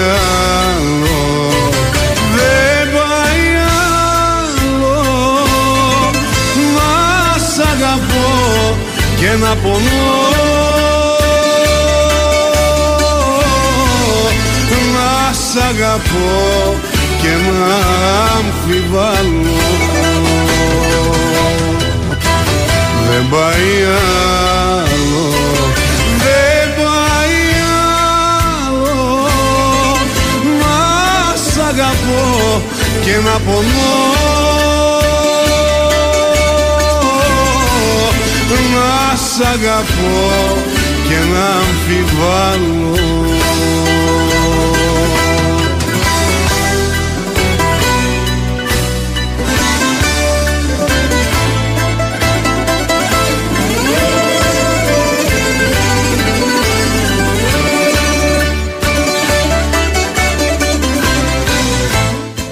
και 9.23 9.37
να 9.41 9.57
πονώ. 9.57 10.03
Να 14.95 15.33
σ' 15.33 15.57
αγαπώ 15.57 16.77
και 17.21 17.29
να 17.29 17.75
αμφιβάλλω. 18.39 19.61
Δεν 23.09 23.29
πάει 23.31 23.85
άλλο 23.95 25.33
Δεν 26.19 26.75
πάει 26.77 27.41
άλλο. 28.67 29.27
Να 30.61 31.37
σ' 31.37 31.59
αγαπώ 31.69 32.63
και 33.05 33.17
να 33.25 33.39
πονώ 33.39 34.22
σ' 39.35 39.41
αγαπώ 39.41 40.57
και 41.09 41.19
να 41.33 41.47
αμφιβάλλω. 41.47 43.01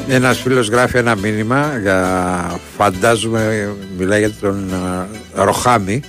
Ένας 0.09 0.39
φίλος 0.39 0.69
γράφει 0.69 0.97
ένα 0.97 1.17
μήνυμα 1.17 1.79
για 1.83 2.61
φαντάζομαι 2.77 3.75
μιλάει 3.99 4.19
για 4.19 4.33
τον 4.41 4.75
α, 4.75 5.45
Ροχάμι 5.45 6.03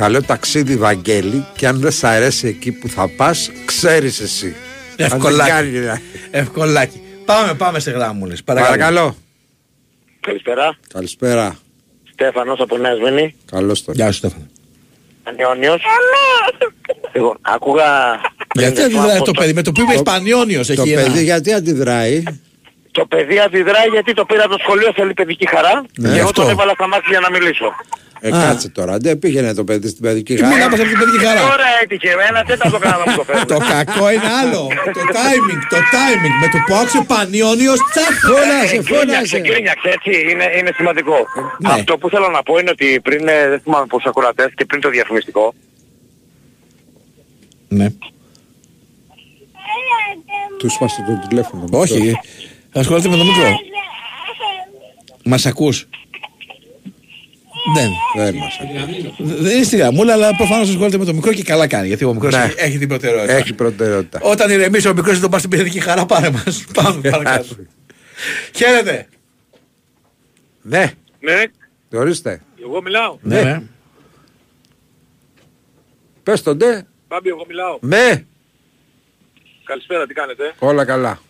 Καλό 0.00 0.22
ταξίδι 0.22 0.76
Βαγγέλη 0.76 1.46
και 1.56 1.66
αν 1.66 1.80
δεν 1.80 1.90
σ' 1.92 2.04
αρέσει 2.04 2.48
εκεί 2.48 2.72
που 2.72 2.88
θα 2.88 3.08
πας 3.08 3.50
ξέρεις 3.64 4.20
εσύ 4.20 4.54
Ευκολάκι. 4.96 5.50
Αν 5.50 5.70
δεν 5.70 5.84
κάνει- 5.84 6.00
Ευκολάκι. 6.30 7.00
Πάμε, 7.24 7.54
πάμε 7.54 7.78
σε 7.78 7.90
γράμμουλες. 7.90 8.42
Παρακαλώ. 8.42 8.70
Παρακαλώ 8.76 9.16
Καλησπέρα. 10.20 10.78
Καλησπέρα 10.92 11.58
Στέφανος 12.12 12.60
από 12.60 12.76
Νέα 12.76 12.94
Σμήνη. 12.94 13.34
Καλώς 13.50 13.84
το 13.84 13.92
Γεια 13.92 14.06
σου 14.06 14.18
Στέφανο. 14.18 14.46
Ανιόνιος. 15.22 15.82
Λοιπόν, 17.12 17.38
άκουγα... 17.40 17.84
Γιατί 18.54 18.74
πριν 18.74 18.84
αντιδράει 18.84 19.16
από 19.16 19.24
το 19.24 19.32
παιδί, 19.32 19.52
με 19.52 19.62
το 19.62 19.72
που 19.72 19.80
είπες 19.80 20.02
Πανιόνιος 20.02 20.66
Το 20.66 20.72
έχει 20.72 20.94
παιδί 20.94 21.10
ένα... 21.10 21.20
γιατί 21.20 21.52
αντιδράει; 21.52 22.22
Το 22.90 23.06
παιδί 23.06 23.38
αντιδράει 23.38 23.88
γιατί 23.88 24.12
το 24.14 24.24
πήρα 24.24 24.44
από 24.44 24.52
το 24.52 24.58
σχολείο, 24.62 24.92
θέλει 24.94 25.14
παιδική 25.14 25.46
χαρά. 25.48 25.84
Ναι, 25.98 26.08
και 26.12 26.18
εγώ 26.18 26.28
αυτό. 26.28 26.40
τον 26.42 26.50
έβαλα 26.50 26.72
στα 26.72 26.88
μάτια 26.88 27.08
για 27.10 27.20
να 27.20 27.30
μιλήσω. 27.30 27.74
Ε, 28.22 28.30
κάτσε 28.30 28.68
τώρα, 28.68 28.96
δεν 28.98 29.18
πήγαινε 29.18 29.54
το 29.54 29.64
παιδί 29.64 29.88
στην 29.88 30.02
παιδική 30.02 30.34
Τι 30.34 30.42
χαρά. 30.42 30.54
μιλάμε 30.54 30.76
σε 30.76 30.82
αυτή 30.82 30.94
την 30.94 31.04
παιδική 31.04 31.24
χαρά. 31.24 31.40
Τώρα 31.40 31.64
έτυχε, 31.82 32.10
ένα 32.28 32.42
τέταρτο 32.44 32.78
κανένα 32.78 33.02
μου 33.06 33.16
το 33.16 33.24
φέρνει. 33.24 33.44
Το 33.44 33.58
κακό 33.72 34.10
είναι 34.10 34.28
άλλο. 34.42 34.62
το 34.98 35.00
timing, 35.18 35.60
το 35.74 35.76
timing. 35.94 36.34
Με 36.42 36.48
το 36.52 36.58
που 36.66 36.74
άκουσε 36.74 37.04
Πανιόνιος, 37.06 37.78
τσακ. 37.92 38.14
Φώνασε, 38.30 38.74
Εγκρίνιαξε, 38.76 39.36
εγκρίνιαξε, 39.36 39.88
έτσι, 39.96 40.10
είναι, 40.30 40.46
είναι 40.58 40.70
σημαντικό. 40.76 41.16
Ναι. 41.58 41.72
Αυτό 41.72 41.98
που 41.98 42.08
θέλω 42.08 42.28
να 42.28 42.42
πω 42.42 42.58
είναι 42.58 42.70
ότι 42.70 43.00
πριν, 43.02 43.28
ε, 43.28 43.48
δεν 43.48 43.60
θυμάμαι 43.60 43.86
πόσους 43.86 44.08
ακροατές 44.08 44.48
και 44.54 44.64
πριν 44.64 44.80
το 44.80 44.88
διαφημιστικό, 44.90 45.54
Ναι. 47.68 47.88
Τους 50.58 50.72
σπάσε 50.72 51.04
το 51.06 51.28
τηλέφωνο. 51.28 51.64
Όχι, 51.70 52.14
ασχολείται 52.72 53.08
με 53.08 53.16
το 53.16 53.24
μικρό; 53.24 53.60
Μας 55.24 55.46
ακούς; 55.46 55.88
Δεν. 57.74 57.90
Δεν 58.16 58.34
μας 58.34 58.58
ακούει. 58.60 59.34
Δεν 59.34 59.54
είναι 59.56 59.64
στη 59.64 59.76
γραμμούλα, 59.76 60.12
αλλά 60.12 60.36
προφανώς 60.36 60.68
ασχολείται 60.68 60.98
με 60.98 61.04
το 61.04 61.14
μικρό 61.14 61.32
και 61.32 61.42
καλά 61.42 61.66
κάνει. 61.66 61.86
Γιατί 61.86 62.04
ο 62.04 62.14
μικρός 62.14 62.34
Ναι. 62.34 62.42
έχει, 62.42 62.54
έχει 62.58 62.78
την 62.78 62.88
προτεραιότητα. 62.88 63.32
Έχει 63.36 63.52
προτεραιότητα. 63.54 64.20
Όταν 64.22 64.50
ηρεμήσει 64.50 64.88
ο 64.88 64.94
μικρός, 64.94 65.20
τον 65.20 65.30
πας 65.30 65.40
στην 65.40 65.50
παιδική 65.50 65.80
χαρά, 65.80 66.06
πάρε 66.06 66.30
μας. 66.30 66.64
Πάμε 66.82 67.10
παρακάτω. 67.10 67.56
Χαίρετε. 68.56 69.08
Ναι, 70.62 70.92
Ναι, 71.20 71.42
ορίστε. 71.98 72.40
εγώ 72.62 72.82
μιλάω. 72.82 73.16
Ναι. 73.22 73.62
Πες 76.22 76.42
τον 76.42 76.56
ντε. 76.56 76.86
Μπάμπη, 77.08 77.28
εγώ 77.28 77.44
μιλάω. 77.48 77.78
Με. 77.80 78.26
Καλησπέρα, 79.64 80.06
τι 80.06 80.14
κάνετε; 80.14 80.54
Όλα 80.58 80.84
καλά. 80.84 81.20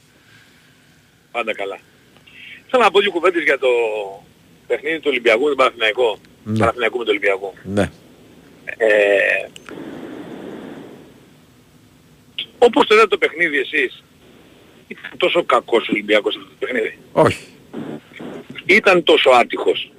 Πάντα 1.32 1.54
καλά. 1.54 1.78
Θέλω 2.70 2.82
να 2.82 2.90
πω 2.90 3.00
δύο 3.00 3.10
κουβέντες 3.10 3.42
για 3.42 3.58
το 3.58 3.68
παιχνίδι 4.66 4.96
του 4.96 5.06
Ολυμπιακού 5.06 5.42
με 5.42 5.48
τον 5.48 5.56
Παναθηναϊκό. 5.56 6.18
Ναι. 6.44 6.52
Του 6.52 6.58
Παναθηναϊκού 6.58 6.98
με 6.98 7.04
τον 7.04 7.12
Ολυμπιακό. 7.12 7.54
Ναι. 7.62 7.90
Ε, 8.76 9.48
όπως 12.58 12.86
το 12.86 12.94
είδατε 12.94 13.08
το 13.08 13.18
παιχνίδι 13.18 13.58
εσείς, 13.58 14.04
ήταν 14.88 15.10
τόσο 15.16 15.44
κακός 15.44 15.88
ο 15.88 15.90
Ολυμπιακός 15.92 16.36
αυτό 16.36 16.48
το 16.48 16.54
παιχνίδι; 16.58 16.98
Όχι. 17.12 17.46
Ήταν 18.66 19.02
τόσο 19.02 19.30
άτυχος; 19.30 19.92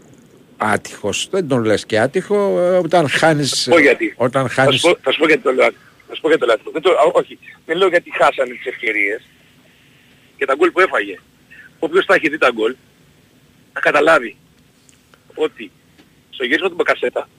Άτυχος. 0.57 1.27
Δεν 1.31 1.47
τον 1.47 1.63
λες 1.63 1.85
και 1.85 1.99
άτυχο 1.99 2.59
ε, 2.59 2.77
όταν 2.77 3.09
χάνεις... 3.09 3.67
πω 3.69 3.79
γιατί. 3.79 4.13
Όταν 4.17 4.47
Θα 4.47 4.53
χάνεις... 4.53 4.79
σου, 4.79 4.91
πω, 4.91 4.97
θα 5.01 5.11
σου 5.11 5.19
πω 5.19 5.27
γιατί 5.27 5.41
το 5.41 5.51
λέω. 5.51 5.69
Θα 6.07 6.15
σου 6.15 6.21
πω 6.21 6.27
γιατί 6.27 6.39
το 6.39 6.45
λέω. 6.45 6.55
αυτό. 6.55 6.71
Δεν 6.71 6.81
το, 6.81 6.89
α, 6.91 7.11
όχι, 7.13 7.37
δεν 7.65 7.77
λέω 7.77 7.87
γιατί 7.87 8.11
χάσανε 8.13 8.53
τις 8.53 8.65
ευκαιρίες 8.65 9.21
και 10.41 10.47
τα 10.47 10.55
γκολ 10.55 10.71
που 10.71 10.79
έφαγε. 10.79 11.19
Όποιος 11.79 12.05
θα 12.05 12.13
έχει 12.15 12.29
δει 12.29 12.37
τα 12.37 12.49
γκολ 12.53 12.75
θα 13.73 13.79
καταλάβει 13.79 14.35
ότι 15.35 15.71
στο 16.29 16.43
γύρισμα 16.43 16.69
του 16.69 16.75
Μπακασέτα 16.75 17.29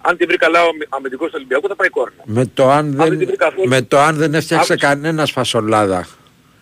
αν 0.00 0.16
την 0.16 0.26
βρει 0.26 0.36
καλά 0.36 0.64
ο 0.64 0.68
αμυ- 0.68 0.86
αμυντικός 0.88 1.26
του 1.28 1.34
Ολυμπιακού 1.36 1.68
θα 1.68 1.76
πάει 1.76 1.88
κόρνα. 1.88 2.22
Με 2.24 2.46
το 2.46 2.70
αν 2.70 2.94
δεν 2.96 3.08
την 3.08 3.18
δεν, 3.18 3.26
βρει 3.26 3.36
καθόλου. 3.36 3.68
με 3.68 3.82
το 3.82 3.98
αν 3.98 4.16
δεν 4.16 4.34
έφτιαξε 4.34 4.72
Άκουσα. 4.72 4.88
κανένας 4.88 5.30
φασολάδα. 5.30 6.08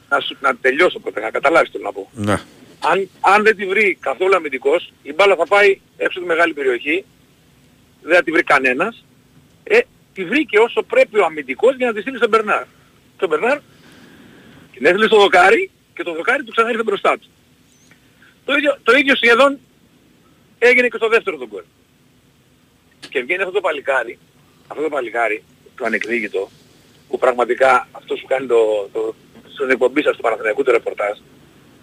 Να, 0.08 0.20
σου, 0.20 0.36
να 0.40 0.56
τελειώσω 0.56 0.98
πρώτα, 0.98 1.20
να 1.20 1.30
καταλάβεις 1.30 1.70
τι 1.70 1.76
θέλω 1.76 1.84
να 1.88 1.92
πω. 1.92 2.10
Ναι. 2.12 2.32
Αν, 2.90 3.08
αν 3.20 3.42
δεν 3.42 3.56
τη 3.56 3.66
βρει 3.66 3.96
καθόλου 4.00 4.34
αμυντικός, 4.36 4.92
η 5.02 5.12
μπάλα 5.12 5.34
θα 5.36 5.46
πάει 5.46 5.80
έξω 5.96 6.20
τη 6.20 6.26
μεγάλη 6.26 6.52
περιοχή, 6.52 7.04
δεν 8.02 8.14
θα 8.16 8.22
τη 8.22 8.30
βρει 8.30 8.42
κανένας, 8.42 9.04
ε, 9.64 9.78
τη 10.14 10.24
βρήκε 10.24 10.58
όσο 10.58 10.82
πρέπει 10.82 11.18
ο 11.18 11.24
αμυντικός 11.24 11.76
για 11.76 11.86
να 11.86 11.92
τη 11.92 12.00
στείλει 12.00 12.16
στον 12.16 12.28
Μπερνάρ. 12.28 12.64
Στον 13.16 13.28
Μπερνάρ 13.28 13.58
την 14.74 14.86
έστειλε 14.86 15.06
στο 15.06 15.16
δοκάρι 15.16 15.70
και 15.94 16.02
το 16.02 16.12
δοκάρι 16.14 16.42
του 16.44 16.50
ξανά 16.50 16.70
ήρθε 16.70 16.82
μπροστά 16.82 17.18
του. 17.18 17.28
Το 18.44 18.52
ίδιο, 18.54 18.78
το 18.82 18.96
ίδιο 18.96 19.16
σχεδόν 19.16 19.58
έγινε 20.58 20.88
και 20.88 20.96
στο 20.96 21.08
δεύτερο 21.08 21.36
τον 21.36 21.48
γκολ. 21.48 21.62
Και 23.08 23.22
βγαίνει 23.22 23.40
αυτό 23.42 23.54
το 23.54 23.60
παλικάρι, 23.60 24.18
αυτό 24.66 24.82
το 24.82 24.88
παλικάρι, 24.88 25.42
το 25.76 25.84
ανεκδίκητο, 25.84 26.50
που 27.08 27.18
πραγματικά 27.18 27.88
αυτός 27.92 28.18
σου 28.18 28.26
κάνει 28.26 28.46
το, 28.46 28.88
το, 28.92 29.14
στον 29.52 29.70
εκπομπή 29.70 30.02
σας 30.02 30.16
του 30.16 30.22
Παναθηναϊκού 30.22 30.62
το 30.62 30.72
ρεπορτάζ, 30.72 31.18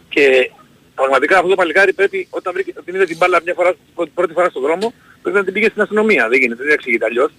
και 0.09 0.51
πραγματικά 0.95 1.35
αυτό 1.35 1.49
το 1.49 1.55
παλικάρι 1.55 1.93
πρέπει 1.93 2.27
όταν 2.29 2.53
βρήκε, 2.53 2.73
την 2.85 2.95
είδε 2.95 3.05
την 3.05 3.17
μπάλα 3.17 3.41
μια 3.43 3.53
φορά, 3.53 3.73
πρώτη- 3.95 4.13
πρώτη 4.13 4.33
φορά 4.33 4.49
στον 4.49 4.61
δρόμο, 4.61 4.93
πρέπει 5.21 5.37
να 5.37 5.43
την 5.43 5.53
πήγε 5.53 5.69
στην 5.69 5.81
αστυνομία. 5.81 6.27
Δεν 6.29 6.39
γίνεται, 6.39 6.63
δεν 6.63 6.73
εξηγείται 6.73 7.05
αλλιώς. 7.05 7.31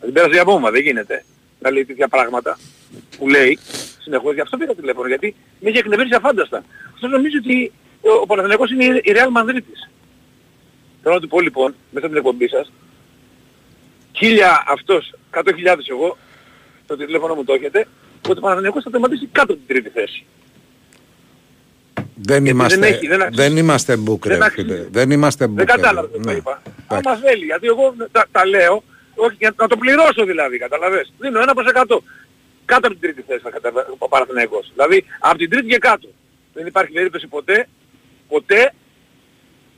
Να 0.00 0.04
την 0.04 0.14
πέρασε 0.14 0.32
για 0.32 0.44
μπόμβα, 0.44 0.70
δεν 0.70 0.82
γίνεται. 0.82 1.24
Να 1.62 1.70
λέει 1.70 1.84
τέτοια 1.84 2.08
πράγματα 2.08 2.58
που 3.18 3.28
λέει 3.28 3.58
συνεχώς. 4.02 4.34
Γι' 4.34 4.40
αυτό 4.40 4.56
πήρα 4.56 4.74
τηλέφωνο, 4.74 5.08
γιατί 5.08 5.34
με 5.60 5.68
έχει 5.68 5.78
εκνευρίσει 5.78 6.14
αφάνταστα. 6.14 6.64
Αυτό 6.94 7.06
νομίζω 7.08 7.36
ότι 7.38 7.72
ο, 8.00 8.10
ο 8.22 8.26
Παναθηναϊκός 8.26 8.70
είναι 8.70 8.84
η- 8.84 9.00
η 9.04 9.12
Real 9.16 9.40
Madrid 9.40 9.60
της. 9.70 9.90
Θέλω 11.02 11.14
να 11.14 11.20
του 11.20 11.28
πω 11.28 11.40
λοιπόν, 11.40 11.74
μέσα 11.90 12.06
από 12.06 12.14
την 12.14 12.16
εκπομπή 12.16 12.48
σας, 12.48 12.72
χίλια 14.12 14.64
αυτός, 14.68 15.14
100.000 15.34 15.44
εγώ, 15.90 16.16
το 16.86 16.96
τηλέφωνο 16.96 17.34
μου 17.34 17.44
το 17.44 17.52
έχετε, 17.52 17.86
ότι 18.28 18.38
ο 18.38 18.40
Παναθηναϊκός 18.40 18.82
θα 18.82 18.90
τερματίσει 18.90 19.26
κάτω 19.32 19.52
από 19.52 19.62
την 19.66 19.76
τρίτη 19.76 19.88
θέση. 19.88 20.24
Δεν 22.14 22.46
είμαστε, 22.46 22.78
δεν 22.78 22.92
έχει, 22.92 23.06
δεν 23.06 23.18
δεν, 23.18 23.26
αξίζει. 23.26 23.58
είμαστε 23.58 23.96
μπουκ, 23.96 24.26
ρε 24.26 24.36
Δεν 24.36 24.50
φίλε. 24.50 24.86
Δεν 24.90 25.10
είμαστε 25.10 25.46
μπουκ. 25.46 25.56
Δεν 25.56 25.66
ρε. 25.66 25.72
κατάλαβα 25.72 26.08
το 26.08 26.18
Ναι. 26.18 26.32
είπα. 26.32 26.62
Αν 26.86 27.00
μας 27.04 27.20
θέλει, 27.20 27.44
γιατί 27.44 27.66
εγώ 27.66 27.94
τα, 28.12 28.26
τα 28.32 28.46
λέω, 28.46 28.82
όχι 29.14 29.36
για 29.38 29.54
να 29.56 29.66
το 29.66 29.76
πληρώσω 29.76 30.24
δηλαδή, 30.24 30.58
καταλαβες. 30.58 31.12
Δίνω 31.18 31.40
ένα 31.40 31.54
προς 31.54 31.66
εκατό. 31.66 32.02
Κάτω 32.64 32.86
από 32.86 32.96
την 32.96 33.00
τρίτη 33.00 33.22
θέση 33.28 33.40
θα 33.42 33.50
κατέβει 33.50 33.76
ο 33.98 34.08
Παναθηναϊκός. 34.08 34.70
Δηλαδή 34.74 35.04
από 35.18 35.38
την 35.38 35.50
τρίτη 35.50 35.66
και 35.66 35.78
κάτω. 35.78 36.08
Δεν 36.54 36.66
υπάρχει 36.66 36.92
περίπτωση 36.92 37.26
ποτέ, 37.26 37.68
ποτέ, 38.28 38.74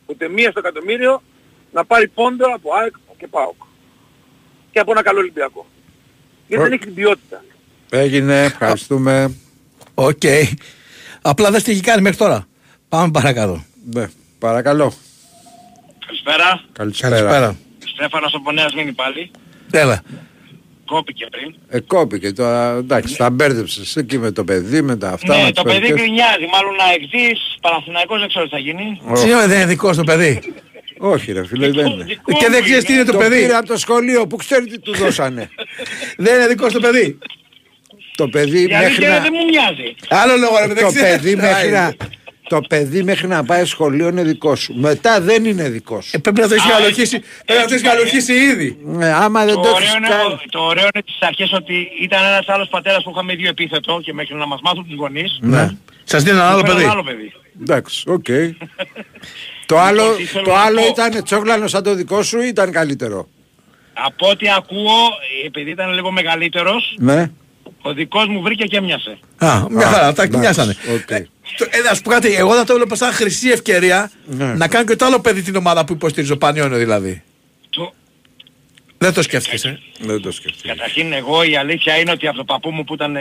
ούτε 0.07 0.29
μία 0.29 0.51
στο 0.51 0.59
εκατομμύριο 0.59 1.23
να 1.73 1.85
πάρει 1.85 2.09
πόντο 2.09 2.47
από 2.55 2.75
ΑΕΚ 2.75 2.95
και 3.17 3.27
ΠΑΟΚ. 3.27 3.63
Και 4.71 4.79
από 4.81 4.91
ένα 4.91 5.03
καλό 5.03 5.19
Ολυμπιακό. 5.19 5.67
Γιατί 6.47 6.63
Ω. 6.63 6.67
δεν 6.67 6.73
έχει 6.73 6.85
την 6.85 6.95
ποιότητα. 6.95 7.45
Έγινε, 7.91 8.45
ευχαριστούμε. 8.45 9.35
Οκ. 9.95 10.23
Απλά 11.23 11.51
δεν 11.51 11.63
τι 11.63 11.71
έχει 11.71 11.81
κάνει 11.81 12.03
μέχρι 12.03 12.19
τώρα. 12.19 12.47
Πάμε 12.89 13.11
παρακάτω. 13.11 13.65
Ναι, 13.93 14.07
παρακαλώ. 14.39 14.93
Καλησπέρα. 16.07 16.65
Καλησπέρα. 16.73 17.17
Καλησπέρα. 17.17 17.57
Στέφανος 17.95 18.35
από 18.35 18.53
Νέα 18.53 18.75
Σμύρνη 18.75 18.93
πάλι. 18.93 19.31
Έλα. 19.71 20.03
Κόπηκε 20.87 21.27
πριν. 21.31 21.55
Ε, 21.69 21.81
κόπηκε 21.81 22.33
τώρα, 22.33 22.71
εντάξει, 22.77 23.17
τα 23.17 23.31
μπέρδεψες 23.31 23.97
εκεί 23.97 24.19
με 24.19 24.31
το 24.31 24.45
παιδί, 24.45 24.83
με 24.83 24.97
τα 24.97 25.09
αυτά. 25.11 25.37
ναι, 25.37 25.43
με 25.43 25.51
το 25.51 25.63
τις 25.63 25.63
παιδί 25.63 25.79
περιοχές. 25.81 26.01
γκρινιάζει. 26.05 26.47
Μάλλον 26.53 26.75
να 26.75 26.85
εκδείς. 26.95 27.57
Παναθηναϊκός 27.61 28.19
δεν 28.21 28.29
ξέρω 28.29 28.45
τι 28.45 28.51
θα 28.51 28.59
γίνει. 28.59 29.01
Συγγνώμη, 29.13 29.47
δεν 29.47 29.57
είναι 29.57 29.67
δικό 29.67 29.95
το 29.95 30.05
παιδί; 30.05 30.41
Όχι 30.99 31.33
ρε 31.33 31.47
φίλε, 31.47 31.71
δεν 31.71 31.87
είναι. 31.87 32.05
Και 32.39 32.49
δεν 32.51 32.63
ξέρεις 32.63 32.85
τι 32.85 32.93
είναι 32.93 33.05
το 33.05 33.17
παιδί; 33.17 33.41
πήρε 33.41 33.55
από 33.55 33.67
το 33.67 33.77
σχολείο, 33.79 34.27
που 34.27 34.37
ξέρει 34.37 34.67
τι 34.67 34.79
του 34.79 34.95
δώσανε. 34.95 35.49
Δεν 36.25 36.35
είναι 36.35 36.47
δικό 36.47 36.67
το 36.71 36.81
παιδί; 36.81 37.19
το 38.17 38.29
παιδί 38.29 38.59
Η 38.63 38.67
μέχρι 38.67 38.85
αλήθεια 38.85 39.09
να... 39.09 39.21
δεν 39.21 39.33
μου 39.35 39.45
μοιάζει. 39.45 39.95
Άλλο 40.09 40.37
λόγο 40.37 40.57
ρε 40.59 40.63
το 40.67 40.69
μεταξύ. 40.75 41.01
παιδί 41.01 41.37
μέχρι 41.37 41.71
να... 41.71 41.95
Το 42.49 42.61
παιδί 42.69 43.03
μέχρι 43.03 43.27
να 43.27 43.45
πάει 43.45 43.65
σχολείο 43.65 44.09
είναι 44.09 44.23
δικός 44.23 44.61
σου. 44.61 44.75
Μετά 44.77 45.21
δεν 45.21 45.45
είναι 45.45 45.69
δικός 45.69 46.05
σου. 46.05 46.11
Ε, 46.15 46.19
πρέπει 46.19 46.41
να 46.41 46.49
το 46.49 46.55
έχεις 46.55 46.71
γαλοχήσει. 46.71 47.23
Πρέπει 47.47 47.61
να 47.61 47.67
το 47.67 47.75
έχεις 47.75 47.87
γαλοχήσει 47.87 48.33
ήδη. 48.35 48.79
Ε, 49.01 49.13
άμα 49.13 49.45
δεν 49.45 49.55
Το 49.55 49.61
το 49.61 49.69
ωραίο, 49.69 49.77
έχεις 49.83 49.95
είναι, 49.95 50.09
κάνει. 50.09 50.37
το 50.51 50.61
ωραίο 50.61 50.83
είναι 50.95 51.03
στις 51.07 51.21
αρχές 51.21 51.53
ότι 51.53 51.89
ήταν 52.01 52.25
ένας 52.25 52.49
άλλος 52.49 52.69
πατέρας 52.69 53.03
που 53.03 53.11
είχαμε 53.11 53.35
δύο 53.35 53.49
επίθετο 53.49 54.01
και 54.05 54.13
μέχρι 54.13 54.35
να 54.35 54.47
μας 54.47 54.61
μάθουν 54.63 54.87
τους 54.89 54.97
γονείς. 54.97 55.39
Ναι. 55.41 55.69
Σας 56.05 56.23
δίνει 56.23 56.37
ένα 56.37 56.49
άλλο 56.49 56.59
μου 56.61 56.65
φέραν 56.67 56.77
παιδί. 56.81 56.89
άλλο 56.91 57.03
παιδί. 57.03 57.33
Εντάξει, 57.63 58.05
οκ. 58.11 58.25
το 59.67 59.79
άλλο, 59.79 60.15
τι 60.17 60.25
θέλω 60.25 60.45
το 60.45 60.51
να 60.53 60.61
άλλο 60.61 60.81
πω. 60.81 60.87
ήταν 60.87 61.25
τσόγλανος 61.25 61.71
σαν 61.71 61.83
το 61.83 61.95
δικό 61.95 62.23
σου 62.23 62.41
ή 62.41 62.47
ήταν 62.49 62.73
καλύτερο; 62.73 63.29
Από 63.93 64.29
ό,τι 64.29 64.47
ακούω, 64.57 64.97
επειδή 65.47 65.71
ήταν 65.71 65.95
λίγο 65.95 66.11
μεγαλύτερος, 66.11 66.95
Ναι. 66.99 67.31
Ο 67.83 67.93
δικός 67.95 68.27
μου 68.27 68.43
βρήκε 68.43 68.65
και 68.65 68.77
έμοιασε. 68.77 69.19
Α, 69.39 69.65
μια 69.71 69.87
Α, 69.87 69.91
χαρά, 69.91 70.01
τα 70.03 70.09
εντάξει, 70.09 70.31
κοινιάσανε. 70.31 70.75
οκ. 70.95 71.07
Το- 71.59 71.67
Ε, 71.71 71.81
να 71.89 71.95
σου 71.95 72.03
πω 72.03 72.11
κάτι, 72.11 72.35
εγώ 72.35 72.55
θα 72.55 72.65
το 72.65 72.73
έβλεπα 72.73 72.95
σαν 72.95 73.13
χρυσή 73.13 73.49
ευκαιρία 73.49 74.11
Ναι. 74.27 74.55
να 74.55 74.69
κάνω 74.69 74.85
και 74.85 74.97
το 74.97 75.05
άλλο 75.05 75.21
παιδί 75.21 75.43
την 75.43 75.57
ομάδα 75.57 75.85
που 75.85 75.93
υποστηρίζει 75.93 76.33
ο 76.33 76.39
Πανιόνιο 76.39 76.79
δηλαδή. 76.79 77.23
Το- 77.71 77.93
Δεν 78.99 79.13
το 79.13 79.23
σκέφτηκες, 79.23 79.65
ε. 79.65 79.79
Δεν 80.01 80.23
το 80.23 80.33
σκέφτηκα. 80.33 80.69
Καταρχήν 80.75 81.13
εγώ 81.13 81.43
η 81.43 81.57
αλήθεια 81.57 81.97
είναι 81.99 82.11
ότι 82.11 82.27
από 82.29 82.37
το 82.37 82.45
παππού 82.45 82.71
μου 82.71 82.85
που 82.85 82.95
ήταν... 82.95 83.17
ε, 83.17 83.21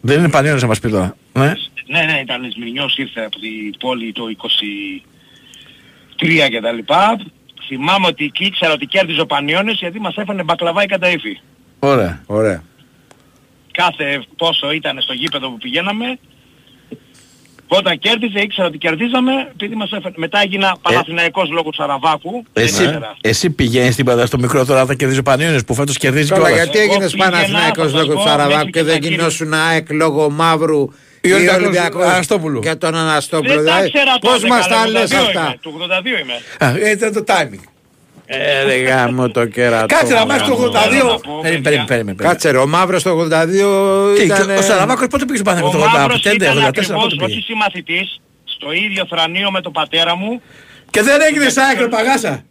Δεν 0.00 0.18
είναι 0.18 0.30
Πανιόνιος 0.30 0.62
να 0.62 0.68
μας 0.68 0.80
πει 0.80 0.90
τώρα. 0.90 1.16
Ναι. 1.32 1.52
Ναι, 1.86 2.00
ναι, 2.02 2.18
ήταν 2.22 2.50
Σμυρνιός, 2.52 2.96
ήρθε 2.96 3.20
από 3.20 3.38
την 3.38 3.78
πόλη 3.78 4.12
το 4.12 4.24
23 4.28 6.48
και 6.50 6.60
τα 6.60 6.72
λοιπά. 6.72 7.20
Θυμάμαι 7.66 8.06
ότι 8.06 8.30
και 8.34 8.44
ήξερα 8.44 8.72
ότι 8.72 8.86
κέρδιζε 8.86 9.20
ο 9.20 9.26
Πανιόνιος 9.26 9.78
γιατί 9.78 10.00
μας 10.00 10.16
έφανε 10.16 10.42
μπακλαβά 10.42 10.82
η 10.82 10.86
καταήφη. 10.86 11.40
Ωραία. 11.78 12.22
Ωραία. 12.26 12.62
Κάθε 13.82 14.22
πόσο 14.36 14.72
ήταν 14.72 15.00
στο 15.00 15.12
γήπεδο 15.12 15.48
που 15.50 15.56
πηγαίναμε, 15.58 16.18
όταν 17.68 17.98
κέρδιζε 17.98 18.38
ήξερα 18.40 18.66
ότι 18.66 18.78
κερδίζαμε 18.78 19.32
επειδή 19.52 19.74
μας 19.74 19.90
έφανε. 19.92 20.14
Μετά 20.18 20.40
έγινα 20.40 20.76
Παναθηναϊκός 20.82 21.48
λόγω 21.50 21.70
του 21.70 21.74
Σαραβάκου. 21.76 22.42
Εσύ, 22.52 22.74
Δεν 22.76 22.84
ήξερα. 22.84 23.16
εσύ 23.20 23.50
πηγαίνεις 23.50 23.96
τίποτα 23.96 24.26
στο 24.26 24.38
μικρό 24.38 24.64
τώρα 24.64 24.86
θα 24.86 24.94
κερδίζει 24.94 25.20
ο 25.20 25.22
Πανιόνιος 25.22 25.64
που 25.64 25.74
φέτος 25.74 25.96
κερδίζει 25.98 26.28
Καλά, 26.28 26.40
κιόλας. 26.48 26.64
γιατί 26.64 26.78
Εγώ 26.78 26.92
έγινες 26.92 27.12
πήγαινα, 27.12 27.30
Παναθηναϊκός 27.30 27.84
θα 27.92 27.98
σας 27.98 28.06
λόγω 28.06 28.12
του 28.12 28.22
πω, 28.22 28.28
Σαραβάκου 28.28 28.54
μέχρι 28.56 28.70
και 28.70 28.78
και 28.78 28.84
δεν 28.84 28.94
τα 28.94 29.00
κύρια- 29.00 29.16
γινώσουν 29.16 29.52
ΑΕΚ 29.54 29.90
λόγω 29.92 30.30
Μαύρου 30.30 30.88
ή 31.20 31.32
Ολυμπιακός 31.32 31.62
Ολυμπιακός 31.62 32.04
Αναστόπουλου. 32.04 32.60
και 32.60 32.74
τον 32.74 32.94
Αναστόπουλο. 32.94 33.54
Δεν 33.54 33.64
τα 33.64 33.72
Δηλαδή, 33.72 33.90
ξέρα 33.92 34.18
πώς 34.20 34.32
τότε, 34.32 34.46
μας 34.48 34.66
καλά, 34.66 34.82
τα 34.82 34.88
λες 34.88 35.10
82 35.12 35.26
αυτά; 35.26 35.40
είμαι, 35.40 35.58
Του 35.60 35.70
82 35.74 36.18
είμαι. 36.22 36.34
Α, 36.86 36.90
ήταν 36.92 37.12
το 37.12 37.24
timing. 37.26 37.62
Ε, 38.30 38.62
ρε 38.64 38.74
γάμο 38.82 39.28
το 39.30 39.46
κέρατο. 39.46 39.94
Κάτσε 39.94 40.14
να 40.14 40.26
μάθεις 40.26 40.42
το 40.48 40.56
Θέλω 40.56 40.68
82. 40.68 40.72
να 41.12 41.18
πω, 41.18 41.38
Περίμενε, 41.42 41.42
παιδιά. 41.42 41.60
περίμενε, 41.62 41.84
περίμενε. 41.86 42.22
Κάτσε 42.22 42.50
ρε, 42.50 42.58
ο 42.58 42.66
Μαύρος 42.66 43.02
το 43.02 43.10
82 43.10 44.16
Τι, 44.16 44.24
ήταν... 44.24 44.46
και 44.46 44.52
Ο 44.52 44.62
Σαραβάκος 44.62 45.06
πότε 45.06 45.24
πήγε 45.24 45.38
στο 45.38 45.50
Ο 45.50 45.54
Παναγιώτο 45.54 45.78
το 45.78 45.98
Μαύρος 45.98 46.22
85, 46.26 46.34
ήταν 46.34 46.58
84, 46.58 46.62
ακριβώς 46.66 47.02
πότε 47.02 47.14
όχι 47.24 47.24
πήγε. 47.24 47.40
συμμαθητής, 47.40 48.20
στο 48.44 48.72
ίδιο 48.72 49.06
θρανείο 49.10 49.50
με 49.50 49.60
τον 49.60 49.72
πατέρα 49.72 50.16
μου. 50.16 50.42
Και 50.90 51.02
δεν 51.02 51.20
έγινε 51.28 51.48
σάκρε 51.48 51.88
παγάσα. 51.88 52.44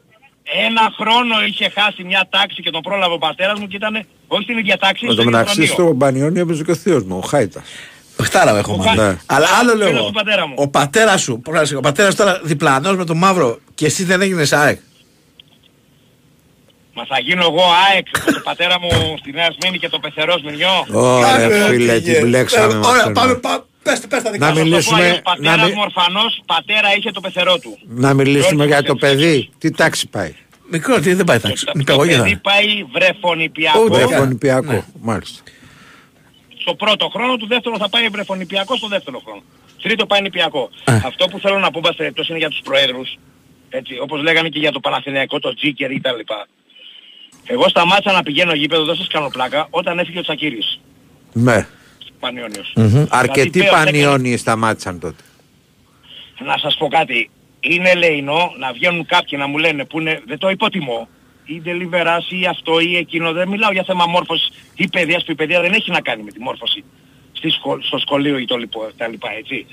Ένα 0.68 0.82
χρόνο 1.00 1.36
είχε 1.48 1.70
χάσει 1.76 2.04
μια 2.04 2.28
τάξη 2.30 2.62
και 2.62 2.70
τον 2.70 2.82
πρόλαβε 2.82 3.14
ο 3.14 3.18
πατέρας 3.18 3.60
μου 3.60 3.68
και 3.68 3.76
ήταν 3.76 4.06
όχι 4.28 4.44
στην 4.44 4.58
ίδια 4.58 4.78
τάξη, 4.78 5.06
Με 5.06 5.12
στο 5.12 5.22
το 5.22 5.28
ίδιο 5.28 5.38
μεταξύ 5.38 5.56
θρανείο. 5.66 5.74
στο 5.74 5.94
Μπανιόνι 5.94 6.40
έπαιζε 6.40 6.64
και 6.64 6.72
ο 6.72 6.76
θείος 6.76 7.04
μου, 7.04 7.20
ο 7.24 7.28
Χάιτας. 7.28 7.64
Χτάρα 8.24 8.58
έχω 8.58 8.78
μάθει. 8.78 8.98
Ναι. 8.98 9.18
Αλλά 9.26 9.48
άλλο 9.60 9.72
Φίλος 9.72 9.92
λέω. 9.92 10.04
του 10.06 10.12
πατέρα 10.12 10.48
μου. 10.48 10.54
Ο 10.58 10.68
πατέρας 10.68 11.22
σου, 11.22 11.40
πώς 11.44 11.54
να 11.56 11.66
σου 11.66 11.72
πω, 11.74 11.78
ο 11.78 11.82
πατέρας 11.82 12.16
τώρα 12.16 12.40
διπλανός 12.44 12.96
με 12.98 13.06
τον 13.06 13.18
μαύρο 13.18 13.60
και 13.76 13.86
εσύ 13.86 14.04
δεν 14.04 14.22
έγινες 14.22 14.54
ΑΕΚ. 14.54 14.80
Μα 16.98 17.06
θα 17.06 17.20
γίνω 17.20 17.42
εγώ 17.52 17.64
ΑΕΚ 17.88 18.08
με 18.26 18.32
τον 18.32 18.42
πατέρα 18.44 18.80
μου 18.80 18.90
στη 19.20 19.32
Νέα 19.32 19.50
Σμήνη 19.60 19.78
και 19.80 19.90
το 19.90 20.00
πεθερός 20.00 20.40
Σμηνιό. 20.40 20.86
Ωραία 20.92 21.50
φίλε, 21.68 22.00
την 22.00 22.22
μπλέξαμε 22.22 22.74
με 22.74 22.86
Ωραία, 22.88 22.98
αυτόν. 23.00 23.14
πάμε, 23.14 23.34
πάμε. 23.36 23.64
Πες, 23.84 24.00
πες 24.10 24.24
τα 24.24 24.32
δικά 24.32 24.48
Να 24.50 24.56
σου. 24.56 24.62
μιλήσουμε- 24.64 25.02
Ο 25.12 25.14
να 25.16 25.22
πατέρας 25.22 25.66
μι- 25.66 25.74
μου 25.76 25.82
ορφανός, 25.84 26.42
πατέρα 26.46 26.96
είχε 26.98 27.12
το 27.12 27.20
πεθερό 27.20 27.58
του. 27.60 27.78
Να 27.88 28.14
μιλήσουμε 28.14 28.66
Γιώργος 28.66 28.68
για 28.68 28.84
το 28.84 28.94
Κετσέκης. 28.94 29.24
παιδί. 29.24 29.50
Τι 29.58 29.72
τάξη 29.72 30.08
πάει; 30.08 30.34
Μικρό, 30.72 31.00
τι 31.00 31.14
δεν 31.14 31.26
πάει 31.26 31.40
τάξη. 31.40 31.66
Το, 31.66 31.72
Μην 31.76 31.86
το 31.86 31.92
παγωγίδα. 31.92 32.22
παιδί 32.24 32.36
πάει 32.38 32.68
βρεφονιπιακό. 32.94 33.80
Ούτε 33.84 33.98
καν. 34.00 34.08
Βρεφονιπιακό, 34.08 34.72
Ναι. 34.72 34.84
μάλιστα. 35.02 35.42
στο 36.62 36.76
πρώτο 36.76 37.08
χρόνο, 37.10 37.38
του 37.38 37.48
δεύτερο 37.48 37.78
θα 37.78 37.90
πάει 37.90 38.08
βρεφονιπιακό 38.08 38.76
στο 38.76 38.88
δεύτερο 38.88 39.22
χρόνο. 39.26 39.42
Τρίτο 39.82 40.06
πάει 40.06 40.22
νηπιακό. 40.22 40.70
Αυτό 40.86 41.28
που 41.28 41.40
θέλω 41.40 41.60
να 41.60 41.72
πω, 41.72 41.80
μπας 41.80 41.96
περιπτώσει, 41.96 42.28
είναι 42.32 42.40
για 42.40 42.50
τους 42.50 42.62
προέδρους. 42.64 43.18
Έτσι, 43.70 43.94
όπως 44.02 44.22
λέγανε 44.22 44.50
και 44.50 44.60
για 44.60 44.72
το 44.72 44.80
Παναθηναϊκό, 44.80 45.40
το 45.40 45.54
Τζίκερ 45.56 45.92
ή 45.92 46.02
τα 46.02 46.12
λοιπά. 46.14 46.48
Εγώ 47.48 47.70
σταμάτησα 47.70 48.12
να 48.12 48.24
πηγαίνω 48.24 48.54
γήπεδο, 48.54 48.86
δεν 48.86 48.96
σας 48.96 49.08
κάνω 49.08 49.28
πλάκα, 49.30 49.68
όταν 49.70 50.00
έφυγε 50.00 50.20
ο 50.20 50.22
Τσακύρης, 50.22 50.80
Ναι. 51.34 51.68
Πανιόνιος. 52.20 52.74
Αρκετοί 53.10 53.50
Δηλαδή, 53.50 53.70
πλέον 53.70 53.84
πανιόνιοι 53.86 54.38
σταμάτησαν 54.38 55.00
τότε. 55.00 55.24
Να 56.46 56.58
σας 56.58 56.76
πω 56.78 56.88
κάτι. 56.88 57.30
Είναι 57.60 57.90
ελεηνό 57.90 58.52
να 58.60 58.72
βγαίνουν 58.72 59.06
κάποιοι 59.06 59.38
να 59.42 59.48
μου 59.48 59.58
λένε 59.58 59.86
που 59.86 60.00
είναι, 60.00 60.22
δεν 60.26 60.38
το 60.38 60.50
υποτιμώ, 60.50 61.08
ή 61.46 61.62
deliverance 61.66 62.32
ή 62.42 62.46
αυτό 62.46 62.80
ή 62.80 62.96
εκείνο. 62.98 63.32
Δεν 63.32 63.48
μιλάω 63.48 63.72
για 63.72 63.84
θέμα 63.84 64.06
μόρφωσης 64.06 64.50
ή 64.76 64.88
παιδείας 64.88 65.24
που 65.24 65.32
η 65.32 65.36
παιδεία 65.36 65.62
δεν 65.62 65.74
έχει 65.74 65.92
να 65.92 66.02
κάνει 66.02 66.24
με 66.24 66.32
τη 66.32 66.40
μόρφωση 66.40 66.84
στη 67.32 67.50
σχολ- 67.50 67.84
στο 67.84 67.98
σχολείο 67.98 68.38
ή 68.38 68.46
το 68.46 68.58
λοιπό, 68.58 68.90
τα 68.98 69.08
λοιπά 69.08 69.30
έτσι. 69.38 69.66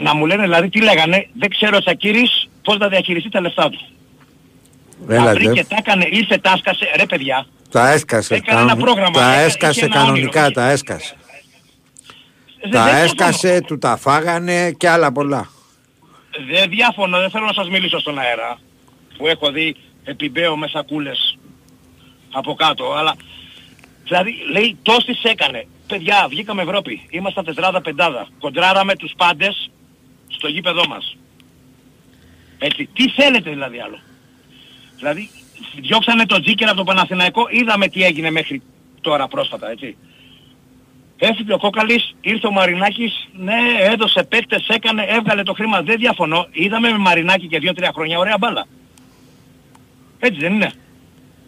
Να 0.00 0.14
μου 0.14 0.26
λένε 0.26 0.42
δηλαδή 0.42 0.68
τι 0.68 0.80
λέγανε, 0.82 1.28
δεν 1.32 1.50
ξέρω 1.50 1.76
ο 1.76 1.80
Τσακύρης 1.80 2.48
πώς 2.62 2.76
θα 2.76 2.88
διαχειριστεί 2.88 3.28
τα 3.28 3.40
λεφτά 3.40 3.70
του. 3.70 3.80
Τα 5.06 5.14
Έλατε. 5.14 5.32
βρήκε, 5.32 5.64
τα 5.64 5.76
έκανε, 5.78 6.06
ήρθε, 6.10 6.38
τα 6.38 6.50
άσκασε. 6.52 6.86
Ρε 6.96 7.06
παιδιά, 7.06 7.46
Τα 7.70 7.90
έσκασε. 7.90 8.34
Έκανε 8.34 8.60
ένα 8.60 8.68
κανονι- 8.68 8.84
πρόγραμμα, 8.86 9.18
Τα 9.20 9.30
έκανε- 9.32 9.46
έσκασε 9.46 9.78
είχε 9.78 9.84
ένα 9.84 9.94
κανονικά, 9.94 10.40
όνειρο. 10.40 10.54
τα 10.54 10.70
έσκασε. 10.70 11.16
δεν- 12.60 12.70
Τα 12.70 12.84
δεν 12.84 12.94
έσκασε, 13.04 13.60
του 13.60 13.78
τα 13.78 13.96
φάγανε 13.96 14.72
και 14.72 14.88
άλλα 14.88 15.12
πολλά. 15.12 15.48
Δεν 16.50 16.70
διάφωνο, 16.70 17.18
δεν 17.18 17.30
θέλω 17.30 17.44
να 17.44 17.52
σας 17.52 17.68
μιλήσω 17.68 17.98
στον 18.00 18.18
αέρα. 18.18 18.58
Που 19.16 19.26
έχω 19.26 19.50
δει 19.52 19.76
επιμπέω 20.04 20.56
με 20.56 20.68
σακούλες 20.68 21.38
από 22.30 22.54
κάτω. 22.54 22.92
Αλλά, 22.92 23.14
δηλαδή, 24.04 24.34
λέει, 24.52 24.76
τόσες 24.82 25.22
έκανε. 25.22 25.66
Παιδιά, 25.86 26.26
βγήκαμε 26.28 26.62
Ευρώπη. 26.62 27.06
Ήμασταν 27.10 27.44
τετράδα 27.44 27.80
πεντάδα. 27.80 28.26
Κοντράραμε 28.40 28.96
τους 28.96 29.12
πάντες 29.16 29.70
στο 30.28 30.48
γήπεδό 30.48 30.86
μας. 30.88 31.16
Έτσι, 32.58 32.88
τι 32.92 33.08
θέλετε 33.10 33.50
δηλαδή 33.50 33.80
άλλο; 33.80 33.98
Δηλαδή, 35.02 35.30
διώξανε 35.80 36.26
τον 36.26 36.42
Τζίκερ 36.42 36.68
από 36.68 36.76
το 36.76 36.84
Παναθηναϊκό, 36.84 37.42
είδαμε 37.50 37.88
τι 37.88 38.02
έγινε 38.04 38.30
μέχρι 38.30 38.62
τώρα 39.00 39.28
πρόσφατα, 39.28 39.70
έτσι. 39.70 39.96
Έφυγε 41.18 41.52
ο 41.52 41.58
Κόκαλης, 41.58 42.14
ήρθε 42.20 42.46
ο 42.46 42.50
Μαρινάκης, 42.50 43.28
ναι, 43.32 43.54
έδωσε 43.92 44.22
παίκτες, 44.22 44.66
έκανε, 44.68 45.02
έβγαλε 45.08 45.42
το 45.42 45.52
χρήμα, 45.52 45.82
δεν 45.82 45.96
διαφωνώ. 45.98 46.46
Είδαμε 46.52 46.90
με 46.90 46.98
Μαρινάκη 46.98 47.46
και 47.48 47.58
δύο-τρία 47.58 47.90
χρόνια 47.94 48.18
ωραία 48.18 48.36
μπάλα. 48.38 48.66
Έτσι 50.18 50.40
δεν 50.40 50.52
είναι. 50.54 50.72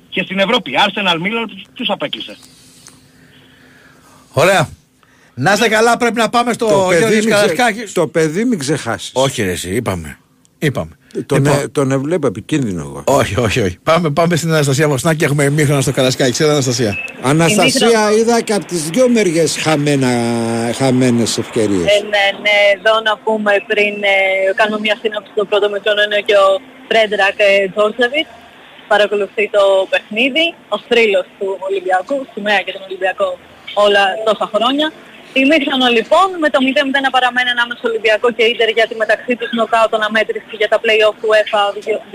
Και 0.08 0.22
στην 0.22 0.38
Ευρώπη, 0.38 0.72
Arsenal, 0.86 1.14
Milan, 1.14 1.46
τους- 1.48 1.62
τους 1.74 1.88
απέκλεισε. 1.90 2.36
Ωραία. 4.32 4.68
Να 5.34 5.52
είστε 5.52 5.68
καλά, 5.68 5.96
πρέπει 5.96 6.16
να 6.16 6.28
πάμε 6.28 6.52
στο 6.52 6.66
Το 6.68 6.86
παιδί, 6.88 6.98
Γιώργης 6.98 7.24
μην 7.24 7.34
ξε- 7.34 7.54
Καρασκάκης. 7.56 7.92
το 7.92 8.06
παιδί 8.08 8.44
μην 8.44 8.58
ξεχάσεις. 8.58 9.10
Όχι 9.14 9.42
ρε 9.42 9.50
εσύ, 9.50 9.74
είπαμε. 9.74 10.18
Είπαμε. 10.58 10.98
Τον, 11.26 11.38
Λοιπόν. 11.42 11.58
ε, 11.58 11.68
τον 11.68 11.90
εβλέπω 11.90 12.26
επικίνδυνο 12.26 12.80
εγώ. 12.80 13.02
Όχι, 13.04 13.40
όχι, 13.40 13.60
όχι. 13.60 13.78
Πάμε, 13.82 14.10
πάμε 14.10 14.36
στην 14.36 14.50
Αναστασία 14.52 14.88
Βοσνάκη, 14.88 15.24
έχουμε 15.24 15.50
μήχρονα 15.50 15.80
στο 15.80 15.92
Καρασκάκη. 15.92 16.32
Ξέρω 16.32 16.50
Αναστασία. 16.50 16.98
Αναστασία, 17.22 18.12
είδα 18.18 18.40
και 18.40 18.52
από 18.52 18.64
τις 18.64 18.88
δυο 18.90 19.08
μεριές 19.08 19.56
χαμένα, 19.56 20.08
χαμένες 20.74 21.38
ευκαιρίες. 21.38 21.86
Ε, 21.86 22.02
ναι, 22.02 22.26
ναι, 22.44 22.56
εδώ 22.76 23.00
να 23.00 23.16
πούμε 23.24 23.52
πριν 23.66 23.94
ε, 24.02 24.52
κάνουμε 24.54 24.80
μια 24.80 24.96
σύνοψη 25.02 25.30
των 25.34 25.48
πρώτων 25.48 25.70
μικρών 25.70 25.96
είναι 26.04 26.20
και 26.28 26.34
ο 26.34 26.48
Φρέντρακ 26.88 27.34
ε, 27.36 27.68
Τζόρτζεβιτ. 27.74 28.26
Παρακολουθεί 28.88 29.50
το 29.56 29.64
παιχνίδι, 29.92 30.46
ο 30.68 30.76
θρύλος 30.88 31.26
του 31.38 31.48
Ολυμπιακού, 31.68 32.16
σημαία 32.34 32.60
και 32.64 32.72
τον 32.76 32.82
Ολυμπιακό 32.88 33.38
όλα 33.84 34.02
τόσα 34.28 34.46
χρόνια. 34.54 34.86
Ημίχρονο 35.42 35.86
λοιπόν 35.98 36.28
με 36.44 36.48
το 36.54 36.58
0-1 36.62 37.04
να 37.06 37.10
παραμένει 37.16 37.50
ανάμεσα 37.56 37.78
στο 37.78 37.88
Ολυμπιακό 37.92 38.28
και 38.36 38.44
Ίντερ 38.52 38.68
για 38.78 38.86
τη 38.88 38.94
μεταξύ 39.02 39.32
τους 39.36 39.50
νοκάουτ 39.58 39.94
αναμέτρηση 39.98 40.54
για 40.60 40.68
τα 40.72 40.78
play-off 40.82 41.14
του 41.20 41.28
UEFA 41.30 41.62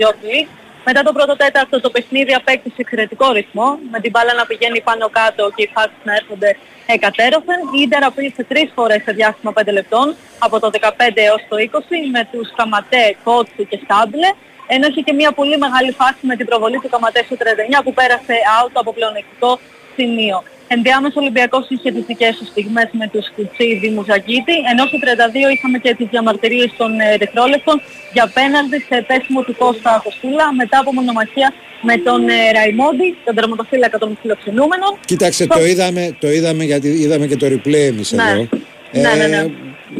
Youth 0.00 0.20
League. 0.28 0.50
Μετά 0.88 1.00
το 1.06 1.12
πρώτο 1.16 1.34
τέταρτο 1.42 1.80
το 1.80 1.90
παιχνίδι 1.94 2.32
απέκτησε 2.40 2.80
εξαιρετικό 2.84 3.26
ρυθμό, 3.32 3.68
με 3.92 3.98
την 4.00 4.10
μπάλα 4.12 4.32
να 4.40 4.44
πηγαίνει 4.50 4.80
πάνω 4.88 5.08
κάτω 5.18 5.42
και 5.54 5.62
οι 5.64 5.70
φάσεις 5.74 6.02
να 6.08 6.12
έρχονται 6.20 6.50
εκατέρωθεν. 6.96 7.60
Η 7.76 7.78
Ίντερ 7.84 8.02
απείλησε 8.04 8.42
τρεις 8.50 8.68
φορές 8.76 9.00
σε 9.06 9.12
διάστημα 9.18 9.52
5 9.56 9.72
λεπτών, 9.78 10.06
από 10.38 10.56
το 10.60 10.70
15 10.80 11.20
έως 11.28 11.42
το 11.48 11.56
20, 11.56 11.98
με 12.14 12.22
τους 12.32 12.48
Καματέ, 12.58 13.06
Κότσι 13.24 13.62
και 13.70 13.78
Στάμπλε. 13.84 14.30
Ενώ 14.74 14.86
είχε 14.90 15.00
και 15.00 15.12
μια 15.20 15.32
πολύ 15.32 15.56
μεγάλη 15.64 15.92
φάση 16.00 16.22
με 16.30 16.34
την 16.36 16.46
προβολή 16.46 16.78
του 16.82 16.88
Καματέ 16.94 17.22
στο 17.26 17.36
39 17.78 17.82
που 17.84 17.92
πέρασε 17.98 18.34
out 18.58 18.72
από 18.72 18.92
πλεονεκτικό 18.92 19.58
σημείο. 19.96 20.38
Ενδιάμεσο 20.74 21.16
ο 21.18 21.22
Ολυμπιακός 21.24 21.64
είχε 21.68 21.88
τις 21.96 22.04
δικές 22.10 22.32
του 22.38 22.46
στιγμές 22.52 22.88
με 23.00 23.06
τους 23.12 23.24
Κουτσί 23.34 23.68
Μουζακίτη, 23.94 24.56
ενώ 24.70 24.82
στο 24.90 24.98
32 25.02 25.54
είχαμε 25.54 25.78
και 25.84 25.94
τις 25.98 26.06
διαμαρτυρίες 26.12 26.70
των 26.80 26.90
ε, 27.00 27.12
Ερυθρόλεπτων 27.14 27.76
για 28.16 28.26
πέναλτι 28.36 28.78
σε 28.88 28.96
πέσιμο 29.08 29.40
του 29.46 29.54
Κώστα 29.62 29.92
Κοστούλα 30.04 30.46
μετά 30.60 30.78
από 30.82 30.90
μονομαχία 30.98 31.48
με 31.88 31.96
τον 32.06 32.20
ε, 32.28 32.50
Ραϊμόντι, 32.56 33.08
τον 33.24 33.34
τερματοφύλακα 33.34 33.98
των 33.98 34.18
φιλοξενούμενων. 34.20 34.90
Κοίταξε, 35.04 35.46
το 35.46 35.64
είδαμε, 35.66 36.16
το 36.22 36.28
είδαμε 36.30 36.64
γιατί 36.64 36.88
είδαμε 36.88 37.26
και 37.26 37.36
το 37.36 37.46
replay 37.54 37.84
εμείς 37.92 38.12
Ναι. 38.12 38.22
εδώ. 38.30 38.48
Ναι, 38.92 39.14
ναι, 39.20 39.26
ναι. 39.26 39.46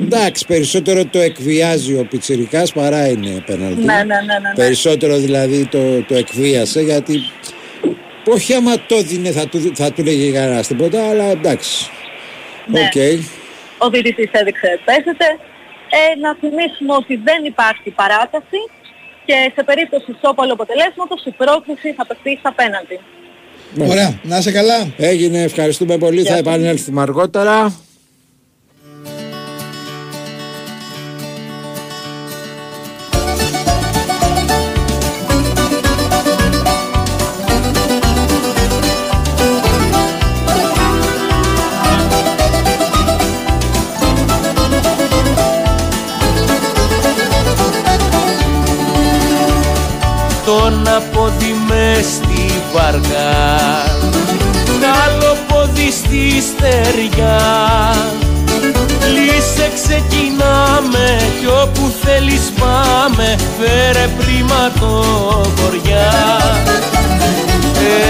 εντάξει, 0.04 0.46
περισσότερο 0.46 1.04
το 1.04 1.18
εκβιάζει 1.18 1.94
ο 1.94 2.06
Πιτσιρικάς 2.10 2.72
παρά 2.72 3.08
είναι 3.08 3.42
πέναλτι. 3.46 3.84
Ναι, 3.84 3.94
ναι, 3.94 4.02
ναι, 4.02 4.14
ναι, 4.14 4.38
ναι. 4.38 4.52
Περισσότερο 4.54 5.16
δηλαδή 5.16 5.66
το, 5.66 6.02
το 6.08 6.14
εκβίασε 6.14 6.80
γιατί 6.80 7.14
όχι 8.26 8.54
άμα 8.54 8.74
το 8.86 9.02
δίνε 9.02 9.30
θα 9.30 9.46
του, 9.48 9.72
θα 9.74 9.92
του 9.92 10.04
λέγε 10.04 10.32
κανένας 10.32 10.66
τίποτα, 10.66 11.08
αλλά 11.08 11.24
εντάξει. 11.24 11.90
Ναι. 12.66 12.80
Οκ. 12.80 12.98
Ο 13.78 13.90
διαιτητής 13.90 14.30
έδειξε 14.32 14.80
πέσετε. 14.84 15.26
Ε, 15.92 16.18
να 16.20 16.36
θυμίσουμε 16.40 16.94
ότι 16.94 17.16
δεν 17.16 17.44
υπάρχει 17.44 17.90
παράταση 17.90 18.60
και 19.24 19.52
σε 19.54 19.62
περίπτωση 19.64 20.16
ισόπαλου 20.24 20.52
αποτελέσματος 20.52 21.24
η 21.24 21.30
πρόκριση 21.30 21.92
θα 21.96 22.06
παιχτεί 22.06 22.36
στα 22.40 22.52
πέναλτι. 22.52 23.00
Ωραία, 23.78 24.20
να 24.22 24.36
είσαι 24.38 24.52
καλά. 24.52 24.92
Έγινε, 24.96 25.42
ευχαριστούμε 25.42 25.98
πολύ. 25.98 26.20
Γεια 26.20 26.30
θα 26.30 26.36
σας. 26.36 26.46
επανέλθουμε 26.46 27.00
αργότερα. 27.02 27.74
Απόδι 52.00 52.06
μες 52.06 52.06
στη 52.06 52.62
βαργά 52.72 53.38
Καλό 54.80 55.36
πόδι 55.48 55.90
στη 55.90 56.42
στεριά. 56.42 57.40
Λύσε 59.14 59.70
ξεκινάμε 59.74 61.18
κι 61.40 61.46
όπου 61.46 61.92
θέλεις 62.02 62.52
πάμε. 62.58 63.36
Φέρε 63.58 64.08
πρίμα 64.18 64.70
το 64.80 64.86
χωριά. 65.56 66.12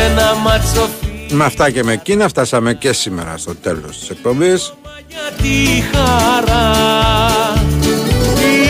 Ένα 0.05 0.35
μάτσο 0.35 0.89
Με 1.31 1.45
αυτά 1.45 1.71
και 1.71 1.85
με 1.85 1.93
εκείνα 1.93 2.29
φτάσαμε 2.29 2.75
και 2.75 2.93
σήμερα 2.93 3.35
στο 3.37 3.55
τέλος 3.55 3.99
της 3.99 4.11
εκπομπής. 4.11 4.73
για 5.09 5.31
τη 5.43 5.83
χαρά. 5.93 6.71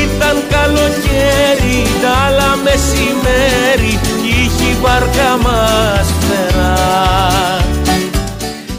Ήταν 0.02 0.36
καλοκαίρι, 0.50 1.86
τα 2.02 2.10
άλλα 2.26 2.56
μεσημέρι. 2.56 3.60
Κι 3.80 3.90
είχε 3.90 4.06
η 4.06 4.09
βάρκα 4.82 5.36
μας 5.42 6.08
φτερά 6.20 7.00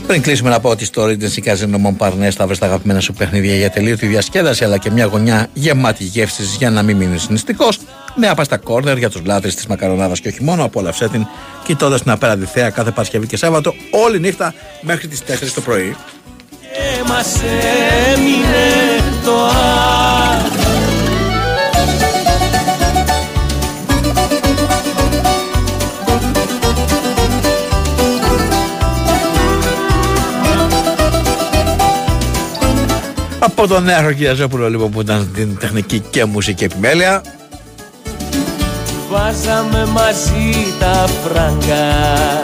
Πριν 0.07 0.23
κλείσουμε 0.23 0.49
να 0.49 0.59
πω 0.59 0.69
ότι 0.69 0.85
στο 0.85 1.03
Regency 1.03 1.43
Casino 1.43 1.75
Montparnasse 1.85 2.29
θα 2.29 2.45
βρεις 2.45 2.59
τα 2.59 2.65
αγαπημένα 2.65 2.99
σου 2.99 3.13
παιχνίδια 3.13 3.55
για 3.55 3.69
τελείωτη 3.69 4.07
διασκέδαση 4.07 4.63
αλλά 4.63 4.77
και 4.77 4.91
μια 4.91 5.05
γωνιά 5.05 5.47
γεμάτη 5.53 6.03
γεύσει 6.03 6.43
για 6.57 6.69
να 6.69 6.81
μην 6.81 6.97
μείνεις 6.97 7.29
νηστικός. 7.29 7.79
Νέα 8.15 8.35
πάστα 8.35 8.57
κόρνερ 8.57 8.97
για 8.97 9.09
τους 9.09 9.21
λάτρε 9.25 9.49
της 9.49 9.65
μακαρονάδας 9.67 10.19
και 10.19 10.27
όχι 10.27 10.43
μόνο. 10.43 10.63
Απόλαυσέ 10.63 11.07
την 11.07 11.25
κοιτώντας 11.63 12.01
την 12.01 12.11
απέραντη 12.11 12.45
θέα 12.45 12.69
κάθε 12.69 12.91
Παρασκευή 12.91 13.27
και 13.27 13.37
Σάββατο 13.37 13.73
όλη 13.91 14.19
νύχτα 14.19 14.53
μέχρι 14.81 15.07
τις 15.07 15.21
4 15.27 15.51
το 15.55 15.61
πρωί. 15.61 15.95
Και 16.61 17.03
μας 17.07 17.35
έμεινε 18.15 19.03
το 19.25 19.31
Από 33.43 33.67
τον 33.67 33.83
νέο 33.83 34.11
Κυριαζόπουλο 34.11 34.69
λοιπόν 34.69 34.91
που 34.91 35.01
ήταν 35.01 35.31
την 35.33 35.57
τεχνική 35.57 35.99
και 35.99 36.25
μουσική 36.25 36.63
επιμέλεια. 36.63 37.21
Βάζαμε 39.09 39.85
μαζί 39.85 40.73
τα 40.79 41.07
φραγκά 41.23 42.41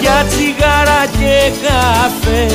Για 0.00 0.24
τσιγάρα 0.28 1.06
και 1.18 1.50
καφέ 1.62 2.46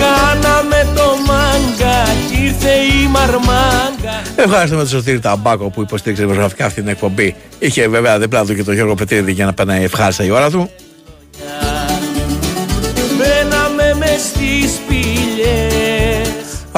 Κάναμε 0.00 0.86
το 0.94 1.16
μάγκα 1.26 2.04
Κι 2.30 2.44
ήρθε 2.44 2.70
η 2.70 3.08
μαρμάγκα 3.08 4.22
Ευχαριστούμε 4.36 4.80
τον 4.80 4.90
Σωτήρη 4.90 5.18
Ταμπάκο 5.18 5.70
που 5.70 5.82
υποστήριξε 5.82 6.22
δημοσιογραφικά 6.22 6.64
αυτή 6.64 6.80
την 6.80 6.90
εκπομπή. 6.90 7.34
Είχε 7.58 7.88
βέβαια 7.88 8.18
δίπλα 8.18 8.44
του 8.44 8.54
και 8.54 8.64
τον 8.64 8.74
Γιώργο 8.74 8.94
Πετρίδη 8.94 9.32
για 9.32 9.44
να 9.44 9.54
περνάει 9.54 9.82
ευχάριστα 9.82 10.24
η 10.24 10.30
ώρα 10.30 10.50
του. 10.50 10.70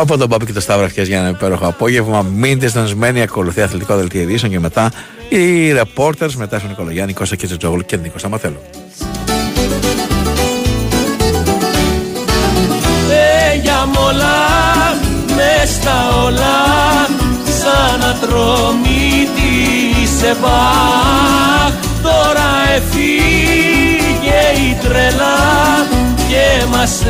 Από 0.00 0.16
τον 0.18 0.28
Πάπη 0.28 0.46
και 0.46 0.52
το 0.52 0.60
Σταύρο 0.60 0.84
Αυτιάς 0.84 1.06
για 1.06 1.18
ένα 1.18 1.28
υπέροχο 1.28 1.66
απόγευμα. 1.66 2.22
Μείνετε 2.22 2.68
στενισμένοι, 2.68 3.22
ακολουθεί 3.22 3.60
αθλητικό 3.60 3.96
δελτίο 3.96 4.20
ειδήσεων 4.20 4.52
και 4.52 4.60
μετά 4.60 4.92
οι 5.28 5.72
reporters 5.72 6.32
μετά 6.36 6.58
στον 6.58 6.70
Νικολογιάννη, 6.70 7.12
Κώστα 7.12 7.36
Κιτζετζόγλου 7.36 7.84
και 7.84 7.96
Νίκος 7.96 8.20
Σταματέλου. 8.20 8.60
Λέγαμε 13.08 13.98
όλα 13.98 14.36
μες 15.36 15.70
στα 15.70 16.22
όλα 16.24 16.56
σαν 17.60 18.02
ατρόμητη 18.10 19.52
σε 20.18 20.36
Μπαχ 20.40 21.72
Τώρα 22.02 22.50
εφήγε 22.76 24.42
η 24.68 24.76
τρελά 24.82 25.38
και 25.86 25.99
μας 26.66 27.02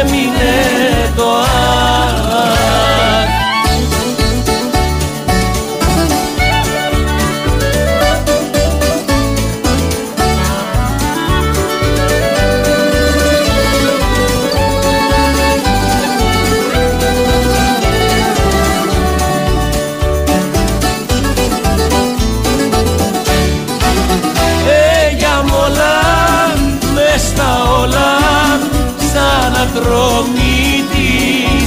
έμεινε 0.00 0.54
το 1.16 1.38
αχ 1.38 2.26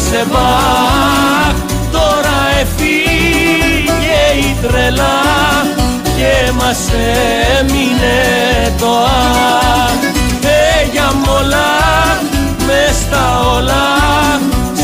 σε 0.09 0.25
Μπαχ. 0.31 1.55
Τώρα 1.91 2.37
εφήγε 2.61 4.21
η 4.39 4.55
τρελά 4.61 5.21
και 6.03 6.51
μας 6.51 6.79
έμεινε 7.59 8.19
το 8.79 9.03
αχ. 9.03 10.01
Ε, 10.43 10.89
για 10.91 11.11
μολά, 11.25 12.21
μες 12.65 12.95
στα 12.95 13.39
όλα 13.55 13.87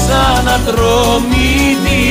σαν 0.07 0.47
ατρομήτη 0.47 2.03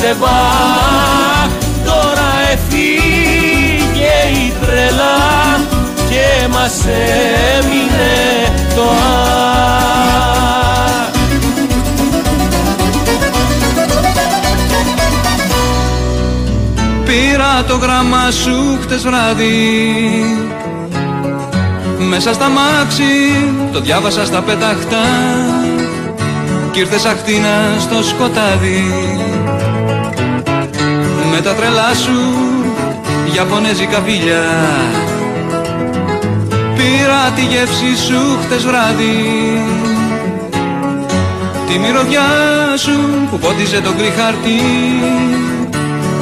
σε 0.00 0.16
Μπαχ. 0.18 1.50
Τώρα 1.84 2.30
εφήγε 2.52 4.16
η 4.44 4.52
τρελά 4.60 5.60
και 6.08 6.48
μας 6.48 6.84
έμεινε 7.58 8.14
το 8.74 8.82
αχ 8.82 10.65
Πήρα 17.16 17.64
το 17.68 17.76
γράμμα 17.76 18.30
σου 18.30 18.78
χτες 18.82 19.02
βράδυ. 19.02 19.54
Μέσα 21.98 22.32
στα 22.32 22.48
μάξι 22.48 23.04
το 23.72 23.80
διάβασα 23.80 24.24
στα 24.24 24.42
πεταχτά 24.42 25.06
Κι 26.72 26.80
ήρθες 26.80 27.04
αχτίνα 27.04 27.76
στο 27.80 28.02
σκοτάδι. 28.02 28.84
Με 31.30 31.40
τα 31.40 31.54
τρελά 31.54 31.94
σου 31.94 32.20
Ιαπωνέζικα 33.34 34.00
φιλιά. 34.00 34.44
Πήρα 36.74 37.30
τη 37.34 37.42
γεύση 37.42 37.96
σου 38.06 38.38
χτες 38.44 38.64
βράδυ. 38.64 39.16
Τη 41.66 41.78
μυρωδιά 41.78 42.28
σου 42.76 42.98
που 43.30 43.38
πότιζε 43.38 43.80
το 43.80 43.92
γκρι 43.96 44.12
χαρτί 44.18 44.60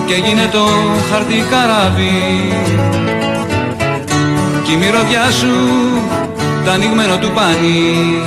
και 0.06 0.14
έγινε 0.14 0.48
το 0.52 0.64
χαρτί 1.10 1.44
καράβι. 1.50 2.52
Κι 4.64 4.72
η 4.72 4.76
μυρωδιά 4.76 5.30
σου 5.30 5.54
τα 6.64 6.72
ανοιγμένο 6.72 7.18
του 7.18 7.30
πάνι 7.34 8.22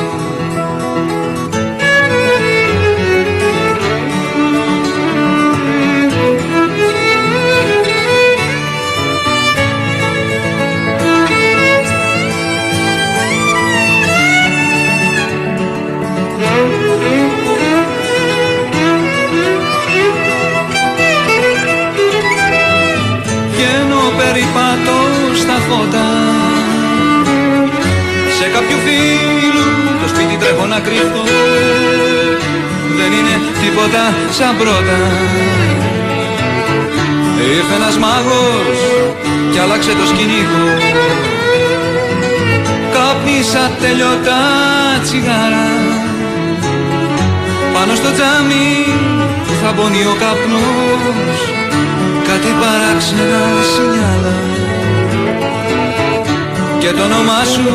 φίλου 28.98 29.66
το 30.02 30.08
σπίτι 30.08 30.36
τρέχω 30.42 30.66
να 30.66 30.80
κρύφω 30.80 31.24
Δεν 33.00 33.12
είναι 33.18 33.36
τίποτα 33.62 34.04
σαν 34.38 34.58
πρώτα. 34.58 35.00
Ήρθε 37.58 37.76
ένας 37.76 37.98
μάγος 37.98 38.80
κι 39.52 39.60
άλλαξε 39.60 39.92
το 40.00 40.06
σκηνικό. 40.12 40.66
Κάπνισα 42.94 43.64
τελειωτά 43.82 44.44
τσιγάρα. 45.04 45.70
Πάνω 47.74 47.96
στο 47.96 48.10
τζάμι 48.16 48.70
που 49.46 49.54
θα 49.62 49.70
μπονεί 49.76 50.04
ο 50.14 50.16
καπνός. 50.22 51.40
Κάτι 52.28 52.52
παράξενα 52.62 53.44
σινιάλα. 53.72 54.36
Και 56.80 56.92
το 56.98 57.04
όνομά 57.04 57.42
σου 57.54 57.68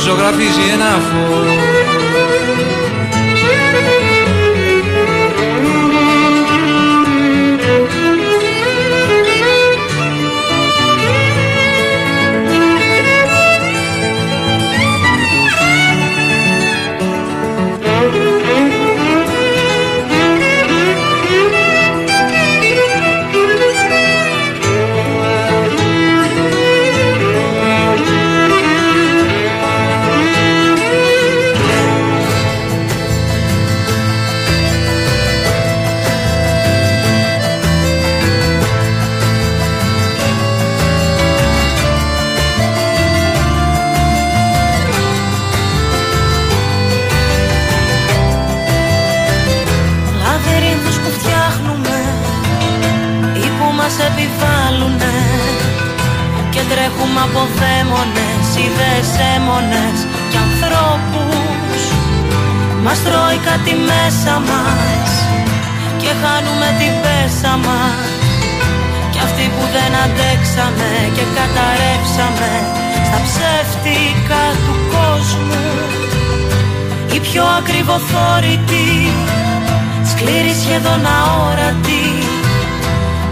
ζωγραφίζει 0.00 0.64
ένα 0.72 0.92
φως 1.08 1.50
και 57.10 57.16
τρέχουμε 57.16 57.20
από 57.30 57.42
δαίμονες, 57.58 58.46
ιδέες 58.66 59.10
έμονες 59.36 59.98
και 60.30 60.38
ανθρώπους. 60.46 61.80
Μας 62.84 62.98
τρώει 63.04 63.38
κάτι 63.48 63.74
μέσα 63.90 64.34
μας 64.48 65.10
και 66.00 66.10
χάνουμε 66.22 66.68
την 66.80 66.94
πέσα 67.02 67.54
μας. 67.66 68.08
Κι 69.12 69.20
αυτοί 69.26 69.44
που 69.54 69.64
δεν 69.74 69.92
αντέξαμε 70.04 70.90
και 71.16 71.24
καταρρεύσαμε 71.38 72.52
στα 73.08 73.18
ψεύτικα 73.26 74.44
του 74.64 74.74
κόσμου. 74.94 75.64
Οι 77.12 77.18
πιο 77.26 77.44
ακριβοθόρητοι 77.60 78.88
σκληροί 80.10 80.54
σχεδόν 80.62 81.02
αόρατοι. 81.18 82.06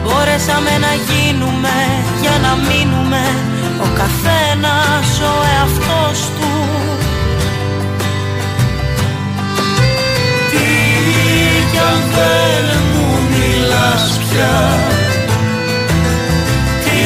Μπορέσαμε 0.02 0.74
να 0.86 0.92
γίνουμε 1.08 1.76
για 2.22 2.36
να 2.44 2.52
μείνουμε 2.66 3.22
Ο 3.57 3.57
καθένας 3.98 5.20
ο 5.20 5.34
εαυτός 5.54 6.18
του. 6.36 6.52
Τι 10.50 10.68
κι 11.70 11.78
αν 11.90 12.00
δεν 12.14 12.66
μου 12.92 13.06
μιλάς 13.30 14.18
πια; 14.18 14.58
Τι 16.84 17.00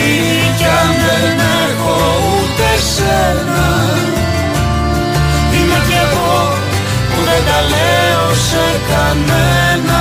κι 0.57 0.65
αν 0.81 0.91
δεν 1.07 1.39
έχω 1.65 1.97
ούτε 2.33 2.69
σένα; 2.95 3.67
Είμαι 5.55 5.79
κι 5.87 5.97
εγώ 6.05 6.55
που 7.11 7.21
δεν 7.25 7.43
τα 7.49 7.61
λέω 7.73 8.35
σε 8.49 8.81
κανένα 8.91 10.01